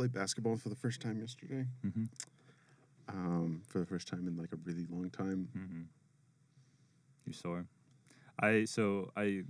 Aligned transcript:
played 0.00 0.12
basketball 0.14 0.56
for 0.56 0.70
the 0.70 0.74
first 0.76 1.02
time 1.02 1.20
yesterday. 1.20 1.66
Mm-hmm. 1.84 2.04
Um, 3.08 3.60
for 3.66 3.80
the 3.80 3.84
first 3.84 4.08
time 4.08 4.26
in 4.26 4.34
like 4.34 4.50
a 4.52 4.56
really 4.64 4.86
long 4.88 5.10
time. 5.10 5.46
Mm-hmm. 5.54 5.82
You 7.26 7.32
sore? 7.34 7.66
I 8.40 8.64
so 8.64 9.10
I 9.14 9.42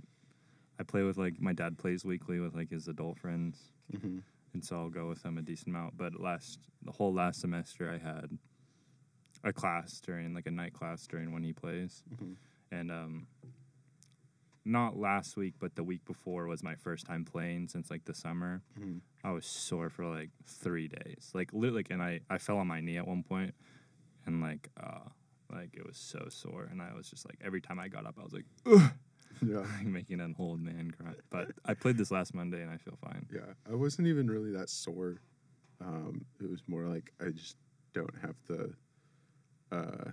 I 0.77 0.83
play 0.83 1.03
with 1.03 1.17
like 1.17 1.39
my 1.39 1.53
dad 1.53 1.77
plays 1.77 2.03
weekly 2.03 2.41
with 2.41 2.53
like 2.53 2.69
his 2.69 2.89
adult 2.89 3.17
friends, 3.17 3.71
hmm 3.97 4.19
and 4.53 4.65
so 4.65 4.75
I'll 4.75 4.89
go 4.89 5.07
with 5.07 5.23
them 5.23 5.37
a 5.37 5.41
decent 5.41 5.69
amount. 5.69 5.97
But 5.97 6.19
last 6.19 6.59
the 6.83 6.91
whole 6.91 7.13
last 7.13 7.39
semester, 7.39 7.89
I 7.89 7.97
had 7.97 8.37
a 9.45 9.53
class 9.53 10.01
during 10.01 10.33
like 10.33 10.47
a 10.47 10.51
night 10.51 10.73
class 10.73 11.07
during 11.07 11.31
when 11.31 11.43
he 11.43 11.53
plays, 11.53 12.03
hmm 12.19 12.33
and 12.73 12.91
um, 12.91 13.27
not 14.65 14.97
last 14.97 15.35
week, 15.37 15.55
but 15.59 15.75
the 15.75 15.83
week 15.83 16.05
before 16.05 16.47
was 16.47 16.63
my 16.63 16.75
first 16.75 17.05
time 17.05 17.25
playing 17.25 17.67
since 17.67 17.89
like 17.89 18.05
the 18.05 18.13
summer. 18.13 18.61
hmm 18.77 18.97
I 19.23 19.31
was 19.31 19.45
sore 19.45 19.89
for 19.91 20.05
like 20.05 20.29
three 20.47 20.87
days, 20.87 21.29
like 21.35 21.53
literally, 21.53 21.85
and 21.89 22.01
I 22.01 22.21
I 22.29 22.37
fell 22.39 22.57
on 22.57 22.67
my 22.67 22.81
knee 22.81 22.97
at 22.97 23.07
one 23.07 23.23
point, 23.23 23.53
and 24.25 24.41
like 24.41 24.69
uh 24.81 25.09
like 25.51 25.75
it 25.75 25.85
was 25.85 25.97
so 25.97 26.27
sore, 26.29 26.67
and 26.71 26.81
I 26.81 26.93
was 26.95 27.09
just 27.09 27.27
like 27.27 27.37
every 27.43 27.61
time 27.61 27.77
I 27.79 27.87
got 27.87 28.05
up, 28.05 28.15
I 28.19 28.23
was 28.23 28.33
like 28.33 28.45
Ugh! 28.65 28.91
Yeah. 29.43 29.59
like 29.59 29.85
making 29.99 30.19
an 30.21 30.35
old 30.37 30.59
man 30.61 30.91
cry. 30.91 31.13
But 31.29 31.51
I 31.65 31.73
played 31.73 31.97
this 31.97 32.11
last 32.11 32.33
Monday, 32.33 32.61
and 32.61 32.69
I 32.71 32.77
feel 32.77 32.97
fine. 33.03 33.25
Yeah. 33.33 33.53
I 33.71 33.75
wasn't 33.75 34.07
even 34.07 34.27
really 34.29 34.51
that 34.51 34.69
sore. 34.69 35.21
Um, 35.79 36.25
it 36.39 36.49
was 36.49 36.61
more 36.67 36.85
like 36.85 37.11
I 37.19 37.29
just 37.29 37.55
don't 37.93 38.13
have 38.21 38.35
the. 38.47 38.73
Uh, 39.71 40.11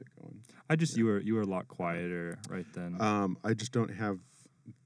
it 0.00 0.08
going? 0.20 0.40
I 0.70 0.76
just 0.76 0.92
Yeah. 0.94 0.98
you 1.00 1.06
were 1.06 1.20
you 1.20 1.34
were 1.34 1.42
a 1.42 1.46
lot 1.46 1.68
quieter 1.68 2.38
right 2.48 2.66
then. 2.74 3.00
Um, 3.00 3.36
I 3.44 3.54
just 3.54 3.72
don't 3.72 3.90
have 3.94 4.18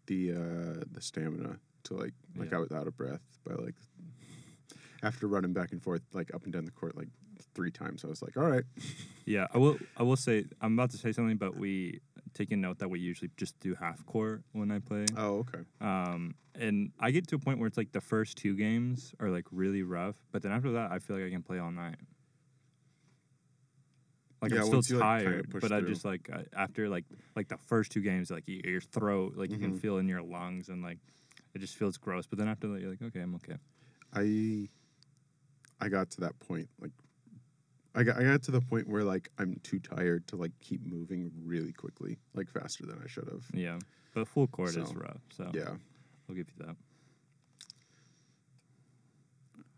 the 0.06 0.32
uh, 0.32 0.84
the 0.90 1.00
stamina 1.00 1.58
to 1.84 1.94
like 1.94 2.14
like 2.36 2.50
Yeah. 2.50 2.56
I 2.58 2.60
was 2.60 2.72
out 2.72 2.86
of 2.86 2.96
breath 2.96 3.20
by 3.46 3.54
like 3.54 3.74
after 5.02 5.26
running 5.26 5.52
back 5.52 5.72
and 5.72 5.82
forth 5.82 6.02
like 6.12 6.32
up 6.34 6.44
and 6.44 6.52
down 6.52 6.64
the 6.64 6.70
court 6.70 6.96
like 6.96 7.08
three 7.54 7.70
times. 7.70 8.04
I 8.04 8.08
was 8.08 8.22
like, 8.22 8.36
all 8.36 8.44
right, 8.48 8.64
yeah, 9.27 9.46
I 9.52 9.58
will 9.58 9.77
I 9.96 10.02
will 10.02 10.16
say 10.16 10.44
I'm 10.60 10.74
about 10.74 10.91
to 10.91 10.96
say 10.98 11.12
something, 11.12 11.36
but 11.36 11.56
we 11.56 12.00
take 12.34 12.50
a 12.52 12.56
note 12.56 12.78
that 12.78 12.88
we 12.88 12.98
usually 12.98 13.30
just 13.36 13.58
do 13.60 13.74
half 13.74 14.04
court 14.06 14.42
when 14.52 14.70
I 14.70 14.78
play. 14.78 15.04
oh 15.16 15.38
okay, 15.38 15.58
Um, 15.80 16.34
and 16.54 16.92
I 17.00 17.10
get 17.10 17.26
to 17.28 17.36
a 17.36 17.38
point 17.38 17.58
where 17.58 17.66
it's 17.66 17.76
like 17.76 17.92
the 17.92 18.00
first 18.00 18.38
two 18.38 18.54
games 18.56 19.14
are 19.20 19.28
like 19.28 19.44
really 19.50 19.82
rough, 19.82 20.16
but 20.30 20.42
then 20.42 20.52
after 20.52 20.72
that, 20.72 20.92
I 20.92 20.98
feel 20.98 21.16
like 21.16 21.26
I 21.26 21.30
can 21.30 21.42
play 21.42 21.58
all 21.58 21.70
night. 21.72 21.97
Like 24.42 24.50
Yeah, 24.50 24.62
I'm 24.62 24.82
still 24.82 24.98
tired, 24.98 25.48
but 25.60 25.70
I 25.72 25.80
just 25.82 26.04
like 26.04 26.28
I, 26.32 26.44
after 26.54 26.88
like 26.88 27.04
like 27.36 27.46
the 27.48 27.56
first 27.56 27.92
two 27.92 28.00
games, 28.00 28.28
like 28.30 28.42
your 28.46 28.80
throat, 28.80 29.34
like 29.36 29.50
you 29.52 29.58
can 29.58 29.72
Mhm. 29.74 29.80
feel 29.80 29.98
in 29.98 30.08
your 30.08 30.20
lungs, 30.20 30.68
and 30.68 30.82
like 30.82 30.98
it 31.54 31.60
just 31.60 31.76
feels 31.76 31.96
gross. 31.96 32.26
But 32.26 32.38
then 32.38 32.48
after 32.48 32.66
that, 32.68 32.80
you're 32.80 32.90
like, 32.90 33.02
okay, 33.02 33.20
I'm 33.20 33.36
okay. 33.36 33.56
I 34.12 34.68
I 35.80 35.88
got 35.88 36.10
to 36.10 36.20
that 36.22 36.38
point 36.40 36.68
like. 36.80 36.90
I 37.94 38.04
got, 38.04 38.16
I 38.16 38.22
got 38.24 38.42
to 38.44 38.50
the 38.50 38.62
point 38.62 38.88
where 38.88 39.04
like 39.04 39.28
I'm 39.38 39.60
too 39.62 39.78
tired 39.78 40.26
to 40.28 40.36
like 40.36 40.52
keep 40.60 40.80
moving 40.84 41.30
really 41.44 41.72
quickly, 41.72 42.18
like 42.34 42.48
faster 42.48 42.86
than 42.86 42.98
I 43.04 43.06
should 43.06 43.28
have. 43.28 43.44
Yeah, 43.52 43.78
but 44.14 44.26
full 44.26 44.46
court 44.46 44.74
is 44.74 44.94
rough, 44.94 45.20
so 45.30 45.50
Yeah. 45.54 45.76
I'll 46.28 46.34
give 46.34 46.48
you 46.48 46.64
that. 46.66 46.76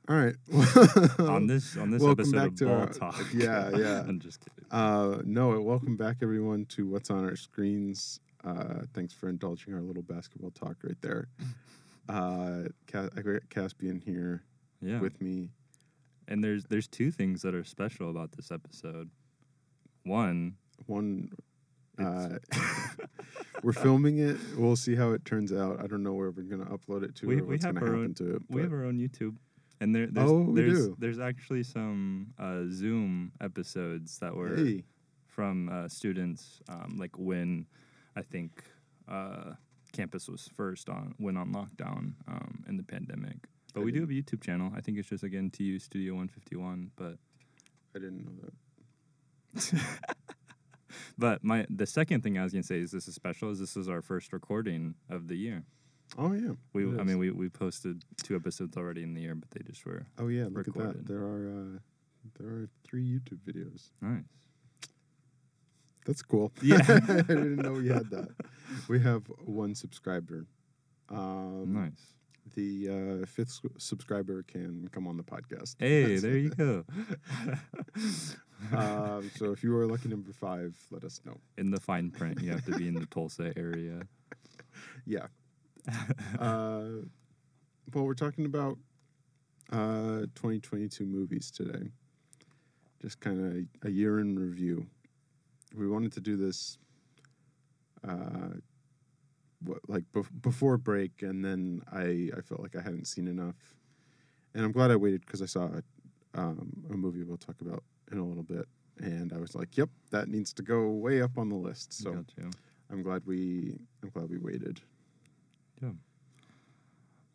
All 0.09 0.17
right. 0.17 0.35
on 1.19 1.47
this 1.47 1.77
on 1.79 1.91
this 1.91 2.03
welcome 2.03 2.35
episode 2.35 2.47
of 2.47 2.55
to 2.57 2.65
Ball 2.67 2.75
our- 2.81 2.87
Talk, 2.89 3.25
yeah, 3.35 3.71
yeah. 3.77 4.01
I'm 4.07 4.21
just 4.21 4.41
kidding. 4.41 4.65
Uh, 4.71 5.23
no, 5.25 5.59
welcome 5.61 5.97
back 5.97 6.17
everyone 6.23 6.67
to 6.67 6.87
what's 6.87 7.11
on 7.11 7.25
our 7.25 7.37
screens. 7.37 8.21
Uh, 8.45 8.83
thanks 8.93 9.15
for 9.15 9.29
indulging 9.31 9.73
our 9.73 9.81
little 9.81 10.03
basketball 10.03 10.51
talk 10.51 10.77
right 10.85 11.01
there. 11.01 11.29
Uh, 12.09 12.65
I 12.93 13.21
got 13.23 13.49
Caspian 13.49 14.03
here 14.05 14.43
Yeah, 14.83 15.01
with 15.01 15.19
me. 15.23 15.49
and 16.29 16.45
there's 16.45 16.65
there's 16.65 16.87
two 16.87 17.11
things 17.11 17.41
that 17.43 17.55
are 17.55 17.65
special 17.65 18.11
about 18.11 18.33
this 18.33 18.51
episode. 18.51 19.09
One, 20.05 20.57
One, 20.85 21.31
uh, 21.99 22.29
we're 23.63 23.73
filming 23.73 24.19
it. 24.19 24.37
We'll 24.59 24.77
see 24.77 24.97
how 24.97 25.13
it 25.13 25.25
turns 25.25 25.51
out. 25.51 25.81
I 25.83 25.87
don't 25.87 26.03
know 26.03 26.13
where 26.13 26.31
we're 26.31 26.43
gonna 26.43 26.67
upload 26.67 27.05
it 27.05 27.15
to 27.17 27.27
We- 27.27 27.37
or 27.41 27.45
we 27.45 27.55
what's 27.55 27.65
have 27.65 27.75
gonna 27.77 27.87
our 27.87 27.93
happen 27.93 28.05
own- 28.09 28.15
to 28.17 28.37
it. 28.37 28.43
we 28.51 28.61
have 28.61 28.73
our 28.75 28.85
own 28.85 28.99
YouTube, 28.99 29.37
and 29.81 29.95
there 29.95 30.07
there's 30.07 30.31
Oh, 30.31 30.53
there's, 30.53 30.89
there's 30.99 31.19
actually 31.19 31.63
some 31.63 32.29
uh, 32.39 32.63
Zoom 32.71 33.33
episodes 33.41 34.19
that 34.19 34.35
were 34.35 34.57
hey, 34.57 34.85
from 35.27 35.69
uh, 35.69 35.89
students, 35.89 36.61
um, 36.69 36.97
like 36.99 37.19
when 37.19 37.67
I 38.17 38.23
think 38.23 38.63
uh, 39.09 39.55
campus 39.93 40.29
was 40.29 40.49
first 40.55 40.89
on 40.89 41.15
went 41.19 41.39
on 41.39 41.53
lockdown 41.53 42.15
um, 42.29 42.65
in 42.69 42.77
the 42.77 42.83
pandemic. 42.83 43.37
But 43.73 43.81
I 43.81 43.85
we 43.85 43.93
do 43.93 44.01
have 44.01 44.11
a 44.11 44.13
YouTube 44.13 44.43
channel. 44.43 44.73
I 44.77 44.81
think 44.81 44.99
it's 44.99 45.09
just 45.09 45.25
again 45.25 45.51
TU 45.51 45.79
Studio 45.79 46.15
151. 46.15 46.91
But 46.97 47.17
I 47.95 47.99
didn't 47.99 48.25
know 48.25 48.33
that. 48.43 49.83
but 51.19 51.43
my 51.43 51.67
the 51.69 51.87
second 51.87 52.23
thing 52.23 52.39
I 52.39 52.45
was 52.45 52.53
gonna 52.53 52.63
say 52.63 52.79
is 52.79 52.93
this 52.93 53.09
is 53.09 53.15
special. 53.15 53.51
Is 53.51 53.59
this 53.59 53.77
is 53.77 53.89
our 53.89 54.03
first 54.03 54.33
recording 54.33 54.95
of 55.11 55.29
the 55.29 55.37
year. 55.37 55.65
Oh 56.17 56.33
yeah. 56.33 56.53
We 56.73 56.85
I 56.99 57.03
mean 57.03 57.19
we, 57.19 57.31
we 57.31 57.49
posted 57.49 58.05
two 58.23 58.37
episodes 58.37 58.77
already 58.77 59.03
in 59.03 59.15
the 59.15 59.21
year, 59.23 59.35
but 59.35 59.51
they 59.51 59.61
just 59.65 59.85
were 59.85 60.07
Oh 60.19 60.29
yeah. 60.29 60.47
Look 60.51 60.69
at 60.69 60.75
that. 60.75 61.07
There 61.07 61.19
are 61.23 61.49
uh, 61.51 61.79
there 62.39 62.49
are 62.49 62.69
three 62.85 63.05
YouTube 63.05 63.41
videos. 63.47 63.91
nice. 64.01 64.23
That's 66.07 66.23
cool. 66.23 66.53
Yeah. 66.63 66.77
I 66.87 67.23
didn't 67.23 67.57
know 67.57 67.73
we 67.73 67.89
had 67.89 68.11
that. 68.11 68.29
We 68.89 69.01
have 69.01 69.23
one 69.45 69.75
subscriber. 69.75 70.47
Um, 71.09 71.73
nice. 71.73 72.15
The 72.55 73.23
uh, 73.23 73.27
fifth 73.27 73.59
subscriber 73.79 74.43
can 74.43 74.89
come 74.93 75.07
on 75.07 75.17
the 75.17 75.23
podcast. 75.23 75.77
Hey, 75.79 76.03
That's- 76.03 76.23
there 76.23 76.37
you 76.37 76.51
go. 76.51 76.85
um, 78.77 79.31
so 79.37 79.51
if 79.53 79.63
you 79.65 79.75
are 79.77 79.87
lucky 79.87 80.09
number 80.11 80.33
five, 80.33 80.77
let 80.91 81.05
us 81.05 81.21
know. 81.25 81.39
in 81.57 81.71
the 81.71 81.81
fine 81.81 82.11
print, 82.11 82.41
you 82.43 82.51
have 82.51 82.65
to 82.67 82.77
be 82.77 82.87
in 82.87 82.95
the 82.95 83.07
Tulsa 83.07 83.53
area. 83.57 84.03
Yeah. 85.07 85.27
Uh, 86.39 87.03
well, 87.93 88.05
we're 88.05 88.15
talking 88.15 88.47
about 88.47 88.79
uh, 89.73 90.27
2022 90.35 91.05
movies 91.05 91.51
today. 91.51 91.91
Just 93.03 93.21
kind 93.21 93.69
of 93.83 93.89
a 93.89 93.93
year 93.93 94.19
in 94.21 94.39
review. 94.39 94.87
We 95.77 95.89
wanted 95.89 96.13
to 96.13 96.21
do 96.21 96.37
this, 96.37 96.79
uh, 98.07 98.55
what, 99.65 99.79
like 99.89 100.05
bef- 100.13 100.31
before 100.43 100.77
break, 100.79 101.23
and 101.23 101.45
then 101.45 101.83
I 101.93 102.31
I 102.37 102.41
felt 102.41 102.61
like 102.61 102.77
I 102.77 102.83
hadn't 102.83 103.07
seen 103.07 103.29
enough, 103.29 103.57
and 104.55 104.65
I'm 104.65 104.73
glad 104.73 104.91
I 104.91 104.97
waited 104.97 105.21
because 105.27 105.43
I 105.43 105.47
saw 105.47 105.69
um, 106.35 106.73
a 106.91 106.97
movie 106.97 107.23
we'll 107.23 107.37
talk 107.37 107.61
about 107.61 107.83
in 108.11 108.19
a 108.19 108.25
little 108.25 108.43
bit, 108.43 108.67
and 108.99 109.33
I 109.33 109.39
was 109.39 109.55
like, 109.55 109.77
yep, 109.77 109.91
that 110.11 110.29
needs 110.29 110.53
to 110.55 110.63
go 110.63 110.89
way 110.89 111.23
up 111.23 111.37
on 111.39 111.49
the 111.49 111.57
list. 111.57 111.93
So. 111.93 112.11
I'm 112.91 113.03
glad 113.03 113.23
we 113.27 113.79
I'm 114.03 114.11
glad 114.11 114.31
we 114.31 114.39
waited. 114.39 114.81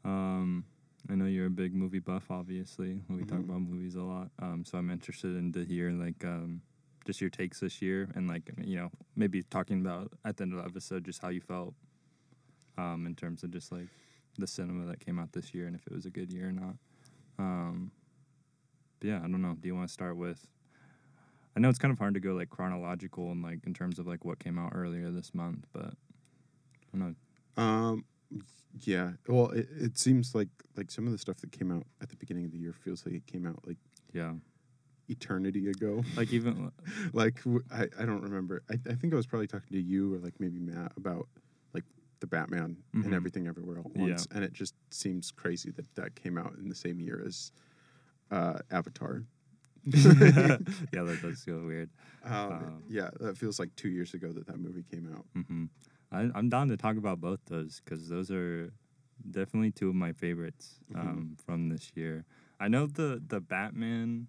Um, 0.06 0.66
I 1.10 1.16
know 1.16 1.26
you're 1.26 1.48
a 1.48 1.52
big 1.52 1.74
movie 1.74 2.00
buff. 2.00 2.30
Obviously, 2.32 3.02
we 3.10 3.24
talk 3.24 3.40
Mhm. 3.40 3.44
about 3.46 3.62
movies 3.62 3.96
a 3.96 4.02
lot. 4.04 4.32
Um, 4.40 4.64
so 4.66 4.78
I'm 4.78 4.90
interested 4.90 5.36
in 5.36 5.52
to 5.54 5.66
hear 5.66 5.92
like 5.92 6.24
um, 6.24 6.62
just 7.06 7.22
your 7.22 7.30
takes 7.30 7.60
this 7.60 7.82
year, 7.82 8.10
and 8.16 8.28
like 8.28 8.52
you 8.64 8.78
know 8.78 8.92
maybe 9.16 9.44
talking 9.44 9.80
about 9.82 10.12
at 10.26 10.38
the 10.38 10.44
end 10.44 10.54
of 10.54 10.60
the 10.60 10.66
episode 10.66 11.04
just 11.06 11.22
how 11.22 11.30
you 11.30 11.42
felt, 11.42 11.74
um, 12.78 13.06
in 13.06 13.16
terms 13.16 13.44
of 13.44 13.52
just 13.52 13.72
like 13.72 13.88
the 14.38 14.48
cinema 14.48 14.86
that 14.86 15.00
came 15.00 15.20
out 15.20 15.31
this 15.34 15.54
year 15.54 15.66
and 15.68 15.76
if 15.76 15.86
it 15.88 15.94
was 15.94 16.06
a 16.06 16.10
good 16.10 16.31
year 16.31 16.50
or 16.50 16.52
not. 16.52 16.76
Um, 17.38 17.92
yeah, 19.02 19.18
I 19.18 19.22
don't 19.28 19.42
know. 19.42 19.56
Do 19.60 19.68
you 19.68 19.76
want 19.76 19.88
to 19.88 19.94
start 19.94 20.16
with? 20.18 20.46
I 21.56 21.60
know 21.60 21.68
it's 21.70 21.80
kind 21.80 21.92
of 21.92 21.98
hard 22.00 22.14
to 22.14 22.20
go 22.20 22.34
like 22.34 22.50
chronological 22.50 23.31
and 23.31 23.42
like 23.42 23.60
in 23.66 23.74
terms 23.74 24.00
of 24.00 24.08
like 24.08 24.24
what 24.24 24.40
came 24.40 24.58
out 24.58 24.72
earlier 24.76 25.10
this 25.12 25.34
month, 25.34 25.66
but 25.74 25.94
I 26.94 26.98
don't 26.98 27.00
know. 27.58 27.62
Um, 27.64 28.06
yeah. 28.81 29.12
Well, 29.28 29.50
it, 29.51 29.67
it 29.78 29.97
seems 29.97 30.34
like 30.35 30.50
like 30.78 30.91
some 30.91 31.06
of 31.06 31.12
the 31.12 31.17
stuff 31.17 31.38
that 31.38 31.51
came 31.51 31.72
out 31.72 31.84
at 32.01 32.09
the 32.09 32.16
beginning 32.16 32.45
of 32.45 32.51
the 32.51 32.57
year 32.57 32.74
feels 32.74 33.06
like 33.06 33.15
it 33.15 33.25
came 33.27 33.45
out 33.45 33.59
like 33.68 33.77
Yeah, 34.13 34.33
eternity 35.09 35.69
ago. 35.69 36.04
like 36.15 36.31
even 36.31 36.71
like 37.13 37.38
w- 37.44 37.63
I, 37.71 37.83
I 38.00 38.06
don't 38.06 38.21
remember. 38.21 38.62
I, 38.69 38.75
I 38.89 38.94
think 38.94 39.13
I 39.13 39.15
was 39.15 39.25
probably 39.27 39.48
talking 39.48 39.69
to 39.71 39.81
you 39.81 40.13
or 40.15 40.19
like 40.19 40.39
maybe 40.39 40.59
Matt 40.59 40.92
about 40.98 41.27
like 41.74 41.83
the 42.19 42.27
Batman 42.27 42.77
Mhm. 42.95 43.06
and 43.06 43.13
everything 43.13 43.48
everywhere 43.48 43.80
at 43.80 43.86
Yeah. 43.95 44.01
once, 44.01 44.27
and 44.31 44.44
it 44.44 44.54
just 44.54 44.75
seems 44.92 45.31
crazy 45.31 45.71
that 45.71 45.86
that 45.95 46.15
came 46.15 46.38
out 46.38 46.54
in 46.59 46.69
the 46.69 46.75
same 46.75 47.00
year 47.00 47.21
as 47.25 47.51
uh, 48.31 48.59
Avatar. 48.71 49.24
yeah, 49.86 50.57
that 50.92 51.19
does 51.21 51.42
feel 51.44 51.62
weird. 51.65 51.89
Um, 52.24 52.33
Um, 52.51 52.83
yeah, 52.89 53.09
that 53.21 53.38
feels 53.38 53.59
like 53.59 53.74
two 53.75 53.89
years 53.89 54.13
ago 54.13 54.31
that 54.33 54.45
that 54.48 54.59
movie 54.59 54.83
came 54.83 55.09
out. 55.15 55.25
hmm 55.33 55.65
I, 56.11 56.29
I'm 56.33 56.50
down 56.50 56.67
to 56.69 56.77
talk 56.77 56.97
about 56.97 57.21
both 57.21 57.39
those 57.45 57.81
because 57.83 58.09
those 58.09 58.31
are 58.31 58.71
definitely 59.29 59.71
two 59.71 59.89
of 59.89 59.95
my 59.95 60.11
favorites 60.13 60.79
Mhm. 60.94 61.00
um, 61.00 61.38
from 61.45 61.69
this 61.69 61.91
year. 61.95 62.25
I 62.59 62.67
know 62.67 62.88
the 62.88 63.21
the 63.25 63.39
Batman, 63.39 64.27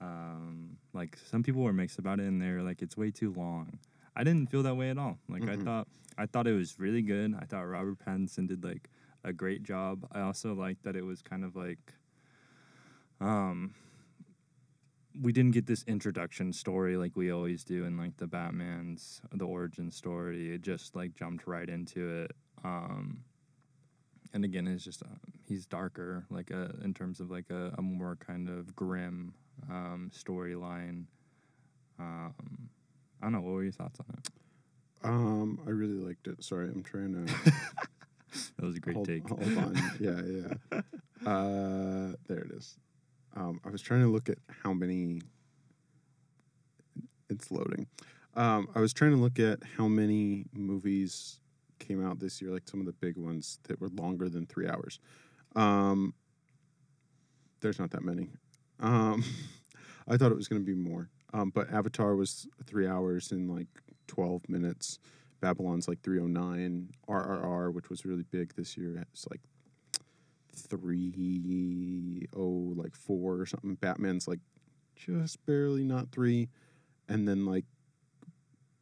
um, 0.00 0.76
like 0.92 1.16
some 1.16 1.42
people 1.42 1.62
were 1.62 1.72
mixed 1.72 1.98
about 1.98 2.20
it, 2.20 2.26
and 2.26 2.40
they're 2.40 2.62
like, 2.62 2.82
it's 2.82 2.96
way 2.96 3.10
too 3.10 3.32
long. 3.32 3.78
I 4.14 4.24
didn't 4.24 4.50
feel 4.50 4.62
that 4.64 4.74
way 4.76 4.90
at 4.90 4.98
all. 4.98 5.18
Like 5.28 5.42
I 5.48 5.56
Mhm. 5.56 5.64
thought, 5.64 5.88
I 6.18 6.26
thought 6.26 6.46
it 6.46 6.52
was 6.54 6.78
really 6.78 7.02
good. 7.02 7.34
I 7.34 7.44
thought 7.46 7.62
Robert 7.62 7.98
Pattinson 7.98 8.46
did 8.48 8.62
like 8.64 8.90
a 9.24 9.32
great 9.32 9.62
job. 9.62 10.06
I 10.12 10.20
also 10.20 10.54
liked 10.54 10.82
that 10.84 10.96
it 10.96 11.02
was 11.04 11.22
kind 11.22 11.44
of 11.44 11.56
like 11.56 11.94
um 13.20 13.74
we 15.20 15.32
didn't 15.32 15.52
get 15.52 15.66
this 15.66 15.84
introduction 15.86 16.52
story 16.52 16.96
like 16.96 17.16
we 17.16 17.32
always 17.32 17.64
do 17.64 17.84
in 17.84 17.96
like 17.96 18.16
the 18.16 18.26
Batman's 18.26 19.20
the 19.32 19.44
origin 19.46 19.90
story. 19.90 20.54
It 20.54 20.62
just 20.62 20.94
like 20.94 21.14
jumped 21.14 21.46
right 21.46 21.68
into 21.68 22.22
it. 22.22 22.32
Um 22.64 23.24
and 24.34 24.44
again, 24.44 24.66
it's 24.66 24.84
just 24.84 25.02
uh, 25.02 25.06
he's 25.46 25.64
darker, 25.66 26.26
like 26.30 26.50
a 26.50 26.74
in 26.84 26.92
terms 26.94 27.20
of 27.20 27.30
like 27.30 27.50
a, 27.50 27.74
a 27.78 27.82
more 27.82 28.16
kind 28.16 28.48
of 28.48 28.76
grim 28.76 29.32
um, 29.70 30.10
storyline. 30.14 31.04
Um, 31.98 32.68
I 33.20 33.24
don't 33.26 33.32
know. 33.32 33.40
What 33.40 33.54
were 33.54 33.62
your 33.62 33.72
thoughts 33.72 33.98
on 34.00 34.06
it? 34.18 34.28
Um, 35.02 35.60
I 35.66 35.70
really 35.70 35.94
liked 35.94 36.26
it. 36.26 36.44
Sorry, 36.44 36.68
I'm 36.68 36.82
trying 36.82 37.26
to 37.26 37.32
That 38.58 38.66
was 38.66 38.76
a 38.76 38.80
great 38.80 38.96
hold, 38.96 39.06
take. 39.08 39.28
hold 39.28 39.42
on. 39.42 39.76
Yeah, 39.98 40.20
yeah. 40.72 40.80
Uh, 41.26 42.12
there 42.28 42.38
it 42.38 42.52
is. 42.52 42.76
Um, 43.36 43.60
I 43.64 43.70
was 43.70 43.82
trying 43.82 44.02
to 44.02 44.08
look 44.08 44.28
at 44.28 44.38
how 44.62 44.72
many. 44.72 45.20
It's 47.30 47.50
loading. 47.50 47.86
Um, 48.34 48.68
I 48.74 48.80
was 48.80 48.92
trying 48.92 49.10
to 49.10 49.16
look 49.18 49.38
at 49.38 49.58
how 49.76 49.86
many 49.86 50.46
movies 50.52 51.40
came 51.78 52.04
out 52.04 52.20
this 52.20 52.40
year, 52.40 52.50
like 52.50 52.68
some 52.68 52.80
of 52.80 52.86
the 52.86 52.92
big 52.92 53.16
ones 53.16 53.58
that 53.64 53.80
were 53.80 53.88
longer 53.88 54.28
than 54.28 54.46
three 54.46 54.68
hours. 54.68 54.98
Um, 55.54 56.14
there's 57.60 57.78
not 57.78 57.90
that 57.90 58.02
many. 58.02 58.30
Um, 58.80 59.24
I 60.08 60.16
thought 60.16 60.32
it 60.32 60.36
was 60.36 60.48
going 60.48 60.62
to 60.62 60.66
be 60.66 60.74
more. 60.74 61.10
Um, 61.34 61.50
but 61.50 61.70
Avatar 61.70 62.16
was 62.16 62.48
three 62.64 62.86
hours 62.86 63.32
and 63.32 63.50
like 63.50 63.66
12 64.06 64.48
minutes. 64.48 64.98
Babylon's 65.40 65.88
like 65.88 66.00
309. 66.02 66.90
RRR, 67.08 67.72
which 67.72 67.90
was 67.90 68.04
really 68.04 68.24
big 68.30 68.54
this 68.54 68.76
year, 68.76 69.04
it's 69.12 69.26
like 69.30 69.40
30, 70.62 72.28
like 72.34 72.94
four 72.94 73.34
or 73.40 73.46
something. 73.46 73.74
Batman's 73.74 74.28
like 74.28 74.40
just 74.96 75.44
barely 75.46 75.84
not 75.84 76.10
three. 76.10 76.48
And 77.08 77.26
then 77.26 77.46
like 77.46 77.64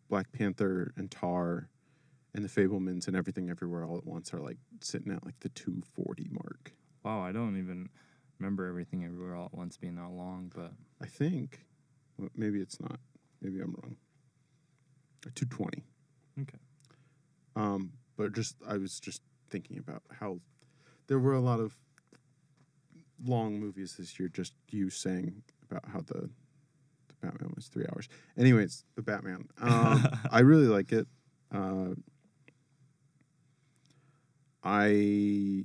Black 0.08 0.32
Panther 0.32 0.92
and 0.96 1.10
Tar 1.10 1.68
and 2.34 2.44
the 2.44 2.48
Fabelmans 2.48 3.06
and 3.06 3.16
everything 3.16 3.50
everywhere 3.50 3.84
all 3.84 3.96
at 3.96 4.06
once 4.06 4.32
are 4.34 4.40
like 4.40 4.58
sitting 4.80 5.12
at 5.12 5.24
like 5.24 5.38
the 5.40 5.48
240 5.50 6.28
mark. 6.30 6.72
Wow, 7.02 7.20
I 7.20 7.32
don't 7.32 7.56
even 7.56 7.88
remember 8.38 8.66
everything 8.66 9.04
everywhere 9.04 9.34
all 9.34 9.46
at 9.46 9.54
once 9.54 9.76
being 9.76 9.96
that 9.96 10.10
long, 10.10 10.52
but 10.54 10.72
I 11.00 11.06
think. 11.06 11.64
Well, 12.18 12.30
maybe 12.34 12.60
it's 12.60 12.80
not. 12.80 12.98
Maybe 13.40 13.60
I'm 13.60 13.74
wrong. 13.82 13.96
220. 15.34 15.82
Okay. 16.42 16.58
Um, 17.56 17.92
but 18.16 18.34
just 18.34 18.56
I 18.66 18.76
was 18.76 19.00
just 19.00 19.22
thinking 19.50 19.78
about 19.78 20.02
how 20.20 20.38
there 21.06 21.18
were 21.18 21.34
a 21.34 21.40
lot 21.40 21.60
of 21.60 21.76
long 23.24 23.58
movies 23.58 23.96
this 23.98 24.18
year. 24.18 24.28
Just 24.28 24.54
you 24.70 24.90
saying 24.90 25.42
about 25.70 25.84
how 25.88 26.00
the 26.00 26.28
the 27.08 27.14
Batman 27.22 27.52
was 27.54 27.68
three 27.68 27.84
hours. 27.92 28.08
Anyways, 28.36 28.84
the 28.94 29.02
Batman. 29.02 29.48
Um, 29.60 30.06
I 30.30 30.40
really 30.40 30.66
like 30.66 30.92
it. 30.92 31.06
Uh, 31.52 31.94
I 34.62 35.64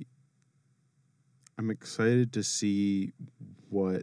I'm 1.58 1.70
excited 1.70 2.32
to 2.34 2.42
see 2.42 3.12
what 3.68 4.02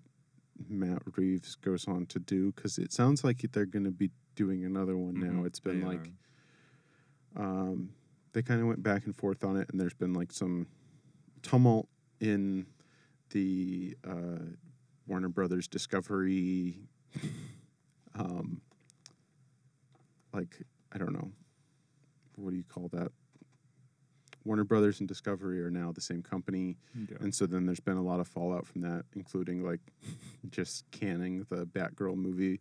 Matt 0.69 1.01
Reeves 1.15 1.55
goes 1.55 1.87
on 1.87 2.05
to 2.07 2.19
do 2.19 2.51
because 2.51 2.77
it 2.77 2.91
sounds 2.91 3.23
like 3.23 3.41
they're 3.51 3.65
going 3.65 3.85
to 3.85 3.91
be 3.91 4.11
doing 4.35 4.65
another 4.65 4.97
one 4.97 5.19
now. 5.19 5.41
Mhm, 5.41 5.45
It's 5.47 5.59
been 5.59 5.79
they 5.81 5.85
like 5.85 6.11
um, 7.35 7.89
they 8.33 8.41
kind 8.41 8.61
of 8.61 8.67
went 8.67 8.83
back 8.83 9.05
and 9.05 9.15
forth 9.15 9.43
on 9.43 9.55
it, 9.57 9.69
and 9.69 9.79
there's 9.79 9.93
been 9.93 10.13
like 10.13 10.31
some 10.31 10.67
tumult 11.41 11.87
in 12.19 12.65
the 13.31 13.95
uh, 14.07 14.43
Warner 15.07 15.29
Brothers 15.29 15.67
Discovery, 15.67 16.77
um, 18.15 18.61
like 20.33 20.57
I 20.91 20.97
don't 20.97 21.13
know, 21.13 21.31
what 22.35 22.51
do 22.51 22.57
you 22.57 22.63
call 22.63 22.89
that? 22.93 23.11
Warner 24.45 24.63
Brothers 24.63 24.99
and 24.99 25.07
Discovery 25.07 25.61
are 25.61 25.69
now 25.69 25.91
the 25.91 26.01
same 26.01 26.23
company, 26.23 26.77
Yeah. 26.95 27.17
and 27.19 27.33
so 27.35 27.45
then 27.45 27.65
there's 27.65 27.79
been 27.81 27.97
a 27.97 28.01
lot 28.03 28.19
of 28.19 28.27
fallout 28.27 28.65
from 28.65 28.81
that, 28.81 29.03
including 29.15 29.63
like 29.63 29.81
just 30.49 30.89
canning 30.91 31.45
the 31.49 31.65
Batgirl 31.67 32.15
movie 32.15 32.59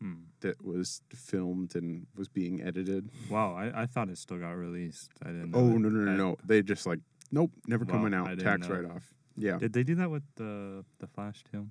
Hmm. 0.00 0.14
that 0.40 0.62
was 0.62 1.00
filmed 1.14 1.76
and 1.76 2.06
was 2.16 2.28
being 2.28 2.60
edited. 2.60 3.08
Wow, 3.30 3.54
I, 3.54 3.82
I 3.82 3.86
thought 3.86 4.08
it 4.10 4.18
still 4.18 4.38
got 4.38 4.50
released. 4.50 5.12
I 5.22 5.28
didn't. 5.28 5.52
Know 5.52 5.58
Oh 5.58 5.68
no 5.78 5.88
no 5.88 6.00
no 6.04 6.16
no! 6.16 6.36
They 6.44 6.62
just 6.62 6.84
like 6.84 6.98
nope, 7.34 7.50
never 7.66 7.84
Wow, 7.84 7.92
coming 7.94 8.14
I 8.14 8.18
out. 8.20 8.28
didn't 8.30 8.44
Tax 8.44 8.68
know. 8.68 8.74
write 8.74 8.90
off. 8.90 9.04
Yeah. 9.36 9.58
Did 9.58 9.72
they 9.72 9.82
do 9.82 9.94
that 9.96 10.10
with 10.10 10.22
the 10.36 10.84
the 11.00 11.06
Flash 11.08 11.42
too? 11.50 11.68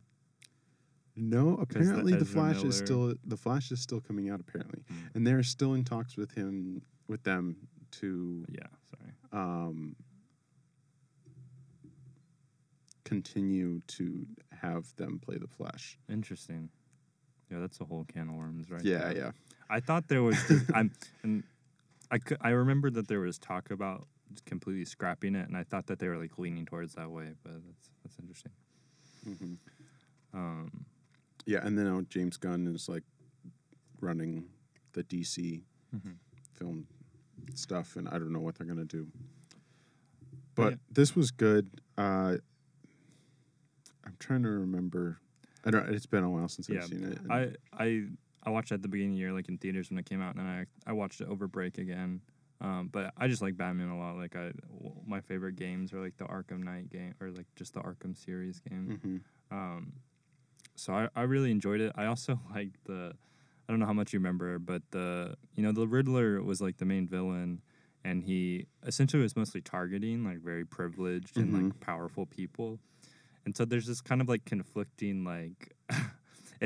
No, 1.16 1.56
the 1.56 1.62
apparently 1.62 2.14
the, 2.14 2.20
Ezra 2.22 2.34
Flash 2.34 2.56
is 2.58 2.64
Miller- 2.64 2.72
still 2.86 3.14
the 3.26 3.38
Flash 3.38 3.72
is 3.72 3.80
still 3.82 4.02
coming 4.02 4.30
out 4.30 4.40
apparently, 4.40 4.82
Hmm. 4.88 4.96
and 5.16 5.26
they're 5.28 5.44
still 5.44 5.74
in 5.76 5.84
talks 5.84 6.18
with 6.18 6.32
him 6.32 6.82
with 7.08 7.24
them 7.24 7.56
to 8.02 8.46
Yeah, 8.50 8.68
sorry. 8.92 9.12
um, 9.32 9.96
continue 13.04 13.82
to 13.88 14.26
have 14.62 14.96
them 14.96 15.20
play 15.20 15.38
the 15.38 15.48
Flash. 15.48 15.98
Interesting. 16.10 16.70
Yeah, 17.52 17.60
that's 17.60 17.80
a 17.82 17.86
whole 17.86 18.06
can 18.06 18.30
of 18.30 18.36
worms, 18.36 18.72
right? 18.72 18.84
yeah, 18.84 19.00
there. 19.14 19.18
yeah. 19.18 19.32
I 19.70 19.80
thought 19.80 20.08
there 20.08 20.24
was. 20.24 20.38
Just, 20.48 20.66
I'm, 20.74 20.92
and 21.24 21.44
I 22.10 22.18
could, 22.18 22.38
I 22.42 22.50
remember 22.50 22.90
that 22.92 23.08
there 23.08 23.20
was 23.20 23.38
talk 23.38 23.70
about 23.70 24.08
completely 24.42 24.86
scrapping 24.86 25.36
it, 25.36 25.48
and 25.48 25.58
I 25.58 25.64
thought 25.64 25.88
that 25.88 26.00
they 26.00 26.08
were 26.08 26.18
like 26.18 26.38
leaning 26.38 26.66
towards 26.66 26.94
that 26.96 27.10
way. 27.10 27.34
But 27.44 27.54
that's 27.66 27.90
that's 28.04 28.20
interesting. 28.20 28.52
hmm 29.26 29.54
Um, 30.34 30.86
Yeah, 31.46 31.60
and 31.64 31.78
then 31.78 31.86
now 31.86 32.02
James 32.10 32.38
Gunn 32.38 32.68
is 32.68 32.90
like 32.90 33.04
running 34.00 34.46
the 34.94 35.04
DC 35.04 35.62
mhm. 35.96 36.16
film 36.54 36.88
stuff, 37.56 37.96
and 37.96 38.08
I 38.08 38.14
don't 38.14 38.32
know 38.32 38.40
what 38.40 38.56
they're 38.56 38.68
gonna 38.68 38.86
do. 38.86 39.08
But 40.56 40.74
yeah. 40.74 40.78
this 40.92 41.16
was 41.16 41.32
good. 41.32 41.70
Uh, 41.98 42.38
I'm 44.06 44.16
trying 44.20 44.44
to 44.44 44.50
remember. 44.50 45.20
I 45.66 45.72
don't. 45.72 45.90
It's 45.90 46.06
been 46.06 46.24
a 46.24 46.30
while 46.30 46.48
since 46.48 46.70
Yeah, 46.70 46.80
I've 46.80 46.86
seen 46.86 47.04
it. 47.04 47.20
I 47.30 47.50
I 47.74 48.06
I 48.44 48.50
watched 48.50 48.72
it 48.72 48.76
at 48.76 48.82
the 48.82 48.88
beginning 48.88 49.14
of 49.14 49.16
the 49.16 49.20
year, 49.20 49.34
like 49.34 49.50
in 49.50 49.58
theaters 49.58 49.90
when 49.90 49.98
it 49.98 50.06
came 50.06 50.22
out, 50.22 50.36
and 50.36 50.46
then 50.46 50.48
I 50.86 50.90
I 50.90 50.94
watched 50.94 51.22
it 51.22 51.28
over 51.28 51.48
break 51.48 51.78
again. 51.78 52.22
Um, 52.64 52.90
but 52.92 53.14
I 53.18 53.28
just 53.28 53.42
like 53.42 53.58
Batman 53.58 53.90
a 53.90 53.98
lot. 53.98 54.16
Like 54.16 54.36
I, 54.38 54.52
w- 54.74 54.96
my 55.06 55.20
favorite 55.20 55.58
games 55.58 55.92
are 55.94 56.00
like 56.00 56.16
the 56.18 56.24
Arkham 56.26 56.64
Knight 56.64 56.90
game 56.90 57.14
or 57.20 57.30
like 57.30 57.46
just 57.56 57.74
the 57.74 57.82
Arkham 57.82 58.16
series 58.16 58.60
game. 58.62 59.00
Mhm. 59.04 59.22
Um, 59.56 59.94
so 60.76 60.94
I, 60.94 61.10
I 61.16 61.24
really 61.24 61.52
enjoyed 61.52 61.82
it. 61.82 61.92
I 61.96 62.06
also 62.06 62.40
liked 62.56 62.78
the, 62.86 63.14
I 63.68 63.72
don't 63.72 63.80
know 63.80 63.86
how 63.86 63.94
much 63.94 64.14
you 64.14 64.20
remember, 64.20 64.60
but 64.60 64.82
the 64.92 65.36
you 65.56 65.64
know 65.64 65.72
the 65.74 65.88
Riddler 65.88 66.42
was 66.42 66.62
like 66.62 66.78
the 66.78 66.86
main 66.86 67.06
villain, 67.08 67.62
and 68.06 68.24
he 68.24 68.68
essentially 68.86 69.22
was 69.24 69.36
mostly 69.36 69.62
targeting 69.62 70.24
like 70.24 70.40
very 70.40 70.66
privileged 70.66 71.38
and 71.38 71.54
like 71.54 71.80
powerful 71.82 72.26
people, 72.26 72.80
and 73.46 73.56
so 73.56 73.66
there's 73.66 73.88
this 73.88 74.00
kind 74.02 74.22
of 74.22 74.30
like 74.30 74.46
conflicting 74.46 75.24
like. 75.26 75.76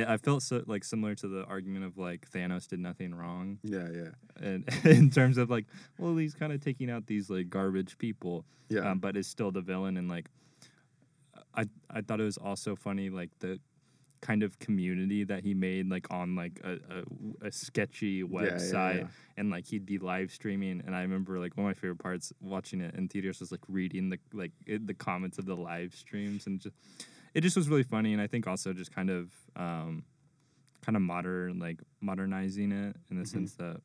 I 0.06 0.18
felt 0.18 0.44
so 0.44 0.64
like 0.68 0.84
similar 0.84 1.16
to 1.16 1.28
the 1.28 1.46
argument 1.46 1.86
of 1.86 1.98
like 1.98 2.30
Thanos 2.30 2.68
did 2.68 2.80
nothing 2.80 3.16
wrong, 3.16 3.60
Yeah, 3.64 3.88
yeah, 3.94 4.10
and 4.46 4.68
in 4.86 5.10
terms 5.10 5.38
of 5.38 5.50
like, 5.50 5.66
well, 5.98 6.16
he's 6.16 6.36
kind 6.36 6.54
of 6.54 6.64
taking 6.64 6.90
out 6.90 7.08
these 7.08 7.30
like 7.30 7.50
garbage 7.50 7.98
people, 7.98 8.46
yeah. 8.70 8.92
um, 8.92 9.00
but 9.00 9.18
is 9.18 9.28
still 9.28 9.52
the 9.52 9.62
villain 9.62 9.98
and 9.98 10.10
like 10.10 10.30
I 11.56 11.66
I 11.90 12.02
thought 12.02 12.20
it 12.20 12.26
was 12.26 12.38
also 12.38 12.76
funny 12.76 13.10
like 13.10 13.32
the 13.40 13.60
kind 14.22 14.42
of 14.42 14.58
community 14.60 15.24
that 15.24 15.44
he 15.44 15.54
made 15.54 15.90
like 15.90 16.08
on 16.12 16.36
like 16.36 16.60
a, 16.64 16.74
a, 16.74 17.48
a 17.48 17.52
sketchy 17.52 18.08
yeah, 18.08 18.24
website 18.26 19.02
yeah. 19.02 19.08
and 19.38 19.52
like 19.52 19.66
he'd 19.66 19.86
be 19.86 20.00
live 20.00 20.32
streaming 20.32 20.82
and 20.86 20.96
I 20.96 21.02
remember 21.02 21.40
like 21.40 21.56
one 21.56 21.66
of 21.66 21.70
my 21.70 21.80
favorite 21.80 22.00
parts 22.00 22.34
watching 22.42 22.82
it 22.82 22.96
in 22.96 23.08
theaters 23.08 23.40
was 23.40 23.52
like 23.52 23.62
reading 23.68 24.10
the 24.10 24.20
like 24.34 24.52
it, 24.66 24.88
the 24.88 24.94
comments 24.94 25.38
of 25.38 25.46
the 25.46 25.56
live 25.56 25.94
streams 25.94 26.48
and 26.48 26.60
just 26.60 26.76
it 27.34 27.42
just 27.42 27.56
was 27.56 27.70
really 27.70 27.84
funny 27.84 28.14
and 28.14 28.22
I 28.22 28.28
think 28.28 28.48
also 28.48 28.74
just 28.74 28.92
kind 28.94 29.10
of 29.10 29.32
um 29.56 30.04
kind 30.82 30.96
of 30.96 31.02
modern 31.02 31.60
like 31.60 31.80
modernizing 32.02 32.72
it 32.72 32.96
in 33.10 33.18
the 33.18 33.24
Mhm. 33.24 33.28
sense 33.28 33.54
that 33.56 33.82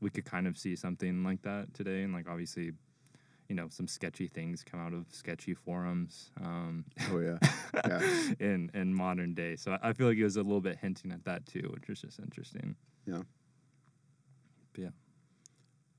we 0.00 0.10
could 0.10 0.24
kind 0.24 0.46
of 0.46 0.58
see 0.58 0.74
something 0.76 1.22
like 1.22 1.42
that 1.42 1.72
today 1.74 2.02
and 2.02 2.12
like 2.12 2.28
obviously 2.28 2.72
you 3.48 3.54
know 3.56 3.68
some 3.68 3.86
sketchy 3.86 4.26
things 4.28 4.62
come 4.64 4.80
out 4.80 4.92
of 4.92 5.06
sketchy 5.10 5.54
forums 5.54 6.30
um, 6.42 6.84
Oh 7.10 7.20
yeah, 7.20 7.38
yeah. 7.86 8.32
in 8.40 8.70
in 8.74 8.94
modern 8.94 9.34
day 9.34 9.56
so 9.56 9.72
I, 9.72 9.90
I 9.90 9.92
feel 9.92 10.06
like 10.08 10.16
it 10.18 10.24
was 10.24 10.36
a 10.36 10.42
little 10.42 10.60
bit 10.60 10.76
hinting 10.78 11.12
at 11.12 11.24
that 11.24 11.46
too 11.46 11.70
which 11.74 11.88
was 11.88 12.00
just 12.00 12.18
interesting 12.18 12.76
Yeah. 13.06 13.22
But 14.72 14.82
yeah. 14.82 14.90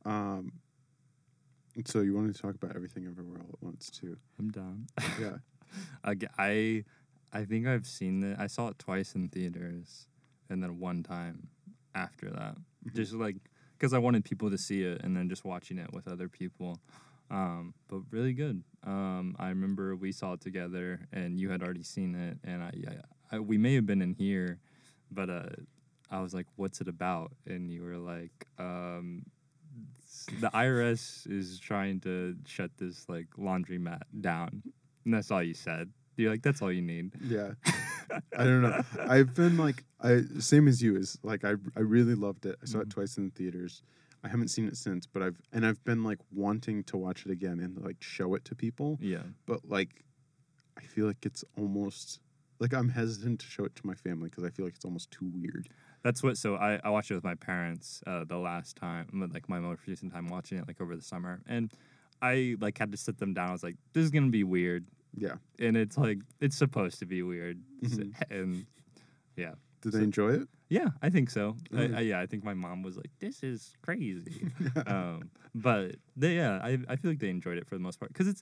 Um. 0.05 0.51
So 1.85 2.01
you 2.01 2.13
wanted 2.13 2.35
to 2.35 2.41
talk 2.41 2.55
about 2.55 2.75
everything 2.75 3.07
everywhere 3.07 3.39
all 3.41 3.49
at 3.53 3.63
once 3.63 3.89
too? 3.89 4.17
i'm 4.39 4.49
down 4.51 4.85
Yeah. 5.19 5.37
I, 6.37 6.83
I 7.31 7.45
think 7.45 7.67
I've 7.67 7.85
seen 7.87 8.23
it 8.23 8.37
I 8.39 8.47
saw 8.47 8.67
it 8.69 8.79
twice 8.79 9.15
in 9.15 9.29
theaters 9.29 10.07
and 10.49 10.61
then 10.61 10.79
one 10.79 11.03
time 11.03 11.47
after 11.95 12.29
that 12.31 12.57
Mhm. 12.85 12.95
just 12.95 13.13
like 13.13 13.37
because 13.77 13.93
I 13.93 13.97
wanted 13.99 14.23
people 14.25 14.49
to 14.51 14.57
see 14.57 14.83
it 14.83 15.01
and 15.03 15.15
then 15.15 15.29
just 15.29 15.43
watching 15.45 15.77
it 15.77 15.91
with 15.93 16.07
other 16.07 16.29
people 16.29 16.79
Um, 17.31 17.73
but 17.87 18.01
really 18.11 18.33
good. 18.33 18.63
Um, 18.83 19.35
I 19.39 19.49
remember 19.49 19.95
we 19.95 20.11
saw 20.11 20.33
it 20.33 20.41
together, 20.41 21.07
and 21.11 21.39
you 21.39 21.49
had 21.49 21.63
already 21.63 21.81
seen 21.81 22.13
it, 22.13 22.37
and 22.43 22.61
I, 22.61 22.71
I, 23.31 23.37
I 23.37 23.39
we 23.39 23.57
may 23.57 23.73
have 23.75 23.85
been 23.87 24.01
in 24.01 24.13
here, 24.13 24.59
but 25.09 25.29
uh, 25.29 25.49
I 26.11 26.19
was 26.21 26.33
like, 26.33 26.45
"What's 26.57 26.81
it 26.81 26.87
about?" 26.87 27.31
And 27.47 27.71
you 27.71 27.81
were 27.81 27.97
like, 27.97 28.45
um, 28.59 29.23
"The 30.39 30.49
IRS 30.53 31.25
is 31.27 31.59
trying 31.59 31.99
to 32.01 32.35
shut 32.45 32.71
this 32.77 33.07
like 33.09 33.27
laundromat 33.37 34.03
down," 34.21 34.63
and 35.05 35.13
that's 35.13 35.31
all 35.31 35.41
you 35.43 35.53
said. 35.53 35.89
You're 36.15 36.31
like, 36.31 36.43
"That's 36.43 36.61
all 36.61 36.71
you 36.71 36.81
need." 36.81 37.13
Yeah. 37.23 37.53
I 38.37 38.43
don't 38.43 38.61
know. 38.61 38.81
I've 38.99 39.33
been 39.33 39.57
like 39.57 39.83
I 39.99 40.21
same 40.39 40.67
as 40.67 40.81
you 40.81 40.95
is 40.95 41.17
like 41.23 41.43
I 41.43 41.53
I 41.75 41.79
really 41.79 42.15
loved 42.15 42.45
it. 42.45 42.55
I 42.61 42.65
saw 42.65 42.79
it 42.79 42.87
Mhm. 42.89 42.93
twice 42.93 43.17
in 43.17 43.25
the 43.25 43.31
theaters. 43.31 43.81
I 44.23 44.27
haven't 44.29 44.49
seen 44.49 44.67
it 44.67 44.77
since, 44.77 45.05
but 45.07 45.21
I've 45.23 45.41
and 45.51 45.65
I've 45.65 45.83
been 45.83 46.03
like 46.03 46.19
wanting 46.31 46.83
to 46.85 46.97
watch 46.97 47.25
it 47.25 47.31
again 47.31 47.59
and 47.59 47.77
like 47.83 48.01
show 48.01 48.35
it 48.35 48.45
to 48.45 48.55
people, 48.55 48.97
Yeah. 49.01 49.23
but 49.45 49.67
like 49.67 50.03
I 50.77 50.81
feel 50.81 51.07
like 51.07 51.25
it's 51.25 51.43
almost 51.57 52.19
like 52.59 52.73
I'm 52.73 52.89
hesitant 52.89 53.39
to 53.41 53.45
show 53.47 53.65
it 53.65 53.75
to 53.75 53.85
my 53.87 53.95
family 53.95 54.29
because 54.29 54.43
I 54.43 54.49
feel 54.49 54.65
like 54.65 54.75
it's 54.75 54.85
almost 54.85 55.11
too 55.11 55.25
weird. 55.33 55.67
That's 56.03 56.21
what. 56.21 56.37
So 56.37 56.55
I, 56.55 56.79
I 56.83 56.89
watched 56.89 57.09
it 57.11 57.15
with 57.15 57.23
my 57.23 57.35
parents 57.35 58.03
uh, 58.05 58.23
the 58.23 58.37
last 58.37 58.75
time, 58.75 59.07
like 59.33 59.49
my 59.49 59.59
most 59.59 59.87
recent 59.87 60.13
time 60.13 60.27
watching 60.27 60.57
it, 60.59 60.67
like 60.67 60.79
over 60.79 60.95
the 60.95 61.01
summer, 61.01 61.41
and 61.47 61.71
I 62.21 62.55
like 62.59 62.77
had 62.77 62.91
to 62.91 62.97
sit 62.97 63.17
them 63.17 63.33
down. 63.33 63.49
I 63.49 63.51
was 63.51 63.63
like, 63.63 63.75
"This 63.93 64.03
is 64.05 64.11
gonna 64.11 64.29
be 64.29 64.43
weird," 64.43 64.85
Yeah. 65.15 65.35
and 65.59 65.75
it's 65.77 65.97
like 65.97 66.19
it's 66.41 66.55
supposed 66.55 66.99
to 66.99 67.05
be 67.05 67.21
weird, 67.23 67.61
Mhm. 67.81 68.13
and 68.31 68.65
yeah, 69.35 69.55
Did 69.81 69.91
So- 69.91 69.97
they 69.97 70.03
enjoy 70.05 70.29
it? 70.35 70.47
yeah, 70.69 70.89
I 71.01 71.09
think 71.09 71.29
so. 71.29 71.57
I, 71.73 71.75
Mm. 71.75 71.95
I, 71.97 71.99
yeah, 72.01 72.19
I 72.21 72.25
think 72.25 72.43
my 72.45 72.53
mom 72.53 72.83
was 72.83 72.95
like, 72.95 73.11
"This 73.19 73.43
is 73.43 73.73
crazy," 73.81 74.47
um, 74.87 75.29
but 75.53 75.97
they, 76.15 76.35
yeah, 76.37 76.59
I, 76.63 76.77
I 76.87 76.95
feel 76.95 77.11
like 77.11 77.19
they 77.19 77.29
enjoyed 77.29 77.57
it 77.57 77.67
for 77.67 77.75
the 77.75 77.81
most 77.83 77.99
part 77.99 78.13
because 78.13 78.27
it's 78.29 78.41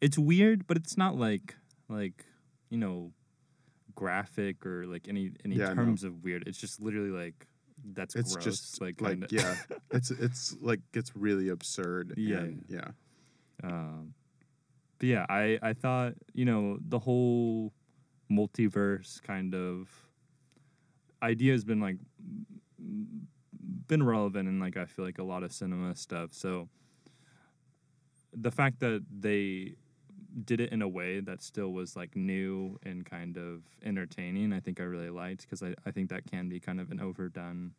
it's 0.00 0.18
weird, 0.18 0.66
but 0.66 0.76
it's 0.76 0.96
not 0.98 1.16
like 1.16 1.54
like 1.88 2.24
you 2.70 2.78
know 2.78 3.12
graphic 3.94 4.64
or 4.66 4.86
like 4.86 5.06
any 5.08 5.30
any 5.44 5.56
Yeah, 5.56 5.70
I 5.70 5.74
terms 5.74 6.02
of 6.04 6.24
weird. 6.24 6.44
It's 6.48 6.58
just 6.58 6.80
literally 6.80 7.10
like 7.10 7.46
that's 7.84 8.14
It's 8.16 8.32
gross. 8.34 8.44
just 8.44 8.80
like 8.80 9.00
like 9.00 9.20
kinda- 9.20 9.28
yeah, 9.30 9.56
it's 9.92 10.10
it's 10.10 10.56
like 10.60 10.80
gets 10.92 11.14
really 11.14 11.48
absurd. 11.48 12.14
Yeah, 12.16 12.38
and, 12.38 12.64
yeah. 12.68 12.90
Um, 13.62 14.14
but 14.98 15.08
yeah, 15.08 15.26
I 15.28 15.58
I 15.62 15.72
thought 15.72 16.14
you 16.32 16.44
know 16.44 16.78
the 16.80 16.98
whole 16.98 17.72
multiverse 18.30 19.22
kind 19.22 19.54
of 19.54 19.88
idea 21.22 21.52
has 21.52 21.64
been 21.64 21.80
like 21.80 21.96
been 23.88 24.02
relevant 24.02 24.48
in 24.48 24.58
like 24.58 24.76
I 24.76 24.86
feel 24.86 25.04
like 25.04 25.18
a 25.18 25.24
lot 25.24 25.42
of 25.42 25.52
cinema 25.52 25.94
stuff. 25.96 26.32
So 26.32 26.68
the 28.32 28.50
fact 28.50 28.80
that 28.80 29.04
they 29.10 29.74
did 30.44 30.60
it 30.60 30.72
in 30.72 30.80
a 30.80 30.88
way 30.88 31.20
that 31.20 31.42
still 31.42 31.72
was 31.72 31.94
like 31.94 32.16
new 32.16 32.78
and 32.84 33.04
kind 33.04 33.36
of 33.36 33.62
entertaining, 33.84 34.52
I 34.52 34.60
think 34.60 34.80
I 34.80 34.84
really 34.84 35.10
liked 35.10 35.42
because 35.42 35.62
I, 35.62 35.74
I 35.84 35.90
think 35.90 36.08
that 36.10 36.30
can 36.30 36.48
be 36.48 36.58
kind 36.58 36.80
of 36.80 36.90
an 36.90 37.00
overdone 37.00 37.72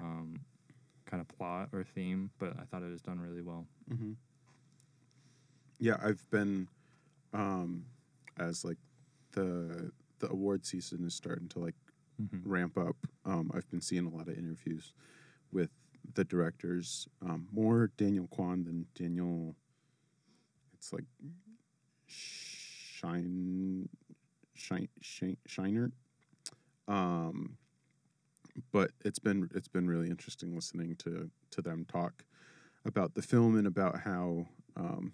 um, 0.00 0.40
kind 1.06 1.20
of 1.20 1.28
plot 1.28 1.68
or 1.72 1.84
theme, 1.84 2.30
but 2.38 2.54
I 2.60 2.64
thought 2.64 2.82
it 2.82 2.90
was 2.90 3.02
done 3.02 3.20
really 3.20 3.42
well. 3.42 3.66
hmm 3.88 4.12
Yeah, 5.82 5.96
I've 6.00 6.24
been 6.30 6.68
um 7.34 7.86
as 8.38 8.64
like 8.64 8.78
the 9.32 9.90
the 10.20 10.28
award 10.30 10.64
season 10.64 11.04
is 11.04 11.14
starting 11.14 11.48
to 11.50 11.58
like 11.58 11.74
Mm-hmm. 12.22 12.48
ramp 12.48 12.78
up. 12.78 12.94
Um, 13.24 13.50
I've 13.54 13.68
been 13.70 13.80
seeing 13.80 14.06
a 14.06 14.10
lot 14.10 14.28
of 14.28 14.38
interviews 14.38 14.92
with 15.50 15.70
the 16.14 16.22
directors. 16.24 17.08
Um, 17.20 17.48
more 17.52 17.90
Daniel 17.96 18.28
Kwan 18.28 18.62
than 18.64 18.86
Daniel. 18.94 19.56
It's 20.74 20.92
like 20.92 21.04
Shine, 22.06 23.88
Shine, 24.54 24.88
Shine, 25.00 25.38
Shiner. 25.46 25.90
Um, 26.86 27.56
but 28.72 28.92
it's 29.04 29.18
been 29.18 29.48
it's 29.54 29.68
been 29.68 29.88
really 29.88 30.10
interesting 30.10 30.54
listening 30.54 30.94
to 30.96 31.28
to 31.50 31.62
them 31.62 31.86
talk 31.90 32.24
about 32.84 33.14
the 33.14 33.22
film 33.22 33.56
and 33.56 33.66
about 33.66 34.00
how 34.00 34.46
um, 34.76 35.12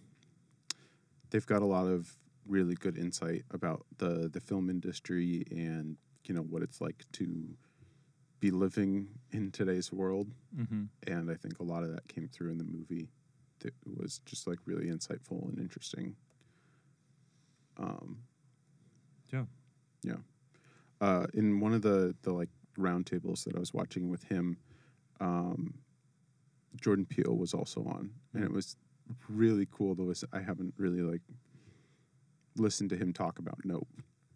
they've 1.30 1.46
got 1.46 1.62
a 1.62 1.66
lot 1.66 1.86
of 1.86 2.16
really 2.46 2.74
good 2.74 2.96
insight 2.96 3.44
about 3.50 3.84
the 3.98 4.28
the 4.32 4.40
film 4.40 4.70
industry 4.70 5.44
and 5.50 5.96
you 6.26 6.34
know 6.34 6.42
what 6.42 6.62
it's 6.62 6.80
like 6.80 7.04
to 7.12 7.26
be 8.40 8.50
living 8.50 9.08
in 9.32 9.50
today's 9.50 9.92
world 9.92 10.28
Mm-hmm. 10.56 10.84
and 11.06 11.30
i 11.30 11.34
think 11.34 11.58
a 11.58 11.62
lot 11.62 11.82
of 11.82 11.90
that 11.92 12.06
came 12.08 12.28
through 12.28 12.50
in 12.50 12.58
the 12.58 12.64
movie 12.64 13.08
that 13.60 13.74
was 13.84 14.20
just 14.24 14.46
like 14.46 14.58
really 14.66 14.86
insightful 14.86 15.48
and 15.48 15.58
interesting 15.58 16.14
um 17.76 18.18
Yeah. 19.32 19.44
yeah 20.02 20.16
uh 21.00 21.26
in 21.34 21.60
one 21.60 21.74
of 21.74 21.82
the 21.82 22.14
the 22.22 22.32
like 22.32 22.48
roundtables 22.78 23.44
that 23.44 23.56
i 23.56 23.58
was 23.58 23.74
watching 23.74 24.08
with 24.08 24.22
him 24.24 24.56
um 25.20 25.74
jordan 26.80 27.04
peele 27.06 27.36
was 27.36 27.52
also 27.54 27.82
on 27.84 28.10
and 28.34 28.44
it 28.44 28.52
was 28.52 28.76
really 29.28 29.66
cool 29.70 29.94
to 29.96 30.02
listen 30.02 30.28
i 30.32 30.40
haven't 30.40 30.74
really 30.76 31.00
like 31.02 31.22
listened 32.56 32.90
to 32.90 32.96
him 32.96 33.12
talk 33.12 33.38
about 33.38 33.58
nope 33.64 33.88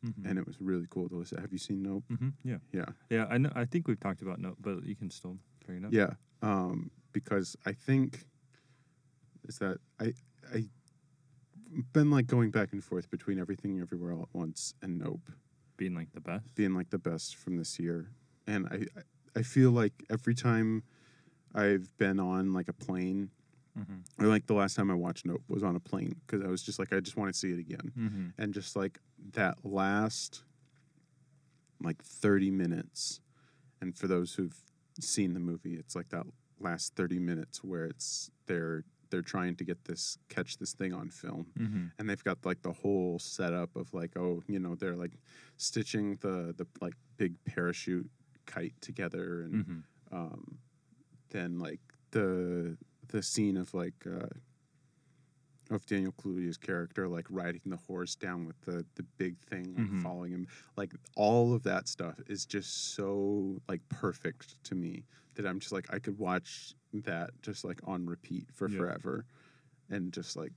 Mm-hmm. 0.04 0.28
and 0.28 0.36
it 0.36 0.44
was 0.44 0.56
really 0.60 0.86
cool 0.90 1.08
to 1.08 1.14
listen 1.14 1.40
have 1.40 1.52
you 1.52 1.58
seen 1.58 1.80
nope 1.80 2.02
mm-hmm. 2.10 2.30
Yeah. 2.42 2.56
yeah 2.72 2.86
Yeah. 3.08 3.26
I 3.30 3.38
know. 3.38 3.52
I 3.54 3.64
think 3.64 3.86
we've 3.86 4.00
talked 4.00 4.20
about 4.20 4.40
Nope, 4.40 4.56
but 4.60 4.82
you 4.84 4.96
can 4.96 5.08
still 5.10 5.36
bring 5.64 5.78
it 5.78 5.86
up. 5.86 5.92
Yeah, 5.92 6.10
um, 6.42 6.90
because 7.12 7.54
I 7.66 7.72
think 7.72 8.24
is 9.46 9.58
that 9.58 9.78
I 10.00 10.12
I 10.52 10.64
been 11.92 12.10
like 12.10 12.26
going 12.26 12.50
back 12.50 12.72
and 12.72 12.82
forth 12.82 13.08
between 13.12 13.38
everything 13.38 13.80
everywhere 13.80 14.12
all 14.12 14.22
at 14.22 14.28
once 14.32 14.74
and 14.82 14.98
Nope 14.98 15.30
Being 15.76 15.94
like 15.94 16.12
the 16.14 16.20
best. 16.20 16.52
being 16.56 16.74
like 16.74 16.90
the 16.90 16.98
best 16.98 17.36
from 17.36 17.56
this 17.56 17.78
year, 17.78 18.10
and 18.48 18.66
I 18.72 18.78
I- 18.98 19.02
I 19.36 19.42
feel 19.42 19.70
like 19.70 19.92
every 20.10 20.34
time 20.34 20.82
I've 21.54 21.96
been 21.96 22.18
on 22.18 22.52
like 22.52 22.66
a 22.66 22.72
plane 22.72 23.30
Mm-hmm. 23.78 24.26
like 24.26 24.46
the 24.46 24.52
last 24.54 24.74
time 24.76 24.90
I 24.90 24.94
watched 24.94 25.24
Nope 25.24 25.42
was 25.48 25.62
on 25.62 25.76
a 25.76 25.80
plane 25.80 26.16
because 26.26 26.44
I 26.44 26.48
was 26.48 26.62
just 26.62 26.78
like 26.78 26.92
I 26.92 27.00
just 27.00 27.16
want 27.16 27.32
to 27.32 27.38
see 27.38 27.52
it 27.52 27.58
again 27.58 27.90
Mm-hmm. 27.98 28.26
and 28.42 28.52
just 28.52 28.76
like 28.76 28.98
that 29.32 29.56
last 29.64 30.44
like 31.82 32.02
30 32.02 32.50
minutes 32.50 33.20
and 33.80 33.96
for 33.96 34.06
those 34.06 34.34
who've 34.34 34.56
seen 35.00 35.32
the 35.34 35.40
movie 35.40 35.74
it's 35.74 35.96
like 35.96 36.08
that 36.10 36.24
last 36.60 36.94
30 36.96 37.18
minutes 37.18 37.64
where 37.64 37.84
it's 37.86 38.30
they're 38.46 38.84
they're 39.10 39.20
trying 39.22 39.54
to 39.56 39.64
get 39.64 39.84
this 39.84 40.16
catch 40.28 40.58
this 40.58 40.72
thing 40.72 40.92
on 40.92 41.08
film 41.10 41.46
Mm-hmm. 41.58 41.86
and 41.98 42.08
they've 42.08 42.22
got 42.24 42.44
like 42.44 42.62
the 42.62 42.72
whole 42.72 43.18
setup 43.18 43.74
of 43.74 43.92
like 43.94 44.16
oh 44.16 44.42
you 44.48 44.58
know 44.58 44.74
they're 44.74 44.96
like 44.96 45.12
stitching 45.56 46.16
the 46.20 46.54
the 46.56 46.66
like 46.80 46.94
big 47.16 47.34
parachute 47.44 48.08
kite 48.46 48.74
together 48.80 49.42
and 49.42 49.54
Mm-hmm. 49.54 50.16
um, 50.16 50.58
then 51.30 51.58
like 51.58 51.80
the 52.10 52.76
the 53.12 53.22
scene 53.22 53.56
of 53.56 53.72
like 53.74 54.04
uh, 54.06 54.26
of 55.70 55.86
Daniel 55.86 56.12
Kaluuya's 56.12 56.56
character 56.58 57.08
like 57.08 57.26
riding 57.30 57.62
the 57.66 57.76
horse 57.76 58.14
down 58.14 58.46
with 58.46 58.60
the 58.62 58.84
the 58.96 59.04
big 59.16 59.38
thing 59.38 59.74
like 59.74 59.86
Mhm. 59.86 60.02
following 60.02 60.32
him 60.32 60.46
like 60.76 60.92
all 61.16 61.54
of 61.54 61.62
that 61.62 61.88
stuff 61.88 62.20
is 62.26 62.44
just 62.44 62.94
so 62.94 63.60
like 63.68 63.80
perfect 63.88 64.62
to 64.64 64.74
me 64.74 65.04
that 65.34 65.46
I'm 65.46 65.60
just 65.60 65.72
like 65.72 65.86
I 65.94 65.98
could 65.98 66.18
watch 66.18 66.74
that 66.92 67.30
just 67.42 67.64
like 67.64 67.80
on 67.84 68.04
repeat 68.06 68.50
for 68.52 68.68
Yeah. 68.68 68.78
forever 68.78 69.24
and 69.88 70.12
just 70.12 70.36
like 70.36 70.52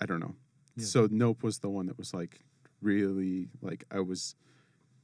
I 0.00 0.06
don't 0.06 0.20
know 0.20 0.34
Yeah. 0.76 0.86
so 0.86 1.08
Nope 1.10 1.42
was 1.42 1.58
the 1.58 1.68
one 1.70 1.86
that 1.86 1.98
was 1.98 2.12
like 2.14 2.40
really 2.80 3.50
like 3.60 3.84
I 3.90 4.00
was 4.00 4.34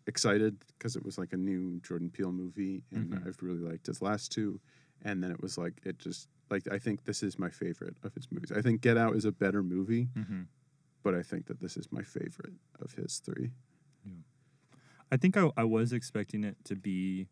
excited 0.07 0.64
because 0.78 0.97
it 0.97 1.05
was 1.05 1.19
like 1.19 1.33
a 1.33 1.37
new 1.37 1.81
Jordan 1.81 2.11
Peele 2.11 2.33
movie, 2.33 2.85
and 2.93 3.12
Mhm. 3.12 3.26
I've 3.26 3.43
really 3.43 3.59
liked 3.61 3.87
his 3.87 4.00
last 4.00 4.31
two. 4.33 4.61
And 5.02 5.21
then 5.23 5.31
it 5.33 5.40
was 5.43 5.59
like 5.59 5.81
it 5.85 5.99
just 5.99 6.28
like 6.50 6.67
I 6.71 6.79
think 6.79 7.05
this 7.05 7.23
is 7.23 7.38
my 7.38 7.50
favorite 7.50 7.97
of 8.03 8.15
his 8.15 8.29
movies. 8.31 8.53
I 8.53 8.62
think 8.62 8.81
Get 8.81 8.97
Out 8.97 9.17
is 9.17 9.25
a 9.25 9.33
better 9.33 9.62
movie, 9.62 10.09
Mm-hmm. 10.17 10.43
but 11.03 11.15
I 11.15 11.23
think 11.23 11.47
that 11.47 11.61
this 11.61 11.76
is 11.76 11.91
my 11.91 12.03
favorite 12.03 12.55
of 12.81 12.93
his 12.95 13.19
three. 13.25 13.50
I 15.11 15.17
think 15.17 15.37
I, 15.37 15.50
I 15.57 15.65
was 15.65 15.93
expecting 15.93 16.43
it 16.45 16.57
to 16.65 16.75
be 16.75 17.29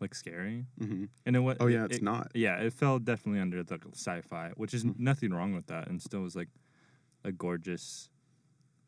like 0.00 0.14
scary, 0.14 0.64
hmm 0.78 1.04
and 1.26 1.36
it 1.36 1.40
was. 1.40 1.58
Oh 1.60 1.66
yeah, 1.66 1.84
it's 1.84 1.96
it, 1.98 2.02
not. 2.02 2.30
Yeah, 2.34 2.56
it 2.56 2.72
fell 2.72 2.98
definitely 2.98 3.40
under 3.40 3.62
the 3.62 3.78
sci-fi, 3.92 4.52
which 4.56 4.72
is 4.72 4.84
Mhm. 4.84 4.98
nothing 4.98 5.30
wrong 5.32 5.52
with 5.54 5.66
that, 5.66 5.88
and 5.88 6.00
still 6.00 6.20
was 6.22 6.34
like 6.34 6.48
a 7.22 7.30
gorgeous, 7.32 8.08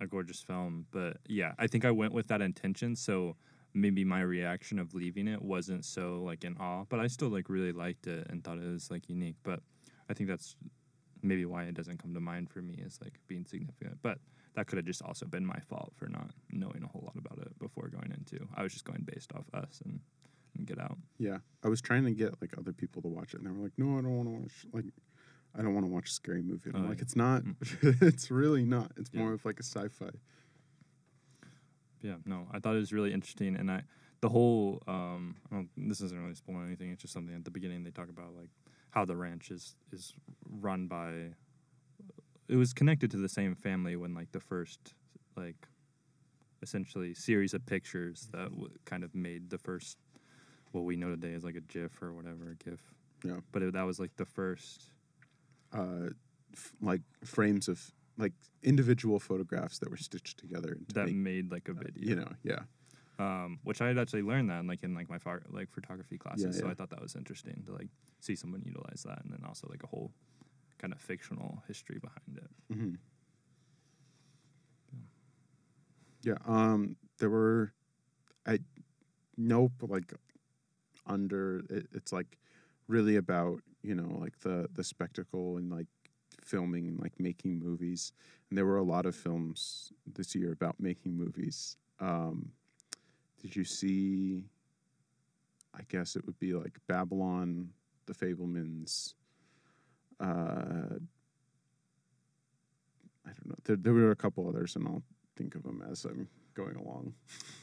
a 0.01 0.07
gorgeous 0.07 0.41
film. 0.43 0.87
But 0.91 1.19
yeah, 1.29 1.53
I 1.59 1.67
think 1.67 1.85
I 1.85 1.91
went 1.91 2.15
with 2.15 2.29
that 2.29 2.41
intention, 2.41 2.97
so 2.97 3.37
maybe 3.75 4.05
my 4.05 4.21
reaction 4.21 4.79
of 4.79 4.95
leaving 4.95 5.29
it 5.29 5.41
wasn't 5.43 5.85
so 5.85 6.23
like 6.25 6.45
in 6.45 6.57
awe, 6.59 6.85
but 6.89 7.01
I 7.01 7.07
still 7.07 7.29
like 7.29 7.49
really 7.49 7.73
liked 7.73 8.07
it 8.07 8.27
and 8.31 8.43
thought 8.45 8.59
it 8.59 8.67
was 8.71 8.91
like 8.91 9.09
unique. 9.09 9.37
But 9.43 9.61
I 10.11 10.15
think 10.15 10.29
that's 10.29 10.57
maybe 11.23 11.45
why 11.45 11.65
it 11.65 11.75
doesn't 11.75 11.99
come 12.03 12.13
to 12.15 12.21
mind 12.21 12.51
for 12.51 12.61
me 12.61 12.83
as 12.85 12.99
like 13.01 13.15
being 13.29 13.45
significant. 13.47 13.99
But 14.03 14.19
that 14.55 14.67
could 14.67 14.77
have 14.77 14.85
just 14.85 15.03
also 15.03 15.25
been 15.27 15.47
my 15.47 15.59
fault 15.69 15.93
for 15.97 16.09
not 16.09 16.31
knowing 16.51 16.83
a 16.83 16.87
whole 16.89 17.03
lot 17.05 17.17
about 17.17 17.39
it 17.39 17.59
before 17.59 17.89
going 17.89 18.13
into. 18.13 18.47
I 18.55 18.63
was 18.63 18.73
just 18.73 18.85
going 18.85 19.03
based 19.11 19.33
off 19.35 19.47
us 19.55 19.81
and, 19.85 20.01
and 20.57 20.67
get 20.67 20.79
out. 20.79 20.99
Yeah, 21.19 21.39
I 21.65 21.69
was 21.69 21.81
trying 21.81 22.05
to 22.05 22.11
get 22.13 22.35
like 22.43 22.53
other 22.59 22.73
people 22.73 23.01
to 23.03 23.09
watch 23.09 23.33
it, 23.33 23.39
and 23.41 23.47
they 23.47 23.51
were 23.51 23.63
like, 23.63 23.73
"No, 23.79 23.97
I 23.99 24.03
don't 24.03 24.17
want 24.17 24.29
to 24.29 24.35
watch." 24.43 24.67
Like, 24.75 24.85
I 25.59 25.63
don't 25.63 25.73
want 25.73 25.87
to 25.87 25.91
watch 25.93 26.11
a 26.11 26.13
scary 26.13 26.43
movie. 26.43 26.69
And 26.69 26.77
I'm 26.77 26.85
Oh, 26.85 26.89
like, 26.89 26.99
yeah. 26.99 27.03
it's 27.03 27.17
not. 27.17 27.43
Mm. 27.45 28.03
it's 28.03 28.31
really 28.31 28.65
not. 28.65 28.93
It's 28.99 29.11
Yeah. 29.13 29.21
more 29.21 29.33
of 29.33 29.45
like 29.47 29.59
a 29.61 29.63
sci-fi. 29.63 30.11
Yeah, 32.03 32.17
no, 32.27 32.49
I 32.53 32.59
thought 32.59 32.75
it 32.75 32.81
was 32.81 32.93
really 32.93 33.13
interesting, 33.13 33.57
and 33.57 33.71
I 33.71 33.83
the 34.21 34.29
whole 34.29 34.83
um, 34.87 35.37
I 35.51 35.57
don't, 35.57 35.69
this 35.77 36.01
isn't 36.01 36.21
really 36.21 36.35
spoiling 36.35 36.67
anything. 36.67 36.91
It's 36.91 37.03
just 37.03 37.15
something 37.15 37.35
at 37.35 37.45
the 37.45 37.51
beginning 37.51 37.85
they 37.85 37.91
talk 37.91 38.09
about 38.09 38.35
like 38.37 38.51
how 38.91 39.05
the 39.05 39.17
ranch 39.17 39.51
is 39.51 39.77
is 39.93 40.15
run 40.49 40.87
by. 40.87 41.35
It 42.49 42.57
was 42.57 42.73
connected 42.73 43.11
to 43.13 43.17
the 43.17 43.29
same 43.29 43.55
family 43.55 43.97
when 43.97 44.15
like 44.15 44.33
the 44.33 44.41
first 44.41 44.95
like 45.37 45.69
essentially 46.63 47.15
series 47.15 47.55
of 47.55 47.65
pictures 47.67 48.29
that 48.33 48.51
w- 48.51 48.71
kind 48.85 49.03
of 49.03 49.15
made 49.15 49.51
the 49.51 49.59
first 49.59 49.97
what 50.73 50.85
we 50.85 50.97
know 50.97 51.11
today 51.11 51.35
as 51.35 51.45
like 51.45 51.57
a 51.57 51.61
GIF 51.61 52.03
or 52.03 52.13
whatever 52.13 52.51
a 52.51 52.65
GIF. 52.65 52.81
Yeah. 53.25 53.37
But 53.53 53.63
it, 53.63 53.73
that 53.75 53.83
was 53.87 53.99
like 53.99 54.15
the 54.17 54.25
first. 54.25 54.85
Uh, 55.73 56.11
f- 56.55 56.73
like 56.83 57.01
frames 57.25 57.67
of 57.67 57.81
like 58.19 58.33
individual 58.63 59.19
photographs 59.19 59.79
that 59.79 59.91
were 59.91 59.97
stitched 59.97 60.39
together 60.39 60.77
to 60.89 60.95
that 60.95 61.07
make, 61.07 61.17
made 61.17 61.51
like 61.51 61.69
a 61.69 61.73
uh, 61.73 61.75
video. 61.75 62.09
you 62.09 62.17
know, 62.17 62.33
yeah. 62.45 62.61
um, 63.19 63.59
which 63.65 63.81
I 63.81 63.89
had 63.89 63.99
actually 63.99 64.23
learned 64.23 64.51
that 64.51 64.61
in, 64.61 64.67
like 64.67 64.83
in 64.83 64.95
like 64.95 65.09
my 65.09 65.19
pho- 65.19 65.41
like 65.51 65.71
photography 65.71 66.19
classes. 66.19 66.59
So 66.59 66.67
yeah. 66.67 66.71
I 66.71 66.75
thought 66.75 66.91
that 66.91 67.01
was 67.01 67.17
interesting 67.17 67.63
to 67.67 67.73
like 67.73 67.89
see 68.21 68.37
someone 68.37 68.63
utilize 68.65 69.03
that, 69.05 69.23
and 69.25 69.33
then 69.33 69.41
also 69.47 69.67
like 69.71 69.83
a 69.83 69.87
whole 69.87 70.13
kind 70.79 70.93
of 70.93 71.01
fictional 71.01 71.63
history 71.67 71.99
behind 71.99 72.39
it. 72.39 72.75
hmm 72.75 72.95
Yeah. 76.23 76.39
Um. 76.47 76.97
There 77.19 77.31
were, 77.31 77.73
I, 78.47 78.59
nope. 79.37 79.73
Like, 79.81 80.13
under 81.07 81.63
it, 81.71 81.87
it's 81.93 82.13
like, 82.13 82.39
really 82.89 83.17
about 83.17 83.61
you 83.83 83.95
know 83.95 84.19
like 84.21 84.39
the 84.41 84.69
the 84.75 84.85
spectacle 84.85 85.57
and 85.57 85.71
like 85.71 85.87
filming 86.45 86.89
and 86.89 87.01
like 87.01 87.19
making 87.19 87.59
movies. 87.59 88.13
And 88.49 88.59
there 88.59 88.67
were 88.67 88.79
a 88.79 88.83
lot 88.83 89.07
of 89.07 89.15
films 89.15 89.93
this 90.15 90.35
year 90.35 90.53
about 90.53 90.77
making 90.79 91.17
movies. 91.17 91.77
Um, 92.01 92.51
did 93.41 93.57
you 93.57 93.65
see? 93.65 94.45
I 95.75 95.81
guess 95.89 96.17
it 96.17 96.27
would 96.27 96.39
be 96.39 96.53
like 96.53 96.79
Babylon, 96.87 97.71
The 98.07 98.13
Fabelmans. 98.13 99.15
Uh, 100.21 100.99
I 103.25 103.31
don't 103.31 103.47
know. 103.47 103.57
There, 103.65 103.77
there 103.77 103.93
were 103.95 104.11
a 104.11 104.17
couple 104.17 104.49
others, 104.49 104.77
and 104.77 104.87
I'll 104.87 105.03
think 105.37 105.55
of 105.55 105.63
them 105.63 105.83
as 105.91 106.05
I'm 106.05 106.29
going 106.55 106.77
along. 106.77 107.15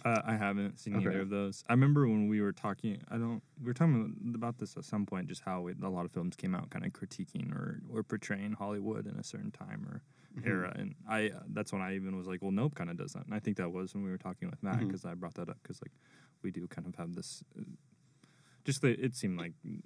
Uh, 0.05 0.21
I 0.25 0.35
haven't 0.37 0.79
seen 0.79 0.95
Okay. 0.97 1.09
either 1.09 1.21
of 1.21 1.29
those. 1.29 1.63
I 1.67 1.73
remember 1.73 2.07
when 2.07 2.27
we 2.29 2.41
were 2.41 2.53
talking. 2.53 3.01
I 3.11 3.17
don't. 3.17 3.41
We 3.59 3.67
were 3.67 3.73
talking 3.73 4.33
about 4.33 4.57
this 4.57 4.77
at 4.77 4.85
some 4.85 5.05
point, 5.05 5.27
just 5.27 5.41
how 5.43 5.67
it, 5.67 5.77
a 5.83 5.89
lot 5.89 6.05
of 6.05 6.11
films 6.11 6.35
came 6.35 6.55
out, 6.55 6.69
kind 6.69 6.85
of 6.85 6.93
critiquing 6.93 7.51
or 7.53 7.81
or 7.93 8.03
portraying 8.03 8.53
Hollywood 8.53 9.07
in 9.07 9.15
a 9.17 9.23
certain 9.23 9.51
time 9.51 9.85
or 9.89 10.01
Mm-hmm. 10.37 10.47
era. 10.47 10.73
And 10.77 10.95
I 11.09 11.29
uh, 11.29 11.39
that's 11.49 11.73
when 11.73 11.81
I 11.81 11.95
even 11.95 12.15
was 12.15 12.27
like, 12.27 12.41
well, 12.41 12.51
Nope 12.51 12.75
kind 12.75 12.89
of 12.89 12.97
does 12.97 13.13
that. 13.13 13.25
And 13.25 13.33
I 13.33 13.39
think 13.39 13.57
that 13.57 13.71
was 13.71 13.93
when 13.93 14.03
we 14.03 14.09
were 14.11 14.17
talking 14.17 14.49
with 14.49 14.61
Matt 14.63 14.79
because 14.79 15.03
I 15.05 15.13
brought 15.15 15.33
that 15.35 15.49
up 15.49 15.57
because 15.61 15.81
like 15.81 15.91
we 16.43 16.51
do 16.51 16.67
kind 16.67 16.87
of 16.87 16.95
have 16.95 17.15
this. 17.15 17.43
Uh, 17.57 17.63
just 18.63 18.81
the, 18.81 18.89
it 18.89 19.15
seemed 19.15 19.37
like 19.37 19.53
mm, 19.67 19.79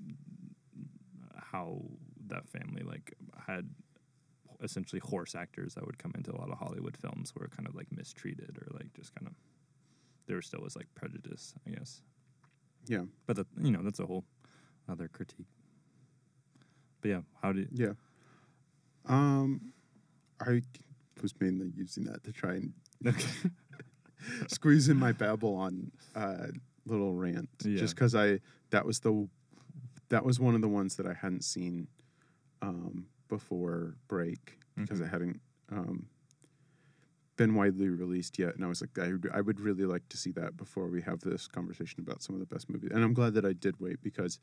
how 1.37 1.81
that 2.27 2.47
family 2.49 2.83
like 2.83 3.13
had 3.47 3.69
essentially 4.61 4.99
horse 4.99 5.35
actors 5.35 5.73
that 5.75 5.85
would 5.85 5.97
come 5.97 6.11
into 6.15 6.31
a 6.31 6.37
lot 6.37 6.49
of 6.51 6.57
Hollywood 6.57 6.97
films 6.97 7.33
were 7.35 7.47
kind 7.47 7.67
of 7.67 7.75
like 7.75 7.87
mistreated 7.91 8.57
or 8.61 8.67
like 8.73 8.93
just 8.93 9.13
kind 9.15 9.27
of 9.27 9.33
there 10.27 10.41
still 10.41 10.61
was 10.61 10.75
like 10.75 10.87
prejudice, 10.95 11.53
I 11.67 11.71
guess. 11.71 12.01
Yeah. 12.87 13.03
But 13.25 13.35
that 13.37 13.47
you 13.59 13.71
know 13.71 13.81
that's 13.83 13.99
a 13.99 14.05
whole 14.05 14.23
other 14.89 15.07
critique. 15.07 15.47
But 17.01 17.09
yeah, 17.09 17.21
how 17.41 17.51
did 17.53 17.69
Yeah. 17.73 17.93
Um, 19.05 19.73
I 20.39 20.61
was 21.21 21.33
mainly 21.39 21.71
using 21.75 22.05
that 22.05 22.23
to 22.23 22.31
try 22.31 22.53
and 22.55 22.73
okay 23.05 23.21
squeeze 24.47 24.87
in 24.89 24.97
my 24.97 25.11
Babylon 25.11 25.91
uh, 26.15 26.47
little 26.85 27.13
rant, 27.13 27.49
Yeah. 27.63 27.77
just 27.79 27.95
because 27.95 28.15
I 28.15 28.39
that 28.69 28.85
was 28.85 28.99
the 29.01 29.27
that 30.09 30.23
was 30.25 30.39
one 30.39 30.55
of 30.55 30.61
the 30.61 30.69
ones 30.69 30.95
that 30.97 31.05
I 31.05 31.13
hadn't 31.13 31.43
seen 31.43 31.87
um, 32.61 33.07
before 33.27 33.95
break 34.07 34.59
because 34.75 34.99
Mhm. 34.99 35.05
it 35.05 35.09
hadn't 35.09 35.41
um, 35.71 36.07
been 37.35 37.55
widely 37.55 37.89
released 37.89 38.37
yet, 38.37 38.55
and 38.55 38.63
I 38.63 38.67
was 38.67 38.81
like, 38.81 38.97
I, 38.99 39.11
would- 39.13 39.29
I 39.33 39.41
would 39.41 39.59
really 39.59 39.85
like 39.85 40.07
to 40.09 40.17
see 40.17 40.31
that 40.31 40.55
before 40.55 40.87
we 40.87 41.01
have 41.01 41.19
this 41.21 41.47
conversation 41.47 41.99
about 41.99 42.21
some 42.21 42.35
of 42.35 42.39
the 42.39 42.45
best 42.45 42.69
movies, 42.69 42.91
and 42.93 43.03
I'm 43.03 43.13
glad 43.13 43.33
that 43.33 43.45
I 43.45 43.53
did 43.53 43.79
wait 43.79 44.01
because 44.01 44.39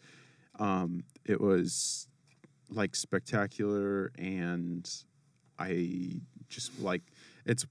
um, 0.59 1.05
it 1.25 1.41
was 1.41 2.09
like 2.69 2.95
spectacular 2.97 4.11
and 4.19 4.89
I 5.59 6.21
just 6.49 6.81
like 6.81 7.03
it's 7.45 7.67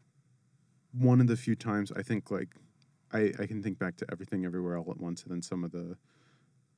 one 0.91 1.21
of 1.21 1.27
the 1.27 1.37
few 1.37 1.55
times 1.55 1.91
I 1.95 2.01
think 2.01 2.31
like 2.31 2.49
I, 3.13 3.33
I 3.39 3.45
can 3.45 3.61
think 3.63 3.79
back 3.79 3.95
to 3.97 4.05
everything 4.11 4.45
everywhere 4.45 4.77
all 4.77 4.89
at 4.91 4.99
once 4.99 5.23
and 5.23 5.31
then 5.31 5.41
some 5.41 5.63
of 5.63 5.71
the 5.71 5.97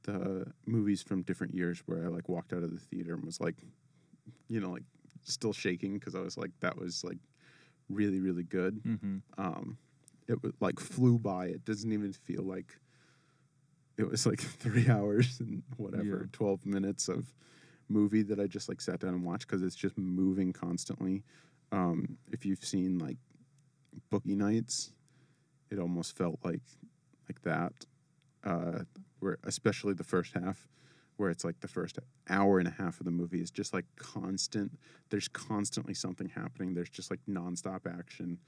the 0.04 0.46
movies 0.65 1.02
from 1.02 1.22
different 1.24 1.54
years 1.56 1.82
where 1.88 2.04
I 2.06 2.08
like 2.10 2.30
walked 2.30 2.54
out 2.54 2.63
of 2.63 2.72
the 2.72 2.80
theater 2.80 3.13
and 3.13 3.24
was 3.24 3.39
like 3.39 3.56
you 4.48 4.60
know 4.60 4.72
like 4.72 4.84
still 5.24 5.54
shaking 5.54 5.94
because 5.98 6.16
I 6.16 6.20
was 6.20 6.38
like 6.38 6.52
that 6.62 6.78
was 6.78 7.04
like 7.04 7.18
really 7.90 8.20
really 8.20 8.44
good 8.44 8.82
mm-hmm. 8.84 9.18
um 9.38 9.78
it 10.28 10.42
was 10.42 10.54
like 10.60 10.80
flew 10.80 11.18
by 11.20 11.48
it 11.48 11.66
doesn't 11.66 11.92
even 11.92 12.14
feel 12.14 12.44
like 12.44 12.80
it 13.98 14.10
was 14.10 14.26
like 14.26 14.40
three 14.64 14.90
hours 14.90 15.40
and 15.40 15.64
whatever 15.78 16.22
Yeah. 16.22 16.30
12 16.32 16.66
minutes 16.66 17.10
of 17.10 17.34
movie 17.90 18.22
that 18.24 18.40
i 18.40 18.48
just 18.48 18.70
like 18.70 18.80
sat 18.80 19.00
down 19.00 19.14
and 19.14 19.24
watched 19.26 19.48
because 19.48 19.64
it's 19.64 19.76
just 19.76 19.98
moving 19.98 20.54
constantly 20.54 21.24
um 21.72 22.18
if 22.32 22.46
you've 22.46 22.64
seen 22.64 22.98
like 23.00 23.18
boogie 24.12 24.38
nights 24.38 24.94
it 25.70 25.80
almost 25.80 26.16
felt 26.16 26.40
like 26.44 26.62
like 27.28 27.42
that 27.44 27.74
uh 28.46 28.80
where 29.20 29.38
especially 29.44 29.94
the 29.94 30.04
first 30.04 30.34
half 30.34 30.68
where 31.17 31.30
it's 31.30 31.43
like 31.43 31.60
the 31.60 31.67
first 31.67 32.00
hour 32.30 32.60
and 32.60 32.67
a 32.67 32.71
half 32.71 33.00
of 33.00 33.06
the 33.06 33.12
movie 33.12 33.41
is 33.41 33.52
just 33.52 33.74
like 33.74 33.86
constant 33.95 34.78
there's 35.10 35.28
constantly 35.28 35.93
something 35.93 36.30
happening 36.30 36.74
there's 36.74 36.89
just 36.89 37.12
like 37.12 37.19
nonstop 37.30 37.82
action 37.88 38.39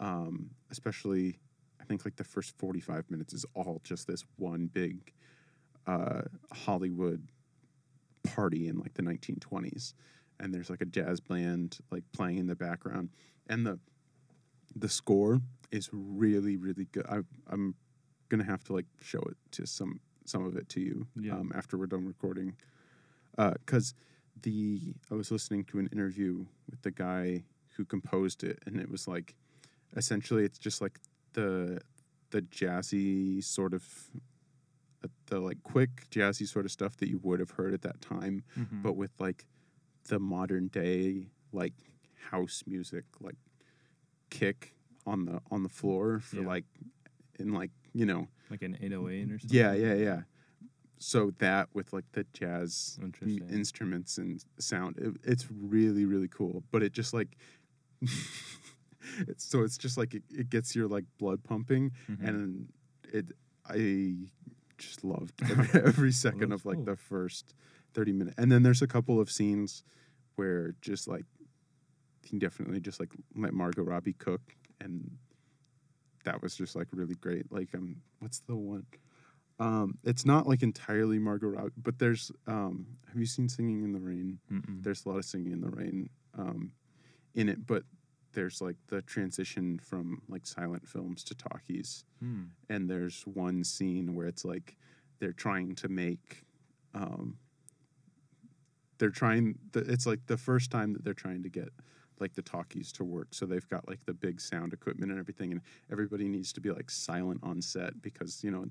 um, 0.00 0.50
especially 0.70 1.38
I 1.80 1.84
think 1.84 2.04
like 2.04 2.16
the 2.16 2.24
first 2.24 2.56
45 2.58 3.10
minutes 3.10 3.32
is 3.32 3.44
all 3.54 3.80
just 3.84 4.06
this 4.06 4.24
one 4.36 4.66
big 4.72 5.12
uh, 5.86 6.22
Hollywood 6.52 7.28
party 8.22 8.68
in 8.68 8.78
like 8.78 8.94
the 8.94 9.02
1920s 9.02 9.94
and 10.38 10.54
there's 10.54 10.70
like 10.70 10.80
a 10.80 10.86
jazz 10.86 11.20
band 11.20 11.78
like 11.90 12.04
playing 12.12 12.38
in 12.38 12.46
the 12.46 12.56
background 12.56 13.10
and 13.48 13.66
the 13.66 13.78
the 14.76 14.88
score 14.88 15.40
is 15.70 15.88
really 15.92 16.56
really 16.56 16.86
good. 16.92 17.06
I, 17.08 17.20
I'm 17.48 17.74
gonna 18.28 18.44
have 18.44 18.64
to 18.64 18.72
like 18.72 18.86
show 19.00 19.20
it 19.20 19.36
to 19.52 19.66
some 19.66 20.00
some 20.30 20.44
of 20.46 20.56
it 20.56 20.68
to 20.70 20.80
you 20.80 21.06
Yeah. 21.18 21.34
um, 21.34 21.52
after 21.54 21.76
we're 21.78 21.86
done 21.86 22.06
recording 22.06 22.54
because 23.36 23.94
the 24.42 24.94
I 25.10 25.14
was 25.14 25.30
listening 25.30 25.64
to 25.64 25.78
an 25.78 25.88
interview 25.92 26.46
with 26.70 26.82
the 26.82 26.90
guy 26.90 27.44
who 27.76 27.84
composed 27.84 28.42
it, 28.44 28.58
and 28.66 28.76
it 28.80 28.90
was 28.90 29.06
like 29.08 29.34
essentially 29.96 30.44
it's 30.44 30.58
just 30.58 30.80
like 30.80 30.98
the 31.32 31.80
the 32.30 32.42
jazzy 32.42 33.42
sort 33.42 33.74
of 33.74 33.84
uh, 35.04 35.08
the 35.26 35.40
like 35.40 35.62
quick 35.62 36.06
jazzy 36.10 36.46
sort 36.46 36.64
of 36.64 36.70
stuff 36.70 36.96
that 36.98 37.08
you 37.08 37.18
would 37.22 37.40
have 37.40 37.50
heard 37.52 37.72
at 37.74 37.82
that 37.82 38.00
time, 38.00 38.44
Mm-hmm. 38.58 38.82
but 38.82 38.94
with 38.96 39.12
like 39.18 39.46
the 40.08 40.18
modern 40.18 40.68
day 40.68 41.26
like 41.52 41.74
house 42.30 42.62
music 42.66 43.04
like 43.20 43.36
kick 44.30 44.74
on 45.06 45.24
the 45.24 45.40
on 45.50 45.62
the 45.62 45.68
floor 45.68 46.20
for 46.20 46.36
Yeah. 46.40 46.46
like 46.46 46.64
in 47.38 47.52
like 47.52 47.70
you 47.92 48.06
know 48.06 48.28
like 48.50 48.62
an 48.62 48.76
808 48.80 49.30
or 49.32 49.38
something. 49.38 49.56
yeah 49.58 49.72
yeah 49.74 49.94
yeah 49.94 50.20
so 50.98 51.32
that 51.38 51.68
with 51.72 51.92
like 51.92 52.04
the 52.12 52.26
jazz 52.34 52.98
m- 53.02 53.12
instruments 53.50 54.18
and 54.18 54.44
sound 54.58 54.98
it, 54.98 55.14
it's 55.24 55.46
really 55.50 56.04
really 56.04 56.28
cool 56.28 56.62
but 56.70 56.82
it 56.82 56.92
just 56.92 57.14
like 57.14 57.36
it's 59.28 59.44
so 59.44 59.62
it's 59.62 59.78
just 59.78 59.96
like 59.96 60.14
it, 60.14 60.22
it 60.30 60.50
gets 60.50 60.74
your 60.76 60.88
like 60.88 61.04
blood 61.18 61.42
pumping 61.42 61.92
Mhm. 62.10 62.28
and 62.28 62.68
it 63.12 63.26
i 63.68 64.14
just 64.78 65.04
loved 65.04 65.32
every, 65.50 65.80
every 65.82 66.12
second 66.12 66.50
that's 66.50 66.62
of 66.62 66.66
like 66.66 66.76
cool. 66.76 66.84
the 66.84 66.96
first 66.96 67.54
30 67.94 68.12
minutes 68.12 68.34
and 68.38 68.50
then 68.52 68.62
there's 68.62 68.82
a 68.82 68.86
couple 68.86 69.20
of 69.20 69.30
scenes 69.30 69.82
where 70.36 70.74
just 70.80 71.08
like 71.08 71.24
you 72.22 72.28
can 72.28 72.38
definitely 72.38 72.80
just 72.80 73.00
like 73.00 73.10
let 73.34 73.52
margot 73.52 73.82
robbie 73.82 74.12
cook 74.14 74.40
and 74.80 75.10
that 76.24 76.42
was 76.42 76.54
just 76.56 76.76
like 76.76 76.88
really 76.92 77.14
great 77.16 77.50
like 77.50 77.68
um 77.74 77.96
what's 78.20 78.40
the 78.40 78.54
one 78.56 78.84
um 79.58 79.96
it's 80.04 80.24
not 80.24 80.46
like 80.46 80.62
entirely 80.62 81.18
margot 81.18 81.48
robbie 81.48 81.70
but 81.76 81.98
there's 81.98 82.30
um 82.46 82.86
have 83.08 83.16
you 83.18 83.26
seen 83.26 83.48
singing 83.48 83.82
in 83.82 83.92
the 83.92 83.98
rain 84.00 84.38
Mm-mm. 84.52 84.82
there's 84.82 85.04
a 85.04 85.08
lot 85.08 85.18
of 85.18 85.24
singing 85.24 85.52
in 85.52 85.60
the 85.60 85.70
rain 85.70 86.08
um, 86.38 86.72
in 87.34 87.48
it, 87.48 87.66
but 87.66 87.82
there's 88.32 88.60
like 88.60 88.76
the 88.86 89.02
transition 89.02 89.78
from 89.82 90.22
like 90.28 90.46
silent 90.46 90.86
films 90.88 91.24
to 91.24 91.34
talkies, 91.34 92.04
Hmm. 92.20 92.44
and 92.68 92.88
there's 92.88 93.22
one 93.26 93.64
scene 93.64 94.14
where 94.14 94.26
it's 94.28 94.44
like 94.44 94.76
they're 95.18 95.32
trying 95.32 95.74
to 95.76 95.88
make 95.88 96.44
um, 96.94 97.36
they're 98.98 99.10
trying. 99.10 99.58
The, 99.72 99.80
it's 99.80 100.06
like 100.06 100.20
the 100.26 100.36
first 100.36 100.70
time 100.70 100.92
that 100.92 101.04
they're 101.04 101.14
trying 101.14 101.42
to 101.42 101.48
get 101.48 101.70
like 102.20 102.34
the 102.34 102.42
talkies 102.42 102.92
to 102.92 103.04
work. 103.04 103.28
So 103.32 103.46
they've 103.46 103.68
got 103.68 103.88
like 103.88 104.04
the 104.06 104.14
big 104.14 104.40
sound 104.40 104.72
equipment 104.72 105.10
and 105.10 105.20
everything, 105.20 105.52
and 105.52 105.60
everybody 105.90 106.28
needs 106.28 106.52
to 106.54 106.60
be 106.60 106.70
like 106.70 106.90
silent 106.90 107.40
on 107.42 107.62
set 107.62 108.00
because 108.02 108.42
you 108.44 108.50
know 108.50 108.66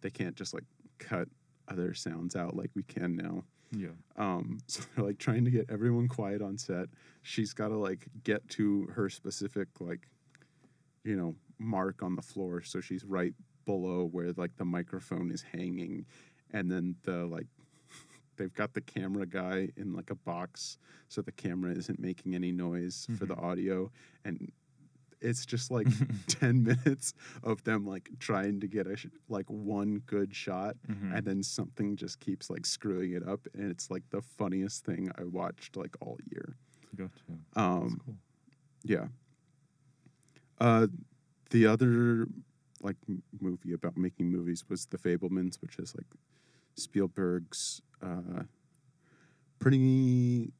they 0.00 0.10
can't 0.10 0.36
just 0.36 0.54
like 0.54 0.64
cut 0.98 1.28
other 1.68 1.94
sounds 1.94 2.36
out 2.36 2.56
like 2.56 2.70
we 2.74 2.82
can 2.82 3.16
now. 3.16 3.44
Yeah. 3.72 3.88
Um, 4.16 4.58
so 4.66 4.82
they're 4.94 5.04
like 5.04 5.18
trying 5.18 5.44
to 5.44 5.50
get 5.50 5.66
everyone 5.70 6.08
quiet 6.08 6.42
on 6.42 6.58
set. 6.58 6.88
She's 7.22 7.52
got 7.52 7.68
to 7.68 7.76
like 7.76 8.06
get 8.24 8.48
to 8.50 8.86
her 8.94 9.08
specific 9.08 9.68
like, 9.80 10.08
you 11.04 11.16
know, 11.16 11.34
mark 11.58 12.02
on 12.02 12.16
the 12.16 12.22
floor. 12.22 12.62
So 12.62 12.80
she's 12.80 13.04
right 13.04 13.34
below 13.66 14.08
where 14.10 14.32
like 14.32 14.56
the 14.56 14.64
microphone 14.64 15.30
is 15.30 15.42
hanging, 15.42 16.06
and 16.52 16.70
then 16.70 16.96
the 17.02 17.26
like, 17.26 17.46
they've 18.38 18.54
got 18.54 18.72
the 18.72 18.80
camera 18.80 19.26
guy 19.26 19.68
in 19.76 19.92
like 19.92 20.10
a 20.10 20.14
box, 20.14 20.78
so 21.08 21.20
the 21.20 21.32
camera 21.32 21.72
isn't 21.72 21.98
making 21.98 22.34
any 22.34 22.52
noise 22.52 23.06
for 23.18 23.26
the 23.26 23.36
audio, 23.36 23.90
and 24.24 24.50
it's 25.20 25.44
just 25.44 25.70
like 25.72 25.88
10 26.28 26.62
minutes 26.62 27.12
of 27.42 27.62
them 27.64 27.84
like 27.84 28.08
trying 28.20 28.60
to 28.60 28.68
get 28.68 28.86
a 28.86 28.96
sh- 28.96 29.06
like 29.28 29.46
one 29.50 29.98
good 30.06 30.32
shot 30.34 30.76
Mhm. 30.88 31.12
and 31.16 31.26
then 31.26 31.42
something 31.42 31.96
just 31.96 32.20
keeps 32.20 32.48
like 32.48 32.64
screwing 32.64 33.12
it 33.12 33.26
up 33.28 33.40
and 33.54 33.68
it's 33.68 33.90
like 33.90 34.04
the 34.10 34.22
funniest 34.22 34.84
thing 34.84 35.10
i 35.18 35.24
watched 35.24 35.76
like 35.76 35.96
all 36.00 36.18
year 36.30 36.54
Gotcha. 36.96 37.10
That's 37.28 37.66
um 37.66 38.00
cool. 38.06 38.14
yeah 38.84 39.08
uh 40.60 40.86
the 41.50 41.66
other 41.66 42.28
like 42.80 42.96
movie 43.40 43.72
about 43.72 43.96
making 43.96 44.30
movies 44.30 44.64
was 44.68 44.86
the 44.86 44.98
fabelmans 44.98 45.60
which 45.60 45.78
is 45.80 45.94
like 45.96 46.06
spielberg's 46.78 47.82
uh 48.02 48.42
pretty 49.58 50.52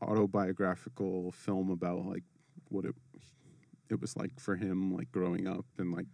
autobiographical 0.00 1.32
film 1.32 1.70
about 1.70 2.04
like 2.06 2.22
what 2.68 2.84
it 2.84 2.94
it 3.90 4.00
was 4.00 4.16
like 4.16 4.38
for 4.40 4.56
him 4.56 4.94
like 4.94 5.10
growing 5.12 5.46
up 5.46 5.64
and 5.78 5.92
like 5.92 6.06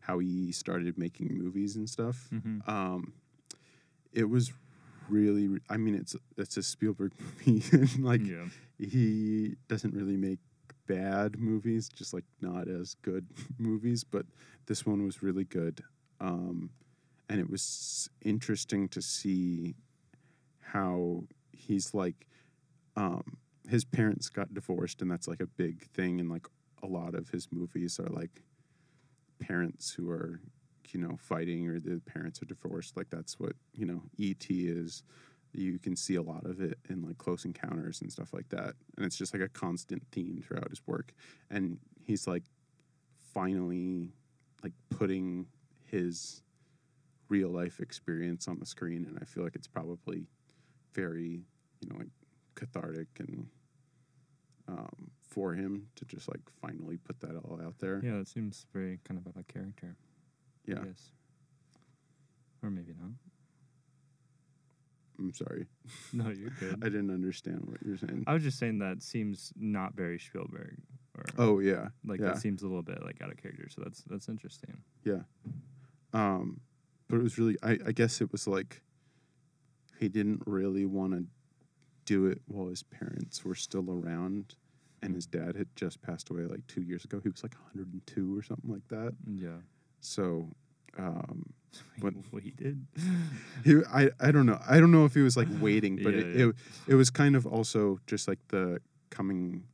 how 0.00 0.18
he 0.18 0.50
started 0.52 0.98
making 0.98 1.28
movies 1.32 1.76
and 1.76 1.88
stuff 1.88 2.28
Mhm. 2.32 2.66
um 2.68 3.12
it 4.12 4.24
was 4.28 4.52
really 5.08 5.60
i 5.68 5.76
mean 5.76 5.94
it's 5.94 6.16
it's 6.36 6.56
a 6.56 6.62
spielberg 6.62 7.12
movie 7.46 7.62
and 7.72 8.04
like 8.04 8.24
yeah. 8.26 8.46
he 8.78 9.56
doesn't 9.68 9.94
really 9.94 10.16
make 10.16 10.38
bad 10.86 11.38
movies 11.38 11.88
just 11.88 12.12
like 12.12 12.24
not 12.40 12.68
as 12.68 12.94
good 13.02 13.26
movies 13.58 14.04
but 14.04 14.26
this 14.66 14.84
one 14.86 15.04
was 15.04 15.22
really 15.22 15.44
good 15.44 15.82
um 16.20 16.70
and 17.28 17.40
it 17.40 17.50
was 17.50 18.10
interesting 18.22 18.88
to 18.88 19.02
see 19.02 19.74
how 20.60 21.24
he's 21.52 21.94
like 21.94 22.26
um 22.96 23.36
his 23.68 23.84
parents 23.84 24.28
got 24.28 24.52
divorced 24.52 25.02
and 25.02 25.10
that's 25.10 25.28
like 25.28 25.40
a 25.40 25.46
big 25.46 25.86
thing 25.90 26.18
in 26.18 26.28
like 26.28 26.46
a 26.82 26.86
lot 26.86 27.14
of 27.14 27.28
his 27.30 27.48
movies 27.52 28.00
are 28.00 28.08
like 28.10 28.42
parents 29.40 29.92
who 29.92 30.10
are 30.10 30.40
you 30.90 31.00
know 31.00 31.16
fighting 31.18 31.68
or 31.68 31.80
the 31.80 32.00
parents 32.00 32.42
are 32.42 32.46
divorced. 32.46 32.96
Like 32.96 33.10
that's 33.10 33.38
what 33.38 33.52
you 33.74 33.86
know 33.86 34.02
E.T. 34.18 34.68
is. 34.68 35.02
You 35.54 35.78
can 35.78 35.96
see 35.96 36.14
a 36.14 36.22
lot 36.22 36.46
of 36.46 36.62
it 36.62 36.78
in 36.88 37.02
like 37.02 37.18
close 37.18 37.44
encounters 37.44 38.00
and 38.00 38.10
stuff 38.10 38.32
like 38.32 38.48
that 38.48 38.72
and 38.96 39.04
it's 39.04 39.16
just 39.16 39.34
like 39.34 39.42
a 39.42 39.48
constant 39.48 40.02
theme 40.10 40.42
throughout 40.46 40.70
his 40.70 40.80
work. 40.86 41.12
And 41.50 41.78
he's 42.04 42.26
like 42.26 42.44
finally 43.34 44.14
like 44.62 44.72
putting 44.88 45.46
his 45.84 46.42
real 47.32 47.48
life 47.60 47.80
experience 47.80 48.46
on 48.48 48.56
the 48.58 48.66
screen 48.66 49.02
and 49.08 49.18
i 49.22 49.24
feel 49.24 49.42
like 49.42 49.54
it's 49.60 49.66
probably 49.78 50.20
very 50.94 51.32
you 51.80 51.86
know 51.88 51.96
like 52.02 52.12
cathartic 52.54 53.08
and 53.18 53.46
um, 54.68 55.10
for 55.28 55.54
him 55.54 55.88
to 55.96 56.04
just 56.04 56.28
like 56.28 56.40
finally 56.60 56.96
put 56.98 57.18
that 57.20 57.34
all 57.44 57.58
out 57.66 57.74
there 57.78 58.00
Yeah, 58.04 58.20
it 58.20 58.28
seems 58.28 58.66
very 58.72 59.00
kind 59.06 59.18
of 59.20 59.26
out 59.26 59.36
of 59.40 59.48
character. 59.48 59.96
I 60.68 60.70
yeah 60.72 60.84
guess. 60.84 61.10
Or 62.62 62.70
maybe 62.70 62.92
not. 63.00 63.12
i'm 65.18 65.32
sorry 65.32 65.66
No, 66.12 66.28
you're 66.30 66.50
good. 66.60 66.76
i 66.84 66.88
didn't 66.94 67.10
understand 67.10 67.62
what 67.66 67.78
you're 67.84 67.96
saying 67.98 68.24
I 68.26 68.34
was 68.34 68.42
just 68.42 68.58
saying 68.58 68.78
that 68.80 69.02
seems 69.02 69.52
not 69.56 69.94
very 69.94 70.18
Spielberg. 70.18 70.76
Or 71.16 71.24
oh 71.38 71.58
yeah 71.60 71.88
like 72.04 72.20
yeah. 72.20 72.26
that 72.28 72.38
seems 72.38 72.62
a 72.62 72.66
little 72.66 72.82
bit 72.92 73.02
like 73.02 73.20
out 73.22 73.30
of 73.30 73.36
character. 73.42 73.68
So 73.68 73.82
that's 73.84 74.02
that's 74.10 74.28
interesting. 74.28 74.76
Yeah. 75.04 75.22
Um, 76.14 76.60
but 77.12 77.18
it 77.20 77.22
was 77.22 77.36
really, 77.36 77.58
I, 77.62 77.72
I 77.88 77.92
guess 77.92 78.22
it 78.22 78.32
was 78.32 78.46
like 78.48 78.80
he 80.00 80.08
didn't 80.08 80.42
really 80.46 80.86
want 80.86 81.12
to 81.12 81.24
do 82.06 82.24
it 82.24 82.40
while 82.46 82.68
his 82.68 82.82
parents 82.82 83.44
were 83.44 83.54
still 83.54 83.90
around. 83.90 84.54
And 85.02 85.14
his 85.14 85.26
dad 85.26 85.56
had 85.56 85.66
just 85.76 86.00
passed 86.00 86.30
away 86.30 86.44
like 86.44 86.66
two 86.68 86.80
years 86.80 87.04
ago. 87.04 87.20
He 87.22 87.28
was 87.28 87.42
like 87.42 87.54
102 87.74 88.38
or 88.38 88.42
something 88.42 88.70
like 88.70 88.88
that. 88.88 89.12
Yeah. 89.26 89.58
So, 90.00 90.48
um, 90.96 91.52
he 92.42 92.50
did. 92.52 92.86
he, 93.64 93.80
I, 93.92 94.08
I 94.18 94.30
don't 94.30 94.46
know. 94.46 94.58
I 94.66 94.80
don't 94.80 94.90
know 94.92 95.04
if 95.04 95.12
he 95.12 95.20
was 95.20 95.36
like 95.36 95.48
waiting, 95.60 95.96
but 96.02 96.14
Yeah, 96.14 96.20
it, 96.20 96.36
yeah. 96.36 96.46
it, 96.46 96.54
it 96.88 96.94
was 96.94 97.10
kind 97.10 97.36
of 97.36 97.46
also 97.46 97.98
just 98.06 98.26
like 98.26 98.38
the 98.48 98.80
coming 99.10 99.64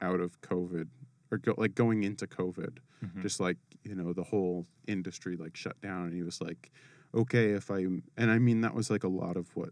out 0.00 0.18
of 0.20 0.40
COVID 0.40 0.88
or 1.30 1.38
go, 1.38 1.54
like 1.56 1.76
going 1.76 2.02
into 2.02 2.26
COVID. 2.26 2.78
Mhm. 3.04 3.22
just 3.22 3.38
like 3.40 3.58
you 3.84 3.94
know 3.94 4.12
the 4.12 4.22
whole 4.22 4.66
industry 4.86 5.36
like 5.36 5.56
shut 5.56 5.80
down 5.80 6.04
and 6.04 6.14
he 6.14 6.22
was 6.22 6.40
like 6.40 6.70
okay 7.14 7.50
if 7.50 7.70
i 7.70 7.78
and 7.78 8.30
i 8.30 8.38
mean 8.38 8.60
that 8.60 8.74
was 8.74 8.90
like 8.90 9.04
a 9.04 9.08
lot 9.08 9.36
of 9.36 9.54
what 9.56 9.70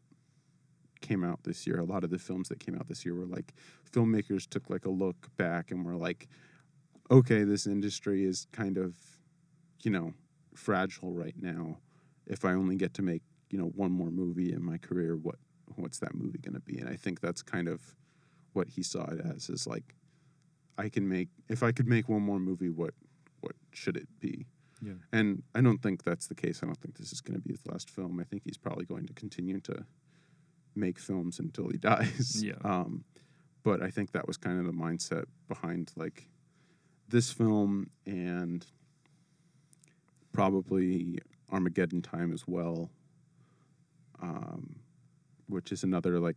came 1.00 1.24
out 1.24 1.42
this 1.44 1.66
year. 1.66 1.78
A 1.78 1.84
lot 1.84 2.04
of 2.04 2.10
the 2.10 2.18
films 2.18 2.48
that 2.48 2.60
came 2.60 2.74
out 2.74 2.88
this 2.88 3.04
year 3.04 3.14
were 3.14 3.26
like 3.26 3.54
filmmakers 3.90 4.48
took 4.48 4.70
like 4.70 4.84
a 4.84 4.90
look 4.90 5.28
back 5.36 5.70
and 5.70 5.84
were 5.84 5.96
like 5.96 6.28
okay 7.10 7.42
this 7.42 7.66
industry 7.66 8.24
is 8.24 8.46
kind 8.52 8.78
of 8.78 8.94
you 9.82 9.90
know 9.90 10.12
fragile 10.54 11.12
right 11.12 11.34
now. 11.40 11.78
If 12.26 12.44
i 12.44 12.52
only 12.52 12.76
get 12.76 12.94
to 12.94 13.02
make 13.02 13.22
you 13.50 13.58
know 13.58 13.66
one 13.74 13.90
more 13.90 14.10
movie 14.10 14.52
in 14.52 14.64
my 14.64 14.78
career 14.78 15.16
what 15.16 15.36
what's 15.76 15.98
that 16.00 16.14
movie 16.14 16.38
going 16.38 16.54
to 16.54 16.60
be? 16.60 16.78
And 16.78 16.88
i 16.88 16.96
think 16.96 17.20
that's 17.20 17.42
kind 17.42 17.68
of 17.68 17.80
what 18.52 18.68
he 18.68 18.82
saw 18.82 19.04
it 19.06 19.20
as 19.34 19.48
is 19.48 19.66
like 19.66 19.94
i 20.76 20.88
can 20.88 21.08
make 21.08 21.28
if 21.48 21.62
i 21.62 21.70
could 21.70 21.86
make 21.86 22.08
one 22.08 22.22
more 22.22 22.40
movie 22.40 22.68
what 22.68 22.94
what 23.40 23.54
should 23.72 23.96
it 23.96 24.08
be 24.20 24.46
Yeah. 24.82 24.94
and 25.12 25.42
I 25.54 25.60
don't 25.60 25.82
think 25.82 26.04
that's 26.04 26.26
the 26.26 26.34
case. 26.34 26.60
I 26.62 26.66
don't 26.66 26.80
think 26.80 26.96
this 26.98 27.12
is 27.12 27.20
going 27.20 27.40
to 27.40 27.46
be 27.46 27.52
his 27.54 27.66
last 27.66 27.90
film. 27.90 28.18
I 28.20 28.24
think 28.24 28.42
he's 28.44 28.58
probably 28.58 28.84
going 28.86 29.06
to 29.06 29.12
continue 29.14 29.60
to 29.60 29.84
make 30.74 30.98
films 30.98 31.38
until 31.38 31.68
he 31.68 31.78
dies. 31.92 32.42
Yeah. 32.42 32.54
Um, 32.64 33.04
but 33.62 33.82
I 33.82 33.90
think 33.90 34.12
that 34.12 34.26
was 34.26 34.36
kind 34.38 34.58
of 34.58 34.66
the 34.66 34.72
mindset 34.72 35.24
behind 35.48 35.92
like 35.96 36.28
this 37.08 37.30
film 37.32 37.90
and 38.06 38.64
probably 40.32 41.18
Armageddon 41.50 42.02
Time 42.02 42.32
as 42.32 42.44
well, 42.46 42.90
um, 44.22 44.76
which 45.48 45.72
is 45.72 45.82
another 45.82 46.18
like 46.20 46.36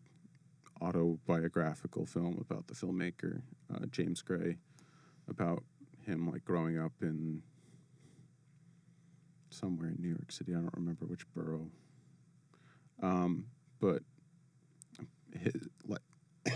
autobiographical 0.81 2.05
film 2.05 2.37
about 2.41 2.67
the 2.67 2.73
filmmaker 2.73 3.41
uh, 3.73 3.85
James 3.91 4.21
Gray, 4.21 4.57
about 5.29 5.63
him 6.05 6.29
like 6.29 6.45
growing 6.45 6.79
up 6.79 6.93
in 7.01 7.41
somewhere 9.49 9.89
in 9.89 9.97
New 9.99 10.09
York 10.09 10.31
City. 10.31 10.53
I 10.53 10.59
don't 10.59 10.73
remember 10.75 11.05
which 11.05 11.25
borough. 11.33 11.69
Um, 13.01 13.47
but 13.79 14.01
his, 15.37 15.67
like 15.85 16.01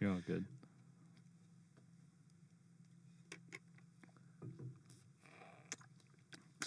You're 0.00 0.12
all 0.12 0.22
good. 0.26 0.46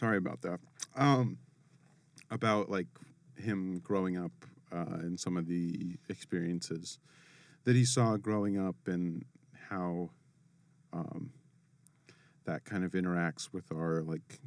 sorry 0.04 0.18
about 0.18 0.42
that. 0.42 0.60
Um, 0.98 1.38
about 2.30 2.70
like 2.70 2.88
him 3.38 3.80
growing 3.80 4.18
up 4.18 4.34
uh, 4.70 4.98
and 5.00 5.18
some 5.18 5.38
of 5.38 5.48
the 5.48 5.96
experiences 6.10 7.00
that 7.64 7.78
he 7.78 7.86
saw 7.86 8.18
growing 8.18 8.60
up 8.60 8.76
and 8.86 9.24
how 9.74 10.10
um, 10.92 11.32
that 12.46 12.64
kind 12.66 12.84
of 12.84 12.92
interacts 12.92 13.52
with 13.52 13.72
our 13.72 14.04
like 14.04 14.40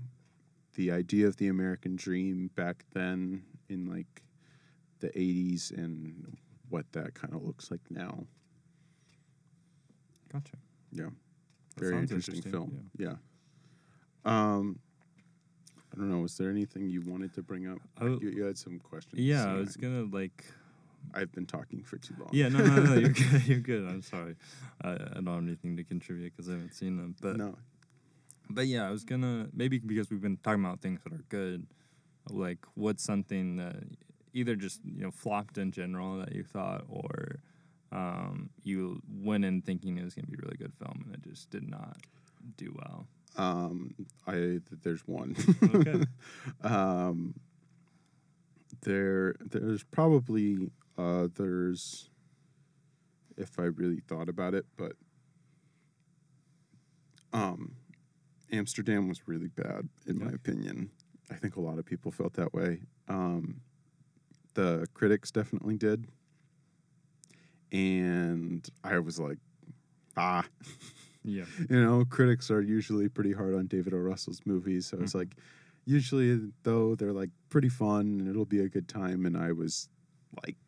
the 0.74 0.90
idea 0.92 1.26
of 1.26 1.36
the 1.36 1.48
American 1.48 1.96
dream 1.96 2.50
back 2.54 2.84
then 2.92 3.42
in 3.68 3.86
like 3.86 4.22
the 5.00 5.08
80s 5.08 5.76
and 5.76 6.36
what 6.68 6.90
that 6.92 7.14
kind 7.14 7.34
of 7.34 7.42
looks 7.42 7.70
like 7.70 7.80
now. 7.90 8.24
Gotcha. 10.32 10.52
Yeah. 10.92 11.04
That 11.76 11.80
Very 11.84 11.98
interesting, 11.98 12.36
interesting, 12.36 12.52
film. 12.52 12.90
Yeah. 12.98 13.14
Um, 14.24 14.78
I 15.92 15.96
don't 15.98 16.10
know. 16.10 16.18
Was 16.18 16.36
there 16.36 16.50
anything 16.50 16.88
you 16.88 17.00
wanted 17.02 17.32
to 17.34 17.42
bring 17.42 17.68
up? 17.68 17.78
Oh, 18.00 18.18
You, 18.20 18.30
you 18.30 18.44
had 18.44 18.58
some 18.58 18.78
questions. 18.78 19.20
yeah, 19.20 19.46
I 19.46 19.54
was 19.54 19.76
gonna 19.76 20.04
like. 20.04 20.44
I've 21.14 21.32
been 21.32 21.46
talking 21.46 21.82
for 21.82 21.98
too 21.98 22.14
long. 22.18 22.28
Yeah, 22.32 22.48
no, 22.48 22.58
no, 22.58 22.82
no, 22.82 22.94
you're 22.94 23.08
good. 23.10 23.46
You're 23.46 23.60
good. 23.60 23.86
I'm 23.86 24.02
sorry. 24.02 24.36
I, 24.82 24.92
I 24.92 24.96
don't 24.96 25.26
have 25.26 25.42
anything 25.42 25.76
to 25.76 25.84
contribute 25.84 26.32
because 26.34 26.48
I 26.48 26.52
haven't 26.52 26.74
seen 26.74 26.96
them. 26.96 27.14
But 27.20 27.36
no. 27.36 27.56
But 28.48 28.66
yeah, 28.66 28.86
I 28.86 28.90
was 28.90 29.04
gonna 29.04 29.48
maybe 29.52 29.78
because 29.78 30.10
we've 30.10 30.20
been 30.20 30.38
talking 30.38 30.64
about 30.64 30.80
things 30.80 31.00
that 31.04 31.12
are 31.12 31.24
good, 31.28 31.66
like 32.30 32.58
what's 32.74 33.02
something 33.02 33.56
that 33.56 33.76
either 34.32 34.54
just 34.54 34.80
you 34.84 35.02
know 35.02 35.10
flopped 35.10 35.58
in 35.58 35.72
general 35.72 36.18
that 36.18 36.34
you 36.34 36.44
thought, 36.44 36.84
or 36.88 37.40
um, 37.92 38.50
you 38.62 39.00
went 39.10 39.44
in 39.44 39.62
thinking 39.62 39.98
it 39.98 40.04
was 40.04 40.14
gonna 40.14 40.28
be 40.28 40.36
a 40.36 40.44
really 40.44 40.56
good 40.56 40.72
film 40.74 41.04
and 41.06 41.14
it 41.14 41.28
just 41.28 41.50
did 41.50 41.68
not 41.68 41.96
do 42.56 42.74
well. 42.76 43.06
Um, 43.36 43.94
I 44.26 44.60
there's 44.82 45.06
one. 45.06 45.36
Okay. 45.74 46.04
um, 46.62 47.34
there 48.82 49.34
there's 49.40 49.82
probably 49.84 50.70
others 50.98 52.10
if 53.36 53.58
I 53.58 53.64
really 53.64 54.00
thought 54.00 54.28
about 54.28 54.54
it, 54.54 54.64
but 54.76 54.92
um, 57.32 57.76
Amsterdam 58.52 59.08
was 59.08 59.26
really 59.28 59.48
bad 59.48 59.88
in 60.06 60.18
my 60.18 60.30
opinion. 60.30 60.90
I 61.30 61.34
think 61.34 61.56
a 61.56 61.60
lot 61.60 61.78
of 61.78 61.84
people 61.84 62.10
felt 62.10 62.34
that 62.34 62.54
way. 62.54 62.80
Um, 63.08 63.60
the 64.54 64.86
critics 64.94 65.30
definitely 65.30 65.76
did, 65.76 66.06
and 67.72 68.66
I 68.84 68.98
was 68.98 69.18
like, 69.18 69.38
ah. 70.16 70.44
Yeah. 71.24 71.44
you 71.70 71.82
know, 71.82 72.04
critics 72.04 72.50
are 72.50 72.62
usually 72.62 73.08
pretty 73.08 73.32
hard 73.32 73.54
on 73.54 73.66
David 73.66 73.92
O. 73.92 73.98
Russell's 73.98 74.40
movies. 74.46 74.86
So 74.86 74.98
it's 75.00 75.12
Mhm. 75.12 75.18
like, 75.18 75.36
usually 75.84 76.52
though 76.62 76.94
they're 76.94 77.12
like 77.12 77.30
pretty 77.48 77.68
fun 77.68 78.20
and 78.20 78.28
it'll 78.28 78.44
be 78.46 78.60
a 78.60 78.68
good 78.68 78.88
time. 78.88 79.26
And 79.26 79.36
I 79.36 79.52
was 79.52 79.88
like 80.44 80.65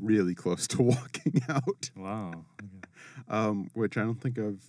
really 0.00 0.34
close 0.34 0.66
to 0.68 0.82
walking 0.94 1.42
out, 1.48 1.90
Wow. 1.96 2.44
Okay. 2.62 2.88
um, 3.28 3.70
which 3.74 3.96
I 3.96 4.02
don't 4.02 4.20
think 4.20 4.38
I've 4.38 4.64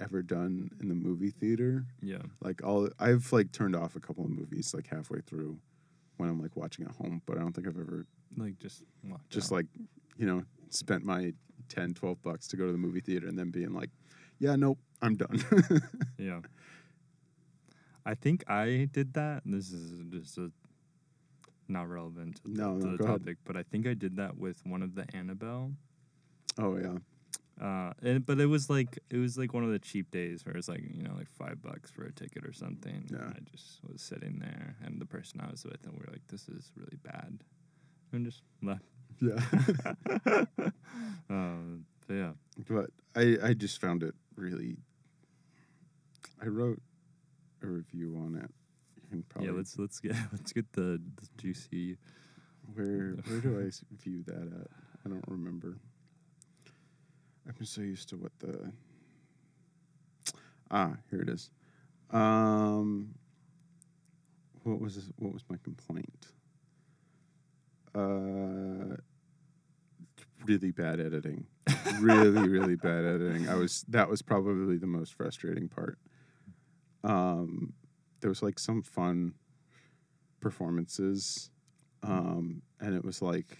ever 0.00 0.22
done 0.22 0.70
in 0.80 0.88
the 0.88 0.94
movie 0.94 1.30
theater. 1.30 1.84
Yeah. 2.02 2.22
Like 2.40 2.64
all, 2.64 2.88
I've 2.98 3.32
like 3.32 3.52
turned 3.52 3.76
off 3.76 3.96
a 3.96 4.00
couple 4.00 4.24
of 4.24 4.30
movies 4.30 4.74
like 4.74 4.86
halfway 4.88 5.20
through 5.20 5.58
when 6.16 6.28
I'm 6.28 6.40
like 6.40 6.56
watching 6.56 6.84
at 6.84 6.92
home, 6.96 7.22
but 7.26 7.36
I 7.36 7.40
don't 7.40 7.52
think 7.52 7.66
I've 7.68 7.78
ever 7.78 8.06
Like 8.36 8.58
just 8.58 8.82
just 9.30 9.52
out. 9.52 9.56
like, 9.56 9.66
you 10.16 10.26
know, 10.26 10.42
spent 10.70 11.04
my 11.04 11.32
10, 11.68 11.94
12 11.94 12.22
bucks 12.22 12.46
to 12.48 12.56
go 12.56 12.66
to 12.66 12.72
the 12.72 12.78
movie 12.78 13.00
theater 13.00 13.26
and 13.28 13.38
then 13.38 13.50
being 13.50 13.72
like, 13.72 13.90
yeah, 14.38 14.56
nope, 14.56 14.78
I'm 15.00 15.16
done. 15.16 15.42
Yeah. 16.18 16.40
I 18.06 18.14
think 18.14 18.44
I 18.50 18.88
did 18.92 19.14
that. 19.14 19.42
This 19.46 19.70
is 19.72 20.02
just 20.10 20.36
a 20.38 20.50
not 21.68 21.88
relevant 21.88 22.36
to 22.36 22.42
the, 22.44 22.48
No, 22.62 22.78
to 22.80 22.86
the 22.92 22.96
go 22.96 23.04
ahead. 23.04 23.20
topic, 23.20 23.36
but 23.44 23.56
I 23.56 23.62
think 23.62 23.86
I 23.86 23.94
did 23.94 24.16
that 24.16 24.36
with 24.38 24.64
one 24.66 24.82
of 24.82 24.94
the 24.94 25.06
Annabelle. 25.14 25.72
oh 26.58 26.76
yeah. 26.76 26.96
Uh, 27.60 27.92
and 28.02 28.26
but 28.26 28.40
it 28.40 28.46
was 28.46 28.68
like 28.68 28.98
it 29.10 29.16
was 29.18 29.38
like 29.38 29.54
one 29.54 29.62
of 29.62 29.70
the 29.70 29.78
cheap 29.78 30.10
days 30.10 30.44
where 30.44 30.56
it's 30.56 30.66
like 30.68 30.82
you 30.92 31.04
know 31.04 31.14
like 31.16 31.30
five 31.30 31.62
bucks 31.62 31.88
for 31.88 32.04
a 32.04 32.12
ticket 32.12 32.44
or 32.44 32.52
something. 32.52 33.08
Yeah. 33.12 33.18
And 33.18 33.34
I 33.36 33.50
just 33.56 33.78
was 33.88 34.02
sitting 34.02 34.40
there, 34.40 34.74
and 34.84 35.00
the 35.00 35.06
person 35.06 35.40
I 35.40 35.48
was 35.50 35.64
with, 35.64 35.78
and 35.84 35.92
we 35.92 36.00
were 36.00 36.10
like, 36.10 36.26
"This 36.26 36.48
is 36.48 36.72
really 36.76 36.98
bad," 37.04 37.44
and 38.12 38.24
just 38.26 38.42
left. 38.60 38.82
Yeah. 39.20 39.38
um, 41.30 41.84
but 42.08 42.14
yeah, 42.14 42.32
but 42.68 42.90
I, 43.14 43.36
I 43.42 43.54
just 43.54 43.80
found 43.80 44.02
it 44.02 44.14
really. 44.36 44.76
I 46.42 46.46
wrote 46.46 46.82
a 47.62 47.66
review 47.66 48.16
on 48.16 48.34
it. 48.34 48.50
Can 49.14 49.22
probably. 49.28 49.50
yeah. 49.50 49.56
Let's 49.56 49.78
let's 49.78 50.00
get 50.00 50.16
let's 50.32 50.52
get 50.52 50.72
the, 50.72 51.00
the 51.16 51.28
juicy. 51.38 51.98
Where 52.74 53.10
where 53.26 53.40
do 53.40 53.60
I 53.60 53.70
view 54.02 54.22
that 54.26 54.34
at? 54.60 54.68
I 55.04 55.08
don't 55.08 55.24
remember. 55.28 55.78
I've 57.48 57.56
been 57.56 57.66
so 57.66 57.82
used 57.82 58.08
to 58.08 58.16
what 58.16 58.32
the. 58.40 58.72
Ah, 60.70 60.94
here 61.10 61.20
it 61.20 61.28
is. 61.28 61.50
Um. 62.10 63.14
What 64.64 64.80
was 64.80 64.94
this, 64.94 65.10
what 65.18 65.32
was 65.32 65.44
my 65.48 65.58
complaint? 65.62 66.26
Uh. 67.94 68.96
Really 70.46 70.72
bad 70.72 71.00
editing. 71.00 71.46
really, 72.00 72.48
really 72.48 72.76
bad 72.76 73.04
editing. 73.04 73.48
I 73.48 73.54
was 73.54 73.84
that 73.88 74.08
was 74.10 74.22
probably 74.22 74.76
the 74.76 74.86
most 74.86 75.14
frustrating 75.14 75.68
part. 75.68 75.98
Um, 77.02 77.74
there 78.24 78.30
was 78.30 78.42
like 78.42 78.58
some 78.58 78.80
fun 78.80 79.34
performances 80.40 81.50
um, 82.02 82.62
and 82.80 82.94
it 82.94 83.04
was 83.04 83.20
like 83.20 83.58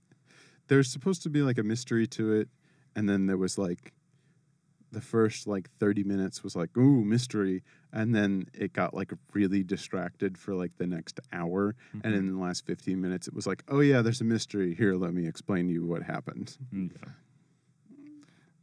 there's 0.68 0.90
supposed 0.90 1.22
to 1.24 1.28
be 1.28 1.42
like 1.42 1.58
a 1.58 1.62
mystery 1.62 2.06
to 2.06 2.32
it, 2.32 2.48
and 2.96 3.06
then 3.06 3.26
there 3.26 3.36
was 3.36 3.58
like 3.58 3.92
the 4.90 5.02
first 5.02 5.46
like 5.46 5.68
30 5.78 6.02
minutes 6.04 6.42
was 6.42 6.56
like 6.56 6.74
ooh 6.78 7.04
mystery 7.04 7.62
and 7.92 8.14
then 8.14 8.46
it 8.54 8.72
got 8.72 8.94
like 8.94 9.12
really 9.34 9.62
distracted 9.62 10.38
for 10.38 10.54
like 10.54 10.72
the 10.78 10.86
next 10.86 11.20
hour 11.30 11.76
and 12.02 12.14
in 12.14 12.32
the 12.32 12.40
last 12.40 12.64
15 12.64 12.98
minutes 12.98 13.28
it 13.28 13.34
was 13.34 13.46
like 13.46 13.62
oh 13.68 13.80
yeah 13.80 14.00
there's 14.00 14.22
a 14.22 14.24
mystery. 14.24 14.74
Here 14.74 14.94
let 14.94 15.12
me 15.12 15.26
explain 15.28 15.66
to 15.66 15.74
you 15.74 15.84
what 15.84 16.02
happened. 16.04 16.56
Yeah, 16.72 16.88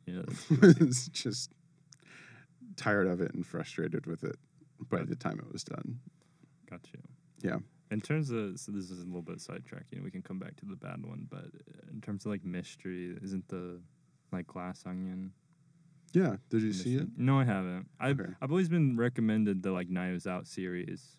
yeah. 0.07 0.57
was 0.63 1.07
just 1.13 1.51
tired 2.75 3.05
of 3.05 3.21
it 3.21 3.35
and 3.35 3.45
frustrated 3.45 4.07
with 4.07 4.23
it 4.23 4.37
by 4.89 5.03
the 5.03 5.15
time 5.15 5.39
it 5.39 5.51
was 5.51 5.63
done 5.63 5.99
Got 6.69 6.81
you. 6.93 6.99
Yeah. 7.49 7.57
In 7.91 8.01
terms 8.01 8.29
of 8.29 8.59
so 8.59 8.71
this 8.73 8.91
is 8.91 9.01
a 9.01 9.05
little 9.05 9.21
bit 9.21 9.37
sidetracking. 9.37 10.03
We 10.03 10.11
can 10.11 10.21
come 10.21 10.37
back 10.39 10.57
to 10.57 10.65
the 10.65 10.75
bad 10.75 11.05
one, 11.05 11.25
but 11.29 11.45
uh, 11.45 11.91
in 11.93 12.01
terms 12.01 12.25
of 12.25 12.31
like 12.31 12.43
mystery, 12.43 13.15
isn't 13.23 13.47
the 13.47 13.79
like 14.33 14.47
Glass 14.47 14.83
Onion? 14.85 15.31
yeah 16.13 16.37
did 16.49 16.61
you 16.61 16.71
see 16.73 16.95
it 16.95 17.07
No, 17.17 17.37
I 17.39 17.43
haven't. 17.45 17.87
I've 17.99 18.19
Okay. 18.19 18.31
I've 18.41 18.49
always 18.51 18.69
been 18.69 18.97
recommended 18.97 19.61
the 19.63 19.71
like 19.71 19.89
Knives 19.89 20.25
Out 20.27 20.47
series. 20.47 21.17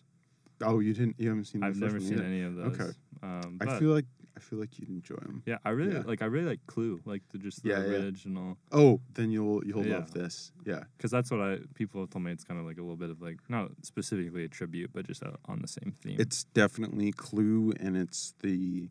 oh 0.63 0.79
you 0.79 0.93
didn't 0.93 1.15
you 1.19 1.29
haven't 1.29 1.45
seen 1.45 1.63
I've 1.63 1.77
never 1.77 1.99
seen 1.99 2.21
any 2.21 2.41
of 2.43 2.55
those. 2.55 2.79
Okay. 2.79 2.91
Um, 3.23 3.57
I 3.61 3.79
feel 3.79 3.89
like 3.89 4.05
I 4.39 4.41
feel 4.47 4.59
like 4.59 4.79
you'd 4.79 4.89
enjoy 4.89 5.15
them. 5.17 5.43
yeah, 5.45 5.57
I 5.65 5.71
really 5.71 5.93
yeah. 5.95 6.03
like. 6.05 6.21
I 6.21 6.25
really 6.25 6.45
like 6.53 6.65
Clue, 6.65 7.01
like 7.05 7.23
the 7.31 7.37
just 7.37 7.63
the 7.63 7.69
Yeah, 7.71 7.79
yeah. 7.83 7.97
original, 8.07 8.57
Oh, 8.71 9.01
then 9.13 9.31
you'll 9.31 9.61
you'll 9.67 9.85
Yeah. 9.85 9.97
love 9.97 10.11
this. 10.13 10.51
Yeah. 10.65 10.83
because 10.95 11.11
that's 11.11 11.29
what 11.31 11.41
I 11.41 11.59
people 11.75 12.01
have 12.01 12.09
told 12.09 12.23
me. 12.25 12.31
It's 12.31 12.45
kind 12.45 12.59
of 12.59 12.65
like 12.65 12.77
a 12.77 12.81
little 12.81 12.95
bit 13.05 13.09
of 13.09 13.21
like 13.21 13.39
not 13.49 13.71
specifically 13.83 14.43
a 14.45 14.47
tribute, 14.47 14.91
but 14.93 15.05
just 15.07 15.23
uh 15.23 15.33
on 15.51 15.59
the 15.61 15.67
same 15.67 15.91
theme. 16.01 16.15
It's 16.19 16.45
definitely 16.61 17.11
Clue 17.11 17.73
and 17.79 17.97
it's 17.97 18.33
the 18.41 18.89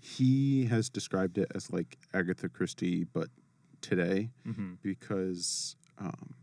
he 0.00 0.66
has 0.66 0.88
described 0.90 1.38
it 1.38 1.50
as 1.54 1.70
like 1.72 1.96
Agatha 2.12 2.48
Christie 2.48 3.04
but 3.04 3.28
today 3.80 4.30
hmm 4.44 4.74
because 4.82 5.76
um 5.98 6.34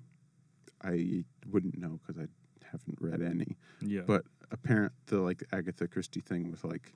I 0.83 1.23
wouldn't 1.49 1.77
know 1.77 1.99
cuz 2.05 2.17
I 2.17 2.27
haven't 2.71 2.97
read 2.99 3.21
any. 3.21 3.57
yeah, 3.81 4.01
But 4.05 4.25
apparent 4.51 4.93
the 5.07 5.19
like 5.19 5.43
Agatha 5.51 5.87
Christie 5.87 6.19
thing 6.21 6.49
was 6.51 6.63
like 6.63 6.93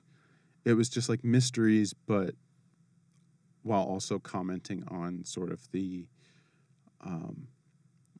it 0.64 0.74
was 0.74 0.88
just 0.88 1.08
like 1.08 1.24
mysteries 1.24 1.94
but 2.06 2.34
while 3.62 3.82
also 3.82 4.18
commenting 4.18 4.84
on 4.88 5.24
sort 5.24 5.50
of 5.52 5.70
the 5.72 6.06
um 7.00 7.48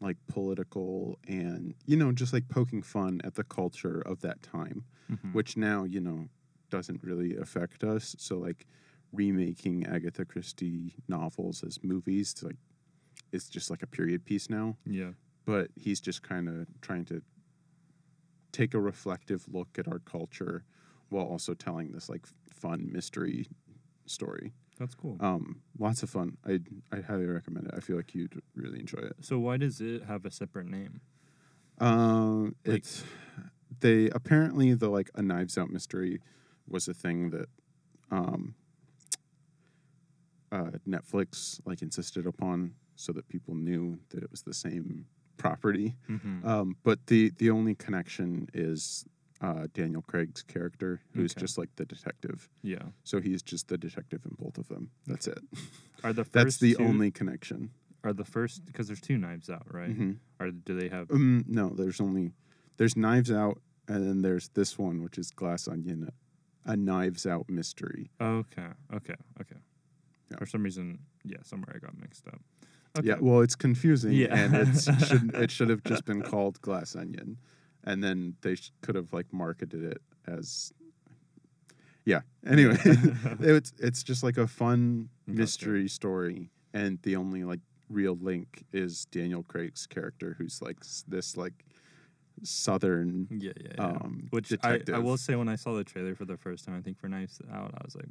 like 0.00 0.16
political 0.28 1.18
and 1.26 1.74
you 1.86 1.96
know 1.96 2.12
just 2.12 2.32
like 2.32 2.48
poking 2.48 2.82
fun 2.82 3.20
at 3.24 3.34
the 3.34 3.44
culture 3.44 4.00
of 4.00 4.20
that 4.20 4.42
time 4.42 4.84
Mhm. 5.10 5.32
which 5.32 5.56
now 5.56 5.84
you 5.84 6.00
know 6.00 6.28
doesn't 6.70 7.02
really 7.02 7.34
affect 7.36 7.82
us. 7.82 8.14
So 8.18 8.36
like 8.38 8.66
remaking 9.10 9.86
agatha 9.86 10.24
christie 10.26 10.94
novels 11.08 11.64
as 11.64 11.82
movies 11.82 12.34
to, 12.34 12.46
like 12.48 12.56
it's 13.32 13.48
just 13.48 13.70
like 13.70 13.82
a 13.82 13.86
period 13.86 14.24
piece 14.26 14.50
now. 14.50 14.76
Yeah, 14.84 15.12
but 15.46 15.70
he's 15.76 15.98
just 16.00 16.22
kind 16.22 16.46
of 16.48 16.66
trying 16.82 17.06
to 17.06 17.22
take 18.52 18.74
a 18.74 18.80
reflective 18.80 19.46
look 19.48 19.78
at 19.78 19.88
our 19.88 19.98
culture 19.98 20.64
while 21.10 21.24
also 21.26 21.54
telling 21.54 21.92
this 21.92 22.08
like 22.08 22.26
fun 22.50 22.88
mystery 22.92 23.46
story 24.06 24.52
that's 24.78 24.94
cool. 24.94 25.16
um 25.20 25.60
lots 25.78 26.02
of 26.02 26.10
fun 26.10 26.36
i 26.46 26.58
i 26.92 27.00
highly 27.00 27.26
recommend 27.26 27.66
it 27.66 27.74
i 27.76 27.80
feel 27.80 27.96
like 27.96 28.14
you'd 28.14 28.40
really 28.54 28.78
enjoy 28.80 28.98
it 29.00 29.14
so 29.20 29.38
why 29.38 29.56
does 29.56 29.80
it 29.80 30.04
have 30.04 30.24
a 30.24 30.30
separate 30.30 30.66
name? 30.66 31.00
Um, 31.80 32.56
Like- 32.66 32.78
it's 32.78 33.04
they 33.80 34.08
apparently 34.10 34.74
the 34.74 34.88
like 34.88 35.10
a 35.14 35.22
Knives 35.22 35.56
Out 35.58 35.70
mystery 35.70 36.20
was 36.66 36.88
a 36.88 36.94
thing 36.94 37.30
that 37.30 37.48
um 38.10 38.54
uh, 40.50 40.70
Netflix 40.88 41.60
like 41.66 41.82
insisted 41.82 42.26
upon 42.26 42.74
so 42.96 43.12
that 43.12 43.28
people 43.28 43.54
knew 43.54 43.98
that 44.10 44.22
it 44.22 44.30
was 44.30 44.42
the 44.42 44.54
same 44.54 45.06
property. 45.36 45.94
Mm-hmm. 46.08 46.46
Um, 46.48 46.76
but 46.82 47.06
the 47.06 47.30
the 47.38 47.50
only 47.50 47.74
connection 47.74 48.48
is 48.54 49.04
uh, 49.40 49.66
Daniel 49.72 50.02
Craig's 50.02 50.42
character, 50.42 51.00
who's 51.14 51.32
Okay. 51.32 51.40
just 51.40 51.58
like 51.58 51.68
the 51.76 51.84
detective. 51.84 52.48
yeah, 52.62 52.82
So 53.04 53.20
he's 53.20 53.42
just 53.42 53.68
the 53.68 53.78
detective 53.78 54.20
in 54.24 54.34
both 54.38 54.58
of 54.58 54.68
them. 54.68 54.90
That's 55.06 55.26
it. 55.28 55.38
are 56.02 56.12
the 56.12 56.24
first 56.24 56.32
That's 56.32 56.56
the 56.58 56.74
two, 56.74 56.84
only 56.84 57.10
connection. 57.10 57.70
are 58.04 58.12
the 58.12 58.24
first 58.24 58.64
because 58.66 58.86
there's 58.88 59.00
two 59.00 59.16
Knives 59.18 59.48
Out, 59.50 59.72
right? 59.72 59.96
Mhm. 59.96 60.16
Or 60.40 60.50
do 60.50 60.78
they 60.78 60.88
have? 60.88 61.10
Um, 61.10 61.44
no, 61.48 61.68
there's 61.70 62.00
only 62.00 62.32
there's 62.78 62.96
Knives 62.96 63.30
Out, 63.30 63.60
and 63.86 64.06
then 64.06 64.22
there's 64.22 64.48
this 64.50 64.76
one, 64.78 65.02
which 65.02 65.18
is 65.18 65.30
Glass 65.30 65.66
Onion, 65.68 66.10
a 66.64 66.76
Knives 66.76 67.26
Out 67.26 67.48
mystery. 67.48 68.10
Okay, 68.20 68.68
okay, 68.94 69.14
okay. 69.40 69.56
Yeah. 70.30 70.36
For 70.38 70.46
some 70.46 70.62
reason, 70.62 70.98
yeah, 71.24 71.38
somewhere 71.42 71.72
I 71.74 71.78
got 71.78 71.96
mixed 71.98 72.26
up. 72.28 72.40
Okay. 72.98 73.08
Yeah, 73.08 73.16
well, 73.20 73.40
it's 73.40 73.54
confusing, 73.54 74.12
Yeah. 74.12 74.36
and 74.36 74.54
it's 74.54 74.84
should 75.08 75.32
it 75.34 75.50
should 75.50 75.68
have 75.70 75.82
just 75.84 76.04
been 76.04 76.22
called 76.22 76.60
Glass 76.60 76.94
Onion, 76.96 77.38
and 77.84 78.02
then 78.02 78.34
they 78.42 78.54
sh- 78.56 78.70
could 78.82 78.94
have 78.94 79.12
like 79.12 79.32
marketed 79.32 79.82
it 79.84 80.02
as 80.26 80.72
Yeah. 82.04 82.20
Anyway, 82.46 82.76
it's 83.40 83.72
it's 83.78 84.02
just 84.02 84.22
like 84.22 84.38
a 84.38 84.46
fun 84.46 85.08
mystery 85.26 85.88
story, 85.88 86.50
and 86.72 86.98
the 87.02 87.16
only 87.16 87.44
like 87.44 87.60
real 87.90 88.16
link 88.20 88.64
is 88.72 89.06
Daniel 89.06 89.42
Craig's 89.42 89.86
character, 89.86 90.34
who's 90.38 90.60
like 90.62 90.76
s- 90.82 91.04
this 91.08 91.36
like 91.36 91.64
southern 92.42 93.26
Yeah, 93.30 93.52
yeah, 93.60 93.72
yeah. 93.76 93.84
um, 93.84 94.28
Which 94.30 94.52
I. 94.62 94.80
I 94.92 94.98
will 94.98 95.16
say, 95.16 95.34
when 95.36 95.48
I 95.48 95.56
saw 95.56 95.74
the 95.74 95.84
trailer 95.84 96.14
for 96.14 96.24
the 96.24 96.36
first 96.36 96.64
time, 96.64 96.76
I 96.76 96.80
think 96.82 96.98
for 96.98 97.08
Knives 97.08 97.40
Out, 97.52 97.74
I 97.74 97.82
was 97.84 97.96
like, 97.96 98.08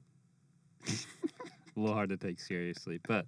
a 1.78 1.80
little 1.80 1.96
hard 1.96 2.10
to 2.10 2.18
take 2.18 2.40
seriously, 2.40 3.00
but 3.08 3.26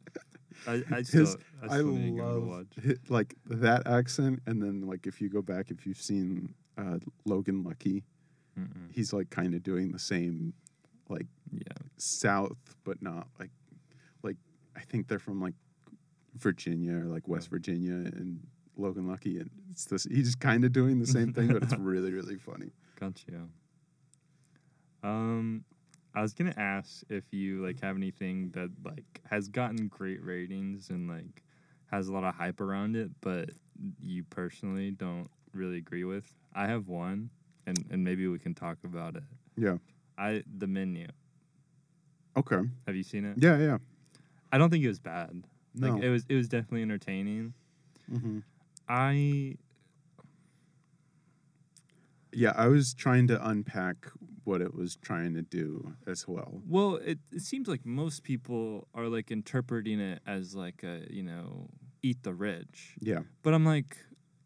I, 0.68 0.84
I 0.92 1.02
still, 1.04 1.22
His- 1.22 1.38
I 1.62 1.66
I 1.66 1.78
still 1.78 1.88
need 1.92 2.06
to 2.06 2.16
give 2.16 2.20
it 2.20 2.24
love 2.24 2.44
watch. 2.48 2.68
hi- 2.86 2.94
like 3.10 3.36
that 3.46 3.88
accent, 3.88 4.42
and 4.46 4.62
then 4.62 4.82
like 4.82 5.08
if 5.08 5.22
you 5.22 5.30
go 5.30 5.42
back, 5.42 5.72
if 5.72 5.86
you've 5.86 6.02
seen 6.02 6.54
uh, 6.78 6.98
Logan 7.26 7.64
Lucky, 7.64 8.04
Mm-mm. 8.60 8.92
he's 8.92 9.14
like 9.14 9.30
kind 9.30 9.54
of 9.54 9.64
doing 9.64 9.92
the 9.92 10.00
same 10.00 10.54
like 11.10 11.28
Yeah, 11.52 11.62
south, 11.98 12.58
but 12.84 13.02
not 13.02 13.28
like 13.40 13.52
like 14.24 14.38
I 14.76 14.82
think 14.82 15.08
they're 15.08 15.20
from 15.20 15.42
like 15.42 15.54
Virginia 16.36 16.96
or 16.98 17.06
like 17.06 17.28
West 17.28 17.48
Yeah. 17.48 17.56
Virginia 17.58 17.94
and 17.94 18.40
Logan 18.78 19.08
Lucky, 19.08 19.38
and 19.40 19.50
it's 19.72 19.86
this 19.86 20.06
he's 20.06 20.36
kind 20.36 20.64
of 20.64 20.72
doing 20.72 21.00
the 21.00 21.08
same 21.08 21.34
thing, 21.34 21.48
but 21.54 21.64
it's 21.64 21.76
really 21.80 22.12
really 22.14 22.38
funny. 22.38 22.72
gotcha. 23.00 23.48
Um, 25.04 25.64
I 26.15 26.22
was 26.22 26.34
gonna 26.34 26.54
ask 26.58 27.04
if 27.10 27.24
you 27.32 27.63
like 27.65 27.82
have 27.82 27.95
anything 27.95 28.50
that 28.52 28.72
like 28.84 29.22
has 29.30 29.48
gotten 29.48 29.88
great 29.88 30.24
ratings 30.24 30.89
and 30.89 31.08
like 31.08 31.43
has 31.91 32.08
a 32.08 32.13
lot 32.13 32.24
of 32.24 32.36
hype 32.36 32.62
around 32.62 32.95
it, 32.95 33.12
but 33.22 33.52
you 34.02 34.24
personally 34.24 34.91
don't 34.91 35.30
really 35.54 35.78
agree 35.78 36.04
with. 36.04 36.26
I 36.54 36.67
have 36.67 36.88
one, 36.88 37.30
and 37.65 37.86
and 37.91 38.04
maybe 38.04 38.28
we 38.28 38.39
can 38.39 38.54
talk 38.54 38.78
about 38.84 39.15
it. 39.15 39.24
Yeah. 39.58 39.78
I 40.17 40.43
the 40.58 40.67
menu. 40.67 41.08
Okay. 42.38 42.62
Have 42.88 42.95
you 42.95 43.04
seen 43.04 43.26
it? 43.26 43.38
Yeah. 43.38 43.58
Yeah. 43.58 43.78
I 44.52 44.58
don't 44.58 44.69
think 44.69 44.84
it 44.84 44.88
was 44.88 45.00
bad. 45.00 45.43
No. 45.76 45.93
Like 45.93 46.04
it 46.04 46.10
was 46.10 46.26
it 46.28 46.36
was 46.36 46.48
definitely 46.48 46.82
entertaining. 46.82 47.54
hmm 48.10 48.39
I 48.88 49.56
Yeah. 52.34 52.54
I 52.56 52.67
was 52.67 52.93
trying 52.93 53.28
to 53.28 53.48
unpack 53.48 54.08
what 54.50 54.62
it 54.62 54.74
was 54.82 54.92
trying 55.10 55.34
to 55.40 55.42
do 55.42 55.94
as 56.14 56.28
well. 56.28 56.52
well, 56.68 56.96
it, 57.12 57.20
it 57.32 57.42
seems 57.42 57.68
like 57.68 57.86
most 57.86 58.24
people 58.24 58.88
are 58.94 59.08
like 59.08 59.28
interpreting 59.32 60.00
it 60.12 60.20
as 60.26 60.56
like 60.56 60.80
a, 60.84 60.96
you 61.18 61.24
know, 61.24 61.70
eat 62.02 62.24
the 62.24 62.34
rich. 62.34 62.96
Yeah. 63.00 63.22
But 63.44 63.54
I'm 63.56 63.66
like, 63.76 63.98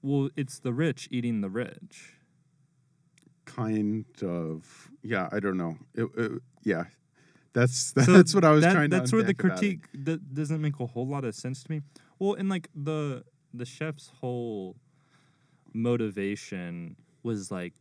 well, 0.02 0.30
it's 0.36 0.60
the 0.60 0.74
rich 0.74 1.08
eating 1.12 1.42
the 1.42 1.50
rich. 1.50 1.96
Kind 3.46 4.06
of. 4.24 4.90
Yeah. 5.04 5.30
I 5.32 5.40
don't 5.40 5.58
know. 5.58 5.78
It, 5.94 6.08
it, 6.18 6.32
yeah. 6.64 6.84
That's 7.54 7.94
So 7.94 8.02
that's 8.18 8.34
what 8.36 8.44
I 8.46 8.52
was 8.52 8.64
that- 8.64 8.74
trying 8.74 8.90
to. 8.90 8.98
That's 8.98 9.12
where 9.14 9.22
the 9.24 9.30
unpack 9.30 9.46
about 9.46 9.58
it. 9.58 9.60
critique 9.60 9.86
that 10.06 10.34
doesn't 10.34 10.62
make 10.62 10.80
a 10.80 10.86
whole 10.88 11.08
lot 11.08 11.24
of 11.24 11.36
sense 11.36 11.64
to 11.64 11.72
me. 11.72 11.82
Well, 12.20 12.34
and 12.34 12.50
like 12.50 12.68
the 12.76 13.24
the 13.54 13.66
chef's 13.66 14.12
whole 14.22 14.76
motivation 15.74 16.96
was 17.22 17.52
like, 17.52 17.76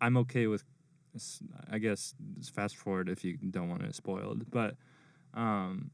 I'm 0.00 0.16
okay 0.18 0.46
with, 0.46 0.64
I 1.70 1.78
guess, 1.78 2.14
fast 2.54 2.76
forward 2.76 3.08
if 3.08 3.24
you 3.24 3.36
don't 3.36 3.68
want 3.68 3.82
it 3.82 3.94
spoiled, 3.94 4.50
but 4.50 4.76
um, 5.34 5.90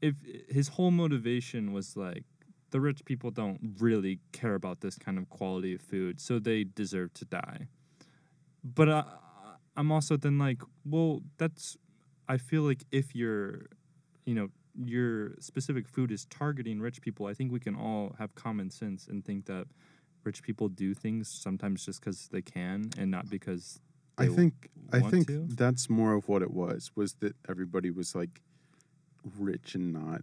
if 0.00 0.14
his 0.48 0.68
whole 0.68 0.90
motivation 0.90 1.72
was 1.72 1.96
like, 1.96 2.24
the 2.70 2.80
rich 2.80 3.04
people 3.04 3.30
don't 3.30 3.60
really 3.78 4.18
care 4.32 4.54
about 4.54 4.80
this 4.80 4.98
kind 4.98 5.16
of 5.16 5.28
quality 5.30 5.74
of 5.74 5.80
food, 5.80 6.20
so 6.20 6.38
they 6.38 6.64
deserve 6.64 7.14
to 7.14 7.24
die. 7.24 7.68
But 8.64 8.88
uh, 8.88 9.04
I'm 9.76 9.92
also 9.92 10.16
then 10.16 10.38
like, 10.38 10.62
well, 10.84 11.22
that's. 11.38 11.76
I 12.26 12.38
feel 12.38 12.62
like 12.62 12.84
if 12.90 13.14
you're, 13.14 13.66
you 14.24 14.34
know, 14.34 14.48
your 14.82 15.34
specific 15.40 15.86
food 15.88 16.10
is 16.10 16.24
targeting 16.24 16.80
rich 16.80 17.00
people, 17.02 17.26
I 17.26 17.34
think 17.34 17.52
we 17.52 17.60
can 17.60 17.76
all 17.76 18.16
have 18.18 18.34
common 18.34 18.70
sense 18.70 19.06
and 19.06 19.24
think 19.24 19.44
that 19.46 19.66
rich 20.24 20.42
people 20.42 20.68
do 20.68 20.94
things 20.94 21.28
sometimes 21.28 21.84
just 21.84 22.00
because 22.00 22.28
they 22.32 22.42
can 22.42 22.90
and 22.98 23.10
not 23.10 23.28
because 23.28 23.80
I 24.16 24.26
think 24.28 24.68
I 24.92 25.00
think 25.00 25.26
to. 25.28 25.46
that's 25.50 25.90
more 25.90 26.14
of 26.14 26.28
what 26.28 26.42
it 26.42 26.52
was. 26.52 26.90
Was 26.94 27.14
that 27.20 27.34
everybody 27.48 27.90
was 27.90 28.14
like 28.14 28.40
rich 29.38 29.74
and 29.74 29.92
not. 29.92 30.22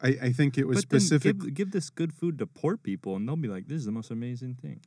I, 0.00 0.08
I 0.22 0.32
think 0.32 0.58
it 0.58 0.66
was 0.66 0.80
specific. 0.80 1.38
give, 1.38 1.54
give 1.54 1.70
this 1.72 1.88
good 1.90 2.12
food 2.12 2.38
to 2.38 2.46
poor 2.46 2.76
people 2.76 3.16
and 3.16 3.26
they'll 3.26 3.36
be 3.36 3.48
like, 3.48 3.66
this 3.66 3.78
is 3.78 3.86
the 3.86 3.92
most 3.92 4.10
amazing 4.10 4.54
thing. 4.54 4.80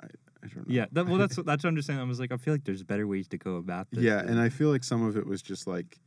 I 0.00 0.48
don't 0.48 0.56
know. 0.56 0.74
Yeah, 0.74 0.86
that, 0.92 1.06
well, 1.06 1.18
that's 1.18 1.36
what- 1.36 1.46
that's 1.46 1.62
what 1.62 1.68
I'm 1.70 1.76
just 1.76 1.86
saying. 1.86 2.00
I 2.00 2.02
was 2.04 2.18
like, 2.18 2.32
I 2.32 2.36
feel 2.36 2.52
like 2.54 2.64
there's 2.64 2.82
better 2.82 3.06
ways 3.06 3.28
to 3.28 3.38
go 3.38 3.56
about 3.56 3.88
this. 3.92 4.02
Yeah, 4.02 4.18
and 4.18 4.40
I 4.40 4.48
feel 4.48 4.70
like 4.70 4.82
some 4.84 5.04
of 5.04 5.16
it 5.16 5.24
was 5.26 5.40
just 5.40 5.66
like 5.68 5.98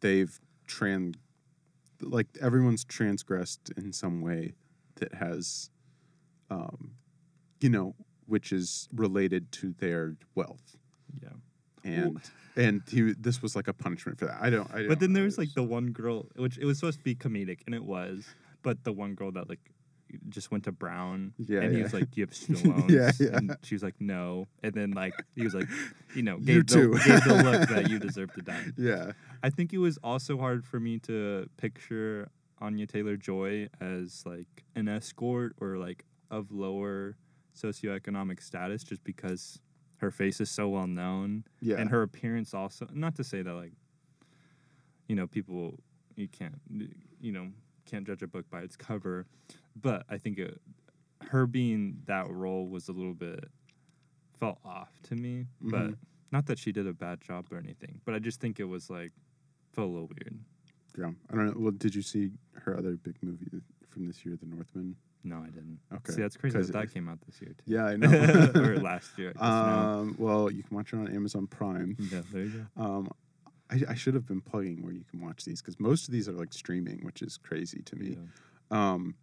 they've 0.00 0.36
trans, 0.66 1.14
like 2.00 2.26
everyone's 2.40 2.84
transgressed 2.84 3.70
in 3.76 3.92
some 3.92 4.20
way 4.20 4.54
that 4.96 5.14
has, 5.14 5.70
um, 6.52 6.92
you 7.60 7.68
know, 7.70 7.94
which 8.26 8.52
is 8.52 8.88
related 8.94 9.50
to 9.52 9.74
their 9.78 10.16
wealth, 10.34 10.76
yeah. 11.22 11.28
and 11.84 12.20
and 12.56 12.82
he 12.88 13.12
this 13.18 13.40
was 13.42 13.54
like 13.56 13.68
a 13.68 13.72
punishment 13.72 14.18
for 14.18 14.26
that. 14.26 14.38
I 14.40 14.50
don't. 14.50 14.70
I 14.72 14.78
don't 14.80 14.88
But 14.88 15.00
then 15.00 15.12
know. 15.12 15.16
there 15.18 15.24
was 15.24 15.38
like 15.38 15.52
the 15.54 15.62
one 15.62 15.88
girl, 15.92 16.26
which 16.36 16.58
it 16.58 16.64
was 16.64 16.78
supposed 16.78 16.98
to 16.98 17.04
be 17.04 17.14
comedic, 17.14 17.60
and 17.66 17.74
it 17.74 17.84
was. 17.84 18.26
But 18.62 18.84
the 18.84 18.92
one 18.92 19.14
girl 19.14 19.32
that 19.32 19.48
like 19.48 19.60
just 20.28 20.50
went 20.52 20.64
to 20.64 20.72
Brown, 20.72 21.32
Yeah, 21.38 21.60
and 21.62 21.72
he 21.72 21.78
yeah. 21.78 21.84
was 21.84 21.94
like, 21.94 22.10
"Do 22.10 22.20
you 22.20 22.26
have 22.26 22.34
student 22.42 22.66
loans?" 22.66 22.90
Yeah, 22.92 23.10
yeah. 23.18 23.36
And 23.38 23.56
she 23.62 23.74
was 23.74 23.82
like, 23.82 23.94
"No." 24.00 24.46
And 24.62 24.72
then 24.74 24.90
like 24.92 25.14
he 25.34 25.42
was 25.42 25.54
like, 25.54 25.68
you 26.14 26.22
know, 26.22 26.36
You 26.40 26.62
gave 26.62 26.66
the, 26.66 27.02
gave 27.06 27.24
the 27.24 27.42
look 27.42 27.68
that 27.74 27.88
you 27.90 27.98
deserve 27.98 28.32
to 28.34 28.42
die. 28.42 28.66
yeah. 28.76 29.12
I 29.42 29.50
think 29.50 29.72
it 29.72 29.78
was 29.78 29.98
also 30.04 30.36
hard 30.38 30.64
for 30.64 30.78
me 30.78 30.98
to 31.10 31.48
picture 31.56 32.28
Anya 32.60 32.86
Taylor 32.86 33.16
Joy 33.16 33.68
as 33.80 34.22
like 34.26 34.64
an 34.76 34.86
escort 34.86 35.54
or 35.60 35.78
like 35.78 36.04
of 36.32 36.50
lower 36.50 37.16
socioeconomic 37.54 38.42
status, 38.42 38.82
just 38.82 39.04
because 39.04 39.60
her 39.98 40.10
face 40.10 40.40
is 40.40 40.50
so 40.50 40.68
well 40.68 40.86
known 40.88 41.44
Yeah. 41.60 41.76
and 41.76 41.88
her 41.90 42.02
appearance 42.02 42.54
also 42.54 42.88
not 42.92 43.14
to 43.16 43.22
say 43.24 43.42
that 43.42 43.54
like 43.54 43.72
you 45.06 45.14
know 45.14 45.28
people 45.28 45.78
you 46.16 46.26
can't 46.26 46.60
you 47.20 47.30
know 47.30 47.48
can't 47.86 48.04
judge 48.04 48.22
a 48.22 48.26
book 48.26 48.48
by 48.50 48.62
its 48.62 48.74
cover 48.74 49.26
but 49.80 50.04
i 50.10 50.18
think 50.18 50.38
it, 50.38 50.60
her 51.30 51.46
being 51.46 51.98
that 52.06 52.28
role 52.28 52.66
was 52.66 52.88
a 52.88 52.92
little 52.92 53.14
bit 53.14 53.44
felt 54.40 54.58
off 54.64 54.90
to 55.04 55.14
me 55.14 55.46
but 55.60 55.90
Mhm. 55.90 55.96
not 56.32 56.46
that 56.46 56.58
she 56.58 56.72
did 56.72 56.88
a 56.88 56.92
bad 56.92 57.20
job 57.20 57.46
or 57.52 57.58
anything 57.58 58.00
but 58.04 58.12
i 58.14 58.18
just 58.18 58.40
think 58.40 58.58
it 58.58 58.64
was 58.64 58.90
like 58.90 59.12
felt 59.72 59.88
a 59.88 59.92
little 59.92 60.08
weird 60.08 60.36
Yeah, 60.98 61.12
I 61.30 61.34
don't 61.36 61.46
know. 61.46 61.54
Well, 61.56 61.70
did 61.72 61.94
you 61.94 62.02
see 62.02 62.32
her 62.54 62.76
other 62.76 62.96
big 62.96 63.16
movie 63.22 63.46
from 63.88 64.06
this 64.08 64.26
year, 64.26 64.36
The 64.36 64.46
Northman? 64.46 64.96
No 65.24 65.38
i 65.38 65.46
didn't 65.50 65.78
Okay, 65.94 66.12
see 66.14 66.22
that's 66.22 66.36
crazy 66.36 66.58
that, 66.58 66.72
that 66.72 66.92
came 66.92 67.08
out 67.08 67.18
this 67.26 67.40
year 67.40 67.50
too 67.50 67.64
Yeah, 67.66 67.84
I 67.86 67.96
know. 68.00 68.08
or 68.56 68.76
last 68.78 69.16
year 69.18 69.32
guess 69.32 69.40
now. 69.42 69.90
um, 70.00 70.16
well, 70.18 70.50
you 70.50 70.62
can 70.62 70.76
watch 70.76 70.92
it 70.92 70.96
on 70.96 71.08
Amazon 71.14 71.46
Prime. 71.46 71.96
yeah 71.98 72.22
there 72.32 72.42
you 72.44 72.66
go 72.76 72.82
Um, 72.84 73.10
I, 73.70 73.80
I 73.90 73.94
should 73.94 74.14
have 74.14 74.26
been 74.26 74.40
plugging 74.42 74.82
where 74.82 74.92
you 74.92 75.04
can 75.10 75.20
watch 75.20 75.44
these 75.44 75.62
because 75.62 75.78
most 75.80 76.06
of 76.08 76.12
these 76.12 76.28
are 76.28 76.32
like 76.32 76.52
streaming, 76.52 76.98
which 77.04 77.22
is 77.22 77.38
crazy 77.38 77.80
to 77.82 77.96
me. 77.96 78.18
Yeah. 78.70 78.90
Um, 78.92 79.14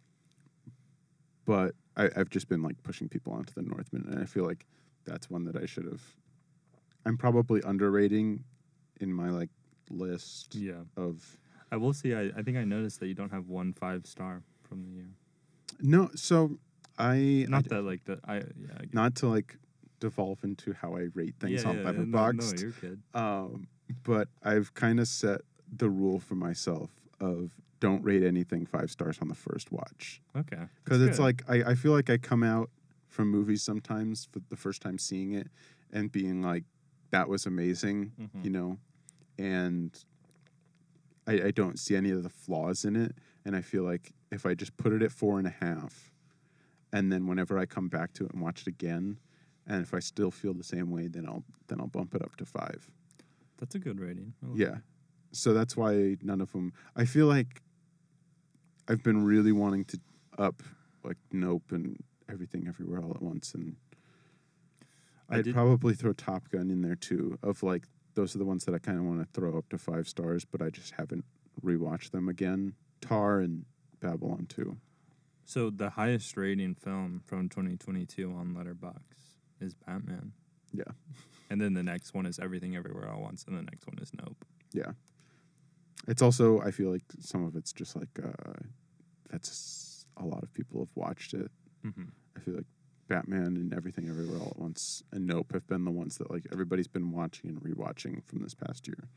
but 1.45 1.75
I, 1.97 2.09
I've 2.15 2.29
just 2.29 2.47
been 2.49 2.61
like 2.63 2.81
pushing 2.83 3.09
people 3.09 3.33
onto 3.33 3.53
the 3.53 3.61
Northman, 3.61 4.05
and 4.09 4.19
I 4.19 4.25
feel 4.25 4.45
like 4.45 4.65
that's 5.05 5.29
one 5.29 5.43
that 5.45 5.55
I 5.55 5.65
should 5.67 5.85
have. 5.85 6.01
I'm 7.05 7.17
probably 7.17 7.61
underrating 7.63 8.43
in 9.01 9.13
my 9.13 9.29
like 9.29 9.49
list 9.91 10.53
yeah 10.55 10.81
of 10.97 11.37
i 11.71 11.75
will 11.75 11.93
say 11.93 12.13
I, 12.13 12.31
I 12.39 12.43
think 12.43 12.57
i 12.57 12.63
noticed 12.63 12.99
that 12.99 13.07
you 13.07 13.15
don't 13.15 13.31
have 13.31 13.47
one 13.47 13.73
five 13.73 14.05
star 14.05 14.43
from 14.67 14.83
the 14.83 14.89
year 14.91 15.07
no. 15.79 16.09
So 16.15 16.57
I 16.97 17.45
Not 17.49 17.65
I- 17.65 17.75
that 17.75 17.81
like 17.83 18.03
the 18.05 18.19
I 18.25 18.35
yeah. 18.37 18.41
I 18.79 18.83
not 18.91 19.15
to 19.17 19.27
like 19.27 19.57
devolve 19.99 20.43
into 20.43 20.73
how 20.73 20.95
I 20.95 21.07
rate 21.13 21.35
things 21.39 21.63
yeah, 21.63 21.69
on 21.69 21.77
yeah, 21.77 21.83
Letterboxd. 21.83 22.33
No, 22.35 22.51
no, 22.51 22.61
you're 22.61 22.71
good. 22.71 23.01
Um, 23.13 23.67
but 24.03 24.27
I've 24.43 24.73
kind 24.73 24.99
of 24.99 25.07
set 25.07 25.41
the 25.75 25.89
rule 25.89 26.19
for 26.19 26.35
myself 26.35 26.89
of 27.19 27.51
don't 27.79 28.03
rate 28.03 28.23
anything 28.23 28.65
five 28.65 28.89
stars 28.91 29.19
on 29.21 29.27
the 29.29 29.35
first 29.35 29.71
watch 29.71 30.21
Okay. 30.35 30.63
because 30.83 31.01
it's 31.01 31.17
good. 31.17 31.23
like 31.23 31.43
I, 31.47 31.71
I 31.71 31.75
feel 31.75 31.91
like 31.91 32.09
I 32.09 32.17
come 32.17 32.43
out 32.43 32.69
from 33.07 33.29
movies 33.29 33.63
sometimes 33.63 34.27
for 34.31 34.39
the 34.49 34.55
first 34.55 34.81
time 34.81 34.97
seeing 34.97 35.33
it 35.33 35.47
and 35.91 36.11
being 36.11 36.41
like 36.41 36.63
that 37.11 37.27
was 37.29 37.45
amazing, 37.45 38.11
Mhm. 38.21 38.43
you 38.45 38.51
know, 38.51 38.77
and 39.37 39.97
I, 41.27 41.33
I 41.47 41.51
don't 41.51 41.79
see 41.79 41.95
any 41.95 42.11
of 42.11 42.23
the 42.23 42.29
flaws 42.29 42.85
in 42.85 42.95
it, 42.95 43.15
and 43.45 43.55
I 43.55 43.61
feel 43.61 43.83
like 43.83 44.11
if 44.31 44.45
I 44.45 44.53
just 44.53 44.75
put 44.77 44.93
it 44.93 45.01
at 45.01 45.11
four 45.11 45.37
and 45.39 45.47
a 45.47 45.55
half, 45.61 46.11
and 46.93 47.11
then 47.11 47.27
whenever 47.27 47.57
I 47.57 47.65
come 47.65 47.87
back 47.87 48.13
to 48.13 48.25
it 48.25 48.31
and 48.31 48.41
watch 48.41 48.61
it 48.61 48.67
again, 48.67 49.17
and 49.67 49.81
if 49.81 49.93
I 49.93 49.99
still 49.99 50.31
feel 50.31 50.53
the 50.53 50.63
same 50.63 50.89
way, 50.91 51.07
then 51.07 51.25
I'll 51.27 51.43
then 51.67 51.79
I'll 51.79 51.87
bump 51.87 52.15
it 52.15 52.21
up 52.21 52.35
to 52.37 52.45
five. 52.45 52.89
That's 53.57 53.75
a 53.75 53.79
good 53.79 53.99
rating. 53.99 54.33
Like 54.41 54.57
Yeah. 54.59 54.77
So 55.31 55.53
that's 55.53 55.77
why 55.77 56.17
none 56.23 56.41
of 56.41 56.51
them. 56.53 56.73
I 56.95 57.05
feel 57.05 57.27
like 57.27 57.61
I've 58.87 59.03
been 59.03 59.23
really 59.23 59.51
wanting 59.51 59.85
to 59.85 59.99
up 60.37 60.63
like 61.03 61.17
Nope 61.31 61.71
and 61.71 61.97
everything 62.29 62.67
everywhere 62.67 63.01
all 63.01 63.11
at 63.11 63.21
once, 63.21 63.53
and 63.53 63.75
I 65.29 65.37
I'd 65.37 65.45
did- 65.45 65.53
probably 65.53 65.93
throw 65.93 66.13
Top 66.13 66.49
Gun 66.49 66.71
in 66.71 66.81
there 66.81 66.95
too. 66.95 67.37
Of 67.43 67.61
like 67.63 67.85
those 68.15 68.35
are 68.35 68.39
the 68.39 68.45
ones 68.45 68.65
that 68.65 68.73
I 68.73 68.79
kind 68.79 68.97
of 68.97 69.05
want 69.05 69.19
to 69.19 69.27
throw 69.39 69.57
up 69.57 69.69
to 69.69 69.77
five 69.77 70.07
stars, 70.07 70.43
but 70.45 70.61
I 70.61 70.69
just 70.71 70.93
haven't 70.97 71.25
rewatched 71.63 72.11
them 72.11 72.27
again. 72.27 72.73
Tar 73.01 73.39
and 73.39 73.65
Babylon 73.99 74.45
too. 74.47 74.77
So 75.45 75.69
the 75.69 75.89
highest 75.91 76.37
rating 76.37 76.75
film 76.75 77.21
from 77.25 77.49
2022 77.49 78.31
on 78.31 78.53
Letterbox 78.53 79.01
is 79.59 79.73
Batman. 79.73 80.33
Yeah. 80.71 80.91
And 81.49 81.59
then 81.59 81.73
the 81.73 81.83
next 81.83 82.13
one 82.13 82.25
is 82.25 82.37
Everything 82.39 82.75
Everywhere 82.75 83.09
All 83.09 83.15
at 83.15 83.21
Once, 83.21 83.45
and 83.47 83.57
the 83.57 83.63
next 83.63 83.87
one 83.87 83.97
is 83.99 84.11
Nope. 84.13 84.45
Yeah. 84.71 84.91
It's 86.07 86.21
also 86.21 86.61
I 86.61 86.71
feel 86.71 86.91
like 86.91 87.03
some 87.19 87.45
of 87.45 87.55
it's 87.55 87.73
just 87.73 87.95
like 87.95 88.19
uh, 88.23 88.53
that's 89.31 90.05
a 90.17 90.25
lot 90.25 90.43
of 90.43 90.53
people 90.53 90.79
have 90.81 90.95
watched 90.95 91.33
it. 91.33 91.51
Mm-hmm. 91.85 92.03
I 92.37 92.39
feel 92.39 92.55
like 92.55 92.65
Batman 93.07 93.57
and 93.57 93.73
Everything 93.73 94.07
Everywhere 94.07 94.39
All 94.39 94.51
at 94.51 94.59
Once 94.59 95.03
and 95.11 95.25
Nope 95.25 95.53
have 95.53 95.67
been 95.67 95.83
the 95.83 95.91
ones 95.91 96.17
that 96.17 96.29
like 96.29 96.45
everybody's 96.51 96.87
been 96.87 97.11
watching 97.11 97.49
and 97.49 97.59
rewatching 97.61 98.23
from 98.25 98.43
this 98.43 98.53
past 98.53 98.87
year. 98.87 99.09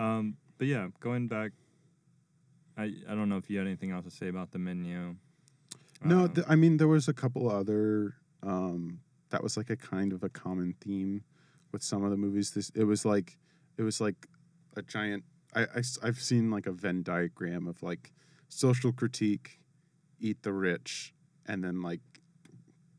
Um, 0.00 0.36
but 0.56 0.66
yeah, 0.66 0.88
going 1.00 1.28
back, 1.28 1.52
I 2.82 2.86
I 3.10 3.14
don't 3.16 3.28
know 3.28 3.36
if 3.36 3.48
you 3.50 3.58
had 3.58 3.66
anything 3.66 3.90
else 3.94 4.04
to 4.04 4.10
say 4.10 4.28
about 4.28 4.50
the 4.52 4.58
menu. 4.58 5.16
No, 6.02 6.24
Um, 6.24 6.32
th- 6.34 6.46
I 6.48 6.56
mean 6.56 6.76
there 6.78 6.88
was 6.88 7.08
a 7.08 7.12
couple 7.22 7.50
other 7.50 8.14
um, 8.42 9.00
that 9.30 9.42
was 9.42 9.56
like 9.56 9.70
a 9.70 9.76
kind 9.76 10.12
of 10.12 10.22
a 10.24 10.28
common 10.28 10.74
theme 10.80 11.22
with 11.72 11.82
some 11.82 12.02
of 12.04 12.10
the 12.10 12.16
movies. 12.16 12.50
This 12.52 12.70
it 12.74 12.84
was 12.84 13.04
like 13.04 13.38
it 13.76 13.82
was 13.82 14.00
like 14.00 14.26
a 14.76 14.82
giant. 14.82 15.24
I, 15.54 15.62
I 16.02 16.06
have 16.06 16.20
seen 16.20 16.50
like 16.50 16.66
a 16.66 16.72
Venn 16.72 17.02
diagram 17.02 17.66
of 17.66 17.82
like 17.82 18.12
social 18.48 18.92
critique, 18.92 19.60
eat 20.20 20.42
the 20.42 20.52
rich, 20.52 21.12
and 21.46 21.62
then 21.64 21.82
like 21.82 22.00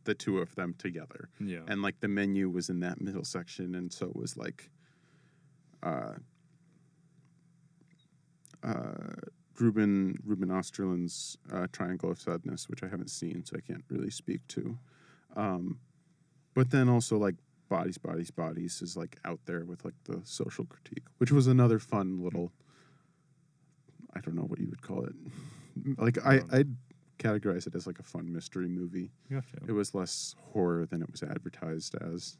the 0.04 0.14
two 0.16 0.40
of 0.40 0.54
them 0.56 0.74
together. 0.78 1.30
yeah, 1.40 1.60
and 1.68 1.82
like 1.82 2.00
the 2.02 2.08
menu 2.08 2.50
was 2.50 2.70
in 2.70 2.80
that 2.82 3.00
middle 3.00 3.24
section 3.24 3.76
and 3.76 3.94
so 3.94 4.08
it 4.08 4.16
was 4.16 4.36
like 4.36 4.70
uh 5.84 6.14
uh 8.64 9.14
Ruben 9.62 10.20
Ruben 10.26 10.49
Östlund's 10.49 11.38
uh, 11.53 11.68
Triangle 11.72 12.12
of 12.12 12.20
Sadness, 12.20 12.68
which 12.68 12.84
I 12.84 12.88
haven't 12.88 13.09
seen, 13.12 13.45
so 13.45 13.55
I 13.57 13.62
can't 13.62 13.84
really 13.89 14.09
speak 14.09 14.45
to. 14.49 14.78
Um, 15.36 15.80
but 16.53 16.72
then 16.72 16.89
also 16.89 17.18
like 17.18 17.36
Bodies, 17.70 17.97
Bodies, 17.97 18.32
Bodies 18.32 18.82
is 18.82 18.97
like 18.97 19.18
out 19.24 19.39
there 19.45 19.64
with 19.64 19.86
like 19.86 19.93
the 20.05 20.20
social 20.26 20.66
critique, 20.66 21.05
which 21.20 21.32
was 21.32 21.47
another 21.47 21.80
fun 21.80 22.22
little. 22.24 22.51
I 24.14 24.20
don't 24.20 24.36
know 24.36 24.43
what 24.43 24.59
you 24.59 24.68
would 24.70 24.82
call 24.82 25.05
it. 25.05 25.14
Like 25.97 26.18
I, 26.26 26.39
Um, 26.39 26.49
I'd 26.51 26.76
categorize 27.18 27.66
it 27.66 27.76
as 27.76 27.88
like 27.88 27.97
a 27.99 28.03
fun 28.03 28.34
mystery 28.34 28.68
movie 28.68 29.09
gotcha. 29.32 29.55
it 29.70 29.72
was 29.72 29.95
less 29.95 30.36
horror 30.51 30.86
than 30.86 31.01
it 31.01 31.09
was 31.09 31.24
advertised 31.24 31.95
as. 31.95 32.38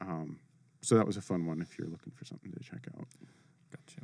Um, 0.00 0.40
so 0.82 0.96
that 0.96 1.06
was 1.06 1.16
a 1.16 1.20
fun 1.22 1.46
one 1.46 1.62
if 1.62 1.78
you're 1.78 1.86
looking 1.88 2.12
for 2.12 2.24
something 2.24 2.50
to 2.52 2.58
check 2.60 2.84
out. 2.98 3.06
Gotcha. 3.70 4.00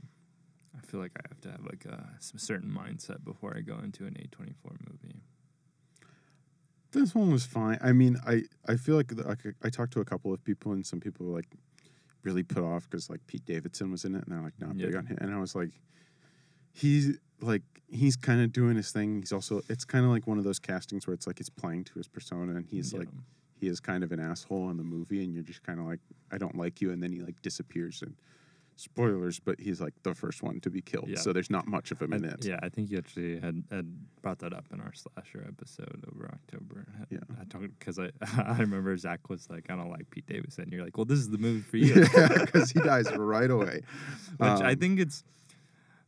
I 0.77 0.81
feel 0.87 1.01
like 1.01 1.13
I 1.17 1.23
have 1.29 1.41
to 1.43 1.51
have 1.51 1.65
like 1.65 1.85
a 1.85 2.09
s- 2.17 2.33
certain 2.37 2.71
mindset 2.71 3.25
before 3.25 3.55
I 3.57 3.61
go 3.61 3.79
into 3.79 4.07
an 4.07 4.15
A24 4.15 4.77
movie. 4.89 5.21
This 6.93 7.15
one 7.15 7.31
was 7.33 7.45
fine. 7.47 7.79
I 7.83 7.93
mean, 7.93 8.19
I, 8.27 8.43
I 8.69 8.77
feel 8.77 8.97
like, 8.97 9.09
the, 9.09 9.23
like 9.23 9.41
I 9.63 9.71
talked 9.71 9.93
to 9.95 10.01
a 10.01 10.05
couple 10.05 10.33
of 10.33 10.45
people 10.45 10.73
and 10.73 10.85
some 10.85 11.01
people 11.01 11.27
were 11.27 11.35
like 11.37 11.49
really 12.23 12.43
put 12.43 12.63
off 12.63 12.89
because 12.89 13.09
like 13.09 13.27
Pete 13.27 13.45
Davidson 13.47 13.91
was 13.91 14.05
in 14.05 14.15
it 14.15 14.25
and 14.25 14.33
they're 14.35 14.43
like 14.43 14.59
not 14.61 14.77
big 14.77 14.93
Yeah. 14.93 14.99
on 14.99 15.07
him. 15.07 15.19
And 15.21 15.35
I 15.35 15.39
was 15.39 15.55
like, 15.55 15.71
he's 16.73 17.19
like 17.41 17.63
he's 17.91 18.17
kind 18.17 18.41
of 18.43 18.53
doing 18.53 18.77
his 18.77 18.91
thing. 18.93 19.21
He's 19.21 19.33
also 19.33 19.63
it's 19.69 19.85
kind 19.85 20.05
of 20.05 20.11
like 20.11 20.27
one 20.27 20.39
of 20.39 20.45
those 20.45 20.59
castings 20.59 21.07
where 21.07 21.15
it's 21.15 21.27
like 21.27 21.39
he's 21.39 21.51
playing 21.51 21.85
to 21.85 21.95
his 21.95 22.09
persona 22.09 22.57
and 22.57 22.67
he's 22.67 22.93
Yeah. 22.93 23.01
like 23.01 23.09
he 23.59 23.69
is 23.69 23.81
kind 23.81 24.05
of 24.05 24.13
an 24.13 24.21
asshole 24.21 24.69
in 24.71 24.77
the 24.77 24.83
movie 24.85 25.25
and 25.25 25.33
you're 25.33 25.43
just 25.43 25.63
kind 25.63 25.81
of 25.81 25.87
like 25.87 26.01
I 26.31 26.37
don't 26.39 26.57
like 26.57 26.81
you 26.83 26.91
and 26.93 27.03
then 27.03 27.13
he 27.13 27.21
like 27.21 27.41
disappears 27.43 28.03
and 28.03 28.15
spoilers 28.83 29.39
but 29.41 29.59
he's 29.61 29.81
like 29.81 29.95
the 30.03 30.15
first 30.15 30.43
one 30.43 30.61
to 30.61 30.71
be 30.71 30.83
killed 30.83 31.09
Yeah. 31.09 31.17
so 31.19 31.33
there's 31.33 31.51
not 31.51 31.67
much 31.67 31.91
of 31.93 32.01
him 32.03 32.13
I- 32.13 32.17
in 32.17 32.25
it 32.25 32.45
Yeah, 32.45 32.59
I 32.63 32.69
think 32.69 32.91
you 32.91 32.99
actually 32.99 33.39
had, 33.41 33.63
had 33.71 33.87
brought 34.23 34.41
that 34.41 34.53
up 34.53 34.67
in 34.73 34.81
our 34.81 34.93
slasher 34.93 35.45
episode 35.49 36.05
over 36.13 36.29
October. 36.33 36.87
I- 37.01 37.07
Yeah. 37.11 37.21
I 37.41 37.45
talked 37.45 37.79
because 37.79 37.99
I 37.99 38.11
I 38.37 38.59
remember 38.59 38.97
Zach 38.97 39.29
was 39.31 39.49
like, 39.49 39.67
I 39.71 39.77
don't 39.77 39.91
like 39.91 40.11
Pete 40.11 40.27
Davidson. 40.27 40.69
You're 40.73 40.85
like, 40.85 40.97
well, 40.97 41.05
this 41.05 41.19
is 41.21 41.31
the 41.31 41.39
movie 41.39 41.61
for 41.61 41.77
you. 41.79 41.95
yeah 42.17 42.45
because 42.45 42.71
he 42.73 42.81
dies 42.81 43.07
right 43.17 43.51
away 43.51 43.83
Which 44.39 44.61
I 44.71 44.73
Um, 44.73 44.79
think 44.79 44.99
it's 45.01 45.23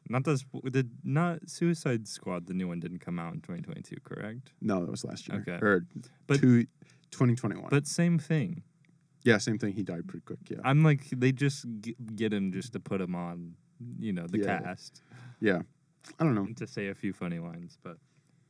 not 0.08 0.24
this 0.24 0.44
did 0.70 0.90
not 1.04 1.48
Suicide 1.48 2.06
Squad. 2.08 2.46
The 2.46 2.54
new 2.54 2.68
one 2.68 2.78
didn't 2.80 2.98
come 2.98 3.18
out 3.18 3.32
in 3.34 3.40
2022, 3.40 3.96
correct? 4.04 4.52
no 4.60 4.80
that 4.84 4.90
was 4.90 5.04
last 5.04 5.28
year 5.28 5.38
Okay. 5.40 5.58
or 5.64 5.86
But- 6.26 6.40
two, 6.40 6.64
2021 7.10 7.68
But 7.70 7.86
same 7.86 8.18
thing. 8.18 8.62
Yeah 9.24 9.38
same 9.38 9.58
thing 9.58 9.72
he 9.72 9.82
died 9.82 10.06
pretty 10.06 10.24
quick 10.24 10.38
yeah 10.48 10.58
I'm 10.64 10.82
like 10.84 11.08
they 11.10 11.32
just 11.32 11.66
g- 11.80 11.96
get 12.14 12.32
him 12.32 12.52
just 12.52 12.72
to 12.74 12.80
put 12.80 13.00
him 13.00 13.14
on, 13.14 13.54
you 13.98 14.12
know, 14.12 14.26
the 14.26 14.38
Yeah. 14.38 14.60
cast 14.60 15.02
yeah 15.40 15.62
I 16.18 16.24
don't 16.24 16.34
know 16.34 16.46
to 16.56 16.66
say 16.66 16.88
a 16.88 16.94
few 16.94 17.12
funny 17.12 17.38
lines. 17.38 17.78
But 17.82 17.96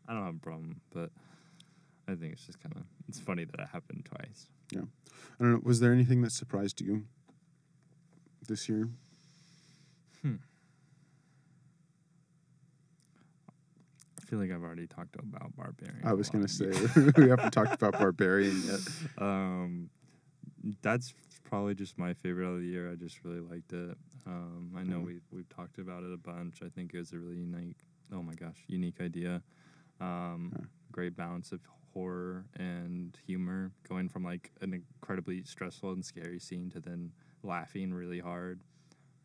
I 0.08 0.12
don't 0.14 0.24
have 0.26 0.34
a 0.34 0.38
problem. 0.38 0.80
But 0.92 1.10
I 2.08 2.14
think 2.16 2.32
it's 2.32 2.44
just 2.44 2.60
kind 2.60 2.74
of 2.76 2.82
it's 3.08 3.20
funny 3.20 3.44
that 3.44 3.58
it 3.60 3.68
happened 3.72 4.04
twice. 4.04 4.48
Yeah. 4.72 4.82
I 5.38 5.42
don't 5.44 5.52
know 5.52 5.60
was 5.62 5.78
there 5.80 5.92
anything 5.92 6.20
that 6.22 6.32
surprised 6.32 6.80
you 6.80 7.04
this 8.48 8.68
year 8.68 8.88
I 14.20 14.26
feel 14.26 14.38
like 14.38 14.50
I've 14.50 14.62
already 14.62 14.86
talked 14.86 15.16
about 15.16 15.54
Barbarian. 15.56 16.00
I 16.04 16.12
was 16.14 16.30
gonna 16.30 16.48
say 16.48 16.70
we 17.16 17.28
haven't 17.28 17.50
talked 17.52 17.74
about 17.74 17.92
Barbarian 17.98 18.62
yet 18.66 18.80
Um, 19.18 19.90
that's 20.82 21.14
probably 21.44 21.74
just 21.74 21.98
my 21.98 22.14
favorite 22.14 22.46
of 22.46 22.60
the 22.60 22.66
year. 22.66 22.90
I 22.90 22.94
just 22.94 23.24
really 23.24 23.40
liked 23.40 23.72
it. 23.72 23.96
Um, 24.26 24.72
I 24.76 24.82
know 24.82 25.00
Mhm. 25.00 25.06
we 25.06 25.20
we've 25.30 25.48
talked 25.48 25.78
about 25.78 26.02
it 26.04 26.12
a 26.12 26.16
bunch. 26.16 26.62
I 26.62 26.68
think 26.68 26.94
it 26.94 26.98
was 26.98 27.12
a 27.12 27.18
really 27.18 27.38
unique. 27.38 27.76
Oh 28.12 28.22
my 28.22 28.34
gosh, 28.34 28.64
unique 28.68 29.00
idea. 29.00 29.42
Um. 30.00 30.52
Great 30.92 31.16
balance 31.16 31.50
of 31.50 31.60
horror 31.92 32.44
and 32.54 33.18
humor, 33.26 33.72
going 33.88 34.08
from 34.08 34.22
like 34.22 34.52
an 34.60 34.72
incredibly 34.74 35.42
stressful 35.42 35.90
and 35.92 36.04
scary 36.04 36.38
scene 36.38 36.70
to 36.70 36.78
then 36.80 37.10
laughing 37.42 37.92
really 37.92 38.20
hard. 38.20 38.60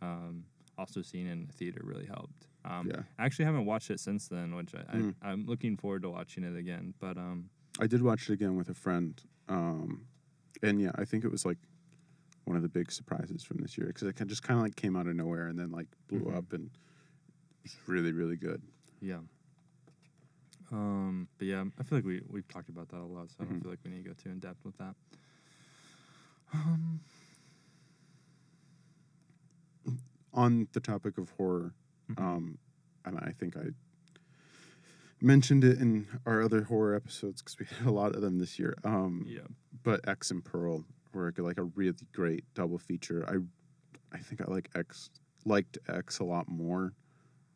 Um, 0.02 0.46
also, 0.80 1.04
seeing 1.04 1.28
it 1.28 1.32
in 1.34 1.46
the 1.46 1.54
theater 1.54 1.82
really 1.84 2.06
helped. 2.08 2.48
Um, 2.66 2.88
yeah 2.90 3.04
I 3.20 3.26
actually 3.26 3.46
haven't 3.46 3.66
watched 3.66 3.92
it 3.92 4.00
since 4.00 4.28
then, 4.28 4.56
which 4.56 4.74
I, 4.74 4.80
Mm. 4.98 5.14
I 5.22 5.30
I'm 5.32 5.46
looking 5.46 5.78
forward 5.78 6.02
to 6.02 6.10
watching 6.10 6.44
it 6.44 6.56
again. 6.58 6.96
But 7.00 7.18
um, 7.18 7.50
I 7.80 7.86
did 7.86 8.02
watch 8.02 8.30
it 8.30 8.34
again 8.34 8.56
with 8.56 8.70
a 8.70 8.74
friend, 8.74 9.22
um, 9.48 10.08
and 10.62 10.82
yeah, 10.82 10.92
I 10.96 11.06
think 11.06 11.24
it 11.24 11.32
was 11.32 11.46
like 11.46 11.58
one 12.46 12.56
of 12.56 12.64
the 12.64 12.70
big 12.70 12.92
surprises 12.92 13.44
from 13.44 13.58
this 13.58 13.78
year 13.78 13.88
because 13.88 14.04
it 14.04 14.16
just 14.28 14.44
kind 14.44 14.60
of 14.60 14.64
like 14.64 14.76
came 14.76 14.96
out 14.96 15.08
of 15.08 15.16
nowhere 15.16 15.48
and 15.48 15.58
then 15.60 15.72
like 15.72 15.88
blew 16.08 16.22
Mhm. 16.22 16.36
up 16.38 16.54
and 16.54 16.70
was 17.64 17.76
really 17.88 18.12
really 18.12 18.36
good. 18.38 18.62
Yeah. 19.02 19.20
Um, 20.72 21.28
but 21.38 21.48
yeah, 21.48 21.64
I 21.80 21.84
feel 21.84 21.98
like 21.98 22.06
we 22.06 22.22
we've 22.30 22.48
talked 22.48 22.70
about 22.70 22.90
that 22.90 23.00
a 23.00 23.06
lot, 23.06 23.30
so 23.30 23.36
I 23.40 23.44
don't 23.46 23.56
Mhm. 23.60 23.62
feel 23.64 23.72
like 23.72 23.80
we 23.84 23.92
need 23.92 24.04
to 24.04 24.10
go 24.10 24.14
too 24.14 24.30
in 24.30 24.40
depth 24.40 24.64
with 24.66 24.78
that. 24.78 24.96
Um, 26.54 27.00
On 30.34 30.68
the 30.74 30.80
topic 30.80 31.18
of 31.18 31.32
horror, 31.32 31.74
mhm. 32.12 32.22
um, 32.22 32.58
and 33.04 33.18
I 33.18 33.32
think 33.40 33.58
I 33.58 33.72
mentioned 35.22 35.64
it 35.64 35.80
in 35.80 36.08
our 36.26 36.42
other 36.42 36.64
horror 36.64 36.96
episodes 36.96 37.42
because 37.42 37.60
we 37.60 37.66
had 37.66 37.88
a 37.88 37.92
lot 37.92 38.16
of 38.16 38.22
them 38.22 38.40
this 38.40 38.58
year. 38.58 38.78
Um, 38.84 39.26
yeah, 39.28 39.42
but 39.84 40.08
X 40.08 40.32
and 40.32 40.44
Pearl 40.44 40.86
were 41.14 41.34
like 41.38 41.58
a 41.58 41.64
really 41.64 42.08
great 42.14 42.44
double 42.54 42.78
feature. 42.78 43.26
I 43.28 44.16
I 44.16 44.20
think 44.20 44.42
I 44.42 44.52
like 44.52 44.70
X 44.76 45.10
liked 45.46 45.78
X 45.88 46.20
a 46.20 46.24
lot 46.24 46.48
more, 46.48 46.94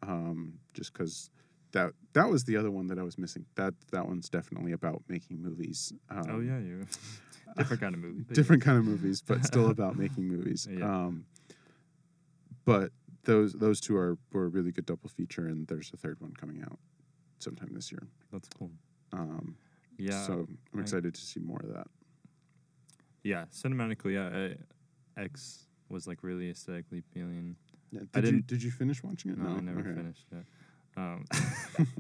um, 0.01 0.59
just 0.73 0.93
because 0.93 1.29
that 1.71 1.93
that 2.13 2.29
was 2.29 2.43
the 2.43 2.57
other 2.57 2.71
one 2.71 2.87
that 2.87 2.99
I 2.99 3.03
was 3.03 3.17
missing. 3.17 3.45
That 3.55 3.73
that 3.91 4.07
one's 4.07 4.29
definitely 4.29 4.71
about 4.71 5.03
making 5.07 5.41
movies. 5.41 5.93
Um, 6.09 6.23
oh 6.29 6.39
yeah, 6.39 6.59
you 6.59 6.85
different 7.57 7.81
kind 7.81 7.95
of 7.95 8.01
movie. 8.01 8.33
different 8.33 8.63
kind 8.63 8.77
of 8.77 8.85
movies, 8.85 9.21
but 9.21 9.45
still 9.45 9.69
about 9.71 9.97
making 9.97 10.27
movies. 10.27 10.67
Yeah. 10.69 10.85
Um, 10.85 11.25
but 12.65 12.91
those 13.23 13.53
those 13.53 13.79
two 13.79 13.95
are 13.95 14.17
were 14.31 14.45
a 14.45 14.49
really 14.49 14.71
good 14.71 14.85
double 14.85 15.09
feature, 15.09 15.47
and 15.47 15.67
there's 15.67 15.91
a 15.93 15.97
third 15.97 16.19
one 16.19 16.33
coming 16.33 16.61
out 16.61 16.79
sometime 17.43 17.69
this 17.73 17.91
year. 17.91 18.07
That's 18.31 18.49
cool. 18.57 18.71
Um, 19.11 19.55
Yeah, 19.97 20.21
so 20.25 20.47
I'm 20.73 20.79
I- 20.79 20.81
excited 20.81 21.13
to 21.13 21.21
see 21.21 21.39
more 21.39 21.59
of 21.63 21.73
that. 21.73 21.87
yeah. 23.23 23.45
Cinematically, 23.51 24.13
yeah, 24.13 24.55
I, 25.17 25.21
X 25.21 25.67
was 25.89 26.07
like 26.07 26.23
really 26.23 26.49
aesthetically 26.49 26.99
appealing. 26.99 27.55
Yeah, 27.91 28.01
I 28.15 28.21
did 28.21 28.25
you 28.25 28.31
didn't- 28.31 28.47
did 28.47 28.63
you 28.63 28.71
finish 28.71 29.03
watching 29.03 29.31
it? 29.31 29.37
No, 29.37 29.49
I 29.57 29.59
never 29.59 29.79
Okay. 29.81 29.93
finished 29.93 30.25
it. 30.31 30.45
Um, 30.97 31.25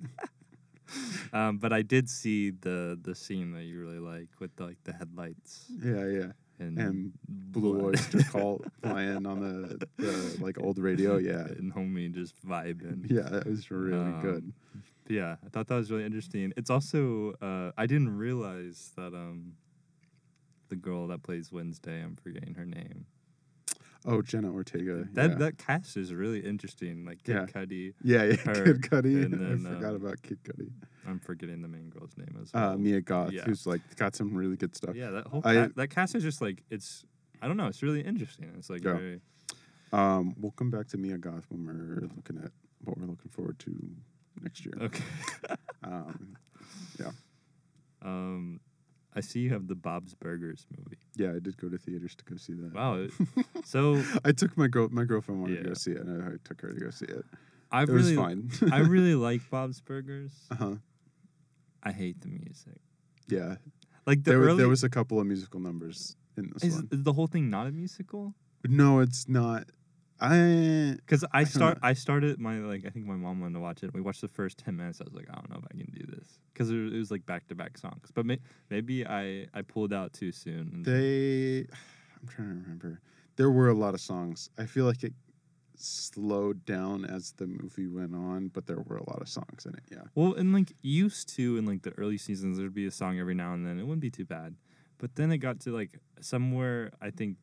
um, 1.33 1.57
but 1.57 1.73
I 1.73 1.81
did 1.81 2.09
see 2.09 2.51
the 2.51 2.97
the 3.01 3.15
scene 3.15 3.51
that 3.53 3.63
you 3.63 3.79
really 3.79 3.99
like 3.99 4.29
with 4.39 4.55
the, 4.55 4.65
like 4.65 4.83
the 4.83 4.93
headlights 4.93 5.65
Yeah, 5.83 6.05
yeah. 6.07 6.31
and, 6.59 6.77
And 6.79 7.13
Blue 7.27 7.73
blood. 7.73 7.85
Oyster 7.95 8.19
Cult 8.31 8.65
playing 8.81 9.25
on 9.25 9.39
the, 9.39 9.87
the 9.97 10.37
like 10.39 10.59
old 10.59 10.77
radio. 10.79 11.17
Yeah, 11.17 11.45
and 11.45 11.73
homie 11.73 12.11
just 12.13 12.35
vibing. 12.45 13.09
yeah, 13.09 13.29
that 13.29 13.47
was 13.47 13.69
really 13.71 14.11
good. 14.21 14.43
Um, 14.43 14.53
but 14.73 14.81
yeah, 15.13 15.35
I 15.45 15.49
thought 15.49 15.67
that 15.67 15.75
was 15.75 15.91
really 15.91 16.05
interesting. 16.05 16.53
It's 16.57 16.69
also 16.69 17.33
uh, 17.41 17.71
I 17.77 17.85
didn't 17.85 18.15
realize 18.17 18.91
that 18.97 19.13
um, 19.13 19.53
the 20.69 20.75
girl 20.75 21.07
that 21.07 21.23
plays 21.23 21.51
Wednesday. 21.51 22.01
I'm 22.01 22.15
forgetting 22.15 22.55
her 22.55 22.65
name. 22.65 23.05
Oh, 24.05 24.21
Jenna 24.21 24.51
Ortega. 24.51 25.07
That 25.13 25.29
yeah. 25.31 25.35
that 25.37 25.57
cast 25.57 25.95
is 25.95 26.13
really 26.13 26.39
interesting. 26.39 27.05
Like 27.05 27.23
Kid 27.23 27.35
Yeah. 27.35 27.45
Cudi. 27.45 27.93
yeah, 28.03 28.23
yeah, 28.23 28.35
her, 28.35 28.65
Kid 28.65 28.81
Cudi. 28.81 29.23
and 29.23 29.33
then, 29.33 29.65
I 29.65 29.75
forgot 29.75 29.89
um, 29.91 29.95
about 29.95 30.21
Kid 30.21 30.39
Cudi. 30.43 30.69
I'm 31.07 31.19
forgetting 31.19 31.61
the 31.61 31.67
main 31.69 31.89
girl's 31.89 32.11
name 32.17 32.35
as 32.41 32.51
well. 32.53 32.71
Uh, 32.71 32.77
Mia 32.77 32.99
Goth, 33.01 33.31
yeah. 33.31 33.43
who's 33.43 33.65
like 33.65 33.81
got 33.95 34.13
some 34.15 34.33
really 34.35 34.57
good 34.57 34.75
stuff. 34.75 34.95
yeah, 34.95 35.09
that 35.11 35.27
whole 35.27 35.41
I- 35.45 35.53
ca- 35.67 35.69
that 35.75 35.89
cast 35.89 36.15
is 36.15 36.23
just 36.23 36.41
like 36.41 36.63
it's. 36.69 37.05
I 37.41 37.47
don't 37.47 37.57
know. 37.57 37.67
It's 37.67 37.83
really 37.83 38.01
interesting. 38.01 38.51
It's 38.57 38.69
like 38.69 38.83
Yeah. 38.83 38.93
very. 38.93 39.21
Um, 39.93 40.33
we'll 40.39 40.51
come 40.51 40.71
back 40.71 40.87
to 40.87 40.97
Mia 40.97 41.17
Goth 41.17 41.45
when 41.49 41.65
we're 41.65 42.07
looking 42.15 42.39
at 42.43 42.51
what 42.83 42.97
we're 42.97 43.05
looking 43.05 43.29
forward 43.31 43.59
to 43.59 43.71
next 44.43 44.65
year. 44.65 44.75
Okay. 44.81 45.03
Um, 45.85 46.37
yeah. 46.97 47.11
Um, 48.01 48.61
I 49.13 49.19
see 49.19 49.39
you 49.39 49.49
have 49.49 49.67
the 49.67 49.75
Bob's 49.75 50.13
Burgers 50.13 50.65
movie. 50.77 50.97
yeah, 51.15 51.31
I 51.35 51.39
did 51.39 51.57
go 51.57 51.67
to 51.67 51.77
theaters 51.77 52.15
to 52.15 52.23
go 52.23 52.37
see 52.37 52.53
that. 52.53 52.73
Wow. 52.73 53.07
so 53.65 54.01
I 54.23 54.31
took 54.31 54.57
my 54.57 54.67
girl. 54.67 54.87
My 54.91 55.03
girlfriend 55.03 55.41
wanted 55.41 55.57
to 55.61 55.67
go 55.67 55.73
see 55.73 55.91
it, 55.91 55.97
and 56.01 56.23
I, 56.23 56.27
I 56.27 56.31
took 56.45 56.61
her 56.61 56.71
to 56.71 56.79
go 56.79 56.89
see 56.89 57.05
it. 57.05 57.25
I 57.69 57.83
it 57.83 57.89
really, 57.89 58.15
was 58.17 58.25
fine. 58.25 58.49
I 58.71 58.77
really 58.95 59.13
like 59.15 59.41
Bob's 59.49 59.81
Burgers. 59.81 60.31
uh 60.51 60.55
huh. 60.55 60.75
I 61.83 61.91
hate 61.91 62.21
the 62.21 62.29
music. 62.29 62.79
Yeah, 63.27 63.55
Like 64.07 64.23
the 64.23 64.31
there, 64.31 64.39
early. 64.39 64.57
there 64.59 64.69
was 64.69 64.83
a 64.85 64.89
couple 64.89 65.19
of 65.19 65.27
musical 65.27 65.59
numbers 65.59 66.15
in 66.37 66.49
this 66.53 66.63
is, 66.63 66.75
one. 66.75 66.87
is 66.91 67.03
the 67.03 67.11
whole 67.13 67.27
thing 67.27 67.49
not 67.49 67.67
a 67.67 67.71
musical? 67.71 68.33
No, 68.65 68.99
it's 68.99 69.27
not. 69.27 69.65
I 70.23 70.93
Because 70.95 71.25
I 71.33 71.43
don't 71.43 71.51
start. 71.51 71.77
I 71.83 71.93
started 71.93 72.39
my 72.39 72.57
like, 72.59 72.85
I 72.85 72.89
think 72.89 73.05
my 73.05 73.15
mom 73.15 73.41
wanted 73.41 73.55
to 73.55 73.59
watch 73.59 73.83
it. 73.83 73.93
We 73.93 74.01
watched 74.01 74.21
the 74.21 74.27
first 74.29 74.57
ten 74.57 74.77
minutes. 74.77 75.01
I 75.01 75.03
was 75.03 75.13
like, 75.13 75.27
I 75.29 75.33
don't 75.35 75.49
know 75.49 75.57
if 75.57 75.65
I 75.65 75.77
can 75.77 75.91
do 75.93 76.05
this 76.15 76.39
because 76.53 76.71
it, 76.71 76.75
was- 76.77 76.93
it 76.93 76.97
was 76.97 77.11
like 77.11 77.25
back 77.25 77.47
to 77.49 77.55
back 77.55 77.77
songs. 77.77 78.09
But 78.13 78.25
may, 78.25 78.39
maybe 78.69 79.05
I 79.05 79.47
I 79.53 79.61
pulled 79.63 79.91
out 79.93 80.13
too 80.13 80.31
soon. 80.31 80.83
they. 80.83 81.67
I'm 82.21 82.27
trying 82.29 82.47
to 82.49 82.53
remember. 82.63 83.01
There 83.35 83.51
were 83.51 83.67
a 83.67 83.73
lot 83.73 83.93
of 83.93 83.99
songs. 84.01 84.49
I 84.57 84.65
feel 84.65 84.85
like 84.85 85.03
it 85.03 85.13
slowed 85.75 86.63
down 86.65 87.03
as 87.03 87.33
the 87.33 87.47
movie 87.47 87.87
went 87.87 88.15
on, 88.15 88.47
but 88.47 88.65
there 88.67 88.79
were 88.79 88.97
a 88.97 89.09
lot 89.09 89.21
of 89.21 89.27
songs 89.27 89.65
in 89.65 89.73
it. 89.73 89.83
Yeah. 89.91 90.03
Well, 90.15 90.33
and 90.35 90.53
like 90.53 90.71
used 90.81 91.35
to 91.35 91.57
in 91.57 91.65
like 91.65 91.81
the 91.81 91.91
early 91.97 92.17
seasons, 92.17 92.57
there'd 92.57 92.73
be 92.73 92.85
a 92.85 92.91
song 92.91 93.19
every 93.19 93.33
now 93.35 93.53
and 93.53 93.65
then. 93.65 93.79
It 93.79 93.83
wouldn't 93.83 93.99
be 94.01 94.11
too 94.11 94.23
bad, 94.23 94.55
but 94.99 95.15
then 95.15 95.31
it 95.31 95.39
got 95.39 95.59
to 95.61 95.71
like 95.71 95.99
somewhere. 96.21 96.91
I 97.01 97.09
think 97.09 97.37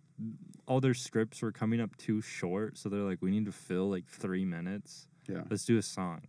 all 0.66 0.80
their 0.80 0.94
scripts 0.94 1.42
were 1.42 1.52
coming 1.52 1.80
up 1.80 1.96
too 1.96 2.20
short, 2.20 2.78
so 2.78 2.88
they're 2.88 3.00
like, 3.00 3.18
we 3.20 3.30
need 3.30 3.46
to 3.46 3.52
fill 3.52 3.88
like 3.90 4.06
three 4.06 4.44
minutes. 4.44 5.06
Yeah. 5.28 5.42
Let's 5.50 5.64
do 5.64 5.78
a 5.78 5.82
song. 5.82 6.22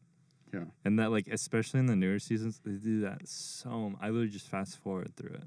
Yeah. 0.53 0.65
And 0.83 0.99
that 0.99 1.11
like 1.11 1.27
especially 1.29 1.79
in 1.79 1.85
the 1.85 1.95
newer 1.95 2.19
seasons, 2.19 2.59
they 2.65 2.71
do 2.71 3.01
that 3.01 3.27
so. 3.27 3.93
I 4.01 4.07
literally 4.07 4.27
just 4.29 4.47
fast 4.47 4.77
forward 4.79 5.15
through 5.15 5.35
it. 5.35 5.43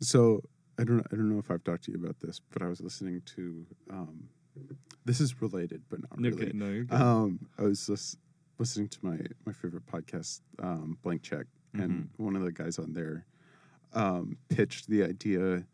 So 0.00 0.40
I 0.78 0.84
don't 0.84 1.00
I 1.12 1.16
don't 1.16 1.28
know 1.30 1.38
if 1.38 1.50
I've 1.50 1.62
talked 1.64 1.84
to 1.84 1.92
you 1.92 1.98
about 2.02 2.20
this, 2.20 2.40
but 2.50 2.62
I 2.62 2.68
was 2.68 2.80
listening 2.80 3.22
to 3.36 3.66
um, 3.90 4.28
this 5.04 5.20
is 5.20 5.40
related, 5.42 5.82
but 5.90 6.00
not 6.00 6.18
really. 6.18 6.42
Okay, 6.44 6.52
no, 6.54 6.66
you're 6.70 6.84
good. 6.84 7.00
Um, 7.00 7.48
I 7.58 7.62
was 7.62 7.88
lis- 7.88 8.16
listening 8.58 8.88
to 8.88 8.98
my 9.02 9.18
my 9.44 9.52
favorite 9.52 9.86
podcast, 9.86 10.40
um, 10.62 10.96
Blank 11.02 11.22
Check, 11.22 11.46
and 11.74 11.90
Mm-hmm. 11.90 12.24
one 12.24 12.34
of 12.36 12.42
the 12.42 12.52
guys 12.52 12.78
on 12.78 12.92
there 12.94 13.26
um, 13.92 14.38
pitched 14.48 14.88
the 14.88 15.02
idea 15.04 15.64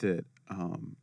that 0.00 0.24
um, 0.50 0.96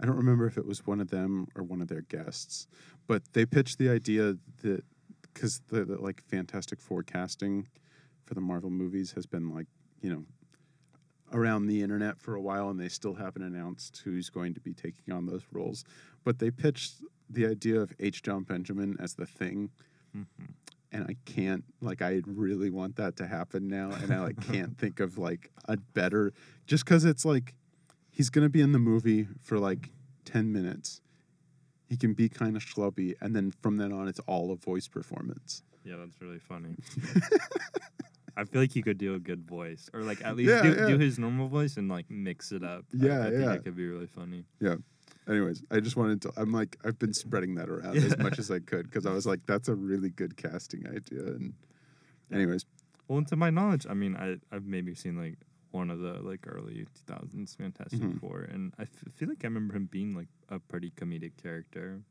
I 0.00 0.06
don't 0.06 0.16
remember 0.16 0.46
if 0.46 0.58
it 0.58 0.66
was 0.66 0.86
one 0.86 1.00
of 1.00 1.08
them 1.10 1.48
or 1.54 1.62
one 1.62 1.80
of 1.80 1.88
their 1.88 2.02
guests, 2.02 2.66
but 3.06 3.22
they 3.32 3.46
pitched 3.46 3.78
the 3.78 3.88
idea 3.88 4.36
that 4.62 4.84
because 5.22 5.60
the, 5.68 5.84
the 5.84 5.96
like 6.00 6.22
Fantastic 6.28 6.80
Four 6.80 7.02
casting 7.02 7.66
for 8.24 8.34
the 8.34 8.40
Marvel 8.40 8.70
movies 8.70 9.12
has 9.12 9.26
been 9.26 9.52
like 9.54 9.66
you 10.02 10.10
know 10.10 10.24
around 11.32 11.66
the 11.66 11.82
internet 11.82 12.20
for 12.20 12.34
a 12.36 12.40
while 12.40 12.70
and 12.70 12.78
they 12.78 12.88
still 12.88 13.14
haven't 13.14 13.42
announced 13.42 14.00
who's 14.04 14.30
going 14.30 14.54
to 14.54 14.60
be 14.60 14.72
taking 14.72 15.12
on 15.12 15.26
those 15.26 15.42
roles 15.50 15.82
but 16.24 16.38
they 16.38 16.50
pitched 16.50 16.94
the 17.28 17.44
idea 17.46 17.80
of 17.80 17.92
H. 17.98 18.22
Jon 18.22 18.44
Benjamin 18.44 18.96
as 19.00 19.14
the 19.14 19.26
thing 19.26 19.70
Mhm. 20.16 20.24
and 20.92 21.04
I 21.04 21.16
can't 21.24 21.64
like 21.80 22.00
I 22.00 22.22
really 22.26 22.70
want 22.70 22.94
that 22.96 23.16
to 23.16 23.26
happen 23.26 23.66
now 23.66 23.90
and 23.90 24.12
I 24.14 24.20
like 24.20 24.40
can't 24.40 24.78
think 24.78 25.00
of 25.00 25.18
like 25.18 25.50
a 25.66 25.76
better 25.76 26.32
just 26.66 26.86
cuz 26.86 27.04
it's 27.04 27.24
like 27.24 27.54
he's 28.16 28.30
going 28.30 28.44
to 28.44 28.48
be 28.48 28.62
in 28.62 28.72
the 28.72 28.78
movie 28.78 29.28
for 29.42 29.58
like 29.58 29.90
10 30.24 30.50
minutes 30.52 31.00
he 31.88 31.96
can 31.96 32.14
be 32.14 32.28
kind 32.28 32.56
of 32.56 32.64
schlubby 32.64 33.14
and 33.20 33.36
then 33.36 33.52
from 33.62 33.76
then 33.76 33.92
on 33.92 34.08
it's 34.08 34.20
all 34.26 34.50
a 34.50 34.56
voice 34.56 34.88
performance 34.88 35.62
Yeah, 35.84 35.96
that's 36.00 36.20
really 36.20 36.40
funny. 36.40 36.74
I 38.38 38.44
feel 38.44 38.60
like 38.60 38.72
he 38.72 38.82
could 38.82 38.98
do 38.98 39.14
a 39.14 39.18
good 39.18 39.42
voice, 39.48 39.88
or 39.94 40.00
like 40.02 40.22
at 40.22 40.36
least 40.36 40.50
Yeah, 40.50 40.62
do, 40.62 40.68
yeah. 40.78 40.86
do 40.88 40.98
his 40.98 41.18
normal 41.18 41.48
voice 41.48 41.76
and 41.78 41.88
like 41.88 42.04
mix 42.10 42.52
it 42.52 42.62
up. 42.62 42.84
Yeah, 42.92 43.20
I, 43.20 43.30
think 43.30 43.44
yeah. 43.44 43.52
it 43.54 43.64
could 43.64 43.76
be 43.76 43.86
really 43.86 44.06
funny. 44.06 44.44
Yeah. 44.60 44.76
Anyways 45.28 45.62
I 45.70 45.80
just 45.80 45.96
wanted 45.96 46.20
to 46.22 46.32
I'm 46.36 46.52
like 46.52 46.76
I've 46.84 46.98
been 46.98 47.14
spreading 47.14 47.54
that 47.54 47.68
around 47.68 47.96
as 47.96 48.16
much 48.18 48.38
as 48.38 48.50
I 48.50 48.58
could 48.58 48.90
cuz 48.90 49.06
I 49.06 49.12
was 49.12 49.26
like 49.26 49.40
that's 49.46 49.68
a 49.68 49.74
really 49.74 50.10
good 50.10 50.36
casting 50.36 50.86
idea 50.88 51.24
and 51.36 51.54
anyways 52.32 52.64
Well, 53.08 53.18
and 53.18 53.28
to 53.28 53.36
my 53.36 53.50
knowledge, 53.50 53.86
I 53.88 53.94
mean, 53.94 54.16
I 54.16 54.38
I've 54.54 54.66
maybe 54.66 54.94
seen 54.94 55.16
like 55.16 55.36
one 55.76 55.90
of 55.90 55.98
the 56.00 56.14
like 56.30 56.42
early 56.48 56.86
2000s 57.06 57.54
Fantastic 57.56 58.00
Mhm. 58.00 58.18
Four, 58.20 58.40
and 58.52 58.72
I 58.78 58.82
f- 58.82 59.04
feel 59.14 59.28
like 59.28 59.44
I 59.44 59.48
remember 59.48 59.74
him 59.76 59.86
being 59.86 60.14
like 60.14 60.28
a 60.48 60.58
pretty 60.58 60.90
comedic 60.90 61.36
character 61.36 62.02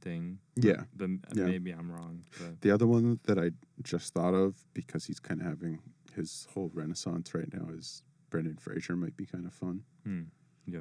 thing. 0.00 0.38
yeah 0.56 0.84
but 0.94 1.04
m- 1.04 1.22
Yeah. 1.34 1.46
maybe 1.46 1.70
I'm 1.72 1.90
wrong. 1.90 2.24
But 2.38 2.60
The 2.60 2.70
other 2.70 2.86
one 2.86 3.18
that 3.24 3.38
I 3.38 3.50
just 3.82 4.14
thought 4.14 4.34
of 4.34 4.64
because 4.74 5.04
he's 5.06 5.18
kind 5.20 5.40
of 5.40 5.46
having 5.46 5.80
his 6.14 6.46
whole 6.52 6.70
renaissance 6.72 7.34
right 7.34 7.50
now 7.52 7.68
is 7.70 8.02
Brendan 8.30 8.56
Fraser 8.58 8.94
might 8.96 9.16
be 9.16 9.26
kind 9.26 9.46
of 9.46 9.52
fun. 9.54 9.82
hmm, 10.04 10.22
yeah, 10.66 10.80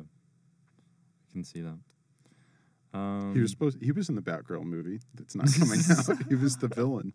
I 1.28 1.32
can 1.32 1.44
see 1.44 1.62
that. 1.62 1.80
Um, 2.94 3.34
he 3.34 3.42
was 3.42 3.52
supposed 3.52 3.82
he 3.82 3.92
was 3.92 4.08
in 4.10 4.16
the 4.16 4.22
Batgirl 4.22 4.64
movie 4.64 5.00
that's 5.16 5.36
not 5.36 5.48
coming 5.54 5.80
out. 5.98 6.28
He 6.30 6.36
was 6.36 6.58
the 6.58 6.68
villain. 6.70 7.14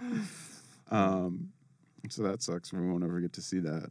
Um, 0.88 1.52
so 2.10 2.22
that 2.22 2.42
sucks. 2.42 2.72
We 2.72 2.80
won't 2.86 3.04
ever 3.04 3.20
get 3.20 3.32
to 3.34 3.42
see 3.42 3.60
that. 3.60 3.90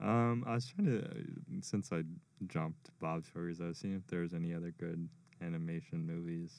Um, 0.00 0.44
I 0.46 0.54
was 0.54 0.66
trying 0.66 0.86
to 0.86 1.62
since 1.62 1.92
I 1.92 2.02
jumped 2.46 2.88
Bob's 3.00 3.28
Burgers, 3.30 3.60
I 3.60 3.64
was 3.66 3.78
seeing 3.78 3.96
if 3.96 4.06
there 4.06 4.20
was 4.20 4.32
any 4.32 4.54
other 4.54 4.72
good 4.78 5.08
animation 5.42 6.06
movies. 6.06 6.52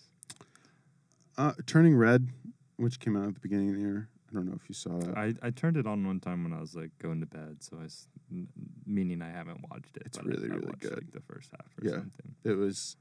Uh, 1.38 1.53
Turning 1.66 1.95
Red, 1.95 2.28
which 2.76 2.99
came 2.99 3.16
out 3.16 3.28
at 3.28 3.34
the 3.36 3.39
beginning 3.39 3.70
of 3.70 3.76
the 3.76 3.82
year. 3.82 4.10
I 4.30 4.34
don't 4.34 4.45
know 4.45 4.57
if 4.62 4.68
you 4.68 4.76
saw 4.76 4.99
that. 4.99 5.18
I, 5.18 5.34
I 5.41 5.49
turned 5.51 5.78
it 5.78 5.88
on 5.88 6.05
one 6.05 6.20
time 6.20 6.43
when 6.43 6.53
I 6.53 6.60
was 6.60 6.76
like 6.76 6.91
going 7.01 7.20
to 7.22 7.26
bed, 7.26 7.57
so 7.62 7.78
I 7.82 7.86
s- 7.86 8.07
meaning 8.86 9.22
I 9.22 9.32
haven't 9.32 9.62
watched 9.72 9.95
it. 9.95 10.03
It's 10.05 10.18
but 10.18 10.28
I- 10.28 10.30
really, 10.30 10.49
I 10.51 10.53
really 10.55 10.66
watched, 10.68 10.82
good. 10.82 10.93
Like 10.95 11.12
the 11.14 11.22
first 11.22 11.49
half 11.51 11.66
or 11.82 11.86
Yeah. 11.88 11.91
something. 12.01 12.36
it 12.43 12.57
was. 12.57 12.97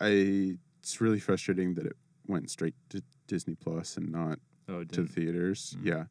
I. 0.00 0.56
It's 0.82 1.02
really 1.02 1.20
frustrating 1.20 1.74
that 1.74 1.84
it 1.84 1.96
went 2.26 2.48
straight 2.50 2.74
to 2.88 3.02
Disney 3.26 3.54
Plus 3.54 3.98
and 3.98 4.10
not 4.10 4.38
Oh, 4.70 4.84
to 4.84 5.02
the 5.02 5.08
theaters. 5.08 5.76
Mm. 5.80 5.86
Yeah, 5.86 6.04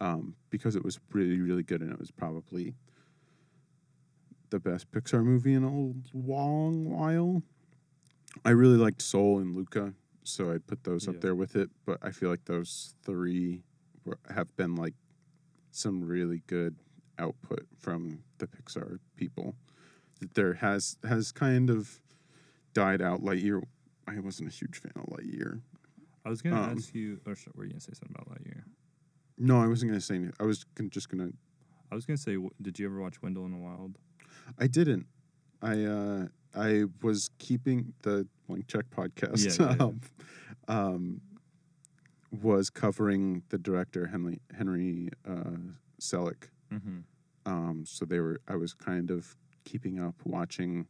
um, 0.00 0.34
because 0.50 0.76
it 0.76 0.84
was 0.84 1.00
really, 1.12 1.40
really 1.40 1.62
good, 1.64 1.80
and 1.80 1.92
it 1.92 1.98
was 1.98 2.10
probably 2.10 2.74
the 4.50 4.60
best 4.60 4.90
Pixar 4.92 5.24
movie 5.24 5.54
in 5.54 5.64
a 5.64 6.16
long 6.16 6.88
while. 6.90 7.42
I 8.44 8.50
really 8.50 8.76
liked 8.76 9.02
Soul 9.02 9.38
and 9.38 9.54
Luca, 9.56 9.94
so 10.22 10.52
I'd 10.52 10.66
put 10.66 10.84
those 10.84 11.04
Yeah. 11.06 11.10
up 11.14 11.20
there 11.20 11.34
with 11.34 11.56
it. 11.56 11.70
But 11.84 11.98
I 12.02 12.10
feel 12.12 12.30
like 12.30 12.44
those 12.44 12.94
three 13.02 13.62
were, 14.04 14.18
have 14.30 14.54
been 14.56 14.74
like 14.76 14.94
some 15.72 16.04
really 16.04 16.42
good 16.46 16.76
output 17.18 17.66
from 17.78 18.22
the 18.38 18.46
Pixar 18.46 18.98
people. 19.16 19.56
That 20.20 20.34
There 20.34 20.54
has 20.54 20.98
has 21.04 21.32
kind 21.32 21.68
of 21.70 22.00
died 22.74 23.02
out. 23.02 23.22
Lightyear, 23.22 23.62
I 24.06 24.20
wasn't 24.20 24.50
a 24.50 24.52
huge 24.52 24.78
fan 24.78 24.92
of 24.96 25.06
Lightyear. 25.06 25.60
I 26.24 26.30
was 26.30 26.42
gonna 26.42 26.60
um, 26.60 26.76
ask 26.76 26.94
you, 26.94 27.20
or 27.26 27.36
were 27.54 27.64
you 27.64 27.70
gonna 27.70 27.80
say 27.80 27.92
something 27.92 28.16
about 28.16 28.36
that 28.36 28.46
year? 28.46 28.64
No, 29.36 29.60
I 29.60 29.66
wasn't 29.66 29.90
gonna 29.90 30.00
say 30.00 30.16
anything. 30.16 30.34
I 30.40 30.44
was 30.44 30.64
just 30.90 31.08
gonna 31.08 31.30
I 31.90 31.94
was 31.94 32.06
gonna 32.06 32.16
say, 32.16 32.36
did 32.60 32.78
you 32.78 32.86
ever 32.86 33.00
watch 33.00 33.22
Wendell 33.22 33.44
in 33.44 33.52
the 33.52 33.58
Wild? 33.58 33.98
I 34.58 34.66
didn't. 34.66 35.06
I 35.62 35.84
uh, 35.84 36.26
I 36.54 36.84
was 37.02 37.30
keeping 37.38 37.92
the 38.02 38.26
Blank 38.48 38.66
Check 38.66 38.86
podcast. 38.90 39.58
Yeah, 39.58 39.66
yeah, 39.66 39.76
yeah. 39.78 39.84
um, 39.84 40.00
um, 40.66 41.20
was 42.42 42.70
covering 42.70 43.42
the 43.50 43.58
director 43.58 44.06
Henry 44.06 44.40
Henry 44.56 45.10
uh, 45.28 45.58
Selick. 46.00 46.48
Mm-hmm. 46.72 46.98
Um, 47.46 47.84
so 47.86 48.04
they 48.04 48.18
were. 48.18 48.40
I 48.48 48.56
was 48.56 48.74
kind 48.74 49.10
of 49.10 49.36
keeping 49.64 50.00
up, 50.00 50.14
watching. 50.24 50.86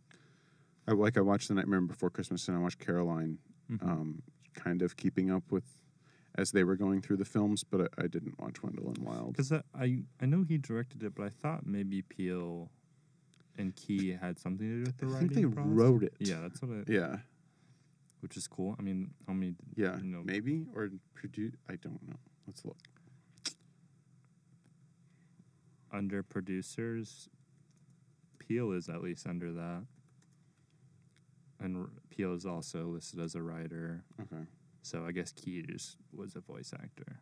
I 0.88 0.92
like 0.92 1.16
I 1.16 1.20
watched 1.20 1.48
The 1.48 1.54
Nightmare 1.54 1.80
Before 1.82 2.10
Christmas 2.10 2.48
and 2.48 2.56
I 2.56 2.60
watched 2.60 2.78
Coraline. 2.78 3.38
Mm-hmm. 3.70 3.88
Um, 3.88 4.22
kind 4.54 4.82
of 4.82 4.96
keeping 4.96 5.30
up 5.30 5.44
with 5.50 5.64
as 6.36 6.50
they 6.50 6.64
were 6.64 6.76
going 6.76 7.00
through 7.00 7.16
the 7.16 7.24
films, 7.24 7.62
but 7.62 7.80
I, 7.80 8.04
I 8.04 8.06
didn't 8.08 8.40
watch 8.40 8.62
Wendell 8.62 8.88
and 8.88 8.98
Wild. 8.98 9.36
Because 9.36 9.52
I 9.52 10.02
I 10.20 10.26
know 10.26 10.44
he 10.48 10.58
directed 10.58 11.02
it, 11.02 11.14
but 11.14 11.24
I 11.24 11.28
thought 11.28 11.66
maybe 11.66 12.02
Peele 12.02 12.70
and 13.56 13.74
Key 13.76 14.12
had 14.20 14.38
something 14.38 14.66
to 14.66 14.74
do 14.78 14.82
with 14.82 14.98
the 14.98 15.06
writing. 15.06 15.30
I 15.30 15.34
think 15.34 15.48
they 15.50 15.54
process. 15.54 15.72
wrote 15.72 16.02
it. 16.02 16.14
Yeah, 16.18 16.40
that's 16.40 16.60
what 16.60 16.70
I. 16.70 16.92
Yeah. 16.92 17.16
Which 18.20 18.36
is 18.38 18.48
cool. 18.48 18.74
I 18.78 18.82
mean, 18.82 19.10
how 19.26 19.34
many? 19.34 19.54
Yeah, 19.76 19.98
you 19.98 20.04
know, 20.04 20.22
maybe 20.24 20.66
or 20.74 20.90
produce. 21.14 21.52
I 21.68 21.76
don't 21.76 22.02
know. 22.08 22.16
Let's 22.46 22.64
look. 22.64 22.78
under 25.94 26.22
producers, 26.22 27.28
Peele 28.38 28.72
is 28.72 28.88
at 28.88 29.00
least 29.00 29.26
under 29.26 29.52
that. 29.52 29.84
And 31.64 31.88
Peele 32.10 32.34
is 32.34 32.44
also 32.44 32.84
listed 32.88 33.20
as 33.20 33.34
a 33.34 33.42
writer. 33.42 34.04
Okay. 34.20 34.42
So 34.82 35.06
I 35.08 35.12
guess 35.12 35.32
Key 35.32 35.62
just 35.62 35.96
was 36.14 36.36
a 36.36 36.40
voice 36.40 36.74
actor. 36.74 37.20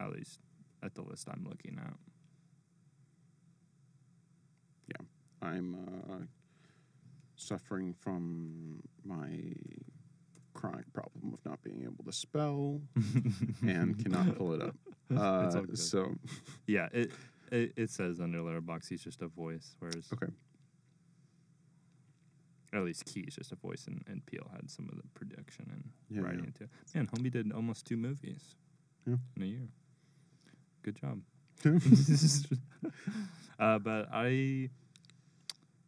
At 0.00 0.12
least 0.12 0.40
at 0.82 0.94
the 0.94 1.02
list 1.02 1.28
I'm 1.30 1.46
looking 1.46 1.78
at. 1.78 1.92
Yeah, 4.88 5.06
I'm 5.46 5.74
uh, 6.10 6.24
suffering 7.36 7.94
from 8.00 8.80
my 9.04 9.28
chronic 10.54 10.90
problem 10.94 11.34
of 11.34 11.44
not 11.44 11.62
being 11.62 11.82
able 11.82 12.04
to 12.04 12.12
spell 12.12 12.80
and 13.62 14.02
cannot 14.02 14.36
pull 14.36 14.54
it 14.54 14.62
up. 14.62 14.74
Uh, 15.14 15.50
so 15.74 16.14
Yeah, 16.66 16.88
it, 16.90 17.12
it 17.50 17.74
it 17.76 17.90
says 17.90 18.18
under 18.18 18.40
Letterbox 18.40 18.88
he's 18.88 19.04
just 19.04 19.20
a 19.20 19.26
voice, 19.28 19.76
whereas 19.78 20.08
okay, 20.10 20.32
at 22.72 22.82
least 22.84 23.04
Key's 23.04 23.34
just 23.36 23.52
a 23.52 23.56
voice, 23.56 23.86
and, 23.86 24.02
and 24.08 24.24
Peele 24.26 24.48
had 24.54 24.70
some 24.70 24.88
of 24.90 24.96
the 24.96 25.02
production 25.14 25.66
and 25.70 25.90
Yeah, 26.10 26.22
writing 26.22 26.52
too. 26.58 26.68
Man, 26.94 27.06
Homie 27.08 27.30
did 27.30 27.52
almost 27.52 27.86
two 27.86 27.96
movies 27.96 28.56
Yeah. 29.06 29.16
in 29.36 29.42
a 29.42 29.46
year. 29.46 29.68
Good 30.82 30.96
job. 30.96 31.20
uh, 33.58 33.78
but 33.78 34.08
I, 34.12 34.70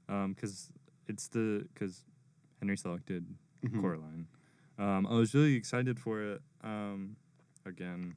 um, 0.08 0.34
because 0.34 0.70
it's 1.08 1.28
the 1.28 1.66
because 1.72 2.04
Henry 2.60 2.76
selected 2.76 3.26
Mhm. 3.64 3.80
Coraline. 3.80 4.26
Um, 4.78 5.06
I 5.06 5.14
was 5.14 5.34
really 5.34 5.54
excited 5.54 5.98
for 5.98 6.22
it. 6.22 6.42
Um, 6.62 7.16
again, 7.64 8.14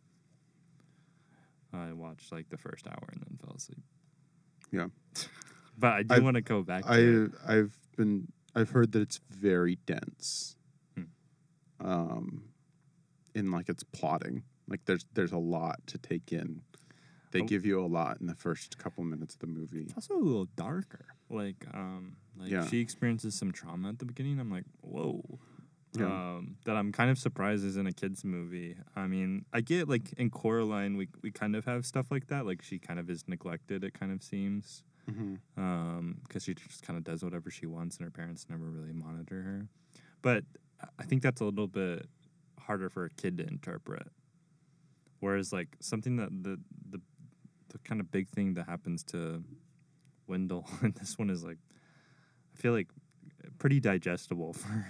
I 1.73 1.93
watched 1.93 2.31
like 2.31 2.49
the 2.49 2.57
first 2.57 2.87
hour 2.87 3.07
and 3.11 3.21
then 3.21 3.37
fell 3.37 3.55
asleep. 3.55 3.81
Yeah. 4.71 4.87
but 5.77 5.93
I 5.93 6.03
do 6.03 6.21
want 6.21 6.35
to 6.35 6.41
go 6.41 6.63
back. 6.63 6.83
To 6.85 6.89
I 6.91 6.97
it. 6.97 7.31
I've 7.47 7.77
been 7.95 8.27
I've 8.55 8.71
heard 8.71 8.91
that 8.93 9.01
it's 9.01 9.19
very 9.29 9.77
dense. 9.85 10.55
Hmm. 10.95 11.03
Um, 11.79 12.43
in 13.35 13.51
like 13.51 13.69
its 13.69 13.83
plotting, 13.83 14.43
like 14.67 14.85
there's 14.85 15.05
there's 15.13 15.31
a 15.31 15.37
lot 15.37 15.85
to 15.87 15.97
take 15.97 16.31
in. 16.31 16.61
They 17.31 17.41
Oh. 17.41 17.45
give 17.45 17.65
you 17.65 17.79
a 17.79 17.85
lot 17.85 18.19
in 18.21 18.27
the 18.27 18.35
first 18.35 18.77
couple 18.77 19.03
minutes 19.03 19.33
of 19.35 19.41
the 19.41 19.47
movie. 19.47 19.83
It's 19.83 19.93
also 19.95 20.15
a 20.15 20.23
little 20.23 20.45
darker. 20.55 21.05
Like, 21.29 21.65
um, 21.73 22.15
like 22.37 22.49
Yeah. 22.49 22.65
she 22.65 22.79
experiences 22.79 23.35
some 23.35 23.51
trauma 23.51 23.89
at 23.89 23.99
the 23.99 24.05
beginning. 24.05 24.39
I'm 24.39 24.49
like, 24.49 24.63
whoa. 24.81 25.37
Yeah. 25.93 26.05
Um, 26.05 26.57
that 26.65 26.75
I'm 26.77 26.91
kind 26.91 27.11
of 27.11 27.17
surprised 27.19 27.65
is 27.65 27.75
in 27.75 27.85
a 27.85 27.91
kids 27.91 28.23
movie. 28.23 28.77
I 28.95 29.07
mean, 29.07 29.45
I 29.51 29.61
get 29.61 29.89
like 29.89 30.13
in 30.13 30.29
Coraline, 30.29 30.95
we 30.95 31.09
we 31.21 31.31
kind 31.31 31.55
of 31.55 31.65
have 31.65 31.85
stuff 31.85 32.09
like 32.11 32.27
that. 32.27 32.45
Like 32.45 32.61
she 32.61 32.79
kind 32.79 32.99
of 32.99 33.09
is 33.09 33.27
neglected. 33.27 33.83
It 33.83 33.93
kind 33.93 34.11
of 34.11 34.23
seems. 34.23 34.83
Hmm 35.07 35.35
um, 35.57 36.17
because 36.23 36.43
she 36.43 36.53
just 36.53 36.83
kind 36.83 36.97
of 36.97 37.03
does 37.03 37.23
whatever 37.23 37.49
she 37.49 37.65
wants, 37.65 37.97
and 37.97 38.05
her 38.05 38.11
parents 38.11 38.45
never 38.49 38.65
really 38.65 38.93
monitor 38.93 39.41
her. 39.41 39.67
But 40.21 40.43
I- 40.81 40.87
I 40.99 41.03
think 41.03 41.21
that's 41.23 41.41
a 41.41 41.45
little 41.45 41.67
bit 41.67 42.05
harder 42.59 42.89
for 42.89 43.05
a 43.05 43.09
kid 43.09 43.37
to 43.37 43.47
interpret. 43.47 44.07
Whereas, 45.19 45.51
like 45.51 45.75
something 45.79 46.17
that 46.17 46.29
the 46.43 46.59
the 46.89 47.01
the 47.69 47.77
kind 47.79 47.99
of 47.99 48.11
big 48.11 48.29
thing 48.29 48.53
that 48.53 48.65
happens 48.67 49.03
to 49.05 49.43
Wendell 50.27 50.65
in 50.83 50.91
this 50.99 51.17
one 51.17 51.29
is 51.29 51.43
like, 51.43 51.57
I 52.53 52.57
feel 52.61 52.73
like 52.73 52.87
pretty 53.57 53.79
digestible 53.79 54.53
for 54.61 54.85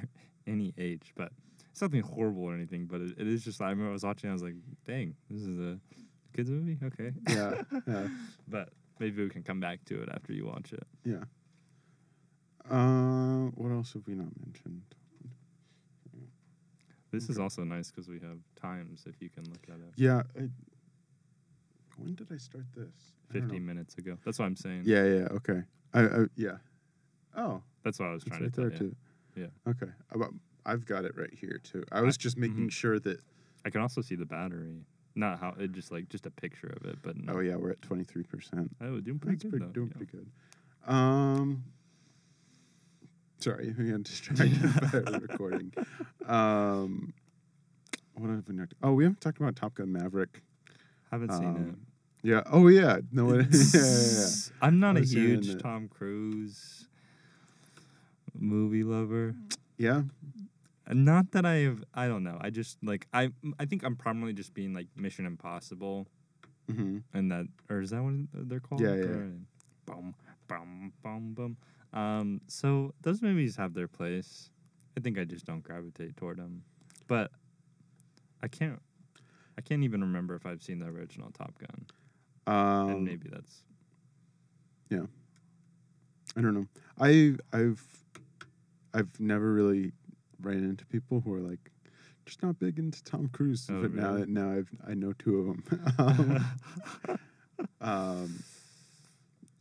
any 0.46 0.74
age, 0.78 1.14
but 1.16 1.32
it's 1.72 1.82
nothing 1.82 2.02
horrible 2.02 2.44
or 2.44 2.54
anything. 2.54 2.86
But 2.86 3.02
it, 3.02 3.12
it 3.20 3.28
is 3.28 3.44
just 3.44 3.62
I 3.62 3.70
remember 3.70 3.90
I 3.90 3.94
was 3.94 4.04
watching, 4.04 4.30
I 4.30 4.34
was 4.34 4.44
like, 4.44 4.56
dang, 4.86 5.16
this 5.30 5.42
is 5.44 5.60
a 5.60 5.80
kids 6.36 6.50
movie, 6.50 6.78
okay. 6.84 7.12
Yeah, 7.30 7.56
yeah, 7.88 8.08
But 8.48 8.70
maybe 9.00 9.24
we 9.24 9.30
can 9.30 9.44
come 9.44 9.60
back 9.60 9.84
to 9.86 10.02
it 10.02 10.10
after 10.12 10.34
you 10.34 10.46
watch 10.46 10.74
it. 10.74 10.88
yeah. 11.06 11.24
Uh, 12.70 13.50
what 13.56 13.72
else 13.72 13.94
have 13.94 14.06
we 14.06 14.14
not 14.14 14.28
mentioned? 14.46 14.82
This 17.12 17.30
is 17.30 17.40
also 17.40 17.64
nice 17.64 17.90
because 17.90 18.10
we 18.10 18.20
have 18.20 18.38
times 18.62 19.06
if 19.08 19.22
you 19.22 19.30
can 19.30 19.46
look 19.46 19.64
at 19.70 19.76
it. 19.76 19.94
Yeah. 19.96 20.24
I, 20.38 20.50
when 21.98 22.16
did 22.16 22.28
I 22.32 22.38
start 22.38 22.66
this? 22.76 23.14
I 23.30 23.34
15 23.34 23.66
minutes 23.66 23.98
ago. 23.98 24.18
That's 24.26 24.40
what 24.40 24.46
I'm 24.46 24.56
saying. 24.56 24.84
Yeah, 24.86 25.04
yeah, 25.04 25.28
okay. 25.32 25.64
I, 25.94 26.02
I 26.02 26.26
yeah. 26.36 26.58
Oh, 27.36 27.62
That's 27.84 28.00
what 28.00 28.10
I 28.10 28.14
was 28.14 28.24
trying 28.24 28.44
right 28.44 28.54
to 28.54 28.62
tell 28.62 28.72
you. 28.72 28.78
too. 28.78 28.96
Yeah. 29.36 29.72
Okay. 29.72 29.92
About, 30.12 30.34
I've 30.66 30.86
got 30.86 31.06
it 31.06 31.14
right 31.16 31.34
here 31.34 31.60
too. 31.64 31.84
I 31.92 32.02
was 32.02 32.18
just 32.18 32.38
making 32.38 32.68
mhm. 32.68 32.72
sure 32.72 33.00
that. 33.00 33.20
I 33.66 33.70
can 33.70 33.82
also 33.82 34.02
see 34.02 34.16
the 34.16 34.26
battery. 34.26 34.86
Not 35.18 35.40
how 35.40 35.56
it 35.58 35.72
just 35.72 35.92
like 35.92 36.10
just 36.10 36.28
a 36.28 36.30
picture 36.30 36.72
of 36.80 36.88
it, 36.88 37.00
but 37.02 37.18
no. 37.18 37.34
Oh 37.34 37.40
yeah, 37.40 37.56
we're 37.56 37.72
at 37.72 37.82
twenty 37.82 38.04
three 38.04 38.22
percent. 38.22 38.70
Oh, 38.80 39.00
doing 39.00 39.18
pretty 39.18 39.38
That's 39.38 39.44
good 39.44 39.50
pretty, 39.50 39.66
though. 39.66 39.72
doing 39.72 39.88
yeah. 39.88 39.98
pretty 39.98 40.12
good. 40.12 40.94
Um, 40.94 41.64
sorry, 43.40 43.74
we 43.80 43.90
got 43.90 44.04
distracted 44.04 44.62
by 44.92 45.00
the 45.12 45.20
recording. 45.28 45.74
Um, 46.28 47.16
what 48.14 48.30
have 48.30 48.48
we 48.48 48.54
not? 48.54 48.70
Oh, 48.84 48.94
we 48.94 49.06
haven't 49.06 49.20
talked 49.20 49.40
about 49.40 49.56
Top 49.56 49.74
Gun 49.74 49.92
Maverick. 49.92 50.44
Haven't 51.10 51.34
seen 51.34 51.68
it. 52.24 52.28
Yeah. 52.28 52.44
Oh 52.52 52.68
yeah. 52.68 53.00
No. 53.12 53.34
yeah, 53.34 53.46
yeah, 53.50 53.82
yeah. 53.82 54.28
I'm 54.62 54.80
not 54.80 54.98
a 54.98 55.02
huge 55.02 55.60
Tom 55.60 55.88
Cruise 55.88 56.86
movie 58.36 58.84
lover. 58.84 59.34
Yeah. 59.80 60.04
And 60.88 61.04
Not 61.06 61.32
that 61.32 61.46
I 61.46 61.56
have. 61.58 61.84
I 61.94 62.08
don't 62.08 62.24
know. 62.24 62.38
I 62.40 62.50
just 62.50 62.78
like 62.84 63.08
I. 63.14 63.32
I 63.60 63.66
think 63.66 63.84
I'm 63.84 63.96
probably 63.98 64.34
just 64.34 64.54
being 64.54 64.74
like 64.74 64.88
Mission 64.96 65.26
Impossible, 65.26 66.08
hmm 66.70 67.00
and 67.14 67.30
that 67.32 67.46
or 67.70 67.82
is 67.82 67.90
that 67.92 68.02
what 68.02 68.14
they're 68.34 68.60
called? 68.62 68.82
Yeah, 68.82 68.96
yeah. 68.96 69.06
Or- 69.06 69.32
Boom, 69.86 70.16
boom, 70.48 70.94
boom, 71.02 71.34
boom. 71.34 71.58
Um, 71.94 72.42
so 72.48 72.94
those 73.02 73.22
movies 73.22 73.56
have 73.58 73.74
their 73.74 73.88
place. 73.88 74.50
I 74.98 75.00
think 75.02 75.18
I 75.18 75.24
just 75.24 75.46
don't 75.46 75.62
gravitate 75.64 76.18
toward 76.18 76.38
them, 76.38 76.64
but 77.08 77.32
I 78.42 78.48
can't. 78.48 78.82
I 79.58 79.62
can't 79.62 79.84
even 79.84 80.02
remember 80.02 80.36
if 80.36 80.46
I've 80.46 80.62
seen 80.62 80.80
the 80.80 80.88
original 80.88 81.32
Top 81.32 81.58
Gun, 81.60 81.86
and 82.48 82.92
Um, 82.92 83.04
maybe 83.06 83.30
that's 83.30 83.64
Yeah. 84.90 85.06
I 86.36 86.42
don't 86.42 86.54
know. 86.54 86.68
I 87.00 87.36
I've 87.54 87.82
I've 88.94 89.20
never 89.20 89.54
really 89.54 89.92
ran 90.42 90.64
into 90.64 90.86
people 90.86 91.22
who 91.22 91.34
are 91.34 91.40
like 91.42 91.72
just 92.26 92.44
not 92.44 92.60
big 92.60 92.78
into 92.80 93.04
Tom 93.04 93.30
Cruise. 93.30 93.68
Oh, 93.72 93.82
but 93.82 93.94
now 93.94 94.14
really? 94.14 94.26
now 94.28 94.52
I've 94.52 94.70
I 94.88 94.94
know 94.94 95.14
two 95.14 95.40
of 95.40 95.46
them. 95.48 95.64
um, 97.82 97.90
um, 97.90 98.44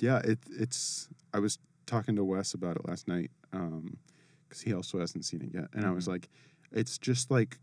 yeah, 0.00 0.18
it 0.18 0.38
it's. 0.50 1.08
I 1.32 1.38
was 1.38 1.58
talking 1.86 2.16
to 2.16 2.24
Wes 2.24 2.54
about 2.54 2.76
it 2.76 2.86
last 2.88 3.06
night 3.08 3.30
because 3.50 4.60
he 4.62 4.72
also 4.74 4.98
hasn't 4.98 5.24
seen 5.24 5.42
it 5.42 5.50
yet, 5.54 5.68
and 5.72 5.84
I 5.86 5.90
was 5.92 6.04
Mhm. 6.06 6.08
like, 6.12 6.28
it's 6.72 6.98
just 6.98 7.30
like 7.30 7.58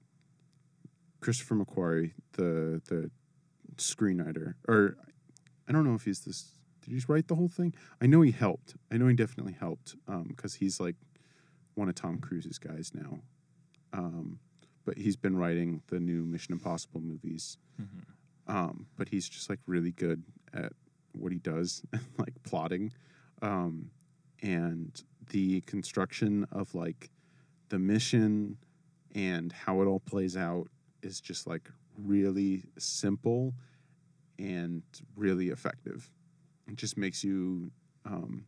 Christopher 1.22 1.56
McQuarrie, 1.56 2.14
the 2.34 2.82
the 2.88 3.12
screenwriter, 3.78 4.56
or 4.68 4.98
I 5.68 5.72
don't 5.72 5.86
know 5.86 5.96
if 5.96 6.06
he's 6.06 6.22
this. 6.22 6.52
Did 6.82 6.94
he 6.96 7.02
write 7.08 7.28
the 7.30 7.36
whole 7.36 7.48
thing? 7.48 7.74
I 8.02 8.08
know 8.08 8.22
he 8.22 8.32
helped. 8.32 8.76
I 8.92 8.98
know 8.98 9.08
he 9.08 9.16
definitely 9.16 9.54
helped 9.54 9.96
because 10.28 10.56
he's 10.56 10.80
like 10.82 10.96
one 11.76 11.90
of 11.90 11.96
Tom 11.96 12.20
Cruise's 12.20 12.58
guys 12.58 12.92
now. 12.94 13.20
Um, 13.94 14.40
but 14.86 14.98
he's 14.98 15.16
been 15.16 15.38
writing 15.38 15.82
the 15.88 16.00
new 16.00 16.24
Mission 16.24 16.54
Impossible 16.54 17.02
movies. 17.02 17.58
Um, 18.48 18.88
but 18.98 19.08
he's 19.10 19.30
just 19.30 19.50
like 19.50 19.60
really 19.66 19.92
good 19.92 20.24
at 20.54 20.74
what 21.14 21.32
he 21.32 21.38
does, 21.38 21.82
like 22.18 22.34
plotting, 22.44 22.92
um, 23.42 23.90
and 24.42 25.02
the 25.30 25.62
construction 25.62 26.46
of 26.52 26.76
like 26.76 27.10
the 27.70 27.80
mission 27.80 28.58
and 29.16 29.52
how 29.52 29.82
it 29.82 29.86
all 29.86 30.00
plays 30.00 30.36
out 30.36 30.68
is 31.02 31.22
just 31.22 31.48
like 31.48 31.70
really 31.98 32.64
simple 32.78 33.54
and 34.38 34.84
really 35.16 35.50
effective. 35.50 36.10
It 36.68 36.76
just 36.76 36.98
makes 36.98 37.24
you 37.24 37.72
um, 38.06 38.46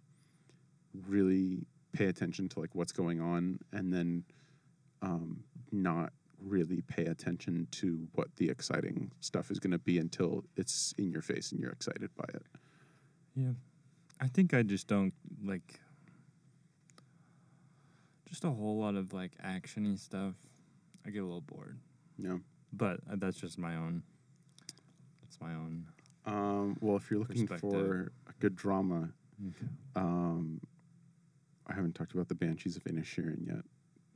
really 1.08 1.66
pay 1.96 2.06
attention 2.06 2.50
to 2.50 2.60
like 2.60 2.74
what's 2.74 2.92
going 2.92 3.22
on, 3.22 3.60
and 3.72 3.92
then 3.94 4.24
um, 5.02 5.44
not 5.72 6.12
really 6.42 6.82
pay 6.82 7.06
attention 7.06 7.68
to 7.72 8.08
what 8.14 8.28
the 8.38 8.50
exciting 8.50 9.12
stuff 9.20 9.50
is 9.52 9.60
going 9.60 9.72
to 9.72 9.80
be 9.80 9.98
until 9.98 10.44
it's 10.58 10.94
in 10.98 11.12
your 11.12 11.22
face 11.22 11.52
and 11.52 11.62
you're 11.62 11.72
excited 11.72 12.10
by 12.16 12.26
it. 12.34 12.44
Yeah. 13.36 13.52
I 14.22 14.28
think 14.28 14.54
I 14.54 14.62
just 14.64 14.88
don't 14.88 15.14
like 15.44 15.80
just 18.30 18.44
a 18.44 18.50
whole 18.50 18.78
lot 18.78 18.96
of 18.96 19.14
like 19.14 19.32
actiony 19.44 19.98
stuff. 20.00 20.34
I 21.06 21.10
get 21.10 21.20
a 21.20 21.26
little 21.26 21.42
bored. 21.42 21.78
Yeah. 22.18 22.38
But 22.74 23.00
uh, 23.12 23.16
that's 23.18 23.38
just 23.38 23.58
my 23.58 23.76
own 23.76 24.04
that's 25.22 25.40
my 25.42 25.54
own 25.54 25.86
Um, 26.26 26.78
well, 26.82 26.98
if 26.98 27.10
you're 27.10 27.20
looking 27.20 27.48
for 27.48 28.12
a 28.28 28.34
good 28.40 28.56
drama, 28.56 29.10
um, 29.96 30.60
I 31.68 31.74
haven't 31.74 31.94
talked 31.96 32.14
about 32.14 32.28
the 32.28 32.36
Banshees 32.36 32.76
of 32.76 32.84
Inisherin 32.84 33.46
yet. 33.48 33.66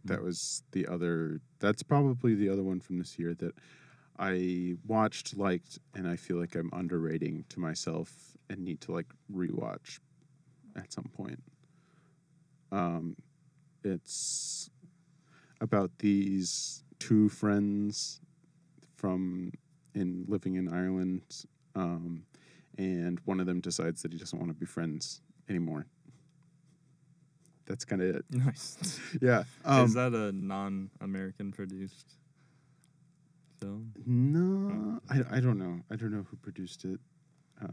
That 0.06 0.20
Mm. 0.20 0.24
was 0.24 0.64
the 0.72 0.88
other. 0.88 1.42
That's 1.60 1.84
probably 1.84 2.36
the 2.36 2.50
other 2.50 2.64
one 2.64 2.80
from 2.80 3.00
this 3.00 3.18
year 3.20 3.34
that 3.36 3.54
I 4.18 4.78
watched, 4.86 5.36
liked, 5.38 5.80
and 5.94 6.08
I 6.08 6.16
feel 6.16 6.38
like 6.38 6.56
I'm 6.56 6.70
underrating 6.74 7.46
to 7.50 7.60
myself 7.60 8.38
and 8.50 8.64
need 8.64 8.82
to 8.82 8.92
like 8.92 9.08
rewatch 9.32 10.00
at 10.76 10.92
some 10.94 11.10
point. 11.14 11.42
Um, 12.72 13.16
it's 13.84 14.70
about 15.62 15.98
these 16.00 16.84
two 17.00 17.30
friends 17.30 18.22
from 18.96 19.52
in 19.96 20.26
living 20.28 20.56
in 20.56 20.68
Ireland, 20.70 21.46
um, 21.76 22.26
and 22.78 23.20
one 23.26 23.40
of 23.40 23.46
them 23.48 23.60
decides 23.60 24.02
that 24.04 24.12
he 24.14 24.20
doesn't 24.20 24.38
want 24.38 24.50
to 24.52 24.54
be 24.58 24.66
friends 24.66 25.22
anymore. 25.50 25.88
That's 27.70 27.86
kind 27.86 28.02
of 28.02 28.16
it. 28.18 28.26
Nice. 28.32 29.00
Yeah. 29.22 29.44
Um, 29.64 29.86
Is 29.86 29.94
that 29.94 30.14
a 30.14 30.32
non-American 30.34 31.52
produced 31.54 32.16
film? 33.62 33.94
no, 34.06 35.00
I, 35.10 35.38
I 35.38 35.40
don't 35.40 35.58
know. 35.60 35.80
I 35.92 35.96
don't 35.96 36.12
know 36.12 36.26
who 36.30 36.36
produced 36.38 36.84
it. 36.86 37.00
Uh, 37.62 37.68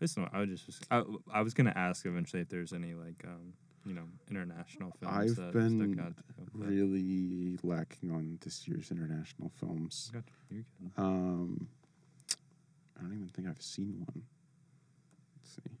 It's 0.00 0.16
not. 0.16 0.30
I 0.32 0.40
was 0.40 0.62
just. 0.62 0.86
I, 0.90 1.02
I 1.32 1.42
was 1.42 1.52
gonna 1.54 1.72
ask 1.74 2.06
eventually 2.06 2.42
if 2.42 2.48
there's 2.48 2.72
any 2.72 2.94
like 2.94 3.24
um 3.24 3.54
you 3.86 3.94
know 3.94 4.04
international 4.30 4.92
films 5.00 5.30
I've 5.30 5.36
that 5.36 5.52
been 5.52 5.94
stuck 5.96 6.06
out. 6.06 6.12
Really 6.52 7.58
lacking 7.62 8.10
on 8.12 8.38
this 8.42 8.68
year's 8.68 8.90
international 8.90 9.50
films. 9.58 10.10
Gotcha, 10.12 10.26
you're 10.50 10.64
good. 10.80 10.92
Um, 10.96 11.68
I 12.98 13.02
don't 13.02 13.14
even 13.14 13.28
think 13.28 13.48
I've 13.48 13.62
seen 13.62 14.04
one. 14.06 14.22
Let's 15.36 15.54
see. 15.56 15.76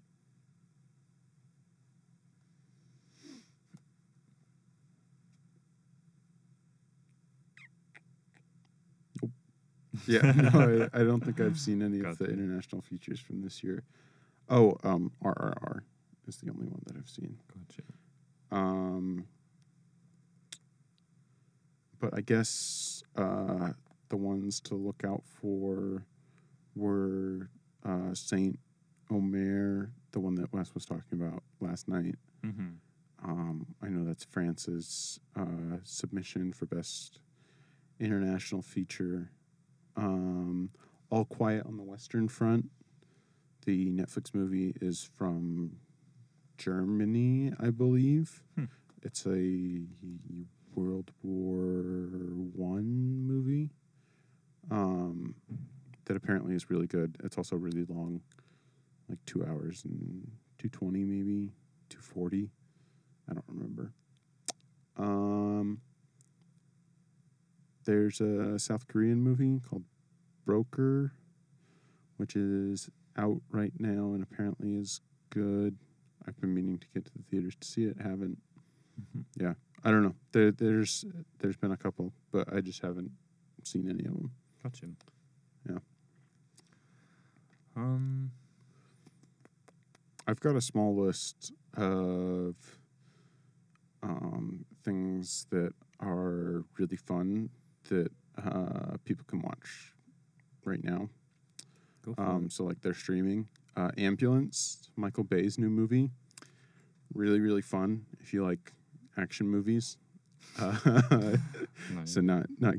Yeah, 10.06 10.32
no, 10.32 10.88
I, 10.92 11.00
I 11.00 11.04
don't 11.04 11.24
think 11.24 11.40
I've 11.40 11.58
seen 11.58 11.82
any 11.82 12.00
of 12.00 12.18
the 12.18 12.26
international 12.26 12.82
features 12.82 13.20
from 13.20 13.42
this 13.42 13.62
year. 13.62 13.84
Oh, 14.48 14.76
um, 14.84 15.12
RRR 15.22 15.80
is 16.26 16.36
the 16.36 16.50
only 16.50 16.66
one 16.66 16.82
that 16.86 16.96
I've 16.96 17.08
seen. 17.08 17.38
Gotcha. 17.48 17.82
Um, 18.50 19.26
but 22.00 22.10
I 22.16 22.20
guess 22.20 23.02
uh, 23.16 23.70
the 24.08 24.16
ones 24.16 24.60
to 24.60 24.74
look 24.74 25.02
out 25.06 25.22
for 25.24 26.04
were 26.74 27.48
uh, 27.84 28.14
Saint 28.14 28.58
Omer, 29.10 29.90
the 30.12 30.20
one 30.20 30.34
that 30.36 30.52
Wes 30.52 30.74
was 30.74 30.84
talking 30.84 31.20
about 31.20 31.42
last 31.60 31.88
night. 31.88 32.16
Mm-hmm. 32.44 32.68
Um, 33.24 33.66
I 33.82 33.88
know 33.88 34.04
that's 34.04 34.24
France's 34.24 35.18
uh, 35.36 35.78
submission 35.82 36.52
for 36.52 36.66
best 36.66 37.20
international 37.98 38.62
feature. 38.62 39.30
Um, 39.96 40.70
All 41.10 41.24
Quiet 41.24 41.66
on 41.66 41.76
the 41.76 41.82
Western 41.82 42.28
Front, 42.28 42.70
the 43.64 43.90
Netflix 43.90 44.34
movie, 44.34 44.74
is 44.80 45.08
from 45.16 45.76
Germany, 46.58 47.52
I 47.60 47.70
believe. 47.70 48.42
Hmm. 48.56 48.64
It's 49.02 49.26
a 49.26 49.82
World 50.74 51.10
War 51.22 51.82
One 52.56 53.26
movie 53.26 53.70
um, 54.70 55.34
that 56.06 56.16
apparently 56.16 56.54
is 56.54 56.70
really 56.70 56.86
good. 56.86 57.16
It's 57.22 57.36
also 57.36 57.56
really 57.56 57.84
long, 57.88 58.22
like 59.08 59.18
two 59.26 59.44
hours 59.44 59.84
and 59.84 60.30
two 60.58 60.68
twenty, 60.68 61.04
maybe 61.04 61.52
two 61.88 62.00
forty. 62.00 62.50
I 63.30 63.34
don't 63.34 63.44
remember. 63.48 63.92
Um, 64.96 65.80
there's 67.84 68.20
a 68.20 68.58
South 68.58 68.86
Korean 68.88 69.20
movie 69.20 69.60
called 69.68 69.84
Broker, 70.44 71.12
which 72.16 72.36
is 72.36 72.90
out 73.16 73.40
right 73.50 73.72
now 73.78 74.12
and 74.14 74.22
apparently 74.22 74.74
is 74.74 75.00
good. 75.30 75.76
I've 76.26 76.40
been 76.40 76.54
meaning 76.54 76.78
to 76.78 76.86
get 76.94 77.04
to 77.04 77.12
the 77.16 77.22
theaters 77.30 77.54
to 77.60 77.66
see 77.66 77.84
it. 77.84 77.96
Haven't. 77.98 78.38
Mm-hmm. 79.00 79.50
I 79.84 79.90
don't 79.90 80.02
know. 80.02 80.14
There, 80.32 80.50
there's 80.50 81.04
there's 81.38 81.56
been 81.56 81.72
a 81.72 81.76
couple, 81.76 82.12
but 82.32 82.52
I 82.52 82.60
just 82.60 82.80
haven't 82.80 83.10
seen 83.62 83.88
any 83.88 84.04
of 84.06 84.14
them. 84.14 84.30
Gotcha. 84.62 84.86
Yeah. 85.68 85.78
Um. 87.76 88.30
I've 90.26 90.40
got 90.40 90.56
a 90.56 90.60
small 90.62 90.96
list 90.96 91.52
of 91.76 92.54
um, 94.02 94.64
things 94.82 95.46
that 95.50 95.74
are 96.00 96.64
really 96.78 96.96
fun 96.96 97.50
that 97.84 98.10
uh, 98.44 98.96
people 99.04 99.24
can 99.26 99.40
watch 99.42 99.92
right 100.64 100.82
now. 100.82 101.08
Um, 102.18 102.50
so 102.50 102.64
like 102.64 102.80
they're 102.82 102.94
streaming. 102.94 103.48
Uh, 103.76 103.90
Ambulance, 103.98 104.90
Michael 104.96 105.24
Bay's 105.24 105.58
new 105.58 105.70
movie, 105.70 106.10
really 107.12 107.40
really 107.40 107.62
fun. 107.62 108.06
If 108.20 108.32
you 108.32 108.44
like 108.44 108.72
action 109.16 109.48
movies, 109.48 109.96
uh, 110.60 111.36
so 112.04 112.20
not 112.20 112.46
not 112.60 112.74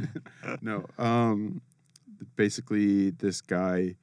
no. 0.62 0.86
Um, 0.98 1.60
basically, 2.36 3.10
this 3.10 3.40
guy 3.40 3.96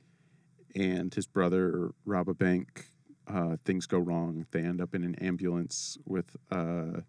and 0.76 1.14
his 1.14 1.28
brother 1.28 1.92
rob 2.06 2.30
a 2.30 2.34
bank. 2.34 2.88
Uh, 3.28 3.56
things 3.66 3.86
go 3.86 3.98
wrong. 3.98 4.46
They 4.52 4.62
end 4.62 4.82
up 4.82 4.94
in 4.96 5.04
an 5.04 5.16
ambulance 5.16 5.98
with 6.06 6.36
uh, 6.50 7.02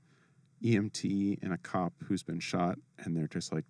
EMT 0.64 1.42
and 1.42 1.52
a 1.52 1.58
cop 1.58 1.92
who's 2.06 2.22
been 2.22 2.40
shot, 2.40 2.78
and 2.98 3.16
they're 3.16 3.28
just 3.28 3.52
like 3.52 3.64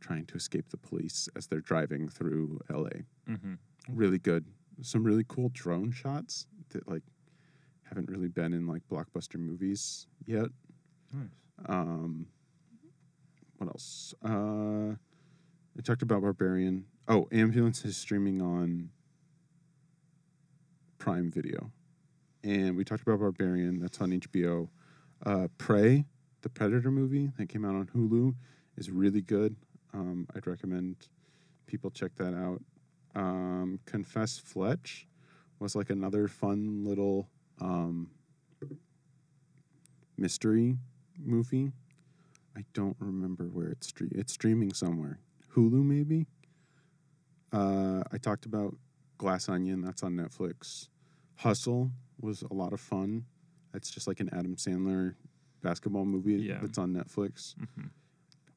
trying 0.00 0.26
to 0.26 0.34
escape 0.34 0.68
the 0.70 0.76
police 0.76 1.28
as 1.36 1.46
they're 1.46 1.60
driving 1.60 2.08
through 2.08 2.60
LA. 2.70 2.90
mm-hmm. 3.28 3.54
Really 3.88 4.18
good. 4.18 4.44
Some 4.82 5.04
really 5.04 5.24
cool 5.28 5.50
drone 5.52 5.92
shots 5.92 6.46
that 6.70 6.88
like 6.88 7.02
haven't 7.84 8.08
really 8.08 8.28
been 8.28 8.52
in 8.52 8.66
like 8.66 8.82
blockbuster 8.90 9.36
movies 9.36 10.06
yet. 10.26 10.48
Nice. 11.12 11.28
Um, 11.66 12.26
what 13.58 13.68
else? 13.68 14.14
Uh, 14.24 14.94
I 15.76 15.82
talked 15.82 16.02
about 16.02 16.22
Barbarian. 16.22 16.86
Oh, 17.08 17.28
Ambulance 17.32 17.84
is 17.84 17.96
streaming 17.96 18.40
on 18.40 18.90
Prime 20.98 21.30
Video, 21.30 21.70
and 22.42 22.76
we 22.76 22.84
talked 22.84 23.02
about 23.02 23.20
Barbarian. 23.20 23.80
That's 23.80 24.00
on 24.00 24.10
HBO. 24.10 24.68
Uh, 25.24 25.48
Prey, 25.58 26.04
the 26.42 26.48
Predator 26.48 26.90
movie 26.90 27.30
that 27.38 27.48
came 27.48 27.64
out 27.64 27.74
on 27.74 27.88
Hulu, 27.94 28.34
is 28.76 28.90
really 28.90 29.22
good. 29.22 29.56
Um, 29.92 30.26
I'd 30.34 30.46
recommend 30.46 31.08
people 31.66 31.90
check 31.90 32.14
that 32.16 32.34
out. 32.34 32.62
Um, 33.14 33.78
Confess 33.86 34.38
Fletch 34.38 35.06
was 35.60 35.74
like 35.74 35.90
another 35.90 36.28
fun 36.28 36.84
little 36.84 37.28
um, 37.60 38.10
mystery 40.18 40.76
movie. 41.18 41.72
I 42.56 42.64
don't 42.72 42.96
remember 42.98 43.44
where 43.44 43.68
it's 43.68 43.92
stre- 43.92 44.16
it's 44.16 44.32
streaming 44.32 44.72
somewhere. 44.72 45.18
Hulu 45.54 45.84
maybe. 45.84 46.26
Uh, 47.52 48.02
I 48.12 48.18
talked 48.18 48.46
about 48.46 48.76
Glass 49.18 49.48
Onion. 49.48 49.80
That's 49.80 50.02
on 50.02 50.14
Netflix. 50.14 50.88
Hustle 51.36 51.90
was 52.20 52.42
a 52.42 52.52
lot 52.52 52.72
of 52.72 52.80
fun. 52.80 53.24
It's 53.74 53.90
just 53.90 54.06
like 54.06 54.20
an 54.20 54.30
Adam 54.32 54.56
Sandler 54.56 55.14
basketball 55.62 56.04
movie 56.04 56.34
Yeah. 56.34 56.58
that's 56.60 56.78
on 56.78 56.92
Netflix. 56.94 57.54
Mm-hmm. 57.56 57.86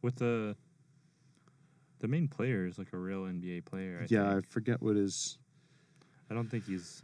With 0.01 0.15
the 0.17 0.55
the 1.99 2.07
main 2.07 2.27
player 2.27 2.67
is 2.67 2.77
like 2.77 2.93
a 2.93 2.97
real 2.97 3.23
NBA 3.23 3.65
player. 3.65 3.99
I 4.03 4.05
yeah, 4.09 4.35
I 4.37 4.41
forget 4.41 4.81
what 4.81 4.95
his. 4.95 5.37
I 6.29 6.33
don't 6.35 6.49
think 6.49 6.65
he's. 6.67 7.01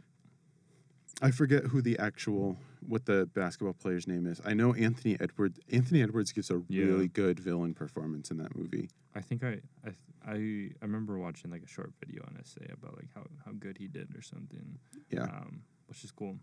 I 1.22 1.30
forget 1.30 1.64
who 1.64 1.80
the 1.80 1.98
actual 1.98 2.56
what 2.86 3.06
the 3.06 3.26
basketball 3.34 3.72
player's 3.72 4.06
name 4.06 4.26
is. 4.26 4.40
I 4.44 4.52
know 4.54 4.74
Anthony 4.74 5.16
Edwards. 5.20 5.58
Anthony 5.72 6.02
Edwards 6.02 6.32
gives 6.32 6.50
a 6.50 6.62
Yeah. 6.68 6.84
really 6.84 7.08
good 7.08 7.40
villain 7.40 7.72
performance 7.74 8.30
in 8.30 8.36
that 8.38 8.54
movie. 8.56 8.88
I 9.14 9.20
think 9.20 9.42
I 9.42 9.60
I 9.84 9.90
I, 10.26 10.32
I 10.34 10.82
remember 10.82 11.18
watching 11.18 11.50
like 11.50 11.62
a 11.62 11.68
short 11.68 11.92
video 12.04 12.22
on 12.26 12.36
essay 12.40 12.66
about 12.72 12.96
like 12.96 13.08
how, 13.14 13.24
how 13.44 13.52
good 13.52 13.76
he 13.78 13.88
did 13.88 14.14
or 14.16 14.22
something. 14.22 14.78
Yeah. 15.10 15.24
Um, 15.24 15.62
which 15.86 16.02
is 16.04 16.10
cool. 16.12 16.36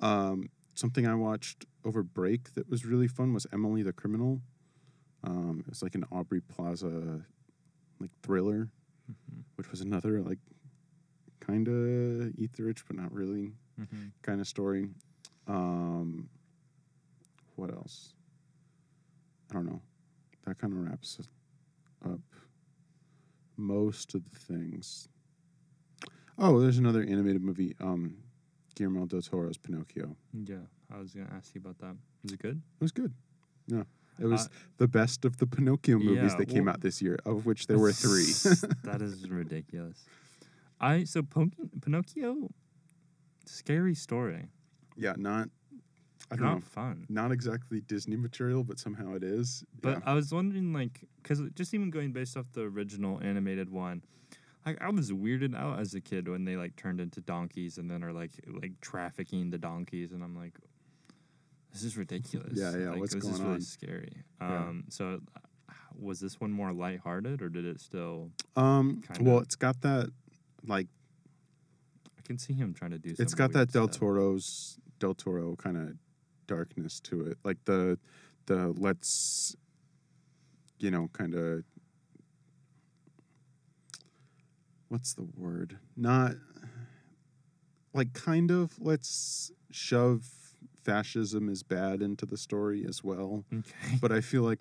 Um, 0.00 0.50
something 0.74 1.06
I 1.06 1.14
watched 1.14 1.64
over 1.84 2.02
break 2.02 2.54
that 2.54 2.68
was 2.68 2.84
really 2.84 3.08
fun 3.08 3.32
was 3.32 3.46
Emily 3.52 3.82
the 3.82 3.92
Criminal. 3.92 4.40
Um, 5.22 5.60
it 5.66 5.70
was 5.70 5.82
like 5.82 5.94
an 5.94 6.04
Aubrey 6.12 6.40
Plaza 6.40 7.20
like 8.00 8.10
thriller, 8.22 8.68
Mm-hmm. 9.10 9.40
which 9.56 9.70
was 9.70 9.82
another 9.82 10.22
like 10.22 10.38
kind 11.40 11.68
of 11.68 12.32
etherish 12.36 12.82
but 12.86 12.96
not 12.96 13.12
really 13.12 13.52
Mm-hmm. 13.78 14.06
kind 14.22 14.40
of 14.40 14.46
story. 14.48 14.88
Um, 15.46 16.28
what 17.56 17.70
else? 17.70 18.14
I 19.50 19.54
don't 19.54 19.66
know. 19.66 19.82
That 20.46 20.58
kind 20.58 20.72
of 20.72 20.78
wraps 20.88 21.20
up 22.04 22.20
most 23.56 24.14
of 24.14 24.24
the 24.32 24.38
things. 24.38 25.08
Oh, 26.38 26.60
there's 26.60 26.78
another 26.78 27.02
animated 27.02 27.42
movie. 27.42 27.74
Um, 27.80 28.16
Guillermo 28.74 29.06
del 29.06 29.22
Toro's 29.22 29.56
Pinocchio. 29.58 30.16
Yeah, 30.32 30.56
I 30.94 30.98
was 30.98 31.12
gonna 31.14 31.30
ask 31.36 31.54
you 31.54 31.60
about 31.60 31.78
that. 31.78 31.96
Was 32.22 32.32
it 32.32 32.40
good? 32.40 32.56
It 32.80 32.82
was 32.82 32.92
good. 32.92 33.12
I 33.72 33.84
It 34.18 34.26
was 34.26 34.46
Uh, 34.46 34.50
the 34.76 34.86
best 34.88 35.24
of 35.24 35.38
the 35.38 35.46
Pinocchio 35.46 35.98
movies 35.98 36.32
yeah, 36.32 36.36
that 36.38 36.46
came 36.48 36.64
well- 36.66 36.74
out 36.74 36.80
this 36.80 37.02
year, 37.02 37.18
of 37.24 37.46
which 37.46 37.66
there 37.66 37.78
were 37.78 37.92
three. 37.92 38.32
that 38.84 39.00
is 39.02 39.28
ridiculous. 39.28 40.04
I 40.80 41.04
so 41.04 41.22
Pon- 41.22 41.52
Pinocchio, 41.80 42.50
scary 43.46 43.94
story. 43.94 44.48
yeah, 44.96 45.14
not. 45.16 45.48
I 46.30 46.36
don't 46.36 46.44
Not 46.46 46.54
know. 46.54 46.60
fun. 46.62 47.06
Not 47.10 47.32
exactly 47.32 47.80
Disney 47.82 48.16
material, 48.16 48.64
but 48.64 48.78
somehow 48.78 49.14
it 49.14 49.22
is. 49.22 49.62
But 49.82 49.98
yeah. 49.98 50.10
I 50.10 50.14
was 50.14 50.32
wondering, 50.32 50.72
like, 50.72 51.04
because 51.22 51.40
just 51.54 51.74
even 51.74 51.90
going 51.90 52.12
based 52.12 52.36
off 52.36 52.46
the 52.52 52.62
original 52.62 53.20
animated 53.22 53.68
one, 53.68 54.02
like 54.66 54.80
I 54.80 54.90
was 54.90 55.10
weirded 55.12 55.54
out 55.56 55.78
as 55.80 55.94
a 55.94 56.00
kid 56.00 56.28
when 56.28 56.44
they 56.44 56.56
like 56.56 56.76
turned 56.76 57.00
into 57.00 57.20
donkeys 57.20 57.78
and 57.78 57.90
then 57.90 58.02
are 58.02 58.12
like 58.12 58.32
like 58.48 58.80
trafficking 58.80 59.50
the 59.50 59.58
donkeys, 59.58 60.12
and 60.12 60.22
I'm 60.22 60.34
like, 60.36 60.54
this 61.72 61.82
is 61.82 61.96
ridiculous. 61.96 62.52
Yeah, 62.58 62.76
yeah, 62.76 62.90
Like, 62.90 63.00
what's 63.00 63.14
this 63.14 63.24
is 63.24 63.30
going 63.30 63.42
really 63.42 63.54
on? 63.56 63.60
scary. 63.60 64.12
Yeah. 64.40 64.46
Um, 64.58 64.84
so 64.88 65.20
uh, 65.68 65.72
was 65.98 66.20
this 66.20 66.40
one 66.40 66.50
more 66.52 66.72
lighthearted 66.72 67.42
or 67.42 67.48
did 67.48 67.64
it 67.64 67.80
still? 67.80 68.30
um, 68.56 69.02
kinda- 69.06 69.28
well, 69.30 69.40
it's 69.40 69.56
got 69.56 69.80
that 69.82 70.10
like 70.66 70.86
I 72.18 72.22
can 72.26 72.38
see 72.38 72.54
him 72.54 72.72
trying 72.74 72.92
to 72.92 72.98
do. 72.98 73.14
It's 73.18 73.34
got 73.34 73.52
that 73.52 73.70
Del. 73.72 73.88
Toro's 73.88 74.78
Del 74.98 75.14
Toro 75.14 75.56
kind 75.56 75.76
of 75.76 75.94
darkness 76.46 77.00
to 77.00 77.22
it, 77.22 77.38
like 77.44 77.58
the 77.66 77.98
the 78.46 78.68
let's 78.78 79.54
you 80.78 80.90
know 80.90 81.08
kind 81.12 81.34
of 81.34 81.64
what's 84.88 85.14
the 85.14 85.26
word? 85.36 85.78
Not 85.96 86.32
like 87.92 88.12
kind 88.12 88.50
of 88.50 88.72
let's 88.80 89.50
shove 89.70 90.26
fascism 90.82 91.48
as 91.48 91.62
bad 91.62 92.02
into 92.02 92.26
the 92.26 92.36
story 92.36 92.84
as 92.88 93.02
well, 93.02 93.44
Okay. 93.52 93.98
but 94.00 94.12
I 94.12 94.20
feel 94.20 94.42
like 94.42 94.58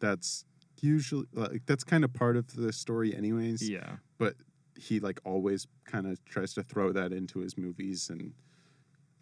that's 0.00 0.44
usually 0.80 1.26
like 1.32 1.62
that's 1.66 1.84
kind 1.84 2.04
of 2.04 2.12
part 2.12 2.36
of 2.36 2.54
the 2.56 2.70
story 2.70 3.16
anyways 3.16 3.66
yeah. 3.66 3.96
but 4.18 4.34
he 4.76 5.00
like 5.00 5.18
always 5.24 5.66
kind 5.86 6.06
of 6.06 6.22
tries 6.26 6.52
to 6.52 6.62
throw 6.62 6.92
that 6.92 7.10
into 7.10 7.38
his 7.38 7.56
movies 7.56 8.10
and 8.10 8.32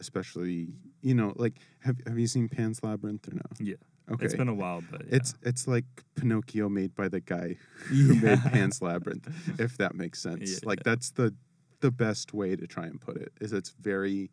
especially 0.01 0.70
you 1.03 1.14
know 1.14 1.32
like 1.36 1.61
have 1.80 1.99
have 2.07 2.18
you 2.18 2.26
seen 2.26 2.49
Pan's 2.49 2.82
Labyrinth 2.82 3.28
or 3.28 3.34
no? 3.34 3.43
Yeah. 3.61 3.76
Okay. 4.12 4.24
It's 4.26 4.34
been 4.34 4.48
a 4.48 4.54
while, 4.54 4.82
but 4.90 5.02
yeah. 5.06 5.16
it's 5.16 5.34
it's 5.42 5.66
like 5.66 5.84
Pinocchio 6.16 6.68
made 6.68 6.94
by 6.94 7.08
the 7.08 7.20
guy 7.20 7.56
who 7.86 8.14
Yeah. 8.14 8.20
made 8.20 8.40
Pan's 8.52 8.82
Labyrinth, 8.82 9.28
if 9.58 9.76
that 9.78 9.94
makes 9.94 10.20
sense. 10.28 10.50
Yeah. 10.52 10.58
Like 10.68 10.82
that's 10.84 11.10
the 11.12 11.34
the 11.80 11.90
best 11.90 12.32
way 12.34 12.54
to 12.56 12.66
try 12.66 12.86
and 12.86 13.00
put 13.00 13.16
it. 13.16 13.32
Is 13.40 13.52
it's 13.52 13.70
very 13.80 14.30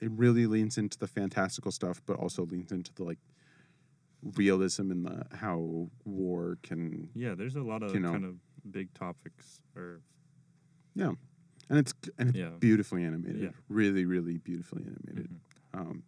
it 0.00 0.10
really 0.12 0.46
leans 0.46 0.78
into 0.78 0.96
the 0.98 1.06
fantastical 1.08 1.70
stuff, 1.72 2.00
but 2.06 2.16
also 2.16 2.44
leans 2.46 2.72
into 2.72 2.92
the 2.94 3.04
like 3.04 3.18
realism 4.36 4.90
and 4.90 5.04
the 5.06 5.24
how 5.36 5.88
war 6.04 6.58
can 6.62 7.08
yeah. 7.14 7.34
There's 7.34 7.56
a 7.56 7.62
lot 7.62 7.82
of 7.82 7.92
you 7.94 8.00
know. 8.00 8.12
kind 8.12 8.24
of 8.24 8.36
big 8.70 8.92
topics 8.94 9.62
or 9.74 10.02
Yeah, 10.94 11.12
and 11.68 11.78
it's 11.78 11.94
and 12.18 12.36
it's 12.36 12.58
beautifully 12.60 13.02
animated. 13.04 13.42
Yeah. 13.42 13.48
Really, 13.68 14.04
really 14.04 14.36
beautifully 14.38 14.82
animated. 14.84 15.30
Mhm. 15.74 15.80
Um, 15.80 16.02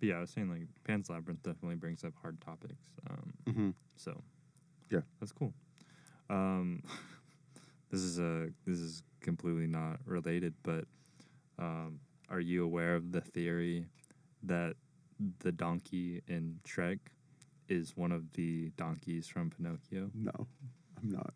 But 0.00 0.08
yeah, 0.08 0.16
I 0.16 0.20
was 0.20 0.30
saying 0.30 0.48
like 0.50 0.62
Pan's 0.84 1.10
Labyrinth 1.10 1.42
definitely 1.42 1.76
brings 1.76 2.02
up 2.04 2.14
hard 2.20 2.40
topics. 2.40 2.82
Um, 3.08 3.32
mhm. 3.46 3.74
so 3.96 4.20
Yeah. 4.90 5.00
that's 5.20 5.32
cool. 5.32 5.52
Um, 6.30 6.82
this 7.90 8.00
is 8.00 8.18
a 8.18 8.48
this 8.66 8.78
is 8.78 9.02
completely 9.20 9.66
not 9.66 9.98
related, 10.06 10.54
but 10.62 10.86
um, 11.58 12.00
are 12.30 12.40
you 12.40 12.64
aware 12.64 12.94
of 12.96 13.12
the 13.12 13.20
theory 13.20 13.84
that 14.44 14.74
the 15.40 15.52
donkey 15.52 16.22
in 16.28 16.58
Shrek 16.66 16.98
is 17.68 17.94
one 17.96 18.10
of 18.12 18.32
the 18.32 18.70
donkeys 18.76 19.28
from 19.28 19.50
Pinocchio? 19.50 20.10
No, 20.14 20.46
I'm 21.02 21.10
not. 21.10 21.34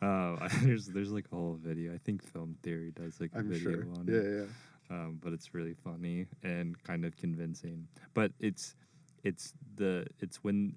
Uh, 0.00 0.48
there's 0.62 0.86
there's 0.86 1.12
like 1.12 1.26
a 1.32 1.36
whole 1.36 1.58
video. 1.62 1.92
I 1.94 1.98
think 1.98 2.22
Film 2.24 2.56
Theory 2.62 2.92
does 2.92 3.20
like 3.20 3.32
a 3.34 3.38
I'm 3.40 3.48
video 3.50 3.72
sure. 3.72 3.86
on 3.98 4.06
Yeah, 4.08 4.14
it. 4.16 4.38
yeah. 4.40 4.46
Um, 4.92 5.18
but 5.22 5.32
it's 5.32 5.54
really 5.54 5.74
funny 5.74 6.26
and 6.42 6.80
kind 6.84 7.04
of 7.04 7.16
convincing. 7.16 7.88
But 8.14 8.30
it's 8.38 8.76
it's 9.24 9.54
the 9.76 10.06
it's 10.20 10.44
when 10.44 10.76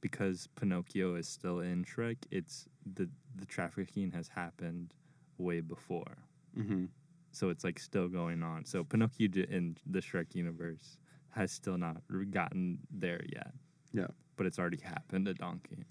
because 0.00 0.48
Pinocchio 0.60 1.14
is 1.16 1.26
still 1.28 1.58
in 1.60 1.84
Shrek. 1.84 2.18
It's 2.30 2.66
the 2.84 3.08
the 3.34 3.46
trafficking 3.46 4.10
has 4.12 4.28
happened 4.28 4.92
way 5.38 5.60
before, 5.60 6.18
Mm-hmm. 6.58 6.84
so 7.32 7.48
it's 7.50 7.64
like 7.64 7.78
still 7.78 8.08
going 8.08 8.42
on. 8.42 8.64
So 8.64 8.84
Pinocchio 8.84 9.28
in 9.48 9.76
the 9.86 10.00
Shrek 10.00 10.34
universe 10.34 10.98
has 11.30 11.52
still 11.52 11.78
not 11.78 12.02
gotten 12.30 12.78
there 12.90 13.22
yet. 13.32 13.52
Yeah. 13.92 14.08
but 14.36 14.46
it's 14.46 14.58
already 14.58 14.80
happened. 14.82 15.26
A 15.28 15.34
donkey. 15.34 15.84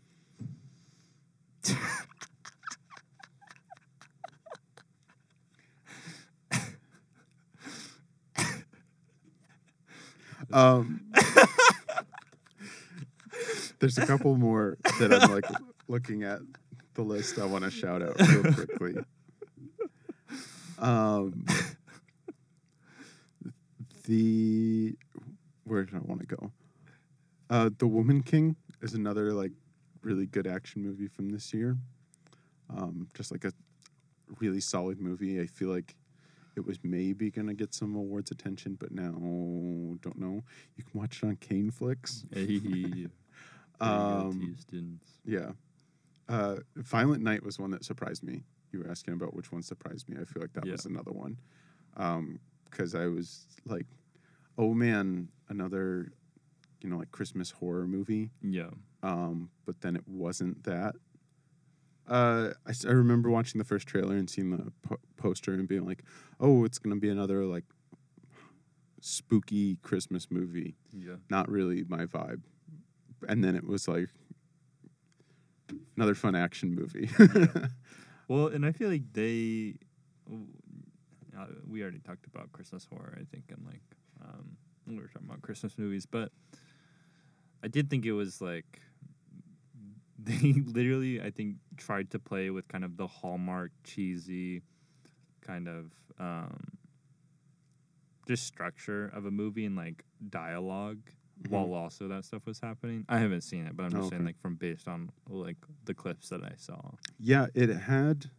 Um, 10.51 11.01
there's 13.79 13.97
a 13.97 14.05
couple 14.05 14.35
more 14.37 14.77
that 14.99 15.13
I'm 15.13 15.31
like 15.31 15.45
looking 15.87 16.23
at 16.23 16.39
the 16.93 17.01
list. 17.01 17.39
I 17.39 17.45
want 17.45 17.63
to 17.63 17.71
shout 17.71 18.01
out 18.01 18.19
real 18.19 18.53
quickly. 18.53 18.95
Um, 20.79 21.45
the 24.05 24.95
where 25.63 25.83
did 25.83 25.95
I 25.95 25.99
want 25.99 26.21
to 26.21 26.27
go? 26.27 26.51
Uh, 27.49 27.69
the 27.77 27.87
Woman 27.87 28.23
King 28.23 28.55
is 28.81 28.93
another 28.93 29.33
like 29.33 29.51
really 30.01 30.25
good 30.25 30.47
action 30.47 30.83
movie 30.83 31.07
from 31.07 31.29
this 31.29 31.53
year. 31.53 31.77
Um, 32.69 33.07
just 33.13 33.31
like 33.31 33.45
a 33.45 33.53
really 34.39 34.59
solid 34.59 34.99
movie. 34.99 35.41
I 35.41 35.45
feel 35.45 35.69
like 35.69 35.95
it 36.57 36.65
was 36.65 36.79
maybe 36.83 37.29
gonna 37.31 37.53
get 37.53 37.73
some 37.73 37.95
awards 37.95 38.31
attention, 38.31 38.75
but 38.79 38.91
now 38.91 39.11
don't 40.01 40.17
know. 40.17 40.43
You 40.75 40.83
can 40.83 40.99
watch 40.99 41.21
it 41.23 41.27
on 41.27 41.35
Kane 41.37 41.71
Flicks. 41.71 42.25
Hey, 42.33 43.07
Um, 43.79 44.55
students. 44.59 45.05
yeah. 45.23 45.51
Uh, 46.27 46.57
Violent 46.75 47.21
Night 47.23 47.43
was 47.43 47.59
one 47.59 47.69
that 47.71 47.85
surprised 47.85 48.23
me. 48.23 48.43
You 48.71 48.79
were 48.79 48.89
asking 48.89 49.13
about 49.13 49.35
which 49.35 49.51
one 49.51 49.61
surprised 49.61 50.09
me. 50.09 50.17
I 50.19 50.25
feel 50.25 50.41
like 50.41 50.53
that 50.53 50.65
Yeah. 50.65 50.71
was 50.73 50.85
another 50.87 51.11
one. 51.11 51.37
Because 52.65 52.95
I 52.95 53.05
was 53.05 53.45
like, 53.65 53.85
oh 54.57 54.73
man, 54.73 55.29
another, 55.49 56.11
you 56.81 56.89
know, 56.89 56.97
like 56.97 57.11
Christmas 57.11 57.51
horror 57.51 57.85
movie. 57.87 58.31
Yeah. 58.41 58.71
Um, 59.03 59.51
but 59.65 59.79
then 59.81 59.95
it 59.95 60.07
wasn't 60.07 60.63
that. 60.63 60.95
Uh, 62.07 62.51
I, 62.65 62.71
I 62.87 62.91
remember 62.91 63.29
watching 63.29 63.59
the 63.59 63.65
first 63.65 63.87
trailer 63.87 64.15
and 64.15 64.29
seeing 64.29 64.49
the 64.51 64.71
po- 64.81 64.99
poster 65.17 65.53
and 65.53 65.67
being 65.67 65.85
like, 65.85 66.03
oh, 66.39 66.63
it's 66.63 66.79
going 66.79 66.95
to 66.95 66.99
be 66.99 67.09
another 67.09 67.43
like 67.45 67.65
spooky 69.01 69.75
Christmas 69.83 70.27
movie 70.31 70.75
Yeah. 70.91 71.15
not 71.29 71.49
really 71.49 71.83
my 71.87 72.05
vibe. 72.05 72.41
And 73.27 73.43
then 73.43 73.55
it 73.55 73.65
was 73.65 73.87
like 73.87 74.09
another 75.95 76.15
fun 76.15 76.35
action 76.35 76.73
movie. 76.75 77.09
Well, 78.29 78.47
and 78.47 78.65
I 78.65 78.73
feel 78.73 78.89
like 78.89 79.13
they, 79.13 79.75
uh, 80.29 81.45
we 81.65 81.81
already 81.81 81.99
talked 81.99 82.27
about 82.27 82.51
Christmas 82.51 82.85
horror. 82.85 83.17
I 83.17 83.23
think, 83.23 83.45
and 83.49 83.65
like 83.65 83.79
um, 84.21 84.57
we 84.85 84.95
were 84.97 85.07
talking 85.07 85.29
about 85.29 85.41
Christmas 85.41 85.77
movies, 85.77 86.05
but 86.05 86.33
I 87.63 87.69
did 87.69 87.89
think 87.89 88.05
it 88.05 88.11
was 88.11 88.41
like 88.41 88.81
they 90.27 90.53
literally, 90.53 91.21
I 91.21 91.31
think, 91.31 91.55
tried 91.77 92.11
to 92.11 92.19
play 92.19 92.49
with 92.49 92.67
kind 92.67 92.83
of 92.83 92.97
the 92.97 93.07
hallmark 93.07 93.71
cheesy 93.83 94.61
kind 95.41 95.67
of 95.67 95.91
um, 96.19 96.57
just 98.27 98.45
structure 98.45 99.07
of 99.13 99.25
a 99.25 99.31
movie 99.31 99.65
and 99.65 99.75
like 99.75 100.03
dialog 100.29 100.97
while 101.49 101.73
also 101.73 102.07
that 102.07 102.25
stuff 102.25 102.45
was 102.45 102.59
happening. 102.59 103.05
I 103.07 103.19
haven't 103.19 103.41
seen 103.41 103.65
it, 103.67 103.77
but 103.77 103.83
I'm 103.83 103.91
just 103.91 104.07
Oh, 104.07 104.09
saying 104.09 104.25
like 104.25 104.39
from 104.39 104.55
based 104.55 104.87
on 104.87 105.11
like 105.29 105.57
the 105.85 105.93
clips 105.93 106.29
that 106.29 106.43
I 106.43 106.53
saw. 106.57 106.81
yeah, 107.19 107.47
it 107.53 107.69
had 107.69 108.31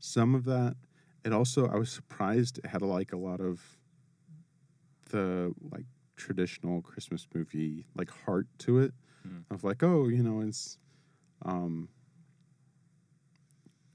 some 0.00 0.34
of 0.34 0.44
that. 0.46 0.76
It 1.24 1.32
also 1.32 1.66
I 1.68 1.76
was 1.76 1.90
surprised 1.90 2.58
it 2.58 2.66
had 2.66 2.82
like 2.82 3.12
a 3.12 3.18
lot 3.18 3.40
of 3.40 3.60
the 5.10 5.52
like 5.70 5.84
traditional 6.16 6.80
Christmas 6.82 7.26
movie 7.34 7.86
like 7.94 8.10
heart 8.10 8.46
to 8.60 8.78
it. 8.78 8.92
Mm. 9.26 9.44
Of 9.50 9.64
like, 9.64 9.82
oh, 9.82 10.08
you 10.08 10.22
know, 10.22 10.40
it's 10.40 10.78
um 11.44 11.88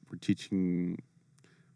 we're 0.10 0.18
teaching 0.18 0.98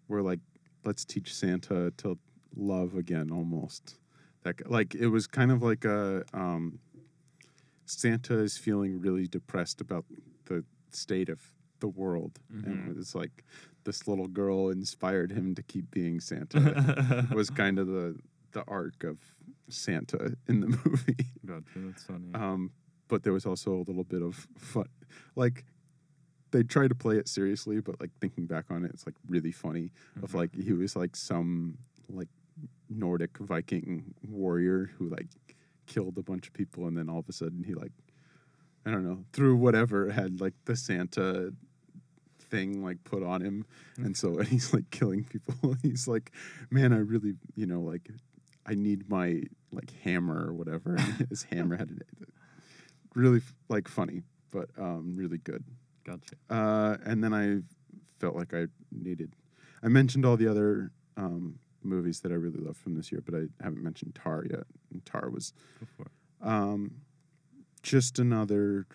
we're 0.08 0.22
like 0.22 0.40
let's 0.86 1.04
teach 1.06 1.34
Santa 1.34 1.92
to 1.98 2.18
love 2.56 2.96
again 2.96 3.30
almost. 3.32 4.00
That 4.44 4.70
like 4.70 4.96
it 4.96 5.08
was 5.08 5.28
kind 5.28 5.52
of 5.52 5.62
like 5.62 5.86
a 5.86 6.24
um 6.34 6.80
Santa 7.86 8.38
is 8.40 8.58
feeling 8.58 9.00
really 9.00 9.28
depressed 9.28 9.82
about 9.82 10.06
the 10.46 10.64
state 10.92 11.30
of 11.30 11.42
the 11.80 11.88
world. 11.88 12.40
Mhm. 12.54 12.66
And 12.66 12.98
it's 12.98 13.16
like 13.16 13.44
this 13.84 14.08
little 14.08 14.28
girl 14.28 14.70
inspired 14.70 15.32
him 15.32 15.56
to 15.56 15.64
keep 15.64 15.90
being 15.92 16.20
Santa. 16.20 17.28
was 17.34 17.50
kind 17.50 17.80
of 17.80 17.88
the 17.88 18.16
the 18.52 18.64
arc 18.68 19.04
of 19.04 19.18
Santa 19.70 20.36
in 20.48 20.62
the 20.62 20.68
movie. 20.86 21.26
Gotcha, 21.46 21.64
that's 21.76 22.04
funny. 22.04 22.34
Um, 22.34 22.72
but 23.08 23.24
there 23.24 23.34
was 23.34 23.46
also 23.46 23.74
a 23.74 23.84
little 23.84 24.04
bit 24.04 24.22
of 24.22 24.48
fun. 24.58 24.88
Like 25.36 25.66
they 26.52 26.64
tried 26.64 26.90
to 26.90 26.96
play 26.96 27.18
it 27.18 27.28
seriously, 27.28 27.80
but 27.82 28.00
like 28.00 28.12
thinking 28.22 28.46
back 28.46 28.66
on 28.70 28.84
it, 28.86 28.92
it's 28.94 29.06
like 29.06 29.16
really 29.28 29.52
funny. 29.52 29.92
Of 30.24 30.32
Mhm. 30.32 30.36
like 30.36 30.56
he 30.56 30.74
was 30.74 30.96
like 30.96 31.16
some 31.16 31.78
like 32.10 32.30
Nordic 32.90 33.38
Viking 33.38 34.14
warrior 34.28 34.92
who 34.98 35.10
like 35.10 35.28
killed 35.88 36.18
a 36.18 36.24
bunch 36.24 36.48
of 36.48 36.54
people, 36.54 36.88
and 36.88 36.98
then 36.98 37.10
all 37.10 37.20
of 37.20 37.30
a 37.30 37.34
sudden 37.34 37.64
he 37.64 37.74
like 37.74 37.92
I 38.86 38.92
don't 38.92 39.04
know 39.04 39.26
through 39.34 39.58
whatever 39.58 40.10
had 40.12 40.40
like 40.40 40.54
the 40.66 40.76
Santa 40.76 41.54
thing 42.40 42.82
like 42.84 43.04
put 43.04 43.24
on 43.24 43.42
him, 43.42 43.66
and 43.98 44.16
so 44.16 44.38
and 44.40 44.48
he's 44.54 44.74
like 44.74 44.90
killing 44.90 45.24
people. 45.26 45.76
he's 45.82 46.08
like, 46.08 46.32
man, 46.70 46.94
I 46.94 47.00
really 47.00 47.36
you 47.56 47.66
know 47.66 47.82
like 47.82 48.10
I 48.66 48.74
need 48.76 49.10
my 49.10 49.44
like 49.72 49.92
hammer 50.04 50.48
or 50.48 50.54
whatever. 50.54 50.96
And 50.96 51.28
his 51.30 51.44
hammer 51.44 51.76
had 51.78 52.02
really 53.18 53.42
like 53.70 53.88
funny, 53.88 54.22
but 54.52 54.70
um 54.78 55.16
really 55.16 55.40
good. 55.40 55.64
Gotcha. 56.06 56.36
Uh, 56.50 56.98
and 57.06 57.22
then 57.24 57.34
I 57.34 57.60
felt 58.20 58.36
like 58.36 58.54
I 58.54 58.68
needed. 58.92 59.36
I 59.84 59.90
mentioned 59.90 60.26
all 60.26 60.38
the 60.38 60.48
other 60.50 60.92
um, 61.18 61.60
movies 61.84 62.22
that 62.22 62.32
I 62.32 62.36
really 62.36 62.60
loved 62.62 62.78
from 62.78 62.96
this 62.96 63.12
year, 63.12 63.22
but 63.26 63.36
I 63.36 63.44
haven't 63.62 63.84
mentioned 63.84 64.16
Tar 64.16 64.46
yet. 64.50 64.64
And 64.92 65.06
Tar 65.06 65.30
was 65.30 65.52
Go 65.82 65.88
for 65.98 66.04
it. 66.04 66.48
um, 66.48 66.92
just 67.84 68.20
another 68.20 68.88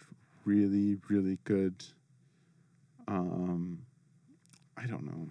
really, 0.46 0.96
really 1.10 1.38
good. 1.44 1.84
Um, 3.06 3.82
I 4.76 4.86
don't 4.86 5.04
know. 5.04 5.28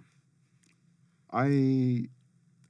I, 1.32 2.08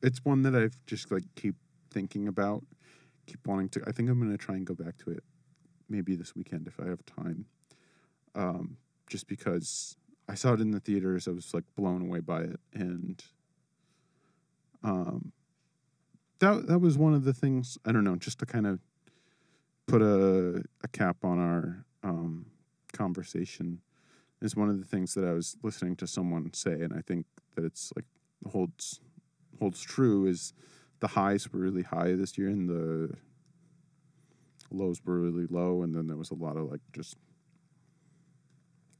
it's 0.03 0.25
one 0.25 0.43
that 0.43 0.55
I've 0.55 0.79
just 0.87 1.11
like 1.11 1.25
keep 1.37 1.57
thinking 1.91 2.29
about, 2.29 2.64
keep 3.27 3.47
wanting 3.47 3.68
to. 3.70 3.83
I 3.87 3.93
think 3.93 4.09
I'm 4.09 4.18
gonna 4.20 4.39
try 4.39 4.55
and 4.57 4.64
go 4.66 4.75
back 4.75 4.97
to 5.05 5.11
it, 5.11 5.23
maybe 5.93 6.16
this 6.16 6.34
weekend 6.34 6.66
if 6.66 6.80
I 6.80 6.88
have 6.88 7.05
time. 7.05 7.45
Um, 8.34 8.78
just 9.09 9.28
because 9.28 9.97
I 10.28 10.34
saw 10.34 10.55
it 10.55 10.61
in 10.61 10.70
the 10.70 10.80
theaters, 10.80 11.28
I 11.28 11.32
was 11.32 11.53
like 11.53 11.64
blown 11.76 12.03
away 12.03 12.20
by 12.20 12.40
it, 12.40 12.61
and 12.72 13.22
um, 14.82 15.32
that 16.38 16.66
that 16.66 16.78
was 16.78 16.97
one 16.97 17.14
of 17.14 17.24
the 17.24 17.34
things. 17.34 17.76
I 17.84 17.93
don't 17.93 18.05
know, 18.05 18.16
just 18.16 18.38
to 18.38 18.47
kind 18.47 18.66
of 18.66 18.80
put 19.86 20.01
a 20.01 20.64
a 20.82 20.88
cap 20.93 21.18
on 21.22 21.38
our 21.38 21.84
um, 22.03 22.47
conversation 22.93 23.82
is 24.40 24.57
one 24.57 24.68
of 24.68 24.78
the 24.78 24.86
things 24.86 25.14
that 25.14 25.24
I 25.24 25.32
was 25.32 25.57
listening 25.62 25.97
to 25.97 26.07
someone 26.07 26.53
say, 26.55 26.72
and 26.72 26.93
I 26.93 27.01
think 27.01 27.26
that 27.55 27.64
it's 27.64 27.93
like 27.95 28.07
holds 28.51 29.01
holds 29.61 29.82
true 29.82 30.26
is 30.26 30.55
the 31.01 31.09
highs 31.09 31.53
were 31.53 31.61
really 31.61 31.82
high 31.82 32.14
this 32.14 32.38
year 32.38 32.49
and 32.49 32.68
the 32.68 33.14
lows 34.75 35.01
were 35.05 35.20
really 35.20 35.47
low, 35.49 35.83
and 35.83 35.95
then 35.95 36.07
there 36.07 36.16
was 36.16 36.31
a 36.31 36.35
lot 36.35 36.57
of 36.57 36.70
like 36.70 36.81
just 36.93 37.16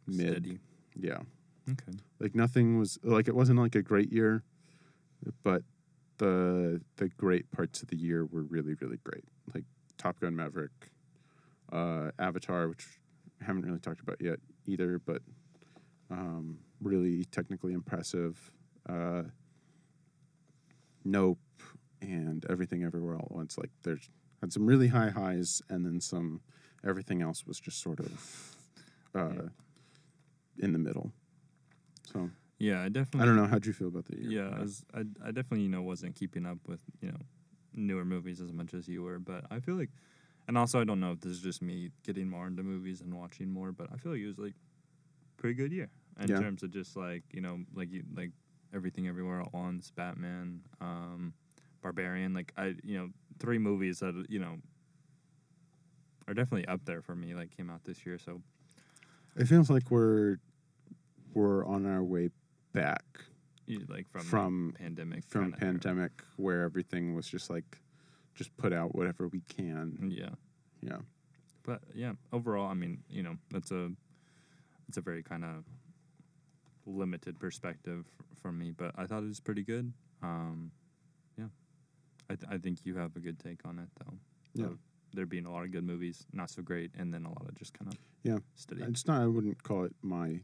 mid, 0.07 0.45
Steady. 0.45 0.59
yeah, 0.97 1.18
Okay. 1.70 1.93
like 2.20 2.35
nothing 2.35 2.79
was 2.79 2.99
like 3.03 3.29
it 3.29 3.35
wasn't 3.35 3.59
like 3.59 3.75
a 3.75 3.83
great 3.83 4.12
year, 4.12 4.43
but 5.43 5.62
the 6.18 6.81
the 6.97 7.09
great 7.11 7.51
parts 7.53 7.83
of 7.83 7.89
the 7.89 7.97
year 7.97 8.25
were 8.27 8.43
really 8.43 8.75
really 8.81 8.99
great. 9.05 9.25
Like 9.55 9.64
Top 9.99 10.20
Gun 10.20 10.35
Maverick, 10.37 10.91
uh, 11.73 12.11
Avatar, 12.18 12.68
which 12.68 12.87
I 13.41 13.45
haven't 13.45 13.64
really 13.64 13.81
talked 13.81 14.01
about 14.01 14.20
yet 14.20 14.39
either, 14.66 14.99
but 14.99 15.23
um, 16.11 16.59
really 16.81 17.25
technically 17.27 17.73
impressive. 17.73 18.53
Uh, 18.89 19.23
nope, 21.05 21.39
and 22.01 22.45
everything 22.51 22.85
everywhere 22.85 23.14
all 23.16 23.27
at 23.31 23.33
once. 23.33 23.57
Like 23.59 23.70
there's 23.83 24.09
had 24.43 24.53
some 24.53 24.66
really 24.66 24.88
high 24.88 25.09
highs, 25.11 25.62
and 25.70 25.86
then 25.86 26.01
some. 26.01 26.43
Everything 26.84 27.22
else 27.22 27.47
was 27.47 27.61
just 27.61 27.80
sort 27.80 28.01
of 28.01 28.57
uh, 29.14 29.28
Yeah. 29.34 29.49
in 30.59 30.72
the 30.72 30.78
middle. 30.80 31.12
So 32.12 32.28
Yeah, 32.59 32.82
I 32.82 32.88
definitely. 32.88 33.22
I 33.22 33.24
don't 33.26 33.36
know. 33.36 33.47
How'd 33.47 33.64
you 33.66 33.72
feel 33.72 33.86
about 33.88 34.07
the 34.07 34.18
year? 34.20 34.30
Yeah, 34.32 34.57
I, 34.57 34.61
was, 34.61 34.84
I, 34.93 35.01
I 35.24 35.30
definitely 35.30 35.62
you 35.62 35.68
know 35.68 35.82
wasn't 35.82 36.16
keeping 36.16 36.45
up 36.45 36.59
with 36.66 36.80
you 37.01 37.09
know 37.12 37.18
newer 37.72 38.05
movies 38.05 38.40
as 38.40 38.53
much 38.53 38.74
as 38.74 38.88
you 38.88 39.03
were, 39.05 39.18
but 39.20 39.45
I 39.51 39.61
feel 39.61 39.76
like, 39.76 39.90
and 40.49 40.59
also 40.59 40.80
I 40.80 40.84
don't 40.84 40.99
know 40.99 41.12
if 41.12 41.20
this 41.20 41.32
is 41.32 41.40
just 41.40 41.62
me 41.62 41.90
getting 42.03 42.28
more 42.28 42.49
into 42.49 42.64
movies 42.64 43.01
and 43.01 43.14
watching 43.14 43.49
more, 43.53 43.70
but 43.70 43.86
I 43.93 43.97
feel 43.97 44.11
like 44.12 44.20
it 44.20 44.26
was 44.26 44.38
like 44.38 44.55
pretty 45.36 45.55
good 45.55 45.72
year 45.72 45.88
in 46.20 46.28
Yeah. 46.28 46.40
terms 46.40 46.62
of 46.64 46.70
just 46.72 46.97
like 46.97 47.22
you 47.32 47.40
know 47.40 47.61
like 47.74 47.93
you 47.93 48.03
like 48.14 48.32
everything 48.74 49.07
everywhere 49.07 49.40
at 49.40 49.53
once, 49.53 49.93
Batman, 49.93 50.62
um, 50.80 51.32
Barbarian, 51.83 52.33
like 52.35 52.53
I 52.57 52.74
you 52.83 52.99
know 52.99 53.11
three 53.39 53.59
movies 53.59 53.99
that 54.01 54.26
you 54.28 54.39
know 54.39 54.57
are 56.28 56.35
definitely 56.35 56.66
up 56.68 56.85
there 56.85 57.03
for 57.03 57.14
me. 57.14 57.35
Like 57.35 57.55
came 57.57 57.70
out 57.70 57.85
this 57.85 58.07
year, 58.07 58.18
so 58.18 58.41
It 59.37 59.47
feels 59.47 59.68
like 59.70 59.91
we're 59.91 60.39
we're 61.35 61.64
on 61.66 61.87
our 61.87 62.03
way 62.03 62.30
back 62.72 63.05
you- 63.66 63.85
like 63.89 64.09
from 64.11 64.22
From- 64.22 64.74
pandemic 64.78 65.24
from 65.24 65.53
kinda 65.53 65.57
era. 65.61 65.72
pandemic, 65.72 66.22
where 66.37 66.62
everything 66.62 67.14
was 67.14 67.26
just 67.28 67.51
like 67.51 67.80
just 68.35 68.57
put 68.57 68.72
out 68.72 68.95
whatever 68.95 69.28
we 69.28 69.41
can. 69.43 70.11
Yeah. 70.11 70.30
Yeah, 70.85 70.99
But 71.64 71.80
yeah, 71.95 72.14
overall, 72.33 72.66
I 72.66 72.74
mean, 72.74 73.05
you 73.09 73.22
know, 73.22 73.37
that's 73.51 73.70
a 73.70 73.93
it's 74.89 74.97
a 74.97 75.01
very 75.01 75.22
kind 75.22 75.45
of 75.45 75.64
limited 76.87 77.39
perspective 77.39 78.05
f- 78.18 78.26
from 78.43 78.59
me, 78.59 78.72
but 78.72 78.93
I 78.97 79.07
thought 79.07 79.22
it 79.22 79.28
was 79.28 79.39
pretty 79.39 79.62
good. 79.62 79.93
Um, 80.22 80.72
I 82.33 82.37
th- 82.37 82.51
I 82.51 82.59
think 82.59 82.78
you 82.85 82.97
have 82.97 83.14
a 83.16 83.20
good 83.20 83.39
take 83.39 83.64
on 83.66 83.78
it 83.78 83.89
though. 83.99 84.14
Yeah. 84.55 84.66
of 84.66 84.78
there 85.14 85.26
being 85.26 85.45
a 85.45 85.53
lot 85.53 85.62
of 85.64 85.70
good 85.72 85.85
movies, 85.85 86.26
not 86.33 86.49
so 86.51 86.62
great, 86.62 86.91
and 86.99 87.12
then 87.12 87.24
a 87.26 87.28
lot 87.28 87.47
of 87.49 87.55
just 87.55 87.74
kind 87.78 87.93
of 87.93 87.99
Yeah. 88.22 88.39
steady. 88.55 88.83
it's 88.83 89.07
not. 89.07 89.20
I 89.20 89.26
wouldn't 89.26 89.62
call 89.62 89.85
it 89.85 89.95
my 90.03 90.41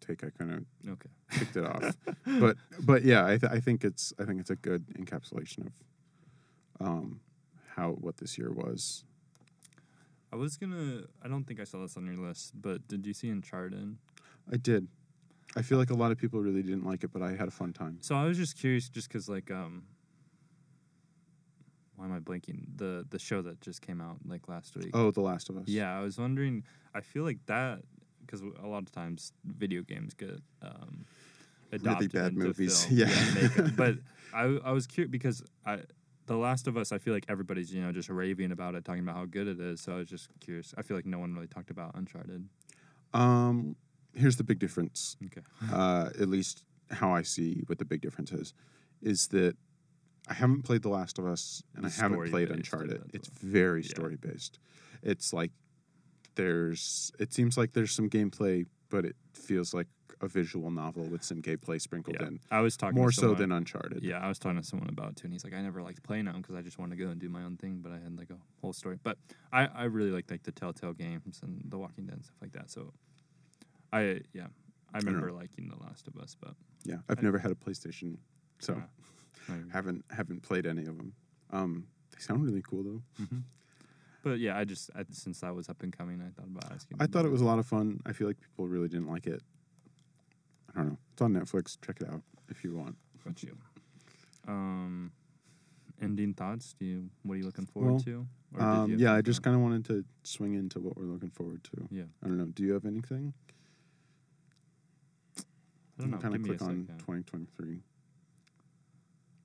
take. 0.00 0.24
I 0.24 0.30
kind 0.30 0.52
of 0.52 0.64
Okay, 0.90 1.10
kicked 1.32 1.56
it 1.56 1.64
off, 1.66 1.96
but 2.40 2.56
but 2.80 3.04
yeah, 3.04 3.26
I, 3.26 3.36
th- 3.36 3.52
I 3.52 3.60
think 3.60 3.84
it's 3.84 4.12
I 4.18 4.24
think 4.24 4.40
it's 4.40 4.50
a 4.50 4.56
good 4.56 4.86
encapsulation 4.98 5.66
of 5.66 5.72
um 6.80 7.20
how 7.76 7.92
what 7.92 8.16
this 8.16 8.38
year 8.38 8.50
was. 8.52 9.04
I 10.32 10.36
was 10.36 10.56
gonna. 10.56 11.02
I 11.22 11.28
don't 11.28 11.44
think 11.44 11.60
I 11.60 11.64
saw 11.64 11.80
this 11.82 11.96
on 11.96 12.06
your 12.06 12.16
list, 12.16 12.52
but 12.60 12.86
did 12.88 13.06
you 13.06 13.14
see 13.14 13.28
Uncharted? 13.30 13.96
I 14.52 14.56
did. 14.56 14.88
I 15.56 15.62
feel 15.62 15.78
like 15.78 15.90
a 15.90 15.94
lot 15.94 16.12
of 16.12 16.18
people 16.18 16.40
really 16.40 16.62
didn't 16.62 16.84
like 16.84 17.02
it, 17.04 17.10
but 17.12 17.22
I 17.22 17.30
had 17.34 17.48
a 17.48 17.50
fun 17.50 17.72
time. 17.72 17.98
So 18.02 18.14
I 18.14 18.24
was 18.24 18.36
just 18.36 18.58
curious, 18.58 18.88
just 18.90 19.08
because 19.08 19.28
like 19.28 19.50
um, 19.50 19.84
why 21.98 22.06
am 22.06 22.12
I 22.12 22.20
blanking? 22.20 22.64
The 22.76 23.04
the 23.10 23.18
show 23.18 23.42
that 23.42 23.60
just 23.60 23.82
came 23.82 24.00
out 24.00 24.18
like 24.26 24.48
last 24.48 24.76
week. 24.76 24.90
Oh, 24.94 25.10
The 25.10 25.20
Last 25.20 25.50
of 25.50 25.56
Us. 25.56 25.64
Yeah, 25.66 25.96
I 25.98 26.00
was 26.00 26.16
wondering. 26.16 26.64
I 26.94 27.00
feel 27.00 27.24
like 27.24 27.44
that 27.46 27.80
because 28.24 28.40
a 28.40 28.66
lot 28.66 28.82
of 28.84 28.92
times 28.92 29.32
video 29.44 29.82
games 29.82 30.14
get 30.14 30.40
um, 30.62 31.04
adopted 31.72 32.12
bad 32.12 32.32
into 32.32 32.46
movies, 32.46 32.84
film. 32.84 32.98
yeah. 33.00 33.34
make- 33.34 33.76
but 33.76 33.96
I 34.34 34.44
I 34.64 34.72
was 34.72 34.86
curious 34.86 35.10
because 35.10 35.42
I. 35.66 35.80
The 36.26 36.36
Last 36.36 36.66
of 36.66 36.76
Us, 36.76 36.92
I 36.92 36.98
feel 36.98 37.14
like 37.14 37.24
everybody's 37.30 37.72
you 37.72 37.80
know 37.80 37.90
just 37.90 38.10
raving 38.10 38.52
about 38.52 38.74
it, 38.74 38.84
talking 38.84 39.02
about 39.02 39.16
how 39.16 39.24
good 39.24 39.48
it 39.48 39.58
is. 39.58 39.80
So 39.80 39.94
I 39.94 39.96
was 39.96 40.10
just 40.10 40.28
curious. 40.40 40.74
I 40.76 40.82
feel 40.82 40.94
like 40.94 41.06
no 41.06 41.18
one 41.18 41.32
really 41.32 41.46
talked 41.46 41.70
about 41.70 41.94
Uncharted. 41.94 42.46
Um, 43.14 43.76
here's 44.14 44.36
the 44.36 44.44
big 44.44 44.58
difference. 44.58 45.16
Okay. 45.24 45.40
uh, 45.72 46.10
at 46.20 46.28
least 46.28 46.64
how 46.90 47.14
I 47.14 47.22
see 47.22 47.62
what 47.66 47.78
the 47.78 47.86
big 47.86 48.02
difference 48.02 48.30
is, 48.32 48.52
is 49.00 49.28
that 49.28 49.56
I 50.28 50.34
haven't 50.34 50.62
played 50.62 50.82
The 50.82 50.88
Last 50.90 51.18
of 51.18 51.26
Us 51.26 51.62
and 51.74 51.86
I 51.86 51.88
haven't 51.90 52.30
played 52.30 52.50
Uncharted. 52.50 53.10
It's 53.14 53.28
what- 53.28 53.38
very 53.38 53.82
yeah. 53.82 53.88
story 53.88 54.16
based. 54.16 54.58
It's 55.02 55.32
like 55.32 55.52
there's, 56.34 57.12
it 57.18 57.32
seems 57.32 57.56
like 57.56 57.72
there's 57.72 57.92
some 57.92 58.08
gameplay, 58.10 58.66
but 58.90 59.04
it 59.04 59.16
feels 59.34 59.74
like 59.74 59.86
a 60.20 60.26
visual 60.28 60.70
novel 60.70 61.04
with 61.04 61.22
some 61.22 61.40
gameplay 61.40 61.80
sprinkled 61.80 62.16
Yeah, 62.20 62.26
in. 62.26 62.40
I 62.50 62.60
was 62.60 62.76
talking 62.76 62.96
More 62.96 63.10
to 63.10 63.14
so 63.14 63.34
than 63.34 63.52
Uncharted. 63.52 64.02
Yeah, 64.02 64.18
I 64.18 64.28
was 64.28 64.38
talking 64.38 64.60
to 64.60 64.66
someone 64.66 64.88
about 64.88 65.10
it 65.10 65.16
too, 65.16 65.26
and 65.26 65.32
he's 65.32 65.44
like, 65.44 65.54
I 65.54 65.60
never 65.62 65.80
liked 65.80 66.02
playing 66.02 66.24
them 66.24 66.40
because 66.42 66.56
I 66.56 66.62
just 66.62 66.78
wanted 66.78 66.98
to 66.98 67.04
go 67.04 67.10
and 67.10 67.20
do 67.20 67.28
my 67.28 67.42
own 67.44 67.56
thing, 67.56 67.78
but 67.82 67.92
I 67.92 67.98
had 67.98 68.18
like 68.18 68.30
a 68.30 68.36
whole 68.60 68.72
story. 68.72 68.98
But 69.02 69.16
I, 69.52 69.66
I 69.66 69.84
really 69.84 70.10
like 70.10 70.28
like 70.30 70.42
the 70.42 70.50
Telltale 70.52 70.92
games 70.92 71.40
and 71.42 71.62
The 71.68 71.78
Walking 71.78 72.06
Dead 72.06 72.16
and 72.16 72.24
stuff 72.24 72.36
like 72.42 72.52
that. 72.52 72.68
So 72.68 72.92
I 73.92 74.22
yeah, 74.32 74.48
I 74.92 74.98
remember 74.98 75.30
liking 75.32 75.68
The 75.68 75.80
Last 75.84 76.08
of 76.08 76.16
Us, 76.16 76.36
but 76.40 76.54
Yeah, 76.84 76.96
I've 77.08 77.20
I- 77.20 77.22
never 77.22 77.38
had 77.38 77.52
a 77.52 77.54
PlayStation, 77.56 78.16
so 78.58 78.74
uh, 78.74 78.80
I- 79.48 79.62
haven't 79.72 80.04
haven't 80.10 80.42
played 80.42 80.66
any 80.66 80.82
of 80.82 80.96
them. 80.96 81.12
Um, 81.50 81.86
they 82.12 82.20
sound 82.20 82.44
really 82.44 82.62
cool 82.62 82.82
though. 82.82 83.02
mhm. 83.24 83.42
But 84.22 84.40
yeah, 84.40 84.58
I 84.58 84.64
just 84.64 84.90
I, 84.94 85.04
since 85.10 85.40
that 85.40 85.54
was 85.54 85.68
up 85.68 85.82
and 85.82 85.96
coming, 85.96 86.20
I 86.20 86.30
thought 86.30 86.48
about 86.48 86.72
asking. 86.72 86.98
I 87.00 87.06
thought 87.06 87.24
it 87.24 87.30
was 87.30 87.40
a 87.40 87.44
lot 87.44 87.58
of 87.58 87.66
fun. 87.66 88.00
I 88.04 88.12
feel 88.12 88.26
like 88.26 88.40
people 88.40 88.66
really 88.68 88.88
didn't 88.88 89.08
like 89.08 89.26
it. 89.26 89.42
I 90.74 90.78
don't 90.80 90.88
know. 90.90 90.98
It's 91.12 91.22
on 91.22 91.32
Netflix. 91.34 91.78
Check 91.84 92.00
it 92.00 92.08
out 92.08 92.22
if 92.50 92.62
you 92.64 92.74
want. 92.74 92.96
Got 93.24 93.42
you. 93.42 93.56
Um, 94.46 95.12
ending 96.02 96.34
thoughts? 96.34 96.74
Do 96.78 96.84
you 96.84 97.10
what 97.22 97.34
are 97.34 97.36
you 97.38 97.44
looking 97.44 97.66
forward 97.66 97.90
Well, 97.92 98.00
to? 98.00 98.26
Um, 98.58 98.98
yeah, 98.98 99.14
I 99.14 99.20
just 99.22 99.42
kind 99.42 99.54
of 99.54 99.62
wanted 99.62 99.84
to 99.86 100.04
swing 100.24 100.54
into 100.54 100.80
what 100.80 100.96
we're 100.96 101.04
looking 101.04 101.30
forward 101.30 101.62
to. 101.64 101.88
yeah. 101.90 102.04
I 102.22 102.26
don't 102.28 102.38
know. 102.38 102.46
Do 102.46 102.62
you 102.64 102.72
have 102.72 102.84
anything? 102.86 103.34
I 105.38 105.42
don't 106.02 106.10
know. 106.12 106.18
Kind 106.18 106.34
of 106.36 106.42
click 106.44 106.62
on 106.62 106.86
2023. 106.98 107.80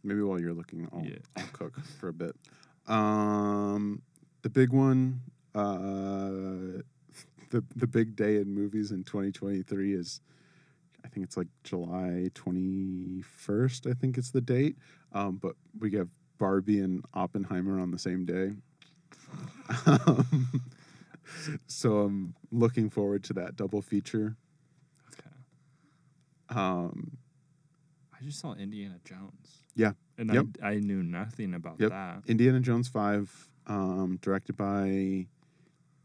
Maybe 0.03 0.21
while 0.21 0.39
you're 0.39 0.53
looking, 0.53 0.87
I'll, 0.91 1.05
Yeah. 1.05 1.17
I'll 1.37 1.47
cook 1.53 1.79
for 1.99 2.09
a 2.09 2.13
bit. 2.13 2.35
Um, 2.87 4.01
the 4.41 4.49
big 4.49 4.71
one, 4.71 5.21
Uh, 5.55 6.81
the 7.51 7.63
the 7.75 7.85
big 7.85 8.15
day 8.15 8.37
in 8.37 8.51
movies 8.53 8.91
in 8.91 9.03
2023 9.03 9.93
is, 9.93 10.19
I 11.05 11.07
think 11.07 11.23
it's 11.23 11.37
like 11.37 11.47
July 11.63 12.31
21st. 12.33 13.87
I 13.89 13.93
think 13.93 14.17
it's 14.17 14.31
the 14.31 14.41
date. 14.41 14.75
Um, 15.11 15.37
but 15.37 15.55
we 15.79 15.91
have 15.91 16.09
Barbie 16.39 16.79
and 16.79 17.05
Oppenheimer 17.13 17.79
on 17.79 17.91
the 17.91 17.99
same 17.99 18.25
day. 18.25 18.53
um, 19.85 20.49
so 21.67 21.99
I'm 21.99 22.33
looking 22.51 22.89
forward 22.89 23.23
to 23.25 23.33
that 23.33 23.55
double 23.55 23.81
feature. 23.83 24.35
Okay. 25.13 25.29
Um, 26.59 27.17
I 28.23 28.25
just 28.25 28.39
saw 28.39 28.53
Indiana 28.53 28.95
Jones. 29.03 29.63
Yeah. 29.75 29.93
And 30.17 30.33
Yep. 30.33 30.45
I 30.63 30.71
I 30.73 30.79
knew 30.79 31.03
nothing 31.03 31.53
about 31.53 31.77
Yep. 31.81 31.89
that. 31.89 32.23
Indiana 32.25 32.61
Jones 32.61 32.87
5, 32.87 33.49
um, 33.67 34.17
directed 34.21 34.55
by 34.55 35.27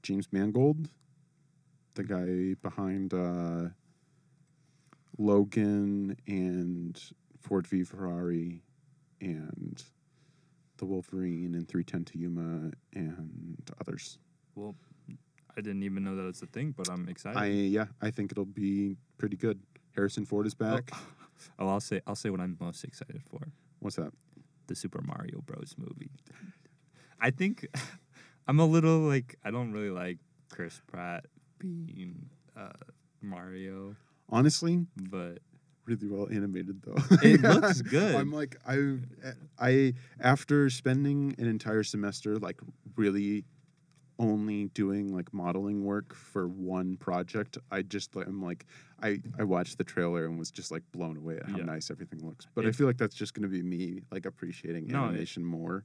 James 0.03 0.33
Mangold, 0.33 0.91
the 1.95 2.03
guy 2.03 2.55
behind 2.61 3.15
uh, 3.15 3.69
Logan 5.17 6.17
and 6.27 7.01
Ford 7.41 7.69
v 7.69 7.85
Ferrari 7.85 8.65
and 9.21 9.81
The 10.79 10.87
Wolverine 10.87 11.55
and 11.55 11.69
310 11.69 12.05
to 12.07 12.19
Yuma 12.19 12.73
and 12.95 13.71
others. 13.81 14.19
Well, 14.57 14.75
I 15.57 15.61
didn't 15.61 15.85
even 15.85 16.03
know 16.03 16.17
that 16.17 16.23
was 16.25 16.43
a 16.43 16.47
thing, 16.47 16.73
but 16.77 16.89
I'm 16.91 17.09
excited. 17.09 17.39
I 17.39 17.47
yeah, 17.47 17.87
I 18.01 18.11
think 18.11 18.33
it'll 18.33 18.45
be 18.45 18.97
pretty 19.19 19.37
good. 19.37 19.61
Harrison 19.95 20.25
Ford 20.25 20.47
is 20.47 20.55
back. 20.55 20.91
oh, 20.93 21.07
I'll 21.59 21.81
say 21.81 22.01
I'll 22.07 22.17
say 22.17 22.31
what 22.31 22.41
I'm 22.41 22.57
most 22.61 22.85
excited 22.85 23.23
for: 23.31 23.49
What's 23.81 23.97
that? 23.97 24.13
the 24.69 24.77
Super 24.77 25.03
Mario 25.03 25.41
Bros. 25.41 25.75
movie. 25.77 26.11
I 27.21 27.31
think 27.31 27.67
I'm 28.47 28.61
a 28.61 28.67
little 28.67 29.01
like 29.01 29.37
I 29.45 29.51
don't 29.51 29.73
really 29.73 29.91
like 29.91 30.19
Chris 30.51 30.81
Pratt 30.87 31.25
being 31.59 32.29
uh, 32.57 32.69
Mario, 33.21 33.97
Honestly, 34.31 34.87
but 35.11 35.39
really 35.87 36.07
well 36.07 36.29
animated 36.31 36.83
though. 36.83 37.03
It 37.23 37.41
looks 37.43 37.81
good. 37.83 38.15
I'm 38.15 38.31
like 38.31 38.57
I 38.67 38.99
I 39.59 39.95
after 40.21 40.71
spending 40.71 41.35
an 41.39 41.47
entire 41.47 41.83
semester 41.83 42.39
like 42.39 42.61
really 42.95 43.45
only 44.19 44.65
doing 44.75 45.15
like 45.15 45.33
modeling 45.33 45.85
work 45.85 46.15
for 46.15 46.49
one 46.49 46.97
project, 46.97 47.57
I 47.71 47.83
just 47.83 48.15
I'm 48.17 48.43
like 48.43 48.67
I 49.03 49.21
I 49.39 49.45
watched 49.45 49.79
the 49.79 49.85
trailer 49.85 50.25
and 50.27 50.39
was 50.39 50.51
just 50.51 50.71
like 50.73 50.83
blown 50.93 51.17
away 51.17 51.37
at 51.37 51.49
how 51.49 51.59
Yeah. 51.59 51.65
nice 51.65 51.91
everything 51.91 52.27
looks. 52.27 52.47
But 52.55 52.67
I 52.67 52.73
feel 52.73 52.87
like 52.87 52.99
that's 52.99 53.15
just 53.15 53.35
going 53.35 53.43
to 53.45 53.49
be 53.49 53.63
me 53.63 54.03
like 54.11 54.27
appreciating 54.27 54.89
No, 54.89 55.05
it- 55.05 55.09
animation 55.11 55.45
more 55.45 55.85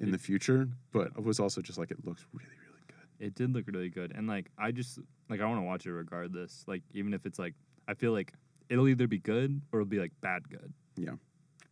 in 0.00 0.08
it- 0.08 0.12
the 0.12 0.18
future, 0.18 0.68
but 0.92 1.10
I 1.16 1.20
was 1.20 1.38
also 1.40 1.60
just 1.60 1.78
like 1.78 1.90
it 1.90 2.04
looks 2.06 2.24
really 2.32 2.48
really 2.66 2.82
good. 2.86 3.26
it 3.26 3.34
did 3.34 3.52
look 3.52 3.66
really 3.66 3.90
good. 3.90 4.12
And 4.16 4.26
like 4.26 4.50
I 4.56 4.70
just 4.72 4.98
like 5.28 5.40
I 5.40 5.46
want 5.46 5.58
to 5.60 5.64
watch 5.66 5.84
it 5.86 5.92
regardless. 5.92 6.64
Like 6.66 6.82
even 6.94 7.12
if 7.12 7.26
it's 7.26 7.38
like 7.38 7.54
I 7.86 7.94
feel 7.94 8.12
like 8.12 8.32
it'll 8.70 8.88
either 8.88 9.06
be 9.06 9.18
good 9.18 9.60
or 9.72 9.80
it'll 9.80 9.88
be 9.90 9.98
like 9.98 10.12
bad 10.22 10.48
good. 10.48 10.72
Yeah. 10.96 11.16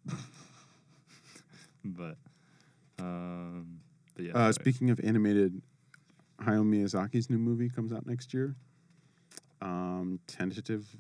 But 1.85 2.17
um, 2.99 3.79
but 4.17 4.25
yeah. 4.25 4.33
Uh, 4.35 4.51
speaking 4.53 4.91
of 4.91 4.99
animated, 5.05 5.63
Hayao 6.43 6.65
Miyazaki's 6.65 7.31
new 7.31 7.39
movie 7.39 7.69
comes 7.69 7.93
out 7.93 8.07
next 8.07 8.35
year. 8.35 8.55
Um, 9.61 10.21
tentative. 10.27 10.97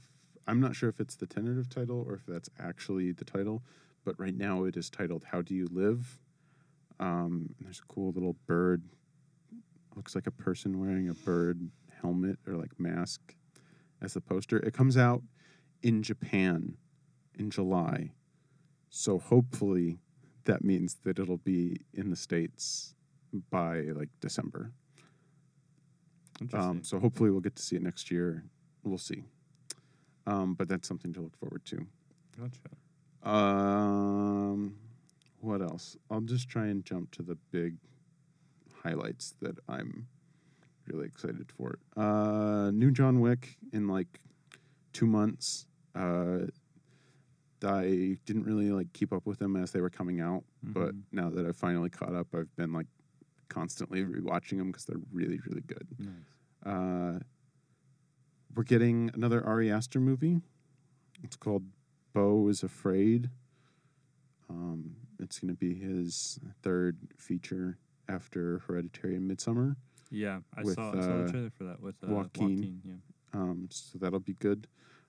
I'm 0.47 0.61
not 0.61 0.75
sure 0.75 0.89
if 0.89 1.01
it's 1.01 1.17
the 1.17 1.27
tentative 1.27 1.69
title 1.69 2.05
or 2.07 2.15
if 2.15 2.27
that's 2.27 2.49
actually 2.59 3.13
the 3.13 3.25
title, 3.25 3.63
but 4.05 4.19
right 4.19 4.37
now 4.37 4.65
it 4.65 4.77
is 4.77 4.89
titled 4.89 5.25
"How 5.31 5.43
Do 5.43 5.55
You 5.55 5.69
Live." 5.71 6.19
Um, 6.99 7.55
there's 7.61 7.81
a 7.81 7.93
cool 7.93 8.13
little 8.13 8.37
bird. 8.47 8.83
Looks 9.95 10.15
like 10.15 10.27
a 10.27 10.31
person 10.31 10.81
wearing 10.81 11.09
a 11.09 11.15
bird 11.15 11.71
helmet 12.01 12.39
or 12.47 12.55
like 12.55 12.79
mask 12.79 13.35
as 14.01 14.15
the 14.15 14.21
poster. 14.21 14.59
It 14.59 14.73
comes 14.73 14.97
out 14.97 15.23
in 15.83 16.03
Japan 16.03 16.77
in 17.39 17.51
July, 17.51 18.13
so 18.89 19.19
hopefully 19.19 19.99
that 20.45 20.65
means 20.65 20.97
that 21.05 21.19
it'll 21.19 21.37
be 21.37 21.81
in 21.93 22.11
the 22.11 22.17
states 22.17 22.95
by 23.51 23.81
like 23.81 24.09
December. 24.21 24.73
Um, 26.53 26.83
so 26.83 26.99
hopefully 26.99 27.31
we'll 27.31 27.41
get 27.41 27.57
to 27.57 27.63
see 27.63 27.77
it 27.77 27.83
next 27.83 28.11
year. 28.11 28.45
We'll 28.85 28.99
see. 28.99 29.25
Um, 30.27 30.55
but 30.55 30.69
that's 30.69 30.87
something 30.89 31.13
to 31.15 31.21
look 31.21 31.37
forward 31.37 31.65
to. 31.67 31.87
gotcha. 32.39 33.29
Um, 33.29 34.77
what 35.41 35.61
else? 35.63 35.97
I'll 36.11 36.21
just 36.21 36.49
try 36.49 36.67
and 36.67 36.85
jump 36.85 37.11
to 37.13 37.23
the 37.23 37.37
big 37.51 37.77
highlights 38.83 39.35
that 39.41 39.57
I'm 39.69 40.07
really 40.87 41.07
excited 41.07 41.51
for. 41.57 41.79
Uh, 41.97 42.71
new 42.73 42.91
John 42.91 43.21
Wick 43.21 43.57
in 43.73 43.89
like 43.89 44.21
two 44.93 45.07
months. 45.07 45.67
Uh, 45.95 46.47
I 47.65 48.19
didn't 48.27 48.45
really 48.45 48.71
like 48.71 48.93
keep 48.93 49.13
up 49.13 49.27
with 49.27 49.39
them 49.39 49.57
as 49.57 49.73
they 49.73 49.81
were 49.81 49.91
coming 49.91 50.21
out, 50.21 50.45
but 50.63 50.95
Mhm. 50.95 51.03
now 51.13 51.31
that 51.31 51.47
I've 51.47 51.57
finally 51.57 51.89
caught 51.91 52.15
up, 52.15 52.29
I've 52.35 52.55
been 52.57 52.73
like 52.73 52.87
constantly 53.49 54.05
rewatching 54.05 54.59
them 54.59 54.69
because 54.71 54.85
they're 54.85 55.01
really, 55.13 55.41
really 55.47 55.63
good. 55.63 55.87
Nice. 55.99 56.75
Uh, 56.75 57.19
we're 58.55 58.65
getting 58.65 59.11
another 59.15 59.45
Ari 59.45 59.71
Aster 59.71 60.01
movie. 60.01 60.41
It's 61.23 61.37
called 61.37 61.65
Beau 62.13 62.49
is 62.49 62.63
Afraid. 62.63 63.31
Um, 64.49 64.97
it's 65.19 65.39
going 65.39 65.53
to 65.53 65.59
be 65.59 65.75
his 65.75 66.39
third 66.63 66.97
feature 67.19 67.79
after 68.09 68.63
Hereditary 68.67 69.17
and 69.17 69.31
Midsommar. 69.31 69.77
Yeah, 70.11 70.41
I 70.57 70.63
with, 70.63 70.75
saw 70.75 70.91
I 70.91 71.01
saw 71.01 71.11
uh, 71.11 71.23
the 71.25 71.31
trailer 71.31 71.51
for 71.51 71.65
that 71.65 71.81
with 71.81 71.97
uh, 72.03 72.07
Joaquin. 72.09 72.47
Joaquin. 72.49 72.81
Yeah. 72.85 73.41
Um, 73.41 73.69
so 73.71 73.99
that'll 73.99 74.21
be 74.21 74.35
good. 74.35 74.67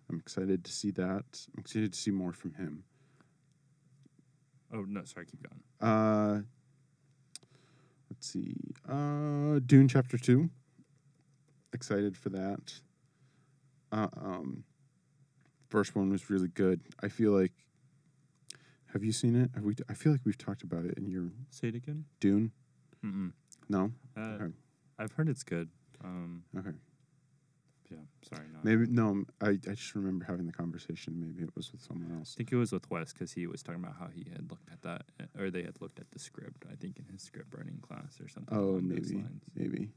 I'm 0.10 0.20
excited 0.20 0.64
to 0.66 0.72
see 0.72 0.92
that. 0.92 1.26
I'm 1.56 1.60
excited 1.60 1.94
to 1.94 2.00
see 2.00 2.12
more 2.12 2.34
from 2.34 2.54
him. 2.56 2.84
Oh 4.74 4.82
no, 4.88 5.04
sorry, 5.06 5.26
keep 5.26 5.42
going. 5.48 5.62
Uh, 5.80 6.42
let's 8.18 8.28
see. 8.32 8.56
Uh, 8.90 9.60
Dune 9.66 9.88
Chapter 9.88 10.18
Two. 10.18 10.50
Excited 11.74 12.18
for 12.18 12.30
that. 12.30 12.74
Uh, 13.92 14.08
um, 14.20 14.64
first 15.70 15.96
one 15.96 16.10
was 16.10 16.30
really 16.30 16.48
good. 16.48 16.82
I 17.02 17.08
feel 17.10 17.32
like. 17.32 17.52
Have 18.94 19.04
you 19.04 19.12
seen 19.12 19.36
it? 19.36 19.52
Have 19.54 19.64
we? 19.66 19.76
I 19.90 19.94
feel 19.94 20.12
like 20.12 20.22
we've 20.26 20.38
talked 20.38 20.64
about 20.64 20.86
it 20.86 20.98
in 20.98 21.10
your 21.10 21.30
Say 21.52 21.68
it 21.68 21.76
again. 21.76 22.06
Dune. 22.20 22.52
Mm-mm. 23.06 23.34
No. 23.70 23.92
Uh, 24.16 24.22
Okay. 24.22 24.54
I've 24.98 25.12
heard 25.12 25.30
it's 25.30 25.44
good. 25.44 25.70
Um, 26.04 26.44
Okay. 26.58 26.72
Yeah, 27.90 27.98
sorry, 28.30 28.48
no. 28.52 28.60
Maybe 28.64 28.88
no. 28.88 29.24
I, 29.42 29.50
I 29.50 29.74
just 29.76 29.96
remember 29.96 30.26
having 30.26 30.46
the 30.46 30.52
conversation. 30.52 31.20
Maybe 31.20 31.44
it 31.44 31.56
was 31.56 31.72
with 31.72 31.82
someone 31.82 32.18
else. 32.18 32.36
I 32.36 32.38
think 32.38 32.52
it 32.52 32.58
was 32.58 32.72
with 32.72 32.90
Wes 32.90 33.14
because 33.14 33.32
he 33.32 33.48
was 33.48 33.64
talking 33.64 33.84
about 33.84 33.96
how 34.00 34.08
he 34.14 34.26
had 34.32 34.50
looked 34.50 34.70
at 34.72 34.82
that, 34.82 35.04
uh, 35.22 35.42
or 35.42 35.50
they 35.50 35.64
had 35.64 35.80
looked 35.82 36.00
at 36.00 36.12
the 36.12 36.20
script. 36.20 36.66
I 36.72 36.76
think 36.76 36.98
in 37.00 37.06
his 37.12 37.22
script 37.22 37.54
writing 37.56 37.80
class 37.82 38.20
or 38.22 38.28
something. 38.28 38.58
Oh, 38.58 38.72
along 38.72 38.90
those 38.90 39.12
maybe. 39.12 39.24
lines. 39.24 39.44
Maybe. 39.56 39.90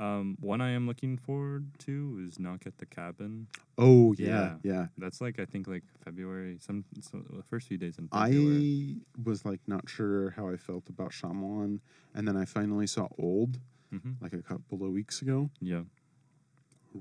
Um, 0.00 0.36
one 0.40 0.60
I 0.60 0.70
am 0.70 0.86
looking 0.86 1.16
forward 1.16 1.78
to 1.80 2.26
is 2.28 2.38
Knock 2.38 2.66
at 2.66 2.78
the 2.78 2.86
Cabin. 2.86 3.46
Oh 3.78 4.14
yeah, 4.18 4.54
yeah. 4.62 4.86
That's 4.98 5.20
like 5.20 5.38
I 5.38 5.44
think 5.44 5.68
like 5.68 5.84
February, 6.04 6.58
some 6.60 6.84
so 7.00 7.22
the 7.30 7.42
first 7.44 7.68
few 7.68 7.78
days 7.78 7.98
in 7.98 8.08
February. 8.08 8.98
I 9.16 9.22
was 9.22 9.44
like 9.44 9.60
not 9.66 9.88
sure 9.88 10.30
how 10.30 10.48
I 10.48 10.56
felt 10.56 10.88
about 10.88 11.12
Shyamalan, 11.12 11.80
and 12.14 12.26
then 12.26 12.36
I 12.36 12.44
finally 12.44 12.86
saw 12.86 13.08
Old 13.18 13.60
hmm 13.90 14.12
like 14.20 14.32
a 14.32 14.42
couple 14.42 14.84
of 14.84 14.90
weeks 14.92 15.22
ago. 15.22 15.50
Yeah, 15.60 15.82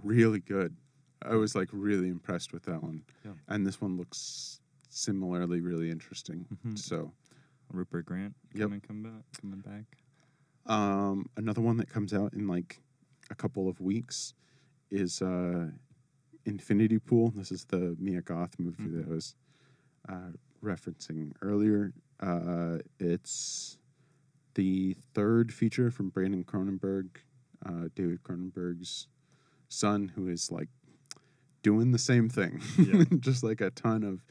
Really 0.03 0.39
good. 0.39 0.75
I 1.21 1.35
was 1.35 1.55
like 1.55 1.69
really 1.71 2.07
impressed 2.09 2.51
with 2.53 2.63
that 2.63 2.81
one, 2.81 3.03
Yeah. 3.23 3.33
and 3.47 3.65
this 3.65 3.79
one 3.79 3.97
looks 3.97 4.59
similarly 4.89 5.61
really 5.61 5.89
interesting. 5.91 6.45
Mhm. 6.65 6.77
So, 6.77 7.13
Rupert 7.71 8.05
Grint 8.05 8.33
Yep. 8.53 8.63
coming 8.63 8.81
come 8.81 9.03
back, 9.03 9.23
coming 9.39 9.59
back. 9.61 9.97
um, 10.67 11.25
another 11.37 11.61
one 11.61 11.77
that 11.77 11.89
comes 11.89 12.13
out 12.13 12.33
in 12.33 12.47
like 12.47 12.81
a 13.29 13.35
couple 13.35 13.67
of 13.67 13.79
weeks 13.81 14.33
is 14.89 15.21
uh, 15.21 15.71
Infinity 16.45 16.99
Pool. 16.99 17.31
This 17.31 17.51
is 17.51 17.65
the 17.65 17.95
Mia 17.99 18.21
Goth 18.21 18.59
movie 18.59 18.87
that 18.89 19.05
I 19.05 19.09
was 19.09 19.35
uh, 20.09 20.31
referencing 20.63 21.33
earlier. 21.41 21.93
Uh, 22.19 22.79
it's 22.99 23.77
the 24.55 24.93
third 25.13 25.53
feature 25.53 25.89
from 25.91 26.09
Brandon 26.09 26.43
Cronenberg, 26.43 27.07
uh, 27.65 27.87
David 27.95 28.21
Cronenberg's 28.23 29.07
son, 29.71 30.11
who 30.15 30.27
is 30.27 30.51
like 30.51 30.69
doing 31.63 31.91
the 31.91 31.99
same 31.99 32.27
thing, 32.29 32.61
Yeah. 32.77 33.03
just 33.19 33.43
like 33.43 33.61
a 33.61 33.69
ton 33.71 34.03
of 34.03 34.23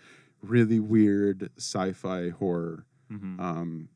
really 0.43 0.81
weird 0.81 1.51
sci-fi 1.57 2.29
horror. 2.31 2.85
hmm 3.09 3.41
Um, 3.41 3.89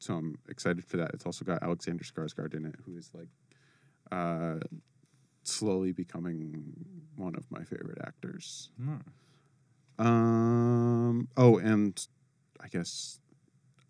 so 0.00 0.14
I'm 0.14 0.38
excited 0.48 0.84
for 0.84 0.98
that. 0.98 1.10
It's 1.14 1.24
also 1.26 1.44
got 1.44 1.62
Alexander 1.62 2.04
Skarsgård 2.04 2.54
in 2.54 2.66
it, 2.66 2.74
who 2.84 2.96
is 2.96 3.10
like 3.14 3.28
uh, 4.12 4.58
slowly 5.42 5.92
becoming 5.92 6.74
one 7.16 7.34
of 7.34 7.50
my 7.50 7.64
favorite 7.64 7.98
actors. 8.06 8.70
No. 8.78 8.98
Um, 9.98 11.28
oh, 11.36 11.58
and 11.58 12.06
I 12.60 12.68
guess 12.68 13.18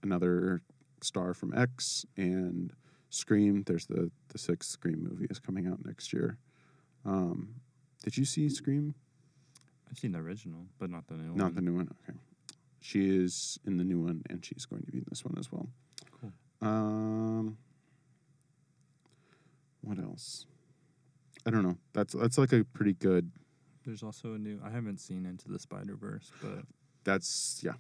another 0.03 0.63
star 1.03 1.35
from 1.35 1.53
X 1.57 2.07
and 2.17 2.73
Scream. 3.11 3.65
There's 3.67 3.87
the 3.87 4.11
the 4.29 4.39
sixth 4.39 4.71
Scream 4.71 5.03
movie 5.03 5.27
is 5.31 5.39
coming 5.41 5.67
out 5.67 5.85
next 5.85 6.13
year. 6.13 6.39
Um, 7.07 7.55
did 8.03 8.17
you 8.17 8.25
see 8.25 8.49
Scream? 8.49 8.95
I've 9.91 9.99
seen 9.99 10.13
the 10.13 10.19
original, 10.19 10.67
but 10.79 10.91
not 10.91 11.07
the 11.07 11.15
new 11.15 11.29
one. 11.29 11.39
Not 11.39 11.55
the 11.55 11.63
new 11.63 11.75
one. 11.77 11.89
Okay. 12.03 12.19
She 12.81 13.09
is 13.09 13.59
in 13.67 13.77
the 13.77 13.85
new 13.85 14.01
one, 14.01 14.23
and 14.29 14.45
she's 14.45 14.65
going 14.65 14.83
to 14.83 14.93
be 14.93 14.99
in 14.99 15.07
this 15.09 15.25
one 15.25 15.37
as 15.39 15.51
well. 15.51 15.69
Cool. 16.21 16.33
Um, 16.61 17.57
what 19.83 19.99
else? 19.99 20.47
I 21.47 21.51
don't 21.51 21.63
know. 21.63 21.77
That's 21.93 22.15
that's 22.15 22.39
like 22.39 22.53
a 22.53 22.65
pretty 22.65 22.95
good. 22.95 23.31
There's 23.85 24.03
also 24.03 24.35
a 24.35 24.39
new. 24.39 24.61
I 24.65 24.71
haven't 24.71 24.99
seen 24.99 25.27
Into 25.27 25.49
the 25.49 25.61
Spider 25.61 25.95
Verse, 25.95 26.33
but 26.43 26.65
That's 27.05 27.61
yeah. 27.65 27.75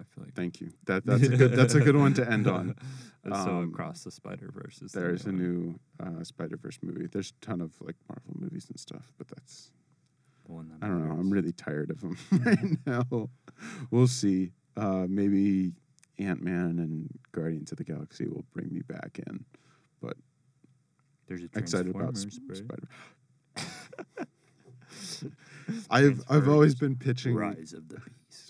I 0.00 0.04
feel 0.04 0.24
like 0.24 0.34
Thank 0.34 0.60
you. 0.60 0.70
That 0.86 1.04
that's 1.06 1.22
a 1.22 1.28
good 1.28 1.52
that's 1.52 1.74
a 1.74 1.80
good 1.80 1.96
one 1.96 2.14
to 2.14 2.28
end 2.30 2.46
on. 2.46 2.74
And 3.22 3.34
so 3.34 3.58
Um, 3.58 3.68
across 3.68 4.02
the 4.02 4.10
Spider 4.10 4.50
Verse 4.50 4.78
There's 4.94 5.26
a 5.26 5.32
new 5.32 5.78
uh, 6.02 6.24
Spider 6.24 6.56
Verse 6.56 6.78
movie. 6.82 7.06
There's 7.06 7.34
a 7.42 7.44
ton 7.44 7.60
of 7.60 7.72
like 7.82 7.96
Marvel 8.08 8.32
movies 8.34 8.66
and 8.70 8.80
stuff, 8.80 9.12
but 9.18 9.28
that's 9.28 9.72
The 10.46 10.52
one 10.52 10.70
that 10.70 10.82
I 10.82 10.88
don't 10.88 11.06
know. 11.06 11.12
I'm 11.20 11.28
really 11.30 11.52
tired 11.52 11.90
of 11.90 12.00
them 12.00 12.16
right 12.32 12.78
now. 12.86 13.28
We'll 13.90 14.06
see. 14.08 14.52
Uh, 14.74 15.04
maybe 15.06 15.72
Ant 16.18 16.42
Man 16.42 16.78
and 16.78 17.10
Guardians 17.32 17.72
of 17.72 17.76
the 17.78 17.84
Galaxy 17.84 18.26
will 18.26 18.46
bring 18.54 18.72
me 18.72 18.80
back 18.80 19.18
in. 19.26 19.44
But 20.00 20.16
there's 21.26 21.42
a 21.42 21.48
Excited 21.58 21.94
about 21.94 22.16
Sp-. 22.16 22.40
Spider. 22.54 22.88
I've 25.90 26.22
I've 26.28 26.48
always 26.48 26.74
been 26.74 26.96
pitching. 26.96 27.34
Rise 27.34 27.74
of 27.74 27.88
the. 27.88 28.00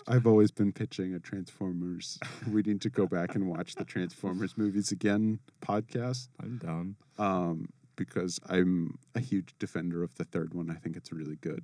I've 0.08 0.26
always 0.26 0.50
been 0.50 0.72
pitching 0.72 1.14
a 1.14 1.20
Transformers. 1.20 2.18
we 2.50 2.62
need 2.62 2.80
to 2.82 2.90
go 2.90 3.06
back 3.06 3.34
and 3.34 3.48
watch 3.48 3.74
the 3.74 3.84
Transformers 3.84 4.56
movies 4.56 4.92
again 4.92 5.40
podcast. 5.60 6.28
I'm 6.42 6.58
down. 6.58 6.96
Um, 7.18 7.68
because 7.96 8.40
I'm 8.48 8.98
a 9.14 9.20
huge 9.20 9.54
defender 9.58 10.02
of 10.02 10.14
the 10.16 10.24
third 10.24 10.54
one. 10.54 10.70
I 10.70 10.74
think 10.74 10.96
it's 10.96 11.12
really 11.12 11.36
good. 11.36 11.62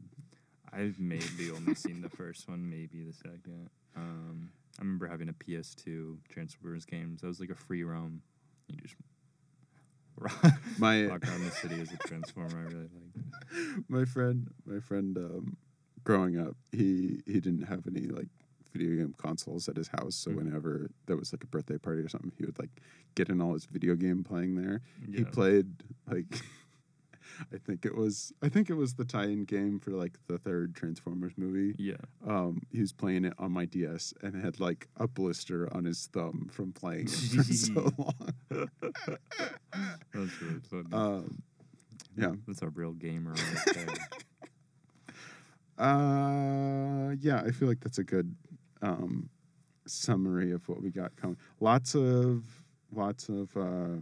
I've 0.72 0.98
maybe 0.98 1.50
only 1.54 1.74
seen 1.74 2.02
the 2.02 2.10
first 2.10 2.48
one, 2.48 2.68
maybe 2.68 3.02
the 3.02 3.14
second. 3.14 3.70
Um, 3.96 4.50
I 4.78 4.82
remember 4.82 5.06
having 5.06 5.30
a 5.30 5.32
PS2 5.32 6.18
Transformers 6.28 6.84
games. 6.84 7.22
That 7.22 7.28
was 7.28 7.40
like 7.40 7.50
a 7.50 7.54
free 7.54 7.82
roam. 7.82 8.20
You 8.68 8.76
just 8.82 8.96
My 10.78 11.06
walk 11.06 11.26
around 11.26 11.44
the 11.44 11.50
city 11.50 11.80
as 11.80 11.92
a 11.92 11.96
transformer. 11.98 12.58
I 12.58 12.62
really 12.62 12.88
liked 12.94 13.16
it. 13.16 13.84
my 13.88 14.04
friend 14.04 14.48
my 14.64 14.80
friend 14.80 15.16
um, 15.18 15.56
growing 16.06 16.38
up 16.38 16.54
he 16.72 17.20
he 17.26 17.40
didn't 17.40 17.62
have 17.72 17.82
any 17.92 18.06
like 18.18 18.28
video 18.72 18.96
game 19.00 19.14
consoles 19.18 19.68
at 19.68 19.76
his 19.76 19.88
house 19.88 20.14
so 20.14 20.30
Mhm. 20.30 20.36
whenever 20.36 20.90
there 21.06 21.16
was 21.16 21.32
like 21.32 21.42
a 21.42 21.46
birthday 21.48 21.78
party 21.78 22.00
or 22.02 22.08
something 22.08 22.30
he 22.38 22.44
would 22.44 22.58
like 22.58 22.70
get 23.14 23.28
in 23.28 23.40
all 23.42 23.54
his 23.54 23.64
video 23.66 23.94
game 23.96 24.22
playing 24.22 24.54
there 24.54 24.80
he 25.16 25.24
played 25.24 25.66
like 26.10 26.42
i 27.54 27.58
think 27.66 27.84
it 27.84 27.94
was 27.96 28.32
i 28.42 28.48
think 28.48 28.70
it 28.70 28.74
was 28.74 28.94
the 28.94 29.04
tie-in 29.04 29.44
game 29.44 29.80
for 29.80 29.90
like 29.92 30.14
the 30.28 30.38
third 30.38 30.74
transformers 30.76 31.32
movie 31.36 31.74
Yeah. 31.78 31.96
um 32.26 32.60
he 32.70 32.80
was 32.80 32.92
playing 32.92 33.24
it 33.24 33.32
on 33.38 33.50
my 33.50 33.64
ds 33.64 34.14
and 34.22 34.32
had 34.44 34.60
like 34.60 34.86
a 34.96 35.08
blister 35.08 35.68
on 35.74 35.84
his 35.86 36.06
thumb 36.12 36.48
from 36.52 36.72
playing 36.72 37.06
it 37.06 37.10
for 37.10 37.42
so 37.42 37.92
long 37.98 38.68
That's 40.12 40.42
really 40.42 40.60
funny. 40.70 40.92
um 40.92 41.42
yeah. 42.18 42.32
That's 42.46 42.62
a 42.62 42.68
real 42.70 42.92
gamer 42.92 43.32
right 43.34 43.74
there. 43.74 43.86
Uh, 45.78 47.14
yeah, 47.20 47.42
I 47.46 47.50
feel 47.50 47.68
like 47.68 47.80
that's 47.80 47.98
a 47.98 48.04
good 48.04 48.34
um, 48.82 49.28
summary 49.86 50.52
of 50.52 50.66
what 50.68 50.82
we 50.82 50.90
got 50.90 51.14
coming. 51.16 51.36
Lots 51.60 51.94
of 51.94 52.44
lots 52.92 53.28
of 53.28 53.54
uh, 53.56 54.00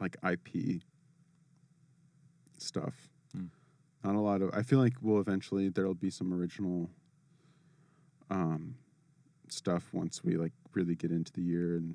like 0.00 0.16
IP 0.28 0.82
stuff. 2.58 2.94
Hmm. 3.32 3.46
Not 4.04 4.14
a 4.14 4.20
lot 4.20 4.42
of. 4.42 4.50
I 4.54 4.62
feel 4.62 4.78
like 4.78 4.94
we'll 5.00 5.20
eventually 5.20 5.68
there'll 5.68 5.94
be 5.94 6.10
some 6.10 6.32
original 6.32 6.88
um, 8.30 8.76
stuff 9.48 9.88
once 9.92 10.22
we 10.22 10.36
like 10.36 10.52
really 10.72 10.94
get 10.94 11.10
into 11.10 11.32
the 11.32 11.42
year 11.42 11.76
and 11.76 11.94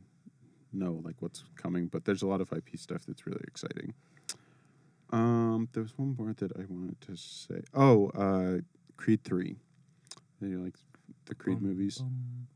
know 0.74 1.02
like 1.04 1.16
what's 1.20 1.44
coming. 1.56 1.88
But 1.88 2.06
there's 2.06 2.24
a 2.24 2.28
lot 2.28 2.42
of 2.42 2.52
IP 2.52 2.78
stuff 2.78 3.04
that's 3.08 3.26
really 3.26 3.44
exciting. 3.48 3.94
Um, 5.12 5.68
there 5.74 5.84
was 5.84 5.98
one 5.98 6.16
more 6.18 6.34
that 6.34 6.52
I 6.58 6.66
wanted 6.70 7.00
to 7.02 7.16
say. 7.16 7.62
Oh, 7.74 8.10
uh, 8.10 8.62
Creed 8.98 9.24
three. 9.24 9.58
You 10.42 10.64
like 10.64 10.76
the 11.26 11.36
Creed 11.36 11.60
Bum, 11.60 11.68
movies? 11.70 11.98
bum. 12.00 12.48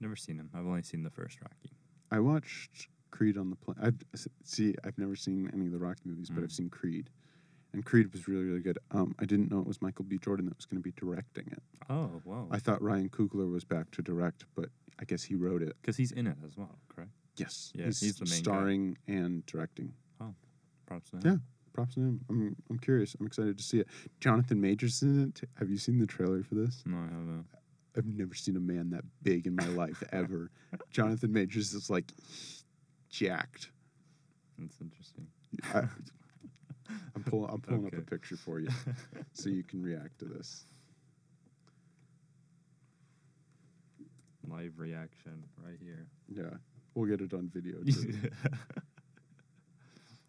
Never 0.00 0.16
seen 0.16 0.36
them. 0.36 0.50
I've 0.54 0.66
only 0.66 0.82
seen 0.82 1.02
the 1.02 1.10
first 1.10 1.40
Rocky. 1.40 1.70
I 2.10 2.20
watched 2.20 2.88
Creed 3.10 3.38
on 3.38 3.50
the 3.50 3.56
plane. 3.56 3.76
I've 3.80 3.96
see. 4.44 4.74
I've 4.84 4.98
never 4.98 5.16
seen 5.16 5.50
any 5.54 5.66
of 5.66 5.72
the 5.72 5.78
Rocky 5.78 6.02
movies, 6.04 6.28
but 6.30 6.42
I've 6.42 6.50
Mm. 6.50 6.56
seen 6.56 6.70
Creed, 6.70 7.08
and 7.72 7.84
Creed 7.84 8.12
was 8.12 8.28
really 8.28 8.44
really 8.44 8.60
good. 8.60 8.78
Um, 8.90 9.14
I 9.18 9.24
didn't 9.24 9.50
know 9.50 9.60
it 9.60 9.66
was 9.66 9.80
Michael 9.80 10.04
B. 10.04 10.18
Jordan 10.18 10.46
that 10.46 10.56
was 10.56 10.66
going 10.66 10.82
to 10.82 10.82
be 10.82 10.92
directing 10.92 11.46
it. 11.50 11.62
Oh 11.88 12.20
wow! 12.24 12.48
I 12.50 12.58
thought 12.58 12.82
Ryan 12.82 13.08
Coogler 13.08 13.50
was 13.50 13.64
back 13.64 13.90
to 13.92 14.02
direct, 14.02 14.44
but 14.54 14.68
I 14.98 15.04
guess 15.04 15.22
he 15.22 15.34
wrote 15.34 15.62
it. 15.62 15.74
Because 15.80 15.96
he's 15.96 16.12
in 16.12 16.26
it 16.26 16.36
as 16.44 16.56
well, 16.56 16.78
correct? 16.88 17.12
Yes, 17.36 17.72
Yeah, 17.74 17.86
he's 17.86 18.16
the 18.16 18.24
main 18.26 18.42
guy. 18.42 18.50
starring 18.50 18.98
and 19.08 19.44
directing. 19.46 19.94
Oh, 20.20 20.34
Props 20.86 21.10
to 21.10 21.16
him. 21.16 21.22
Yeah. 21.24 21.36
Props 21.72 21.94
to 21.94 22.00
him. 22.00 22.20
I'm 22.28 22.56
I'm 22.70 22.78
curious. 22.78 23.16
I'm 23.18 23.26
excited 23.26 23.56
to 23.56 23.64
see 23.64 23.80
it. 23.80 23.88
Jonathan 24.20 24.60
Majors 24.60 25.02
in 25.02 25.28
it. 25.28 25.48
Have 25.58 25.70
you 25.70 25.78
seen 25.78 25.98
the 25.98 26.06
trailer 26.06 26.42
for 26.42 26.54
this? 26.54 26.82
No, 26.84 26.98
I 26.98 27.04
haven't. 27.04 27.46
I've 27.96 28.06
never 28.06 28.34
seen 28.34 28.56
a 28.56 28.60
man 28.60 28.90
that 28.90 29.04
big 29.22 29.46
in 29.46 29.54
my 29.54 29.66
life 29.68 30.02
ever. 30.12 30.50
Jonathan 30.90 31.32
Majors 31.32 31.72
is 31.74 31.90
like 31.90 32.12
jacked. 33.10 33.70
That's 34.58 34.80
interesting. 34.80 35.26
I, 35.74 35.82
I'm 37.14 37.22
pulling. 37.24 37.50
I'm 37.50 37.60
pulling 37.60 37.86
up 37.86 37.94
a 37.94 38.02
picture 38.02 38.36
for 38.36 38.60
you 38.60 38.68
so 39.32 39.48
you 39.48 39.62
can 39.62 39.82
react 39.82 40.18
to 40.20 40.26
this. 40.26 40.64
Live 44.48 44.72
reaction 44.78 45.44
right 45.64 45.78
here. 45.80 46.06
Yeah, 46.28 46.56
we'll 46.94 47.08
get 47.08 47.20
it 47.20 47.32
on 47.32 47.48
video. 47.52 47.76
Too. 47.84 48.14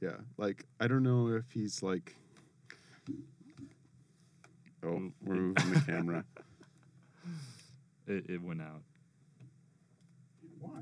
yeah, 0.04 0.18
like 0.38 0.66
I 0.82 0.88
don't 0.88 1.04
know 1.04 1.30
if 1.30 1.50
he's 1.54 1.82
like. 1.82 2.16
Oh, 4.86 4.88
mm, 4.88 5.14
we're 5.24 5.36
moving 5.36 5.74
the 5.74 5.80
camera. 5.88 6.26
it, 8.06 8.26
it 8.30 8.42
went 8.42 8.62
out. 8.62 8.82
Why? 10.60 10.82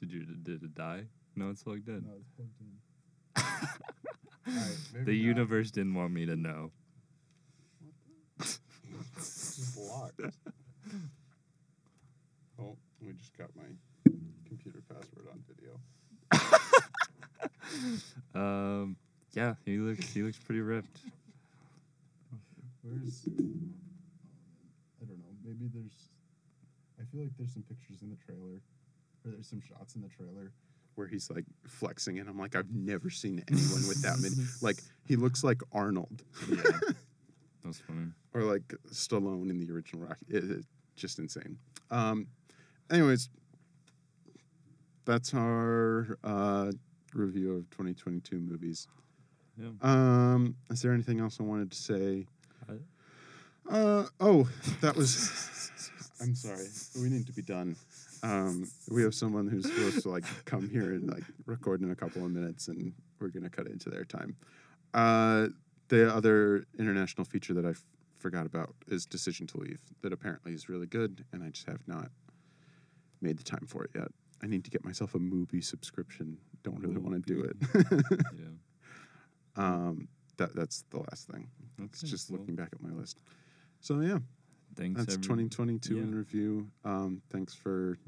Did 0.00 0.10
you 0.12 0.24
did 0.24 0.64
it 0.64 0.74
die? 0.74 1.04
No, 1.36 1.50
it's 1.50 1.62
plugged 1.62 1.88
in. 1.88 2.04
it's 2.18 2.30
plugged 2.36 2.60
in. 2.60 2.72
Alright, 4.48 4.78
maybe 4.92 5.04
the 5.04 5.12
not. 5.12 5.24
universe 5.24 5.70
didn't 5.70 5.94
want 5.94 6.12
me 6.12 6.26
to 6.26 6.34
know. 6.34 6.72
It's 8.40 9.76
locked. 9.78 10.20
Oh, 12.60 12.76
we 13.00 13.12
just 13.14 13.36
got 13.36 13.48
my 13.56 13.64
computer 14.46 14.82
password 14.88 15.26
on 15.32 15.42
video. 15.48 15.80
Um, 18.34 18.96
yeah, 19.32 19.54
he 19.64 19.78
looks 19.78 20.12
he 20.12 20.22
looks 20.22 20.38
pretty 20.38 20.60
ripped. 20.60 20.98
Where's 22.82 23.22
I 23.28 25.04
don't 25.04 25.18
know. 25.18 25.34
Maybe 25.44 25.68
there's 25.72 26.08
I 27.00 27.04
feel 27.10 27.22
like 27.22 27.30
there's 27.38 27.52
some 27.52 27.62
pictures 27.62 28.02
in 28.02 28.10
the 28.10 28.16
trailer 28.16 28.60
or 29.24 29.30
there's 29.30 29.46
some 29.48 29.60
shots 29.60 29.94
in 29.94 30.02
the 30.02 30.08
trailer 30.08 30.52
where 30.96 31.06
he's 31.06 31.30
like 31.30 31.44
flexing 31.66 32.18
and 32.18 32.28
I'm 32.28 32.38
like 32.38 32.54
I've 32.56 32.70
never 32.70 33.08
seen 33.10 33.42
anyone 33.48 33.86
with 33.88 34.02
that 34.02 34.18
many 34.20 34.34
like 34.60 34.78
he 35.06 35.16
looks 35.16 35.42
like 35.44 35.62
Arnold 35.72 36.22
Yeah, 36.50 36.62
that's 37.64 37.78
funny. 37.80 38.08
or 38.34 38.42
like 38.42 38.74
Stallone 38.90 39.48
in 39.50 39.58
the 39.60 39.72
original 39.72 40.06
Rocky. 40.06 40.26
It, 40.28 40.44
it's 40.50 40.66
just 40.96 41.18
insane. 41.18 41.56
Um 41.90 42.26
anyways 42.90 43.28
that's 45.04 45.32
our 45.34 46.18
uh 46.24 46.72
review 47.14 47.52
of 47.56 47.70
2022 47.70 48.38
movies. 48.38 48.88
Yeah. 49.58 49.68
Um 49.82 50.56
is 50.70 50.80
there 50.82 50.92
anything 50.92 51.20
else 51.20 51.38
I 51.40 51.42
wanted 51.44 51.70
to 51.70 51.76
say? 51.76 52.26
I- 52.68 53.74
Uh 53.74 54.06
oh, 54.20 54.48
that 54.80 54.96
was. 54.96 55.70
I'm 56.20 56.34
sorry. 56.34 56.66
We 57.00 57.08
need 57.08 57.26
to 57.26 57.32
be 57.32 57.42
done. 57.42 57.76
Um, 58.24 58.70
we 58.88 59.02
have 59.02 59.14
someone 59.14 59.48
who's 59.48 59.64
supposed 59.64 60.02
to 60.02 60.08
like 60.10 60.24
come 60.44 60.68
here 60.68 60.92
and 60.92 61.10
like 61.10 61.24
record 61.46 61.80
in 61.82 61.90
a 61.90 61.96
couple 61.96 62.24
of 62.24 62.30
minutes, 62.30 62.68
and 62.68 62.92
we're 63.20 63.28
gonna 63.28 63.50
cut 63.50 63.66
into 63.66 63.90
their 63.90 64.04
time. 64.04 64.36
Uh, 64.94 65.48
the 65.88 66.12
other 66.14 66.64
international 66.78 67.24
feature 67.24 67.54
that 67.54 67.64
I 67.66 67.70
f- 67.70 67.84
forgot 68.18 68.46
about 68.46 68.74
is 68.88 69.04
Decision 69.06 69.46
to 69.48 69.58
Leave. 69.58 69.80
That 70.02 70.12
apparently 70.12 70.52
is 70.54 70.68
really 70.68 70.86
good, 70.86 71.24
and 71.32 71.42
I 71.42 71.48
just 71.50 71.66
have 71.68 71.86
not 71.88 72.10
made 73.20 73.36
the 73.38 73.42
time 73.44 73.66
for 73.66 73.82
it 73.84 73.90
yet. 73.94 74.08
I 74.42 74.46
need 74.46 74.64
to 74.64 74.70
get 74.70 74.84
myself 74.84 75.14
a 75.16 75.18
movie 75.18 75.60
subscription. 75.60 76.38
Don't 76.62 76.78
really 76.80 76.98
want 76.98 77.24
to 77.24 77.34
do 77.34 77.42
it. 77.42 77.56
Yeah. 78.38 78.46
um, 79.56 80.08
that 80.36 80.54
that's 80.54 80.84
the 80.90 80.98
last 80.98 81.28
thing. 81.28 81.48
It's 81.82 82.00
just 82.02 82.30
well, 82.30 82.40
looking 82.40 82.54
back 82.54 82.70
at 82.72 82.80
my 82.80 82.90
list. 82.90 83.20
So 83.80 84.00
yeah, 84.00 84.18
Thanks. 84.76 84.98
that's 84.98 85.14
every- 85.14 85.22
2022 85.22 85.98
in 85.98 86.14
review. 86.14 86.68
Um, 86.84 87.22
thanks 87.30 87.54
for 87.54 87.98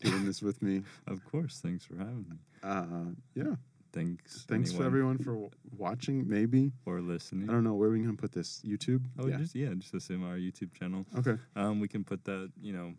doing 0.00 0.24
this 0.24 0.42
with 0.42 0.60
me. 0.62 0.82
Of 1.06 1.24
course. 1.24 1.60
Thanks 1.62 1.84
for 1.84 1.96
having 1.96 2.26
me. 2.28 2.36
Uh, 2.62 3.12
yeah. 3.34 3.54
Thanks. 3.92 4.44
Thanks 4.48 4.72
for 4.72 4.84
everyone 4.84 5.18
for 5.18 5.48
watching. 5.78 6.28
Maybe 6.28 6.72
or 6.84 7.00
listening. 7.00 7.48
I 7.48 7.52
don't 7.52 7.62
know 7.62 7.74
where 7.74 7.90
we 7.90 8.00
can 8.00 8.16
put 8.16 8.32
this. 8.32 8.60
YouTube. 8.66 9.04
Oh, 9.18 9.28
yeah. 9.28 9.36
just 9.36 9.54
yeah, 9.54 9.68
just 9.78 9.94
assume 9.94 10.24
our 10.24 10.36
YouTube 10.36 10.74
channel. 10.74 11.06
Okay. 11.16 11.36
Um, 11.54 11.78
we 11.78 11.86
can 11.86 12.02
put 12.02 12.24
that. 12.24 12.50
You 12.60 12.72
know, 12.72 12.94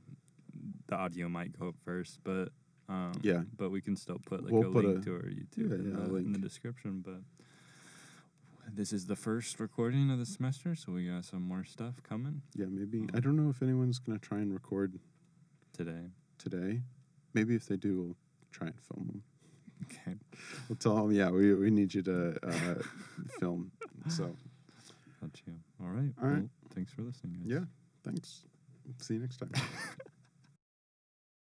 the 0.88 0.96
audio 0.96 1.28
might 1.28 1.58
go 1.60 1.68
up 1.68 1.76
first, 1.84 2.20
but 2.24 2.50
um, 2.90 3.14
Yeah. 3.22 3.44
but 3.58 3.70
we 3.72 3.82
can 3.82 3.96
still 3.96 4.20
put 4.26 4.44
like 4.44 4.52
We'll 4.54 4.70
a 4.70 4.72
put 4.72 4.86
link 4.86 5.00
a- 5.02 5.06
to 5.06 5.14
our 5.16 5.22
YouTube 5.22 5.70
yeah, 5.70 5.76
in, 5.76 5.92
yeah, 5.98 6.08
the, 6.08 6.16
in 6.16 6.32
the 6.34 6.40
description. 6.40 7.02
But 7.06 7.22
this 8.74 8.92
is 8.94 9.06
the 9.06 9.16
first 9.16 9.60
recording 9.60 10.10
of 10.12 10.20
the 10.20 10.26
semester, 10.26 10.76
so 10.76 10.92
we 10.92 11.08
got 11.08 11.26
some 11.26 11.42
more 11.44 11.64
stuff 11.64 11.96
coming 12.04 12.42
Yeah. 12.56 12.66
Maybe 12.70 13.08
I 13.14 13.20
don't 13.20 13.36
know 13.36 13.50
if 13.50 13.62
anyone's 13.62 14.00
gonna 14.00 14.20
try 14.20 14.40
and 14.40 14.54
record 14.54 15.00
today. 15.74 16.10
today. 16.38 16.82
Maybe 17.34 17.56
if 17.56 17.66
they 17.68 17.78
do, 17.78 18.02
we'll 18.02 18.18
try 18.52 18.68
and 18.68 18.80
film 18.82 19.08
them. 19.08 19.24
Okay. 19.84 20.16
We'll 20.70 20.78
tell 20.78 20.96
them, 20.96 21.12
yeah, 21.12 21.30
we, 21.30 21.54
we 21.54 21.70
need 21.70 21.94
you 21.94 22.02
to 22.04 22.38
uh, 22.48 22.76
film. 23.40 23.72
So, 24.08 24.36
Got 25.22 25.42
you. 25.46 25.54
All 25.82 25.90
right. 25.90 26.12
All 26.22 26.30
right. 26.30 26.40
Well, 26.40 26.50
thanks 26.74 26.94
for 26.94 27.02
listening. 27.02 27.34
Guys. 27.42 27.46
yeah, 27.52 27.66
thanks. 28.04 28.44
See 29.02 29.16
you 29.16 29.20
next 29.20 29.38
time. 29.38 29.52